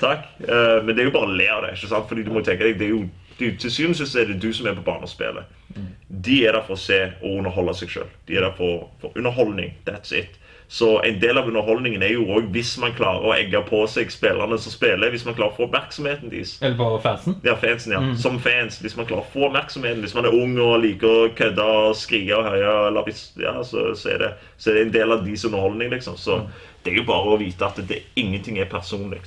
Takk. 0.01 0.27
Uh, 0.43 0.79
men 0.83 0.93
det 0.93 1.03
er 1.03 1.09
jo 1.09 1.15
bare 1.15 1.29
å 1.29 1.37
le 1.39 1.47
av 1.53 1.63
det. 1.65 1.75
ikke 1.77 1.91
sant? 1.93 2.09
Fordi 2.09 2.25
du 2.27 2.33
må 2.33 2.43
tenke 2.45 2.67
deg, 2.67 2.79
det 2.79 2.89
er 2.89 2.95
jo, 2.95 3.05
det 3.37 3.45
er 3.45 3.53
jo 3.53 3.59
Til 3.61 3.73
syvende 3.73 3.97
og 3.97 4.01
sist 4.01 4.17
er 4.17 4.31
det 4.31 4.41
du 4.41 4.49
som 4.53 4.67
er 4.69 4.77
på 4.77 4.85
banen 4.85 5.07
og 5.07 5.13
spiller. 5.13 5.47
De 6.09 6.41
er 6.47 6.55
der 6.55 6.65
for 6.65 6.77
å 6.77 6.81
se 6.81 6.99
og 7.21 7.37
underholde 7.37 7.75
seg 7.77 7.93
sjøl. 7.93 8.11
De 8.27 8.37
er 8.37 8.47
der 8.47 8.53
for, 8.57 8.87
for 9.01 9.13
underholdning. 9.19 9.75
That's 9.85 10.15
it. 10.15 10.39
Så 10.69 11.01
en 11.01 11.19
del 11.21 11.37
av 11.39 11.47
underholdningen 11.47 12.01
er 12.03 12.11
jo 12.17 12.25
òg 12.35 12.49
hvis 12.51 12.73
man 12.81 12.91
klarer 12.95 13.23
å 13.23 13.31
egge 13.37 13.61
på 13.69 13.85
seg 13.87 14.09
spillerne 14.11 14.57
som 14.59 14.73
spiller. 14.73 15.13
Hvis 15.13 15.23
man 15.23 15.37
klarer 15.37 15.53
å 15.53 15.55
få 15.55 15.67
oppmerksomheten 15.69 16.31
deres. 16.33 16.57
Eller 16.59 16.75
bare 16.79 16.99
fansen. 17.05 17.37
Ja, 17.47 17.55
fansen, 17.61 17.93
ja. 17.95 18.01
Som 18.19 18.35
fans. 18.43 18.81
Hvis 18.83 18.97
man 18.99 19.07
klarer 19.07 19.23
å 19.23 19.31
få 19.31 19.45
oppmerksomheten, 19.47 20.03
hvis 20.03 20.15
man 20.17 20.27
er 20.27 20.35
ung 20.35 20.57
og 20.59 20.81
liker 20.83 21.07
å 21.07 21.29
kødde 21.37 21.67
og 21.77 21.95
skrike 21.95 22.35
og 22.35 22.49
høye, 22.51 22.73
ja, 23.45 23.55
så, 23.63 23.85
så, 23.95 24.11
er 24.11 24.25
det, 24.25 24.33
så 24.59 24.73
er 24.73 24.79
det 24.79 24.87
en 24.87 24.95
del 24.97 25.15
av 25.15 25.23
deres 25.23 25.47
underholdning, 25.47 25.93
liksom. 25.95 26.19
Så 26.19 26.41
det 26.88 26.93
er 26.93 27.01
jo 27.01 27.09
bare 27.09 27.33
å 27.33 27.39
vite 27.41 27.67
at 27.67 27.79
det, 27.89 27.97
ingenting 28.15 28.61
er 28.61 28.69
personlig. 28.71 29.19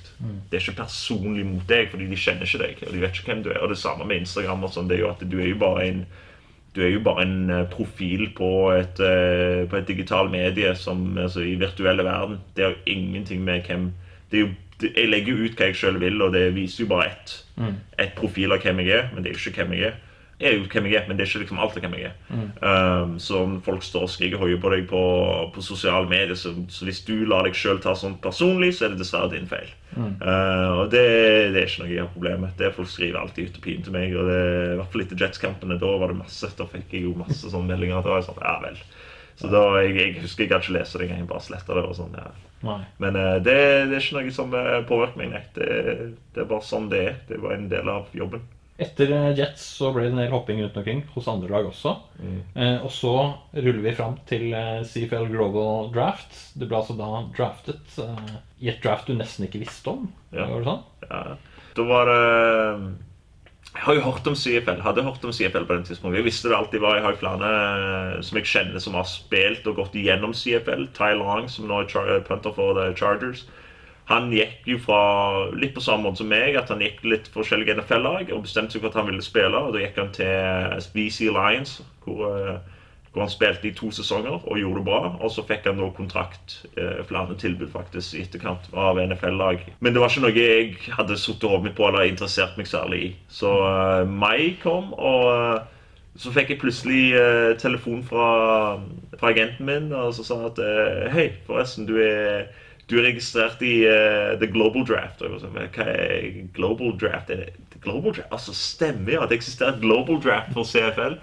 Det 0.48 0.56
er 0.56 0.62
ikke 0.62 0.78
personlig 0.78 1.42
mot 1.44 1.66
deg, 1.68 1.90
fordi 1.92 2.06
de 2.08 2.16
kjenner 2.16 2.48
ikke 2.48 2.60
deg. 2.62 2.78
Og 2.86 2.94
de 2.94 3.02
vet 3.02 3.18
ikke 3.18 3.28
hvem 3.34 3.42
du 3.44 3.50
er. 3.50 3.58
Og 3.60 3.68
det 3.68 3.76
samme 3.76 4.06
med 4.08 4.22
Instagram. 4.22 4.64
og 4.64 4.72
sånn, 4.72 4.88
det 4.88 4.96
er 4.96 5.02
jo 5.02 5.10
at 5.10 5.20
du 5.28 5.36
er 5.36 5.50
jo 5.50 5.58
bare 5.60 5.84
en 5.84 6.00
du 6.72 6.80
er 6.86 6.92
jo 6.94 7.02
bare 7.04 7.26
en 7.26 7.50
eh, 7.50 7.66
profil 7.68 8.28
på 8.38 8.48
et, 8.72 9.00
eh, 9.02 9.66
på 9.68 9.76
et 9.76 9.88
digital 9.90 10.30
medie 10.30 10.70
som, 10.78 11.02
altså, 11.18 11.42
i 11.44 11.58
virtuelle 11.60 12.04
verden. 12.06 12.38
Det 12.56 12.64
har 12.64 12.76
jo 12.76 12.94
ingenting 12.94 13.44
med 13.44 13.66
hvem 13.66 13.90
det 14.30 14.38
er 14.38 14.46
jo, 14.46 14.50
Jeg 14.80 15.10
legger 15.10 15.36
jo 15.36 15.44
ut 15.44 15.58
hva 15.58 15.66
jeg 15.68 15.76
sjøl 15.76 15.98
vil, 16.00 16.22
og 16.24 16.32
det 16.32 16.54
viser 16.56 16.86
jo 16.86 16.92
bare 16.94 17.10
ett 17.10 17.34
et 18.00 18.14
profil 18.16 18.54
av 18.54 18.62
hvem 18.64 18.78
jeg 18.80 18.94
er. 18.96 19.10
Men 19.12 19.20
det 19.20 19.28
er 19.28 19.34
jo 19.36 19.50
ikke 19.50 19.60
hvem 19.60 19.74
jeg 19.76 19.90
er. 19.90 19.98
Er 20.40 20.54
jo 20.56 20.64
hvem 20.72 20.86
jeg 20.88 20.96
er, 20.96 21.08
men 21.08 21.18
det 21.18 21.26
er 21.26 21.28
ikke 21.28 21.42
liksom 21.42 21.58
alt 21.60 21.76
av 21.76 21.84
hvem 21.84 21.94
jeg 21.98 22.08
er. 22.08 22.14
Um, 22.64 23.18
så 23.20 23.42
om 23.44 23.58
folk 23.64 23.84
står 23.84 24.06
og 24.06 24.12
skriker 24.12 24.40
høye 24.40 24.56
på 24.60 24.70
deg 24.72 24.86
på, 24.88 25.02
på 25.52 25.64
sosiale 25.64 26.08
medier, 26.08 26.38
så, 26.38 26.54
så 26.72 26.88
hvis 26.88 27.02
du 27.04 27.26
lar 27.28 27.44
deg 27.44 27.58
sjøl 27.58 27.82
ta 27.84 27.92
sånn 27.98 28.16
personlig, 28.24 28.72
så 28.78 28.86
er 28.86 28.94
det 28.94 29.02
dessverre 29.02 29.34
din 29.34 29.50
feil. 29.50 29.68
Uh, 30.22 30.80
og 30.80 30.90
det, 30.92 31.04
det 31.52 31.60
er 31.60 31.66
ikke 31.66 31.82
noe 31.82 31.90
jeg 31.90 32.02
har 32.04 32.12
problem 32.14 32.44
med. 32.46 32.54
Det 32.58 32.68
er 32.68 32.76
Folk 32.76 32.88
skriver 32.88 33.20
alltid 33.20 33.50
utopien 33.50 33.82
til 33.84 33.94
meg. 33.94 34.14
Og 34.16 34.28
det, 34.30 34.40
I 34.40 34.76
hvert 34.78 34.92
fall 34.94 35.04
etter 35.04 35.24
Jets-kampene. 35.24 35.78
Da 35.82 35.94
var 36.02 36.12
det 36.12 36.20
masse. 36.20 36.52
Da 36.58 36.66
fikk 36.70 36.94
jeg 36.96 37.08
jo 37.08 37.16
masse 37.18 37.50
sånne 37.50 37.72
meldinger. 37.72 38.04
Da 38.04 38.14
var 38.14 38.22
jeg 38.22 38.30
sånn, 38.30 38.44
ja 38.44 38.54
vel. 38.64 38.78
Så 39.40 39.48
da, 39.48 39.64
jeg, 39.80 39.96
jeg 39.96 40.14
husker 40.20 40.44
jeg 40.44 40.52
kan 40.52 40.64
ikke 40.64 40.76
lese 40.78 41.00
det 41.00 41.08
engang. 41.08 41.28
Bare 41.30 41.44
sletta 41.44 41.76
det. 41.76 41.84
og 41.88 41.98
sånn, 41.98 42.16
ja. 42.16 42.30
Men 43.00 43.16
uh, 43.16 43.36
det, 43.40 43.58
det 43.90 43.98
er 43.98 44.04
ikke 44.04 44.20
noe 44.20 44.34
som 44.36 44.56
eh, 44.56 44.78
påvirker 44.88 45.20
meg. 45.20 45.34
Nei. 45.34 45.44
Det, 45.56 45.68
det 46.34 46.44
er 46.44 46.50
bare 46.50 46.66
sånn 46.66 46.90
det 46.92 47.04
er. 47.08 47.20
Det 47.28 47.40
var 47.42 47.56
en 47.56 47.68
del 47.72 47.92
av 47.92 48.10
jobben. 48.16 48.44
Etter 48.80 49.10
eh, 49.12 49.32
Jets 49.36 49.64
så 49.76 49.90
ble 49.92 50.06
det 50.06 50.14
en 50.14 50.20
del 50.22 50.32
hopping 50.32 50.62
rundt 50.62 50.78
omkring 50.80 51.02
hos 51.12 51.28
andre 51.28 51.50
lag 51.52 51.68
også. 51.68 51.92
Eh, 52.22 52.78
og 52.80 52.88
så 52.94 53.12
ruller 53.52 53.82
vi 53.84 53.92
fram 53.96 54.16
til 54.28 54.54
eh, 54.56 54.80
CFL 54.88 55.28
Global 55.32 55.90
Draft. 55.92 56.32
Det 56.56 56.68
ble 56.70 56.80
altså 56.80 56.96
da 56.96 57.10
draftet 57.36 58.00
eh, 58.00 58.32
i 58.64 58.72
et 58.72 58.80
draft 58.84 59.10
du 59.10 59.14
nesten 59.18 59.46
ikke 59.46 59.60
visste 59.62 59.92
om. 59.92 60.08
Ja. 60.32 60.48
Var 60.48 60.56
det 60.56 60.70
sånn? 60.70 60.82
Ja. 61.10 61.22
Da 61.76 61.86
var 61.86 62.08
det 62.08 62.22
Jeg 63.70 63.84
har 63.84 63.98
jo 63.98 64.06
hørt 64.08 64.32
om 64.32 64.38
CFL. 64.38 64.80
Hadde 64.82 65.06
hørt 65.06 65.28
om 65.28 65.36
CFL 65.36 65.68
på 65.68 65.76
den 65.76 65.86
tidspunktet. 65.86 66.22
Jeg 66.22 66.30
visste 66.30 66.50
det 66.50 66.56
alltid 66.58 66.82
var 66.82 66.96
Jeg 66.96 67.04
har 67.04 67.14
jo 67.14 67.20
flere 67.20 67.54
eh, 67.54 68.18
som 68.26 68.40
jeg 68.40 68.52
kjenner 68.54 68.82
som 68.82 68.96
har 68.96 69.08
spilt 69.12 69.68
og 69.68 69.82
gått 69.82 70.00
igjennom 70.00 70.32
CFL. 70.32 70.88
Ty 70.96 71.12
Long, 71.20 71.52
som 71.52 71.68
nå 71.68 71.84
er 71.84 72.24
punter 72.26 72.56
for 72.56 72.80
Chargers. 72.96 73.44
Han 74.10 74.32
gikk 74.34 74.66
jo 74.66 74.80
fra 74.82 75.00
litt 75.54 75.76
på 75.76 75.84
samme 75.84 76.08
måte 76.08 76.22
som 76.22 76.30
meg, 76.32 76.56
at 76.58 76.72
han 76.72 76.82
gikk 76.82 77.04
litt 77.06 77.30
forskjellige 77.30 77.76
NFL-lag 77.78 78.32
og 78.34 78.44
bestemte 78.46 78.74
seg 78.74 78.82
for 78.82 78.90
at 78.90 78.98
han 78.98 79.08
ville 79.10 79.24
spille. 79.24 79.54
og 79.56 79.74
Da 79.76 79.84
gikk 79.84 80.00
han 80.02 80.12
til 80.16 80.84
BC 80.94 81.30
Lions, 81.30 81.76
hvor, 82.04 82.24
eh, 82.34 82.78
hvor 83.12 83.24
han 83.24 83.32
spilte 83.32 83.70
i 83.70 83.74
to 83.78 83.92
sesonger 83.94 84.42
og 84.42 84.58
gjorde 84.58 84.82
det 84.82 84.86
bra. 84.90 85.00
Og 85.22 85.30
så 85.30 85.46
fikk 85.46 85.70
han 85.70 85.78
da 85.78 85.88
kontrakt, 85.94 86.60
eh, 86.76 87.02
flere 87.06 87.38
tilbud 87.38 87.70
faktisk, 87.70 88.18
i 88.18 88.24
etterkant 88.26 88.66
av 88.74 88.98
NFL-lag. 88.98 89.62
Men 89.78 89.94
det 89.94 90.02
var 90.02 90.10
ikke 90.10 90.26
noe 90.26 90.34
jeg 90.34 90.76
hadde 90.98 91.18
sittet 91.18 91.50
hodet 91.50 91.70
mitt 91.70 91.78
på 91.78 91.86
eller 91.86 92.10
interessert 92.10 92.58
meg 92.58 92.66
særlig 92.66 93.02
i. 93.02 93.12
Så 93.28 93.54
eh, 93.66 94.06
mai 94.10 94.56
kom, 94.62 94.92
og 94.98 95.30
eh, 95.34 95.60
så 96.20 96.32
fikk 96.34 96.54
jeg 96.54 96.60
plutselig 96.60 97.02
uh, 97.14 97.52
telefon 97.60 98.02
fra, 98.04 98.26
fra 99.16 99.30
agenten 99.30 99.68
min, 99.68 99.92
og 99.94 100.14
så 100.16 100.26
sa 100.26 100.40
han 100.40 100.50
at 100.50 100.58
eh, 100.64 101.06
Hei, 101.14 101.26
forresten, 101.46 101.86
du 101.88 101.94
er, 102.02 102.50
du 102.90 102.96
er 102.98 103.06
registrert 103.06 103.60
i 103.62 103.74
uh, 103.86 104.36
The 104.40 104.48
Global 104.50 104.86
Draft. 104.86 105.22
Og 105.22 105.38
sånn, 105.42 105.54
"Men 105.54 105.70
Hva 105.74 105.86
er 105.90 106.48
Global 106.56 106.96
Draft? 106.98 107.30
Er 107.30 107.44
det 107.44 107.82
Global 107.84 108.12
Draft? 108.16 108.32
Altså, 108.34 108.54
stemmer 108.56 109.14
ja, 109.14 109.26
det 109.26 109.38
eksisterer 109.38 109.76
et 109.76 109.84
Global 109.84 110.20
Draft 110.22 110.52
for 110.56 110.66
CFL. 110.66 111.20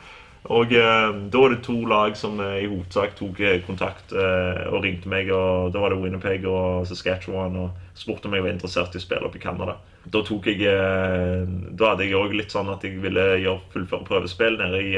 Og 0.48 0.72
uh, 0.72 1.12
da 1.28 1.42
var 1.44 1.52
det 1.52 1.60
to 1.66 1.76
lag 1.90 2.16
som 2.16 2.40
uh, 2.40 2.56
i 2.56 2.70
hovedsak 2.70 3.18
tok 3.20 3.42
kontakt 3.68 4.14
og 4.16 4.80
ringte 4.86 5.12
meg. 5.12 5.32
og 5.32 5.74
Da 5.74 5.84
var 5.84 5.92
det 5.92 6.00
Winnipeg 6.02 6.48
og 6.48 6.88
Saskatchewan 6.88 7.58
og 7.60 7.96
spurte 7.98 8.30
om 8.30 8.38
jeg 8.38 8.46
var 8.46 8.56
interessert 8.56 8.96
i 8.96 9.02
å 9.02 9.04
spille 9.04 9.28
opp 9.28 9.36
i 9.36 9.44
Canada. 9.44 9.78
Da 10.08 10.22
tok 10.24 10.48
jeg 10.48 10.64
Da 10.64 11.90
hadde 11.92 12.06
jeg 12.06 12.16
òg 12.16 12.38
litt 12.38 12.54
sånn 12.54 12.70
at 12.72 12.86
jeg 12.86 13.02
ville 13.04 13.26
gjøre 13.44 13.60
fullføre 13.74 14.08
prøvespill 14.08 14.56
nede 14.62 14.86
i 14.86 14.94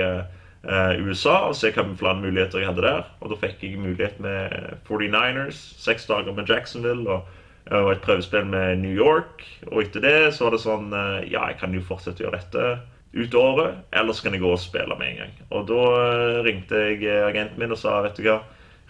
USA 0.60 1.48
og 1.48 1.56
se 1.56 1.70
hvilke 1.72 2.14
muligheter 2.20 2.60
jeg 2.60 2.68
hadde 2.68 2.84
der. 2.84 3.06
Og 3.24 3.32
da 3.32 3.38
fikk 3.40 3.62
jeg 3.64 3.80
mulighet 3.80 4.20
med 4.20 4.52
49ers, 4.90 5.60
seks 5.80 6.08
dager 6.10 6.36
med 6.36 6.52
Jacksonville 6.52 7.08
og, 7.08 7.30
og 7.72 7.92
et 7.94 8.04
prøvespill 8.04 8.46
med 8.50 8.82
New 8.82 8.92
York. 8.92 9.46
Og 9.72 9.86
etter 9.86 10.04
det 10.04 10.18
så 10.36 10.48
var 10.48 10.58
det 10.58 10.64
sånn 10.66 10.92
eh, 10.92 11.30
Ja, 11.32 11.46
jeg 11.48 11.62
kan 11.62 11.76
jo 11.76 11.86
fortsette 11.88 12.26
å 12.26 12.28
gjøre 12.28 12.42
dette 12.42 12.66
ut 13.14 13.36
året, 13.40 13.80
eller 13.92 14.14
så 14.14 14.26
kan 14.26 14.36
jeg 14.36 14.44
gå 14.44 14.52
og 14.54 14.62
spille 14.62 15.00
med 15.00 15.14
en 15.14 15.22
gang. 15.24 15.38
Og 15.56 15.66
da 15.72 15.86
eh, 16.04 16.42
ringte 16.46 16.84
jeg 16.90 17.02
eh, 17.08 17.26
agenten 17.26 17.62
min 17.62 17.74
og 17.74 17.80
sa 17.80 18.02
vet 18.06 18.20
du 18.20 18.28
hva, 18.28 18.42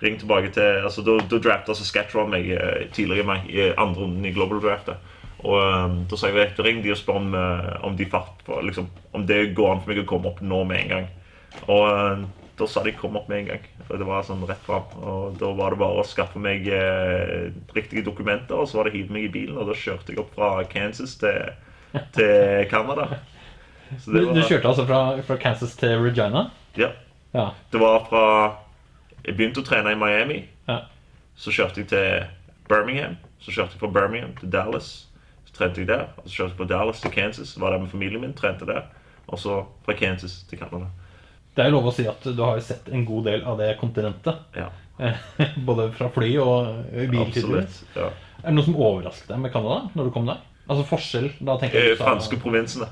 ring 0.01 0.17
tilbake 0.19 0.51
til 0.55 0.83
altså 0.87 1.03
Da, 1.03 1.17
da 1.27 1.39
drafta 1.43 1.75
Saskatchewan 1.75 2.33
meg 2.33 2.49
eh, 2.55 2.89
tidligere 2.95 3.23
i 3.23 3.29
meg, 3.29 3.47
i 3.51 3.69
andre 3.75 4.03
runden 4.03 4.27
i 4.27 4.33
Global 4.35 4.61
Draftet. 4.63 4.99
Og 5.39 5.55
um, 5.55 6.01
da 6.11 6.17
sa 6.19 6.27
jeg 6.27 6.35
vet 6.35 6.57
du, 6.57 6.65
ring 6.65 6.81
de 6.83 6.91
og 6.91 6.99
spør 6.99 7.21
om, 7.21 7.29
eh, 7.37 7.71
om, 7.87 7.95
de 7.95 8.07
fart, 8.11 8.41
på, 8.43 8.59
liksom, 8.65 8.89
om 9.15 9.23
det 9.27 9.53
går 9.55 9.71
an 9.71 9.83
for 9.83 9.93
meg 9.93 10.01
å 10.03 10.09
komme 10.09 10.33
opp 10.33 10.41
nå 10.43 10.65
med 10.67 10.83
en 10.83 10.93
gang. 10.95 11.07
Og 11.67 11.83
eh, 11.89 12.23
da 12.59 12.67
sa 12.67 12.83
de 12.83 12.91
kom 12.97 13.15
opp 13.15 13.29
med 13.31 13.39
en 13.43 13.49
gang. 13.53 13.65
For 13.87 13.97
det 13.97 14.05
var 14.09 14.25
sånn 14.27 14.43
rett 14.49 14.61
fram. 14.65 14.85
Og 14.99 15.37
da 15.39 15.49
var 15.57 15.73
det 15.73 15.79
bare 15.81 16.01
å 16.01 16.05
skaffe 16.07 16.39
meg 16.43 16.67
eh, 16.67 17.49
riktige 17.75 18.03
dokumenter, 18.05 18.59
og 18.59 18.67
så 18.69 18.79
var 18.81 18.89
det 18.89 18.93
å 18.93 18.97
hive 18.99 19.15
meg 19.15 19.27
i 19.29 19.33
bilen. 19.33 19.57
Og 19.57 19.69
da 19.71 19.77
kjørte 19.79 20.13
jeg 20.13 20.21
opp 20.21 20.33
fra 20.35 20.51
Kansas 20.69 21.15
til, 21.21 21.53
til 22.17 22.65
Canada. 22.73 23.07
Så 23.97 24.11
Du, 24.13 24.19
var, 24.25 24.33
du 24.37 24.41
kjørte 24.45 24.69
altså 24.69 24.85
fra, 24.85 24.99
fra 25.25 25.37
Kansas 25.41 25.75
til 25.79 25.95
Regina? 26.03 26.49
Ja. 26.77 26.91
Ja. 27.33 27.47
Det 27.71 27.77
var 27.81 28.03
fra 28.09 28.23
Jeg 29.25 29.35
begynte 29.37 29.61
å 29.61 29.65
trene 29.67 29.91
i 29.93 29.97
Miami. 29.99 30.43
ja. 30.69 30.81
Så 31.39 31.53
kjørte 31.55 31.79
jeg 31.79 31.87
til 31.87 32.25
Birmingham. 32.67 33.13
Så 33.39 33.53
kjørte 33.55 33.77
jeg 33.77 33.79
fra 33.79 33.87
Birmingham 33.95 34.33
til 34.41 34.49
Dallas. 34.51 34.87
Så 35.47 35.53
trente 35.55 35.79
jeg 35.79 35.87
der. 35.87 36.09
Og 36.19 36.25
så 36.27 36.33
kjørte 36.41 36.51
jeg 36.51 36.57
fra 36.59 36.67
Dallas 36.73 36.99
til 36.99 37.13
Kansas. 37.15 37.53
Var 37.61 37.71
der 37.71 37.79
med 37.85 37.89
familien 37.93 38.21
min, 38.25 38.33
trente 38.35 38.67
der. 38.67 38.89
Og 39.31 39.39
så 39.39 39.61
fra 39.85 39.95
Kansas 39.95 40.41
til 40.49 40.59
Canada. 40.59 40.89
Det 41.59 41.65
er 41.65 41.73
jo 41.73 41.75
lov 41.75 41.89
å 41.91 41.95
si 41.95 42.05
at 42.07 42.23
du 42.23 42.39
har 42.45 42.55
jo 42.55 42.63
sett 42.63 42.87
en 42.95 43.01
god 43.07 43.25
del 43.27 43.41
av 43.43 43.57
det 43.59 43.73
kontinentet. 43.81 44.45
Ja, 44.55 44.69
Eh, 44.99 45.15
Både 45.67 45.85
fra 45.95 46.09
fly 46.11 46.33
og 46.43 46.89
i 46.91 47.05
bil. 47.07 47.29
Ja. 47.95 48.09
Er 48.41 48.49
det 48.49 48.55
noe 48.57 48.65
som 48.65 48.75
overrasket 48.75 49.29
deg 49.31 49.39
med 49.45 49.53
Canada 49.53 49.85
når 49.95 50.09
du 50.09 50.11
kom 50.11 50.25
der? 50.27 50.41
Altså 50.69 50.83
forskjell? 50.89 51.29
Da 51.39 51.55
tenker 51.61 51.79
Eh, 51.79 51.85
jeg 51.93 51.97
sa- 51.97 52.09
franske 52.09 52.39
provinsene. 52.43 52.89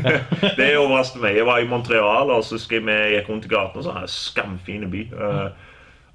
det 0.56 0.70
overrasket 0.80 1.20
meg. 1.20 1.36
Jeg 1.36 1.46
var 1.46 1.60
i 1.60 1.68
Montreal 1.68 2.32
og 2.32 2.40
så 2.46 2.56
husker 2.56 2.78
jeg 2.80 2.86
vi 2.88 2.96
gikk 3.14 3.28
rundt 3.28 3.44
i 3.44 3.52
gaten 3.52 3.76
og 3.82 3.84
så 3.86 3.92
en 4.00 4.08
skamfin 4.08 4.88
by. 4.90 5.02
Eh, 5.12 5.68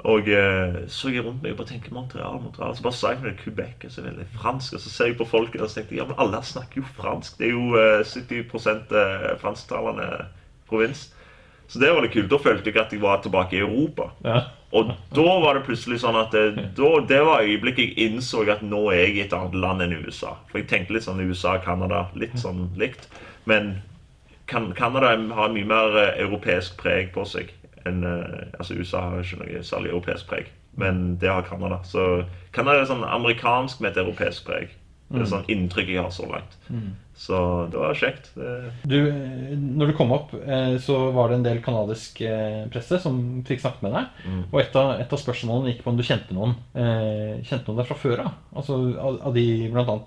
og 0.05 0.27
så 0.27 0.89
så 0.91 1.09
jeg 1.13 1.23
rundt 1.25 1.41
meg 1.45 1.53
og 1.53 1.61
bare 1.61 1.69
tenker 1.75 1.93
Montreal, 1.93 2.41
Montreal. 2.41 2.73
Så 2.77 2.83
bare 2.85 2.97
sa 2.97 3.13
jeg 3.13 3.21
til 3.23 3.37
Quebec, 3.43 3.85
er 3.85 3.93
så 3.93 4.01
er 4.01 4.09
veldig 4.09 4.27
fransk. 4.35 4.75
Og 4.75 4.81
så 4.83 4.89
ser 4.97 5.11
jeg 5.11 5.17
på 5.21 5.29
folket 5.29 5.61
og 5.61 5.69
så 5.69 5.79
tenkte 5.83 5.95
jeg, 5.95 6.01
ja, 6.01 6.09
men 6.09 6.19
alle 6.25 6.41
snakker 6.45 6.81
jo 6.81 6.89
fransk. 6.97 7.37
Det 7.37 7.47
er 7.47 7.53
jo 7.53 7.69
eh, 7.79 8.01
70 8.01 8.97
eh, 8.97 9.29
fransktalende 9.45 10.09
provins. 10.69 11.11
Så 11.67 11.81
det 11.81 11.89
var 11.91 12.05
litt 12.05 12.13
kult. 12.13 12.29
Da 12.31 12.39
følte 12.41 12.69
jeg 12.69 12.77
at 12.81 12.93
jeg 12.93 13.01
var 13.01 13.23
tilbake 13.23 13.57
i 13.57 13.63
Europa. 13.63 14.11
Ja. 14.25 14.43
Og 14.75 14.91
da 15.15 15.25
var 15.39 15.55
det 15.55 15.65
plutselig 15.67 16.01
sånn 16.03 16.17
at 16.19 16.33
det, 16.35 16.69
da, 16.77 16.89
det 17.07 17.21
var 17.23 17.45
øyeblikket 17.45 17.93
jeg 17.93 18.09
innså 18.09 18.43
at 18.51 18.63
nå 18.65 18.81
er 18.91 19.05
jeg 19.05 19.15
i 19.15 19.23
et 19.23 19.35
annet 19.35 19.55
land 19.63 19.85
enn 19.85 19.95
USA. 20.03 20.35
For 20.51 20.59
jeg 20.61 20.69
tenkte 20.71 20.97
litt 20.97 21.05
sånn 21.07 21.23
USA 21.23 21.55
og 21.59 21.67
Canada, 21.67 22.05
litt 22.19 22.35
sånn 22.41 22.67
likt. 22.79 23.07
Men 23.49 23.77
kan, 24.51 24.73
Canada 24.77 25.15
har 25.37 25.53
mye 25.53 25.69
mer 25.69 25.95
eh, 26.01 26.19
europeisk 26.25 26.75
preg 26.81 27.13
på 27.15 27.23
seg 27.29 27.53
enn 27.85 28.03
eh, 28.05 28.43
Altså 28.59 28.77
USA 28.77 29.01
har 29.07 29.23
ikke 29.23 29.39
noe 29.41 29.63
særlig 29.65 29.93
europeisk 29.93 30.29
preg, 30.29 30.51
men 30.81 31.15
det 31.21 31.31
har 31.31 31.47
Canada. 31.47 31.79
Så 31.87 32.25
Canada 32.53 32.83
er 32.83 32.89
sånn 32.89 33.05
amerikansk 33.07 33.81
med 33.81 33.93
et 33.93 34.03
europeisk 34.03 34.45
preg. 34.49 34.75
Det 35.13 35.21
er 35.21 35.29
sånn 35.29 35.49
inntrykk 35.53 35.91
jeg 35.93 36.01
har 36.01 36.13
så 36.13 36.25
langt. 36.27 36.57
Så 37.15 37.67
det 37.71 37.79
var 37.79 37.95
kjekt. 37.95 38.27
Du, 38.83 38.97
når 39.55 39.91
du 39.91 39.93
kom 39.95 40.11
opp, 40.11 40.33
eh, 40.35 40.75
så 40.83 40.97
var 41.15 41.31
det 41.31 41.37
en 41.37 41.45
del 41.45 41.61
kanadisk 41.63 42.19
eh, 42.27 42.65
presse 42.71 42.99
som 42.99 43.21
fikk 43.47 43.63
snakket 43.63 43.85
med 43.85 43.95
deg. 43.95 44.17
Mm. 44.27 44.41
Og 44.49 44.59
et 44.59 44.75
av, 44.75 44.91
et 44.99 45.15
av 45.15 45.21
spørsmålene 45.21 45.71
gikk 45.71 45.85
på 45.85 45.93
om 45.93 45.99
du 45.99 46.03
kjente 46.03 46.35
noen 46.35 46.57
eh, 46.75 47.39
Kjente 47.45 47.69
noen 47.69 47.79
der 47.79 47.87
fra 47.87 47.97
før 47.99 48.25
av. 48.25 48.35
Altså 48.59 48.77
av, 48.99 49.19
av 49.29 49.35
de 49.35 49.45
bl.a. 49.71 49.97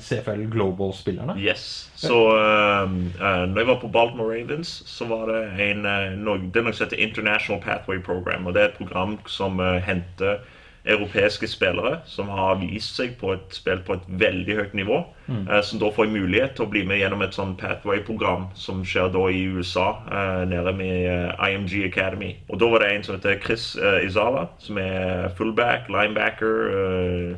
CFL 0.00 0.46
Global-spillerne. 0.52 1.36
Yes. 1.40 1.90
Så 1.96 2.16
uh, 2.32 2.88
når 2.88 3.60
jeg 3.60 3.68
var 3.68 3.80
på 3.82 3.90
Baltimore 3.92 4.32
Ravens, 4.32 4.78
så 4.88 5.08
var 5.10 5.28
det 5.30 5.42
en, 5.66 5.84
det 5.84 6.60
er 6.60 6.66
noe 6.66 6.72
som 6.72 6.86
heter 6.86 7.00
International 7.00 7.60
Pathway 7.64 8.00
Program. 8.04 8.48
og 8.48 8.56
Det 8.56 8.62
er 8.62 8.70
et 8.72 8.80
program 8.80 9.18
som 9.28 9.60
henter 9.60 10.40
europeiske 10.86 11.48
spillere 11.50 12.00
som 12.06 12.28
har 12.28 12.58
vist 12.60 12.96
seg 12.96 13.16
på 13.20 13.32
et 13.34 13.56
spill 13.56 13.80
på 13.86 13.96
et 13.96 14.06
veldig 14.08 14.56
høyt 14.60 14.74
nivå. 14.74 15.04
eh, 15.50 15.60
som 15.62 15.78
da 15.82 15.90
får 15.90 16.06
mulighet 16.06 16.54
til 16.54 16.64
å 16.66 16.70
bli 16.70 16.84
med 16.86 16.98
gjennom 17.00 17.22
et 17.22 17.34
sånn 17.34 17.56
Pathway-program 17.58 18.46
som 18.54 18.84
skjer 18.84 19.08
da 19.12 19.24
i 19.28 19.42
USA, 19.50 19.88
eh, 20.10 20.44
nede 20.46 20.72
med 20.72 21.08
eh, 21.10 21.50
IMG 21.50 21.84
Academy. 21.88 22.36
Og 22.48 22.60
da 22.60 22.68
var 22.70 22.78
det 22.84 22.92
en 22.92 23.02
som 23.02 23.16
heter 23.16 23.40
Chris 23.42 23.76
eh, 23.76 24.06
Izala, 24.06 24.46
som 24.58 24.78
er 24.78 25.28
fullback, 25.36 25.88
linebacker. 25.88 26.70
eh, 26.70 27.36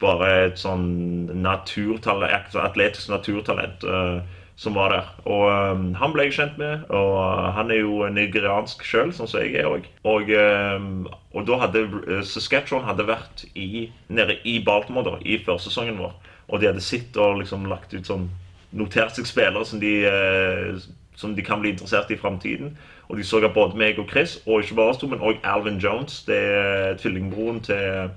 bare 0.00 0.30
et 0.48 0.58
sånn 0.60 1.30
naturtalent, 1.42 2.54
atletisk 2.60 3.08
naturtalent 3.12 3.84
eh, 3.84 4.20
som 4.56 4.76
var 4.78 4.92
der. 4.92 5.10
Og 5.26 5.44
um, 5.50 5.86
han 5.98 6.14
ble 6.14 6.28
jeg 6.28 6.36
kjent 6.38 6.58
med, 6.60 6.86
og 6.94 7.16
eh, 7.18 7.48
han 7.56 7.72
er 7.74 7.80
jo 7.82 8.06
nigeriansk 8.14 8.84
sjøl, 8.86 9.10
sånn 9.14 9.30
som 9.30 9.42
jeg 9.42 9.58
er 9.58 9.66
òg. 9.66 9.88
Og, 10.06 10.30
um, 10.30 11.08
og 11.34 11.48
da 11.48 11.58
hadde 11.64 11.84
uh, 11.90 12.20
Saskatchewan 12.22 12.86
hadde 12.86 13.08
vært 13.08 13.46
i, 13.58 13.88
nede 14.06 14.38
i 14.46 14.60
Baltimore 14.64 15.08
da, 15.08 15.18
i 15.26 15.40
førsesongen 15.42 15.98
vår. 15.98 16.14
Og 16.52 16.60
de 16.60 16.70
hadde 16.70 16.84
sittet 16.84 17.18
og 17.18 17.40
liksom 17.42 17.68
lagt 17.70 17.94
ut 17.96 18.10
sånn 18.10 18.30
Notert 18.74 19.14
seg 19.14 19.28
spillere 19.30 19.62
som 19.62 19.78
de, 19.78 19.90
uh, 20.02 20.80
som 21.14 21.36
de 21.36 21.42
kan 21.46 21.60
bli 21.62 21.70
interessert 21.70 22.08
i 22.10 22.16
i 22.16 22.18
framtiden. 22.18 22.72
Og 23.06 23.20
de 23.20 23.26
så 23.26 23.38
at 23.38 23.54
både 23.54 23.78
meg 23.78 24.00
og 24.02 24.08
Chris, 24.10 24.40
og 24.48 24.64
ikke 24.64 24.80
bare 24.80 24.90
oss 24.90 24.98
to, 24.98 25.06
men 25.06 25.22
òg 25.22 25.38
Alvin 25.46 25.78
Jones, 25.78 26.24
det 26.26 26.40
er 26.42 26.98
tvillingbroren 26.98 27.62
til 27.62 28.10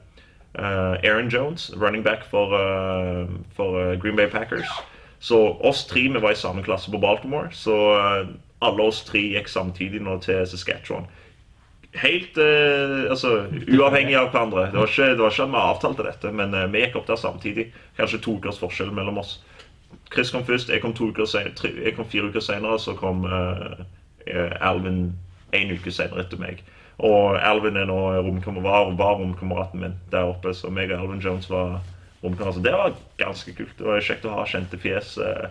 Uh, 0.57 0.97
Aaron 1.03 1.29
Jones, 1.29 1.69
running 1.77 2.01
back 2.01 2.23
for, 2.23 2.49
uh, 2.49 3.27
for 3.53 3.77
uh, 3.77 3.95
Green 3.95 4.15
Bay 4.15 4.25
Packers. 4.25 4.65
Så 5.19 5.39
oss 5.65 5.85
tre 5.89 6.07
vi 6.07 6.21
var 6.21 6.31
i 6.35 6.39
samme 6.39 6.63
klasse 6.65 6.91
på 6.91 7.01
Baltimore. 7.01 7.49
Så 7.51 7.75
alle 8.59 8.83
oss 8.83 9.03
tre 9.07 9.21
gikk 9.33 9.49
samtidig 9.49 10.01
nå 10.05 10.19
til 10.25 10.45
Saskatchewan. 10.49 11.07
Helt 11.97 12.37
altså, 12.37 13.47
uavhengig 13.73 14.17
av 14.19 14.29
hverandre. 14.29 14.67
Det 14.71 14.77
var 14.77 14.91
ikke, 14.91 15.27
at 15.27 15.49
vi 15.49 15.61
avtalte 15.61 16.05
dette, 16.05 16.31
men 16.35 16.53
vi 16.73 16.83
gikk 16.83 16.99
opp 16.99 17.07
der 17.09 17.17
samtidig. 17.17 17.71
Kanskje 17.97 18.21
to 18.21 18.37
ukers 18.37 18.59
forskjell 18.61 18.91
mellom 18.93 19.17
oss. 19.23 19.39
Chris 20.13 20.31
kom 20.31 20.45
først, 20.45 20.69
jeg 20.69 20.81
kom, 20.83 20.93
uker 20.93 21.25
senere, 21.25 21.55
tre, 21.55 21.71
jeg 21.83 21.95
kom 21.97 22.07
fire 22.07 22.29
uker 22.29 22.43
senere, 22.43 22.77
så 22.79 22.93
kom 22.95 23.25
Alvin 24.61 25.01
en 25.55 25.71
uke 25.73 25.91
senere 25.91 26.23
etter 26.23 26.39
meg. 26.41 26.61
Og 27.03 27.37
Alvin 27.43 27.77
er 27.77 27.87
nå 27.89 27.97
romkammer, 28.25 28.63
var, 28.65 28.91
var 28.97 29.19
romkameraten 29.19 29.83
min 29.83 29.97
der 30.11 30.31
oppe, 30.31 30.53
så 30.57 30.71
meg 30.73 30.91
og 30.91 31.03
Alvin 31.03 31.23
Jones 31.23 31.49
var 31.51 31.79
romkamerater. 32.23 32.59
Så 32.59 32.65
det 32.65 32.73
var 32.75 32.97
ganske 33.17 33.53
kult. 33.57 33.77
Det 33.77 33.87
var 33.87 34.03
kjekt 34.03 34.25
å 34.27 34.35
ha 34.35 34.45
kjente 34.49 34.79
fjes 34.81 35.15
eh, 35.21 35.47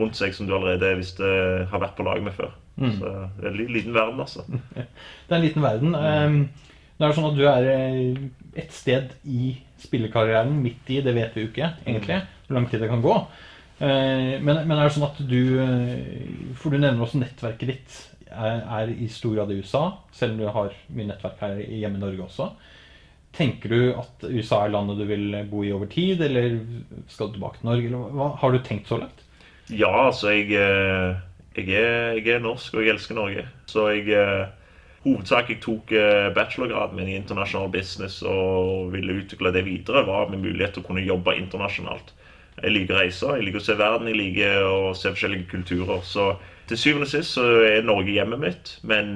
rundt 0.00 0.18
seg 0.18 0.34
som 0.36 0.48
du 0.48 0.54
allerede 0.56 0.96
visste 1.00 1.28
har 1.70 1.82
vært 1.82 1.96
på 1.98 2.06
lag 2.06 2.22
med 2.24 2.34
før. 2.36 2.52
Mm. 2.76 2.92
Så 2.98 3.14
det 3.38 3.48
er 3.48 3.52
en 3.52 3.72
liten 3.76 3.94
verden, 3.94 4.20
altså. 4.24 4.44
Det 5.26 5.34
er 5.34 5.38
en 5.38 5.46
liten 5.46 5.64
verden. 5.64 5.94
Um, 5.94 6.38
det 6.96 7.06
er 7.06 7.16
sånn 7.16 7.30
at 7.32 7.38
du 7.38 7.44
er 7.48 7.66
et 8.62 8.74
sted 8.74 9.12
i 9.24 9.54
spillekarrieren, 9.82 10.54
midt 10.62 10.90
i, 10.92 11.00
det 11.04 11.14
vet 11.16 11.34
vi 11.34 11.44
jo 11.44 11.50
ikke 11.50 11.72
egentlig, 11.82 12.20
hvor 12.46 12.56
lang 12.58 12.68
tid 12.70 12.84
det 12.84 12.90
kan 12.92 13.02
gå. 13.04 13.16
Uh, 13.82 14.38
men, 14.38 14.62
men 14.62 14.76
er 14.76 14.86
det 14.86 14.94
sånn 14.94 15.08
at 15.08 15.18
du 15.26 15.40
For 16.60 16.70
du 16.70 16.76
nevner 16.78 17.02
også 17.02 17.18
nettverket 17.18 17.72
ditt 17.72 17.96
er 18.32 18.92
i 18.92 19.08
stor 19.12 19.34
grad 19.36 19.50
i 19.52 19.58
USA, 19.60 19.82
selv 20.14 20.34
om 20.34 20.38
du 20.40 20.46
har 20.48 20.76
mye 20.94 21.08
nettverk 21.10 21.40
her 21.42 21.58
hjemme 21.60 21.98
i 21.98 22.02
Norge 22.02 22.24
også. 22.24 22.46
Tenker 23.32 23.72
du 23.72 23.80
at 23.96 24.24
USA 24.28 24.64
er 24.66 24.74
landet 24.74 24.98
du 25.00 25.06
vil 25.08 25.36
bo 25.48 25.62
i 25.64 25.72
over 25.72 25.88
tid, 25.90 26.20
eller 26.20 26.58
skal 27.08 27.30
du 27.30 27.38
tilbake 27.38 27.60
til 27.60 27.70
Norge? 27.70 27.86
Eller 27.88 28.16
hva 28.18 28.30
har 28.42 28.52
du 28.52 28.58
tenkt 28.64 28.90
så 28.90 29.00
langt? 29.00 29.22
Ja, 29.72 29.92
altså 30.08 30.34
jeg, 30.34 30.50
jeg, 30.52 31.68
er, 31.70 32.18
jeg 32.18 32.26
er, 32.34 32.42
norsk, 32.44 32.74
og 32.74 32.84
jeg 32.84 32.92
elsker 32.92 33.16
Norge. 33.16 33.46
Så 33.70 33.88
jeg 33.94 34.50
Hovedsak 35.02 35.48
jeg 35.50 35.58
tok 35.64 35.90
bachelorgraden 36.36 36.94
min 36.94 37.08
i 37.10 37.16
internasjonal 37.18 37.72
business 37.74 38.20
og 38.22 38.92
ville 38.92 39.16
utvikle 39.18 39.50
det 39.54 39.64
videre, 39.66 40.04
var 40.06 40.28
med 40.30 40.44
mulighet 40.44 40.76
til 40.76 40.84
å 40.84 40.86
kunne 40.86 41.02
jobbe 41.02 41.34
internasjonalt. 41.40 42.12
Jeg 42.60 42.70
liker 42.70 42.94
å 42.94 43.00
reise, 43.00 43.30
jeg 43.34 43.46
liker 43.48 43.58
å 43.62 43.64
se 43.66 43.76
verden, 43.80 44.10
jeg 44.12 44.20
liker 44.20 44.66
å 44.68 44.92
se 44.94 45.10
forskjellige 45.10 45.48
kulturer. 45.50 46.04
Så 46.06 46.28
til 46.70 46.78
syvende 46.78 47.08
og 47.08 47.10
sist 47.10 47.34
så 47.34 47.46
er 47.66 47.86
Norge 47.86 48.14
hjemmet 48.14 48.42
mitt, 48.44 48.72
men 48.86 49.08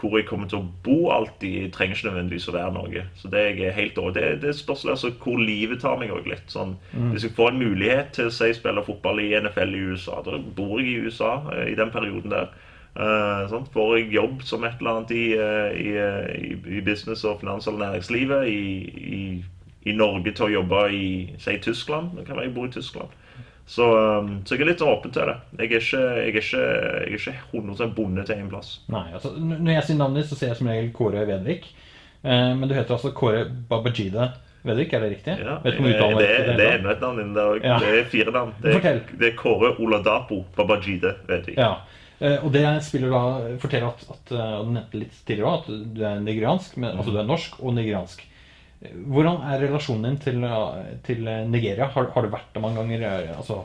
hvor 0.00 0.18
jeg 0.18 0.26
kommer 0.28 0.48
til 0.50 0.60
å 0.60 0.68
bo 0.84 1.10
alltid, 1.14 1.70
trenger 1.74 1.96
ikke 1.96 2.08
nødvendigvis 2.10 2.48
å 2.50 2.54
være 2.56 2.74
Norge. 2.74 3.02
Så 3.16 3.30
det 3.32 3.40
er 3.40 3.60
jeg 3.60 3.76
helt 3.76 3.98
over. 4.02 4.14
Det, 4.16 4.26
det 4.42 4.54
spørs 4.58 4.84
altså 4.84 5.12
hvor 5.22 5.40
livet 5.40 5.80
tar 5.82 5.98
meg 6.00 6.12
òg 6.14 6.28
litt. 6.30 6.46
Sånn, 6.52 6.76
mm. 6.92 7.10
Hvis 7.14 7.26
jeg 7.26 7.36
får 7.36 7.52
en 7.52 7.60
mulighet 7.62 8.14
til 8.16 8.30
å 8.30 8.34
spille 8.36 8.86
fotball 8.86 9.22
i 9.24 9.32
NFL 9.40 9.74
i 9.74 9.82
USA, 9.90 10.20
da 10.26 10.38
bor 10.58 10.78
jeg 10.80 10.92
i 10.92 11.04
USA 11.06 11.34
i 11.66 11.76
den 11.78 11.92
perioden 11.94 12.34
der. 12.34 12.52
Uh, 12.96 13.44
sånn. 13.50 13.66
Får 13.74 13.90
jeg 13.98 14.14
jobb 14.14 14.40
som 14.48 14.64
et 14.64 14.78
eller 14.80 14.94
annet 14.94 15.10
i, 15.12 15.26
i, 15.36 15.90
i, 16.48 16.54
i 16.78 16.80
business 16.84 17.26
og 17.28 17.42
finans 17.42 17.68
eller 17.68 17.90
næringslivet 17.90 18.48
i, 18.48 18.62
i, 19.84 19.92
Norge 19.96 20.32
til 20.32 20.46
å 20.46 20.54
jobbe 20.54 20.80
i 20.96 21.08
si, 21.38 21.58
Tyskland, 21.62 22.16
da 22.16 22.24
kan 22.24 22.40
jeg 22.40 22.54
bo 22.56 22.64
i 22.64 22.72
Tyskland. 22.72 23.12
Så, 23.66 23.86
så, 24.46 24.54
jeg 24.54 24.62
er 24.62 24.68
litt 24.70 24.82
åpen 24.86 25.10
til 25.10 25.26
det. 25.26 25.34
Jeg 25.58 25.66
er 25.66 25.80
ikke, 25.80 26.00
jeg 26.00 26.22
er 26.22 26.28
ikke, 26.30 26.60
jeg 26.62 27.08
er 27.10 27.16
ikke 27.18 27.34
100 27.50 27.94
bonde 27.96 28.24
til 28.28 28.38
én 28.38 28.50
plass. 28.50 28.76
Nei, 28.92 29.08
altså, 29.18 29.32
Når 29.34 29.72
jeg 29.72 29.86
sier 29.88 29.98
navnet 29.98 30.22
ditt, 30.22 30.30
så 30.30 30.38
sier 30.38 30.52
jeg 30.52 30.60
som 30.60 30.70
regel 30.70 30.92
Kåre 30.94 31.24
Vedvik. 31.26 31.66
Eh, 32.22 32.52
men 32.54 32.70
du 32.70 32.76
heter 32.76 32.94
altså 32.94 33.10
Kåre 33.16 33.42
Babajide 33.68 34.30
Vedvik, 34.66 34.94
er 34.94 35.02
det 35.02 35.10
riktig? 35.16 35.34
Ja, 35.42 35.58
det, 35.62 35.74
det, 35.78 35.90
det, 36.18 36.64
er 36.64 36.78
enda 36.78 36.94
et 36.94 37.02
navn 37.02 37.20
inni 37.22 37.36
der. 37.36 37.60
Ja. 37.62 37.76
Det 37.82 37.90
er 38.00 38.08
fire 38.10 38.32
navn. 38.34 38.54
Det 38.62 38.78
er, 38.78 39.02
det 39.18 39.28
er 39.32 39.36
Kåre 39.38 39.74
Oladapo 39.82 40.44
Babajide 40.56 41.16
Vedvik. 41.26 41.58
Ja. 41.58 41.74
Eh, 42.18 42.38
og 42.38 42.54
det 42.54 42.64
spiller 42.86 43.12
da 43.12 43.24
forteller 43.62 43.90
at, 43.90 44.06
at, 44.14 44.32
og 44.32 44.70
du 44.70 44.72
nevnte 44.78 45.02
litt 45.02 45.18
tidligere 45.26 45.58
at 45.58 45.68
du 45.68 46.00
er 46.06 46.22
nigeriansk, 46.22 46.78
men, 46.78 46.94
altså 46.94 47.12
du 47.14 47.20
er 47.20 47.28
norsk 47.28 47.58
og 47.60 47.74
nigeriansk. 47.76 48.22
Hvordan 48.80 49.40
er 49.48 49.62
relasjonen 49.64 50.04
din 50.04 50.18
til, 50.20 50.46
til 51.06 51.28
Nigeria? 51.48 51.88
Har, 51.88 52.10
har, 52.12 52.26
du 52.26 52.32
vært 52.32 52.50
der 52.54 52.60
mange 52.60 52.82
ganger? 52.82 53.32
Altså, 53.36 53.62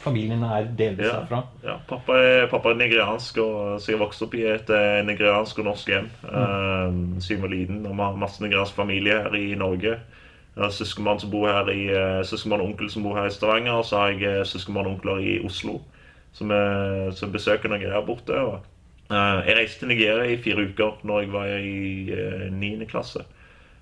familien 0.00 0.42
er 0.42 0.70
delvis 0.78 1.06
ja, 1.06 1.20
herfra? 1.20 1.42
Ja, 1.64 1.76
pappa 1.88 2.16
er, 2.18 2.46
pappa 2.50 2.72
er 2.72 2.80
nigeriansk, 2.80 3.38
og 3.42 3.80
så 3.80 3.92
jeg 3.92 4.00
vokste 4.00 4.26
opp 4.26 4.34
i 4.38 4.46
et 4.48 4.72
eh, 4.74 5.02
nigeriansk 5.06 5.60
og 5.60 5.68
norsk 5.70 5.92
hjem 5.92 6.08
mm. 6.22 6.30
uh, 6.32 7.20
siden 7.20 7.36
jeg 7.36 7.44
var 7.44 7.54
liten. 7.54 7.84
Og 7.84 7.94
vi 7.94 8.02
har 8.02 8.18
masse 8.24 8.42
nigeriansk 8.42 8.80
familie 8.80 9.20
her 9.26 9.38
i 9.38 9.54
Norge. 9.58 9.98
Søskenbarn 10.60 11.20
som 11.22 11.30
bor 11.32 11.46
her 11.48 11.70
i 11.72 11.86
uh, 11.94 12.20
søskenbarn 12.26 12.64
og 12.64 12.72
onkel 12.72 12.90
som 12.92 13.06
bor 13.06 13.16
her 13.20 13.30
i 13.30 13.34
Stavanger. 13.34 13.78
Og 13.78 13.86
så 13.86 14.02
har 14.02 14.16
jeg 14.18 14.46
søskenbarn 14.50 14.90
og 14.90 14.98
onkler 14.98 15.22
i 15.22 15.38
Oslo 15.46 15.78
som, 16.36 16.50
er, 16.54 17.10
som 17.16 17.32
besøker 17.32 17.70
noen 17.70 17.86
der 17.86 18.06
borte. 18.06 18.34
Og, 18.34 18.66
uh, 19.12 19.38
jeg 19.46 19.60
reiste 19.60 19.84
til 19.84 19.94
Nigeria 19.94 20.26
i 20.26 20.40
fire 20.42 20.66
uker 20.66 21.04
når 21.06 21.26
jeg 21.26 21.36
var 21.36 21.54
i 21.60 22.50
niende 22.56 22.88
klasse. 22.90 23.22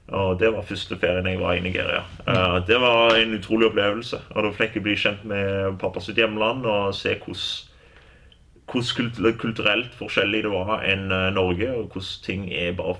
Og 0.09 0.39
det 0.41 0.49
var 0.55 0.65
første 0.65 0.97
ferien 0.97 1.27
jeg 1.29 1.41
var 1.41 1.59
i 1.59 1.61
Nigeria. 1.61 2.01
Uh, 2.25 2.65
det 2.67 2.79
var 2.81 3.13
en 3.19 3.35
utrolig 3.37 3.69
opplevelse. 3.69 4.23
Og 4.33 4.47
da 4.47 4.53
fikk 4.57 4.79
jeg 4.79 4.87
bli 4.87 4.97
kjent 4.97 5.27
med 5.29 5.77
pappa 5.83 6.01
sitt 6.01 6.21
hjemland 6.21 6.65
og 6.69 6.95
se 6.97 7.13
hvordan 7.21 9.35
kulturelt 9.41 9.93
forskjellig 9.99 10.43
det 10.47 10.55
var 10.55 10.87
enn 10.89 11.13
uh, 11.13 11.29
Norge. 11.37 11.69
Og 11.75 11.93
hvordan 11.93 12.25
ting 12.25 12.49
er 12.49 12.73
bare 12.79 12.97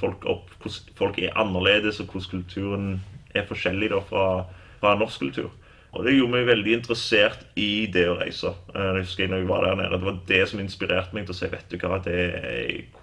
folk, 0.00 0.26
opp, 0.26 0.50
folk 0.98 1.22
er 1.22 1.38
annerledes, 1.38 2.02
og 2.02 2.10
hvordan 2.10 2.30
kulturen 2.34 2.92
er 3.34 3.46
forskjellig 3.46 3.92
da, 3.94 4.02
fra, 4.10 4.26
fra 4.80 4.96
norsk 4.98 5.22
kultur. 5.22 5.52
Og 5.92 6.06
det 6.06 6.16
gjorde 6.16 6.32
meg 6.32 6.48
veldig 6.48 6.74
interessert 6.80 7.42
i 7.60 7.86
det 7.92 8.08
å 8.10 8.18
reise. 8.18 8.50
Uh, 8.74 8.98
jeg 8.98 9.06
husker 9.06 9.30
når 9.30 9.44
jeg 9.44 9.52
var 9.52 9.68
der 9.68 9.78
nede, 9.78 9.94
Det 9.94 10.10
var 10.10 10.20
det 10.34 10.42
som 10.50 10.64
inspirerte 10.64 11.14
meg 11.14 11.30
til 11.30 11.36
å 11.36 11.38
si 11.38 11.54
vet 11.54 11.70
du 11.70 11.78
hva, 11.78 12.02
det 12.02 12.20
er 12.42 13.01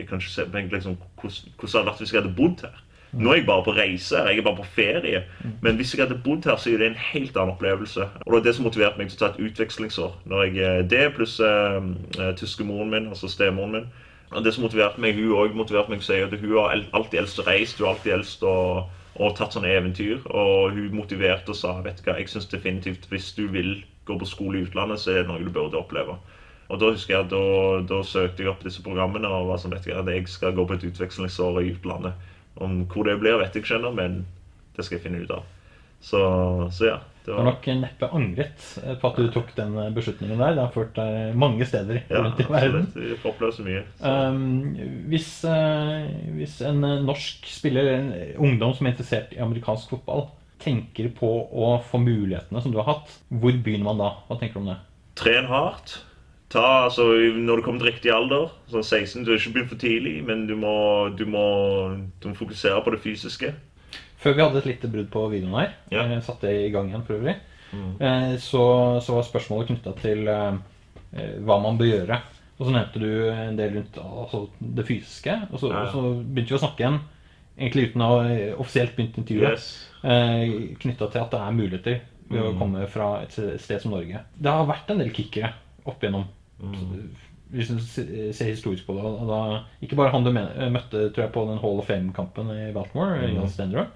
jeg 0.00 0.08
kan 0.08 0.22
ikke 0.22 0.32
se 0.32 0.46
på 0.46 0.62
liksom, 0.74 0.96
hvordan, 1.20 1.56
hvordan 1.58 1.76
hadde 1.78 1.90
vært 1.90 2.02
hvis 2.02 2.14
jeg 2.14 2.22
hadde 2.22 2.38
bodd 2.38 2.64
her. 2.66 2.84
Nå 3.10 3.32
er 3.32 3.40
jeg 3.40 3.46
bare 3.46 3.64
på 3.66 3.72
reise, 3.74 4.16
her, 4.16 4.28
jeg 4.30 4.38
er 4.38 4.46
bare 4.46 4.60
på 4.60 4.68
ferie. 4.74 5.22
Men 5.62 5.78
hvis 5.78 5.94
jeg 5.94 6.04
hadde 6.04 6.20
bodd 6.24 6.46
her, 6.46 6.56
så 6.56 6.70
er 6.70 6.78
det 6.78 6.90
en 6.92 7.00
helt 7.10 7.36
annen 7.36 7.56
opplevelse. 7.56 8.06
Og 8.22 8.28
det 8.28 8.36
var 8.36 8.44
det 8.44 8.54
som 8.54 8.68
motiverte 8.68 9.00
meg 9.00 9.10
til 9.10 9.18
å 9.18 9.22
ta 9.24 9.30
et 9.32 9.40
utvekslingsår. 9.48 10.14
Når 10.30 10.44
jeg, 10.44 10.54
eh, 10.62 10.84
det 10.92 11.08
pluss 11.16 11.40
uh, 11.42 11.82
uh, 12.20 12.30
tyskemoren 12.38 12.92
min, 12.92 13.10
altså 13.10 13.28
stemoren 13.28 13.74
min. 13.74 13.90
Og 14.30 14.46
det 14.46 14.54
som 14.54 14.62
motiverte 14.62 15.02
meg, 15.02 15.18
Hun 15.18 15.34
også 15.34 15.58
motiverte 15.58 15.90
meg 15.90 16.04
til 16.04 16.06
å 16.06 16.14
si 16.14 16.22
at 16.22 16.40
hun 16.40 16.54
har 16.54 16.86
alltid 16.94 17.18
elst 17.24 17.42
å 17.42 17.46
reise. 17.48 17.76
Hun 17.78 17.86
har 17.86 17.94
alltid 17.96 18.14
elst 18.20 18.46
å 18.46 18.56
og 19.20 19.36
tatt 19.36 19.56
sånne 19.56 19.72
eventyr. 19.74 20.20
Og 20.30 20.76
hun 20.76 20.94
motiverte 20.96 21.52
og 21.52 21.58
sa 21.58 21.74
vet 21.84 21.98
du 22.00 22.06
hva, 22.08 22.18
jeg 22.20 22.30
syns 22.32 22.48
definitivt 22.50 23.08
hvis 23.10 23.32
du 23.36 23.46
vil 23.52 23.80
gå 24.08 24.16
på 24.18 24.28
skole 24.28 24.60
i 24.60 24.66
utlandet, 24.66 25.02
så 25.02 25.12
er 25.12 25.22
det 25.22 25.30
noe 25.30 25.42
du 25.42 25.50
burde 25.52 25.78
oppleve. 25.78 26.16
Og 26.70 26.78
da 26.78 26.92
husker 26.94 27.16
jeg 27.16 27.26
at 27.26 27.32
da, 27.32 27.44
da 27.90 28.00
søkte 28.06 28.44
jeg 28.44 28.50
opp 28.52 28.60
disse 28.62 28.82
programmene 28.84 29.30
og 29.30 29.50
var 29.50 29.60
sånn, 29.60 29.74
vet 29.74 29.88
jeg, 29.90 29.98
at 29.98 30.10
jeg 30.10 30.26
skal 30.30 30.54
gå 30.54 30.66
på 30.68 30.76
et 30.76 30.86
utvekslingsår 30.86 31.62
i 31.64 31.72
utlandet. 31.74 32.28
Om 32.62 32.84
hvor 32.90 33.08
det 33.08 33.16
blir, 33.22 33.40
vet 33.40 33.56
jeg 33.56 33.64
ikke 33.64 33.80
ennå, 33.80 33.90
men 33.96 34.20
det 34.76 34.86
skal 34.86 34.98
jeg 34.98 35.08
finne 35.08 35.24
ut 35.24 35.32
av. 35.34 35.48
Så, 36.00 36.20
så 36.72 36.92
ja. 36.92 36.98
Det 37.24 37.34
var... 37.34 37.42
Du 37.42 37.42
har 37.42 37.48
nok 37.50 37.66
neppe 37.82 38.08
angret 38.16 38.62
på 39.02 39.08
at 39.10 39.18
du 39.18 39.26
tok 39.34 39.50
den 39.56 39.74
beslutningen 39.96 40.38
der. 40.40 40.54
Det 40.56 40.62
har 40.62 40.72
ført 40.72 40.94
deg 40.96 41.36
mange 41.38 41.66
steder 41.68 42.04
rundt 42.08 42.40
ja, 42.40 42.46
i 42.46 42.52
verden. 42.54 42.86
Ja, 42.86 42.92
absolutt. 42.94 43.26
oppleve 43.28 43.56
så 43.56 43.66
mye. 43.66 43.82
Så. 43.98 44.12
Um, 44.14 44.44
hvis, 45.10 45.30
uh, 45.44 46.06
hvis, 46.38 46.60
en 46.70 46.86
norsk 47.04 47.50
spiller, 47.50 47.90
en 47.98 48.12
ungdom 48.40 48.72
som 48.76 48.88
er 48.88 48.94
interessert 48.94 49.34
i 49.36 49.42
amerikansk 49.42 49.92
fotball, 49.92 50.30
tenker 50.60 51.10
på 51.16 51.28
å 51.50 51.74
få 51.90 52.00
mulighetene 52.00 52.62
som 52.62 52.72
du 52.72 52.78
har 52.80 52.88
hatt, 52.88 53.12
hvor 53.28 53.52
begynner 53.52 53.90
man 53.90 54.00
da? 54.00 54.14
Hva 54.28 54.38
tenker 54.40 54.60
du 54.60 54.64
om 54.64 54.72
det? 54.72 54.78
Tren 55.20 55.50
hardt 55.50 55.98
ta, 56.50 56.62
altså, 56.88 57.04
Når 57.38 57.60
du 57.60 57.62
kommer 57.62 57.80
til 57.84 57.92
riktig 57.92 58.10
alder, 58.12 58.50
sånn 58.72 58.82
16, 58.84 59.24
du 59.24 59.30
har 59.32 59.38
ikke 59.38 59.52
begynt 59.54 59.70
for 59.72 59.78
tidlig, 59.80 60.16
men 60.26 60.46
du 60.48 60.56
må, 60.58 60.74
du 61.16 61.24
må, 61.30 61.44
du 62.20 62.28
må 62.28 62.34
fokusere 62.38 62.82
på 62.84 62.90
det 62.94 63.00
fysiske. 63.04 63.52
Før 64.20 64.34
vi 64.36 64.42
hadde 64.42 64.58
et 64.60 64.66
lite 64.68 64.90
brudd 64.92 65.08
på 65.14 65.22
videoen 65.32 65.54
her, 65.60 65.70
Ja. 65.94 66.02
eh, 66.04 66.20
satte 66.20 66.48
det 66.50 66.66
i 66.66 66.72
gang 66.74 66.90
igjen 66.90 67.06
for 67.06 67.14
øvrig, 67.20 67.36
Mm. 67.72 68.00
eh, 68.02 68.36
så, 68.42 68.98
så 69.00 69.14
var 69.14 69.22
spørsmålet 69.22 69.68
knytta 69.70 69.92
til 70.02 70.26
eh, 70.28 70.58
hva 71.46 71.60
man 71.62 71.78
bør 71.78 71.86
gjøre. 72.06 72.20
Og 72.58 72.66
så 72.66 72.72
nevnte 72.74 72.98
du 73.00 73.30
en 73.30 73.56
del 73.56 73.72
rundt 73.78 73.96
altså, 74.02 74.48
det 74.60 74.84
fysiske, 74.86 75.36
og 75.52 75.58
så, 75.60 75.70
Ja. 75.70 75.84
og 75.84 75.88
så 75.94 76.02
begynte 76.24 76.50
vi 76.50 76.58
å 76.58 76.64
snakke 76.66 76.82
igjen, 76.82 76.98
egentlig 77.56 77.86
uten 77.92 78.02
å 78.02 78.08
ha 78.18 78.56
offisielt 78.58 78.96
begynt 78.96 79.16
intervjuet, 79.22 79.52
Yes. 79.54 79.86
eh, 80.02 80.74
knytta 80.82 81.10
til 81.12 81.20
at 81.22 81.30
det 81.30 81.40
er 81.40 81.52
muligheter 81.52 82.00
ved 82.28 82.42
å 82.42 82.52
Mm. 82.52 82.58
komme 82.58 82.88
fra 82.88 83.22
et 83.22 83.30
sted 83.60 83.80
som 83.80 83.92
Norge. 83.92 84.18
Det 84.36 84.50
har 84.50 84.66
vært 84.66 84.90
en 84.90 84.98
del 84.98 85.10
kickere 85.10 85.52
opp 85.86 86.00
igjennom. 86.02 86.26
Mm. 86.62 87.10
Hvis 87.50 87.68
du 87.68 87.78
ser 88.32 88.46
historisk 88.46 88.86
på 88.86 88.94
det. 88.94 89.26
Da, 89.26 89.38
ikke 89.82 89.96
bare 89.98 90.12
han 90.12 90.22
du 90.24 90.30
møtte 90.30 91.08
tror 91.10 91.24
jeg, 91.24 91.32
på 91.34 91.42
den 91.48 91.58
Hall 91.58 91.80
of 91.82 91.86
Fame-kampen 91.90 92.50
i 92.54 92.72
Baltimore, 92.72 93.16
Mm. 93.26 93.34
Jan 93.40 93.48
Stenderud, 93.50 93.86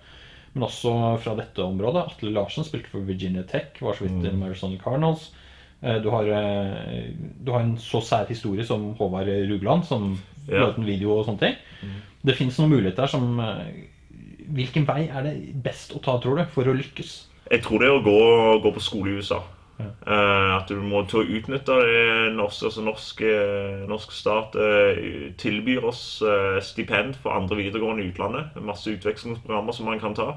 men 0.54 0.62
også 0.66 0.94
fra 1.22 1.36
dette 1.38 1.62
området. 1.62 2.02
Atle 2.10 2.32
Larsen 2.34 2.64
spilte 2.66 2.90
for 2.90 3.00
Virginia 3.06 3.42
Tech, 3.42 3.78
var 3.80 3.94
så 3.94 4.04
vidt 4.08 4.24
i 4.26 4.30
Mm. 4.34 4.42
Arizona 4.42 4.76
Cardinals. 4.82 5.30
Eh, 5.82 6.00
Du 6.02 6.10
har, 6.10 6.24
eh, 6.24 7.10
du 7.44 7.52
har 7.52 7.60
en 7.60 7.76
så 7.76 8.00
sær 8.02 8.26
historie 8.26 8.64
som 8.64 8.94
Håvard 8.94 9.26
Rugland, 9.50 9.84
som 9.84 10.18
Ja. 10.48 10.72
en 10.76 10.84
video 10.84 11.18
og 11.18 11.26
sånne 11.26 11.38
ting. 11.38 11.54
Det 12.24 12.34
fins 12.36 12.58
noen 12.58 12.70
muligheter 12.70 13.06
som 13.08 13.38
eh, 13.40 13.64
Hvilken 14.54 14.84
vei 14.86 15.08
er 15.08 15.22
det 15.22 15.62
best 15.62 15.92
å 15.94 16.02
ta, 16.02 16.18
tror 16.18 16.36
du, 16.36 16.44
for 16.52 16.64
å 16.64 16.74
lykkes? 16.76 17.24
Jeg 17.50 17.62
tror 17.62 17.78
det 17.78 17.88
er 17.88 17.98
å 17.98 18.04
gå, 18.04 18.62
gå 18.62 18.74
på 18.74 18.80
skole 18.80 19.10
i 19.10 19.16
USA. 19.16 19.42
Eh, 19.80 20.50
at 20.54 20.68
du 20.70 20.78
må 20.78 21.00
til 21.10 21.22
å 21.22 21.38
utnytte 21.38 21.74
det 21.82 22.34
norske, 22.36 22.68
altså 22.68 22.82
norske, 22.84 23.30
norsk 23.90 24.12
stat 24.14 24.54
uh, 24.54 25.00
tilbyr 25.40 25.86
oss 25.88 26.02
uh, 26.22 26.60
stipend 26.62 27.16
for 27.22 27.34
andre 27.34 27.58
videregående 27.58 28.04
i 28.04 28.12
utlandet. 28.12 28.54
Masse 28.62 28.92
utvekslingsprogrammer 28.94 29.74
som 29.74 29.88
man 29.90 30.02
kan 30.02 30.14
ta. 30.14 30.28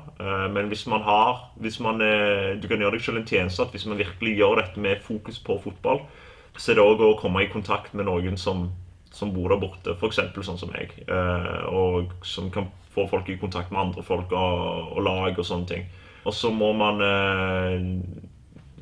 Men 0.53 0.71
hvis 0.71 0.87
man 0.89 1.05
har 1.05 1.43
hvis 1.61 1.79
man, 1.83 2.01
Du 2.61 2.67
kan 2.67 2.81
gjøre 2.81 2.97
deg 2.97 3.03
selv 3.05 3.21
en 3.21 3.27
tjeneste 3.27 3.63
at 3.63 3.75
hvis 3.75 3.85
man 3.89 3.99
virkelig 3.99 4.37
gjør 4.39 4.61
dette 4.61 4.81
med 4.81 5.03
fokus 5.05 5.39
på 5.39 5.59
fotball, 5.63 6.01
så 6.57 6.71
er 6.71 6.79
det 6.79 6.85
òg 6.85 7.03
å 7.05 7.17
komme 7.19 7.43
i 7.43 7.51
kontakt 7.51 7.93
med 7.93 8.07
noen 8.07 8.37
som, 8.41 8.67
som 9.13 9.33
bor 9.33 9.51
der 9.53 9.61
borte, 9.61 9.93
f.eks. 9.93 10.21
sånn 10.33 10.57
som 10.57 10.73
eh, 10.73 11.61
og 11.69 12.15
som 12.25 12.49
kan 12.53 12.71
få 12.93 13.05
folk 13.11 13.29
i 13.29 13.37
kontakt 13.37 13.71
med 13.71 13.81
andre 13.81 14.03
folk 14.05 14.33
og, 14.33 14.95
og 14.97 15.05
lag 15.05 15.37
og 15.37 15.45
sånne 15.45 15.69
ting. 15.69 15.85
Og 16.25 16.33
så 16.33 16.49
må 16.51 16.71
man 16.75 17.03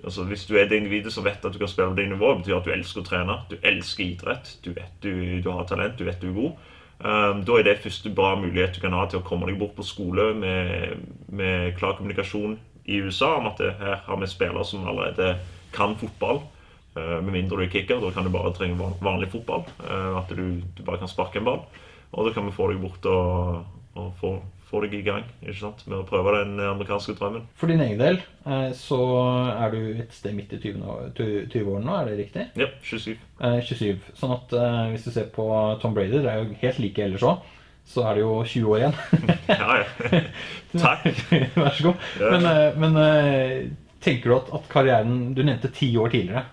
altså 0.05 0.23
Hvis 0.29 0.45
du 0.45 0.55
er 0.55 0.69
det 0.69 0.77
individet 0.79 1.13
som 1.13 1.25
vet 1.25 1.43
at 1.45 1.53
du 1.53 1.59
kan 1.59 1.67
spille 1.71 1.89
på 1.91 1.97
det 1.97 2.07
nivået, 2.09 2.43
betyr 2.43 2.59
at 2.59 2.67
du 2.67 2.71
elsker 2.75 3.01
å 3.01 3.07
trene. 3.07 3.35
Du 3.49 3.57
elsker 3.61 4.05
idrett. 4.05 4.55
Du 4.65 4.71
vet 4.75 4.93
du, 5.03 5.11
du 5.41 5.49
har 5.51 5.65
talent, 5.69 5.97
du 5.97 6.05
vet 6.07 6.21
du 6.21 6.29
er 6.29 6.37
god. 6.37 6.71
Um, 6.95 7.41
da 7.43 7.57
er 7.59 7.65
det 7.67 7.81
første 7.83 8.09
bra 8.15 8.35
mulighet 8.39 8.77
du 8.77 8.79
kan 8.79 8.93
ha 8.95 9.03
til 9.11 9.19
å 9.19 9.25
komme 9.25 9.49
deg 9.49 9.57
bort 9.59 9.75
på 9.75 9.83
skole 9.83 10.29
med, 10.39 11.01
med 11.27 11.73
klar 11.75 11.97
kommunikasjon 11.97 12.53
i 12.87 13.01
USA 13.03 13.33
om 13.41 13.49
at 13.49 13.59
det, 13.59 13.73
her 13.81 13.97
har 14.05 14.21
vi 14.21 14.29
spillere 14.31 14.63
som 14.63 14.85
allerede 14.87 15.33
kan 15.75 15.97
fotball. 15.99 16.39
Uh, 16.95 17.19
med 17.19 17.33
mindre 17.35 17.59
du 17.59 17.65
er 17.65 17.73
kicker, 17.73 17.99
da 17.99 18.13
kan 18.15 18.23
du 18.23 18.31
bare 18.31 18.53
trenge 18.55 18.79
van- 18.79 18.95
vanlig 19.03 19.33
fotball. 19.33 19.65
Uh, 19.83 20.21
at 20.21 20.31
du, 20.31 20.61
du 20.77 20.83
bare 20.87 21.01
kan 21.01 21.11
sparke 21.11 21.41
en 21.41 21.49
ball. 21.49 21.65
Og 22.15 22.29
da 22.29 22.35
kan 22.35 22.47
vi 22.47 22.55
få 22.55 22.69
deg 22.71 22.79
bort 22.79 23.09
og, 23.11 23.65
og 23.99 24.13
få, 24.21 24.37
få 24.75 24.83
deg 24.83 24.93
i 24.99 25.01
gang 25.07 25.23
ikke 25.41 25.57
sant? 25.61 25.83
med 25.87 25.97
å 26.01 26.05
prøve 26.07 26.35
den 26.37 26.59
amerikanske 26.59 27.15
drømmen. 27.15 27.47
For 27.55 27.71
din 27.71 27.81
egen 27.85 27.99
del 28.01 28.19
eh, 28.45 28.69
så 28.75 28.99
er 29.55 29.71
du 29.71 29.79
et 30.03 30.13
sted 30.13 30.35
midt 30.35 30.51
i 30.53 30.59
20 30.59 30.83
år- 30.91 31.11
20-årene 31.15 31.85
nå, 31.87 31.95
er 32.01 32.11
det 32.11 32.17
riktig? 32.25 32.47
Ja, 32.59 32.67
27. 32.83 33.15
Eh, 33.39 33.59
27. 33.71 34.11
Sånn 34.19 34.35
at 34.35 34.55
eh, 34.59 34.81
hvis 34.93 35.07
du 35.07 35.11
ser 35.15 35.31
på 35.35 35.47
Tom 35.81 35.95
Brady, 35.95 36.19
det 36.19 36.27
er 36.31 36.43
jo 36.43 36.57
helt 36.61 36.81
like 36.83 37.05
ellers 37.07 37.23
òg, 37.31 37.47
så 37.85 38.03
er 38.09 38.17
det 38.17 38.25
jo 38.25 38.35
20 38.43 38.69
år 38.75 38.83
igjen. 38.83 38.99
Ja, 39.55 39.79
ja. 39.81 40.21
Takk. 40.85 41.07
Vær 41.55 41.75
så 41.77 41.91
god. 41.91 42.05
Ja. 42.19 42.31
Men, 42.35 42.47
eh, 42.51 42.79
men 42.81 42.99
eh, 43.01 43.57
tenker 44.05 44.31
du 44.31 44.35
at, 44.39 44.49
at 44.59 44.69
karrieren 44.73 45.33
Du 45.37 45.43
nevnte 45.45 45.69
ti 45.73 45.91
år 45.97 46.09
tidligere. 46.13 46.45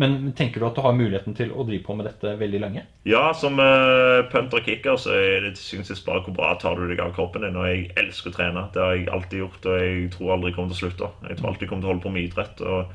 Men 0.00 0.32
tenker 0.36 0.60
du 0.60 0.66
at 0.68 0.78
du 0.78 0.80
har 0.80 0.96
muligheten 0.96 1.34
til 1.36 1.50
å 1.52 1.64
drive 1.68 1.84
på 1.84 1.94
med 1.98 2.06
dette 2.08 2.32
veldig 2.40 2.60
lenge? 2.62 2.86
Ja, 3.08 3.34
som 3.36 3.60
uh, 3.60 4.24
punter 4.32 4.62
og 4.62 4.68
kicker 4.68 4.96
så 5.00 5.12
er 5.12 5.44
det 5.44 5.58
syvende 5.60 5.92
og 5.92 6.06
bare 6.06 6.22
hvor 6.24 6.36
bra 6.38 6.54
tar 6.62 6.80
du 6.80 6.86
deg 6.88 7.02
av 7.04 7.12
kroppen 7.16 7.44
din. 7.44 7.58
Og 7.60 7.68
jeg 7.68 7.90
elsker 8.00 8.32
å 8.32 8.36
trene. 8.38 8.64
Det 8.72 8.80
har 8.80 8.96
jeg 8.96 9.10
alltid 9.12 9.42
gjort, 9.42 9.68
og 9.68 9.84
jeg 9.84 10.08
tror 10.14 10.34
aldri 10.36 10.52
jeg 10.52 10.56
kommer 10.56 10.72
til 10.72 10.78
å 10.78 10.80
slutte. 10.80 11.10
Jeg 11.28 11.38
tror 11.40 11.50
alltid 11.50 11.66
jeg 11.66 11.72
kommer 11.72 11.84
til 11.84 11.90
å 11.90 11.92
holde 11.92 12.04
på 12.06 12.14
med 12.14 12.28
idrett. 12.30 12.62
Og, 12.64 12.94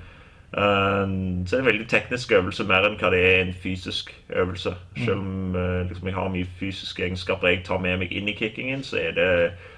uh, 0.56 1.04
så 1.06 1.12
er 1.12 1.54
det 1.54 1.62
en 1.62 1.70
veldig 1.70 1.88
teknisk 1.94 2.34
øvelse 2.40 2.68
mer 2.72 2.90
enn 2.90 2.98
hva 3.04 3.14
det 3.14 3.22
er 3.28 3.38
en 3.44 3.54
fysisk 3.68 4.10
øvelse. 4.34 4.74
Selv 5.04 5.20
om 5.20 5.60
uh, 5.60 5.84
liksom, 5.86 6.10
jeg 6.10 6.18
har 6.18 6.34
mye 6.40 6.58
fysiske 6.64 7.06
egenskaper 7.06 7.54
jeg 7.54 7.62
tar 7.70 7.86
med 7.86 8.02
meg 8.02 8.18
inn 8.18 8.34
i 8.34 8.38
kickingen, 8.40 8.82
så 8.88 8.98
er 9.04 9.14
det, 9.20 9.30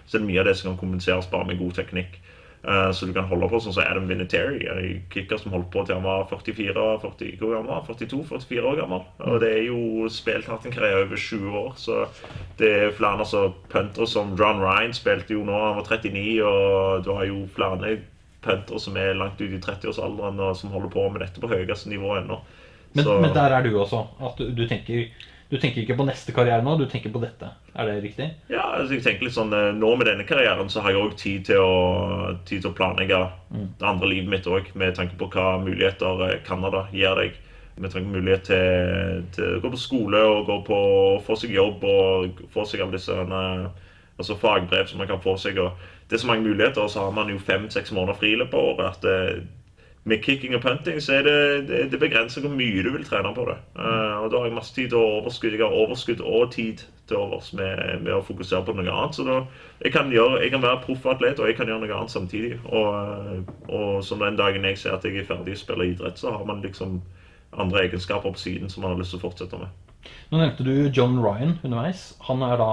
så 0.05 0.15
er 0.15 0.23
det 0.23 0.31
mye 0.31 0.45
av 0.45 0.47
det 0.47 0.55
som 0.61 0.71
kan 0.71 0.79
kompenseres 0.85 1.27
bare 1.33 1.51
med 1.51 1.59
god 1.59 1.75
teknikk. 1.81 2.21
Eh, 2.67 2.91
Så 2.91 3.05
du 3.05 3.13
kan 3.13 3.23
holde 3.29 3.47
på 3.47 3.59
sånn 3.63 3.75
som 3.75 3.85
Adam 3.87 4.09
Vinatieri, 4.09 4.65
en 4.67 5.03
kicker 5.13 5.39
som 5.39 5.53
holdt 5.55 5.69
på 5.71 5.85
til 5.87 5.95
han 5.95 6.03
var 6.03 6.25
44 6.27 6.83
40, 6.99 7.37
hvor 7.39 7.53
gammel, 7.55 7.79
42 7.87 8.19
44 8.27 8.67
år 8.67 8.81
gammel. 8.81 9.05
Og 9.23 9.39
det 9.39 9.51
er 9.53 9.63
jo 9.69 10.09
spilt 10.11 10.49
hatt 10.51 10.67
en 10.67 10.75
karriere 10.75 11.05
over 11.05 11.15
20 11.15 11.55
år, 11.61 11.71
så 11.79 12.03
det 12.59 12.73
er 12.75 12.93
flere 12.97 13.23
altså, 13.23 13.45
puntere 13.71 14.07
som 14.11 14.35
John 14.35 14.59
Ryan 14.59 14.95
spilte 14.95 15.37
jo 15.37 15.45
nå, 15.47 15.55
han 15.55 15.79
var 15.79 15.87
39, 15.87 16.43
og 16.43 17.07
du 17.07 17.11
har 17.15 17.29
jo 17.29 17.39
flere 17.55 17.95
puntere 18.43 18.83
som 18.83 18.99
er 18.99 19.15
langt 19.15 19.39
ute 19.39 19.55
i 19.55 19.63
30-årsalderen 19.63 20.43
og 20.43 20.55
som 20.59 20.75
holder 20.75 20.91
på 20.91 21.07
med 21.13 21.23
dette 21.23 21.43
på 21.43 21.51
høyeste 21.51 21.89
nivå 21.93 22.17
ennå. 22.19 22.41
Men, 22.97 23.07
men 23.21 23.33
der 23.35 23.53
er 23.53 23.63
du 23.63 23.77
også. 23.79 24.03
At 24.23 24.39
du, 24.39 24.51
du, 24.55 24.63
tenker, 24.67 25.07
du 25.49 25.55
tenker 25.57 25.81
ikke 25.81 25.95
på 25.95 26.05
neste 26.07 26.33
karriere 26.35 26.63
nå, 26.65 26.75
du 26.79 26.85
tenker 26.91 27.11
på 27.13 27.21
dette. 27.23 27.49
Er 27.73 27.87
det 27.87 28.01
riktig? 28.03 28.27
Ja, 28.51 28.65
altså 28.75 28.97
jeg 28.97 29.05
tenker 29.05 29.27
litt 29.27 29.35
sånn 29.37 29.53
eh, 29.55 29.69
Nå 29.77 29.93
med 29.95 30.09
denne 30.09 30.25
karrieren 30.27 30.71
så 30.71 30.83
har 30.83 30.91
jeg 30.91 31.03
òg 31.05 31.17
tid, 31.19 31.51
tid 32.49 32.63
til 32.63 32.69
å 32.71 32.75
planlegge 32.75 33.21
det 33.79 33.87
andre 33.87 34.11
livet 34.11 34.31
mitt 34.33 34.49
òg, 34.49 34.73
med 34.75 34.97
tanke 34.97 35.15
på 35.19 35.29
hva 35.31 35.57
muligheter 35.63 36.25
eh, 36.27 36.39
Canada 36.47 36.87
gir 36.91 37.15
deg. 37.19 37.37
Med 37.77 37.93
tanke 37.93 38.09
på 38.09 38.17
mulighet 38.17 38.47
til, 38.49 39.25
til 39.37 39.57
å 39.57 39.63
gå 39.63 39.71
på 39.71 39.79
skole 39.79 40.23
og 40.25 40.47
gå 40.49 40.61
på, 40.67 40.79
få 41.27 41.37
seg 41.39 41.53
jobb 41.55 41.83
og 41.85 42.41
få 42.51 42.65
seg 42.67 42.83
alle 42.83 42.97
disse 42.97 43.15
eh, 43.15 43.67
altså 44.17 44.35
fagbrev 44.41 44.89
som 44.89 44.99
man 44.99 45.07
kan 45.07 45.21
få 45.21 45.37
seg. 45.39 45.59
og 45.61 45.77
Det 46.09 46.17
er 46.17 46.23
så 46.23 46.27
mange 46.27 46.47
muligheter, 46.49 46.81
og 46.81 46.89
så 46.89 47.05
har 47.05 47.11
man 47.15 47.29
jo 47.29 47.39
fem-seks 47.39 47.91
måneder 47.95 48.19
fri 48.19 48.33
i 48.33 48.39
løpet 48.41 48.57
av 48.57 48.73
året. 48.73 48.97
at 48.97 49.05
eh, 49.05 49.43
med 50.07 50.23
kicking 50.23 50.55
og 50.55 50.61
punting 50.63 51.01
så 51.03 51.17
er 51.17 51.25
det, 51.27 51.39
det, 51.67 51.79
det 51.91 51.99
begrenser 51.99 52.43
hvor 52.43 52.53
mye 52.55 52.83
du 52.83 52.93
vil 52.93 53.05
trene 53.07 53.33
på 53.35 53.43
det. 53.49 53.57
Uh, 53.75 54.23
og 54.23 54.29
da 54.31 54.39
har 54.39 54.47
jeg 54.47 54.55
masse 54.55 54.75
tid 54.75 54.95
å 54.95 55.01
overskudd. 55.17 55.57
Jeg 55.57 55.65
har 55.65 55.75
overskudd 55.75 56.23
og 56.23 56.53
tid 56.55 56.83
til 57.07 57.19
overs 57.19 57.49
med, 57.55 57.81
med 58.05 58.13
å 58.15 58.23
fokusere 58.23 58.63
på 58.67 58.75
noe 58.77 58.87
annet. 58.87 59.17
Så 59.17 59.25
da, 59.27 59.41
jeg, 59.83 59.91
kan 59.95 60.11
gjøre, 60.13 60.41
jeg 60.43 60.53
kan 60.53 60.63
være 60.63 60.81
proff 60.85 61.07
atlet, 61.11 61.41
og 61.41 61.51
jeg 61.51 61.57
kan 61.59 61.71
gjøre 61.71 61.83
noe 61.83 61.97
annet 61.99 62.13
samtidig. 62.13 62.53
Og, 62.67 62.87
eh, 62.95 63.51
og 63.67 63.99
som 64.07 64.23
den 64.23 64.39
dagen 64.39 64.67
jeg 64.67 64.79
ser 64.79 64.95
at 64.95 65.07
jeg 65.07 65.19
er 65.19 65.27
ferdig 65.27 65.57
å 65.57 65.61
spille 65.63 65.89
idrett, 65.91 66.19
så 66.19 66.35
har 66.35 66.47
man 66.47 66.63
liksom 66.63 67.01
andre 67.57 67.85
egenskaper 67.87 68.35
på 68.35 68.41
siden 68.41 68.71
som 68.71 68.83
man 68.83 68.93
har 68.93 69.01
lyst 69.01 69.15
til 69.15 69.21
å 69.21 69.27
fortsette 69.27 69.59
med. 69.59 69.71
Nå 70.31 70.39
nevnte 70.39 70.63
du 70.67 70.87
John 70.91 71.19
Ryan 71.23 71.57
underveis. 71.63 72.09
Han 72.27 72.43
er 72.47 72.59
da 72.59 72.71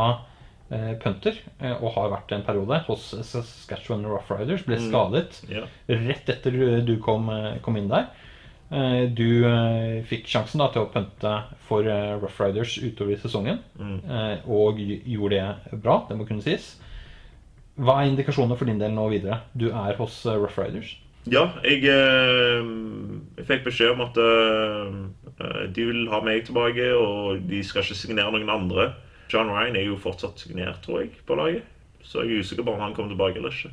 punter 1.03 1.37
eh, 1.61 1.75
og 1.77 1.93
har 1.97 2.13
vært 2.13 2.33
en 2.35 2.45
periode 2.47 2.81
hos 2.89 3.11
Saskatchewan 3.27 4.07
Rough 4.09 4.31
Riders. 4.33 4.65
Ble 4.67 4.79
skadet 4.81 5.43
yeah. 5.51 5.69
rett 5.89 6.31
etter 6.33 6.57
du 6.87 6.95
kom, 7.05 7.29
eh, 7.33 7.59
kom 7.65 7.77
inn 7.81 7.91
der. 7.93 8.09
Eh, 8.75 9.05
du 9.13 9.45
eh, 9.47 10.01
fikk 10.09 10.27
sjansen 10.31 10.63
da 10.63 10.71
til 10.73 10.87
å 10.87 10.91
punte 10.93 11.35
for 11.69 11.87
eh, 11.87 12.17
Rough 12.17 12.41
Riders 12.41 12.79
utover 12.81 13.15
i 13.15 13.21
sesongen. 13.21 13.61
eh, 13.79 14.49
og 14.49 14.81
gjorde 14.81 15.37
det 15.37 15.83
bra, 15.85 16.01
det 16.09 16.19
må 16.19 16.27
kunne 16.29 16.45
sies. 16.45 16.75
Hva 17.75 18.01
er 18.01 18.13
indikasjonene 18.13 18.57
for 18.59 18.71
din 18.71 18.81
del 18.81 18.95
nå 18.95 19.09
videre? 19.13 19.43
Du 19.53 19.69
er 19.71 19.99
hos 20.01 20.23
eh, 20.27 20.39
Rough 20.39 20.59
Riders. 20.59 20.97
Ja, 21.31 21.47
jeg, 21.65 21.81
eh, 21.89 22.67
jeg 23.39 23.47
fikk 23.49 23.65
beskjed 23.69 23.95
om 23.95 24.03
at 24.05 24.19
eh, 24.21 24.99
eh, 25.39 25.63
de 25.73 25.87
vil 25.89 26.05
ha 26.13 26.21
meg 26.25 26.45
tilbake, 26.45 26.91
og 26.99 27.47
de 27.49 27.63
skal 27.65 27.85
ikke 27.85 27.97
signere 27.97 28.33
noen 28.35 28.53
andre. 28.53 28.91
John 29.35 29.51
Ryan 29.53 29.79
er 29.81 29.89
jo 29.89 30.01
fortsatt 30.01 30.41
signert, 30.41 30.83
tror 30.85 31.03
jeg, 31.03 31.17
på 31.27 31.39
laget. 31.39 31.67
Så 32.05 32.23
jeg 32.23 32.37
er 32.37 32.45
usikker 32.45 32.67
på 32.67 32.75
om 32.77 32.85
han 32.85 32.95
kommer 32.97 33.15
tilbake 33.15 33.41
eller 33.41 33.55
ikke. 33.55 33.73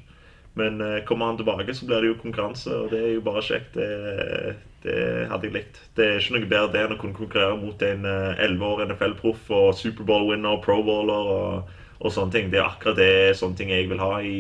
Men 0.60 0.82
eh, 0.84 1.04
kommer 1.08 1.30
han 1.30 1.40
tilbake, 1.40 1.76
så 1.76 1.88
blir 1.88 2.02
det 2.04 2.10
jo 2.12 2.20
konkurranse, 2.24 2.74
og 2.76 2.92
det 2.92 3.00
er 3.00 3.14
jo 3.14 3.26
bare 3.28 3.44
kjekt. 3.46 3.78
Det, 3.78 4.56
det 4.84 4.98
hadde 5.30 5.48
jeg 5.48 5.56
likt. 5.56 5.78
Det 5.96 6.08
er 6.08 6.18
ikke 6.20 6.36
noe 6.36 6.50
bedre 6.56 6.74
det 6.74 6.82
enn 6.86 6.96
å 6.98 7.00
kunne 7.04 7.20
konkurrere 7.20 7.60
mot 7.62 7.86
en 7.88 8.10
elleve 8.10 8.74
år 8.74 8.84
NFL-proff 8.90 9.54
og 9.56 9.70
Superbowl-winner 9.80 10.58
og 10.58 10.66
Pro-bowler 10.66 11.32
og, 11.38 11.78
og 12.02 12.16
sånne 12.16 12.36
ting. 12.36 12.52
Det 12.52 12.60
er 12.60 12.68
akkurat 12.68 13.00
det 13.00 13.40
sånne 13.40 13.60
ting 13.62 13.72
jeg 13.72 13.88
vil 13.92 14.04
ha 14.04 14.18
i 14.26 14.36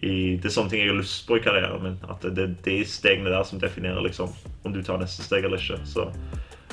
i, 0.00 0.38
det 0.40 0.48
er 0.48 0.54
sånne 0.54 0.72
ting 0.72 0.82
jeg 0.82 0.92
har 0.92 0.98
lyst 0.98 1.26
på 1.28 1.36
i 1.36 1.42
karrieren 1.44 1.82
min. 1.84 1.98
At 2.10 2.24
det 2.24 2.46
er 2.46 2.54
de 2.64 2.78
stegene 2.88 3.32
der 3.32 3.44
som 3.48 3.60
definerer 3.60 4.02
liksom, 4.04 4.32
om 4.64 4.74
du 4.74 4.80
tar 4.84 5.00
neste 5.02 5.24
steg 5.26 5.44
eller 5.46 5.60
ikke. 5.60 5.80
Så 5.88 6.08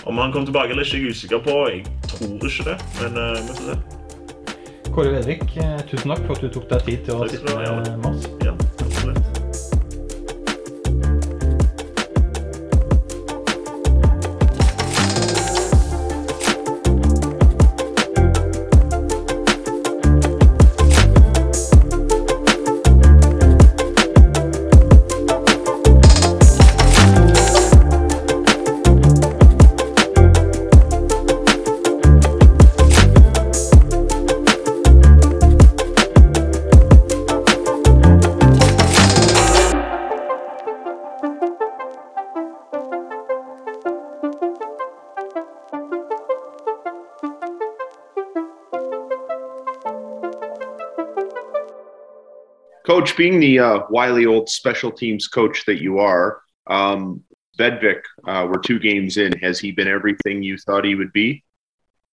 om 0.05 0.17
han 0.17 0.31
kommer 0.31 0.45
tilbake 0.45 0.76
eller 0.76 0.84
ikke, 0.88 0.97
er 0.97 1.01
jeg 1.01 1.15
usikker 1.15 1.41
på. 1.45 1.55
Jeg 1.73 1.85
tror 2.07 2.49
ikke 2.51 2.67
det, 2.69 2.77
men 3.01 3.17
uh, 3.17 3.31
vi 3.35 3.55
får 3.55 3.63
se. 3.69 3.80
Kåre 4.89 5.11
Vedvik, 5.13 5.43
eh, 5.61 5.80
tusen 5.89 6.09
takk 6.11 6.23
for 6.26 6.35
at 6.35 6.41
du 6.43 6.49
tok 6.53 6.69
deg 6.71 6.88
tid 6.88 7.03
til 7.05 7.19
å 7.19 7.27
sitte 7.30 7.55
med 7.55 7.91
med 8.01 8.09
oss. 8.09 8.26
Ja, 8.43 8.55
Coach, 53.10 53.18
being 53.18 53.40
the 53.40 53.60
uh, 53.60 53.80
wily 53.90 54.26
old 54.26 54.49
special 54.49 54.91
teams 54.91 55.27
coach 55.27 55.65
that 55.65 55.81
you 55.81 55.98
are, 55.98 56.41
um, 56.68 57.23
Vedvik, 57.57 58.02
uh, 58.27 58.48
we're 58.49 58.60
two 58.60 58.80
games 58.80 59.18
in. 59.18 59.31
Has 59.40 59.60
he 59.60 59.72
been 59.72 59.88
everything 59.88 60.44
you 60.44 60.57
thought 60.57 60.86
he 60.86 60.95
would 60.95 61.11
be? 61.11 61.44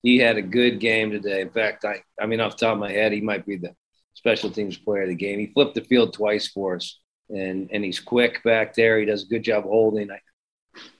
He 0.02 0.16
had 0.18 0.38
a 0.38 0.42
good 0.42 0.80
game 0.80 1.10
today. 1.10 1.42
In 1.42 1.50
fact, 1.50 1.84
I, 1.84 2.02
I 2.20 2.26
mean, 2.26 2.40
off 2.40 2.56
the 2.56 2.66
top 2.66 2.74
of 2.74 2.80
my 2.80 2.90
head, 2.90 3.12
he 3.12 3.20
might 3.20 3.44
be 3.44 3.56
the 3.56 3.74
special 4.14 4.50
teams 4.50 4.78
player 4.78 5.02
of 5.02 5.08
the 5.08 5.14
game. 5.14 5.38
He 5.38 5.48
flipped 5.48 5.74
the 5.74 5.84
field 5.84 6.14
twice 6.14 6.48
for 6.48 6.76
us, 6.76 6.98
and 7.28 7.68
and 7.72 7.84
he's 7.84 8.00
quick 8.00 8.42
back 8.42 8.74
there. 8.74 8.98
He 8.98 9.04
does 9.04 9.24
a 9.24 9.28
good 9.28 9.44
job 9.44 9.64
holding. 9.64 10.10
I, 10.10 10.20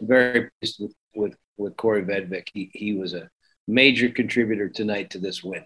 am 0.00 0.06
very 0.06 0.50
pleased 0.60 0.76
with, 0.80 0.94
with 1.14 1.36
with 1.56 1.76
Corey 1.76 2.02
Vedvik. 2.02 2.48
He 2.52 2.70
he 2.74 2.94
was 2.94 3.14
a 3.14 3.30
major 3.66 4.10
contributor 4.10 4.68
tonight 4.68 5.10
to 5.10 5.18
this 5.18 5.42
win. 5.42 5.64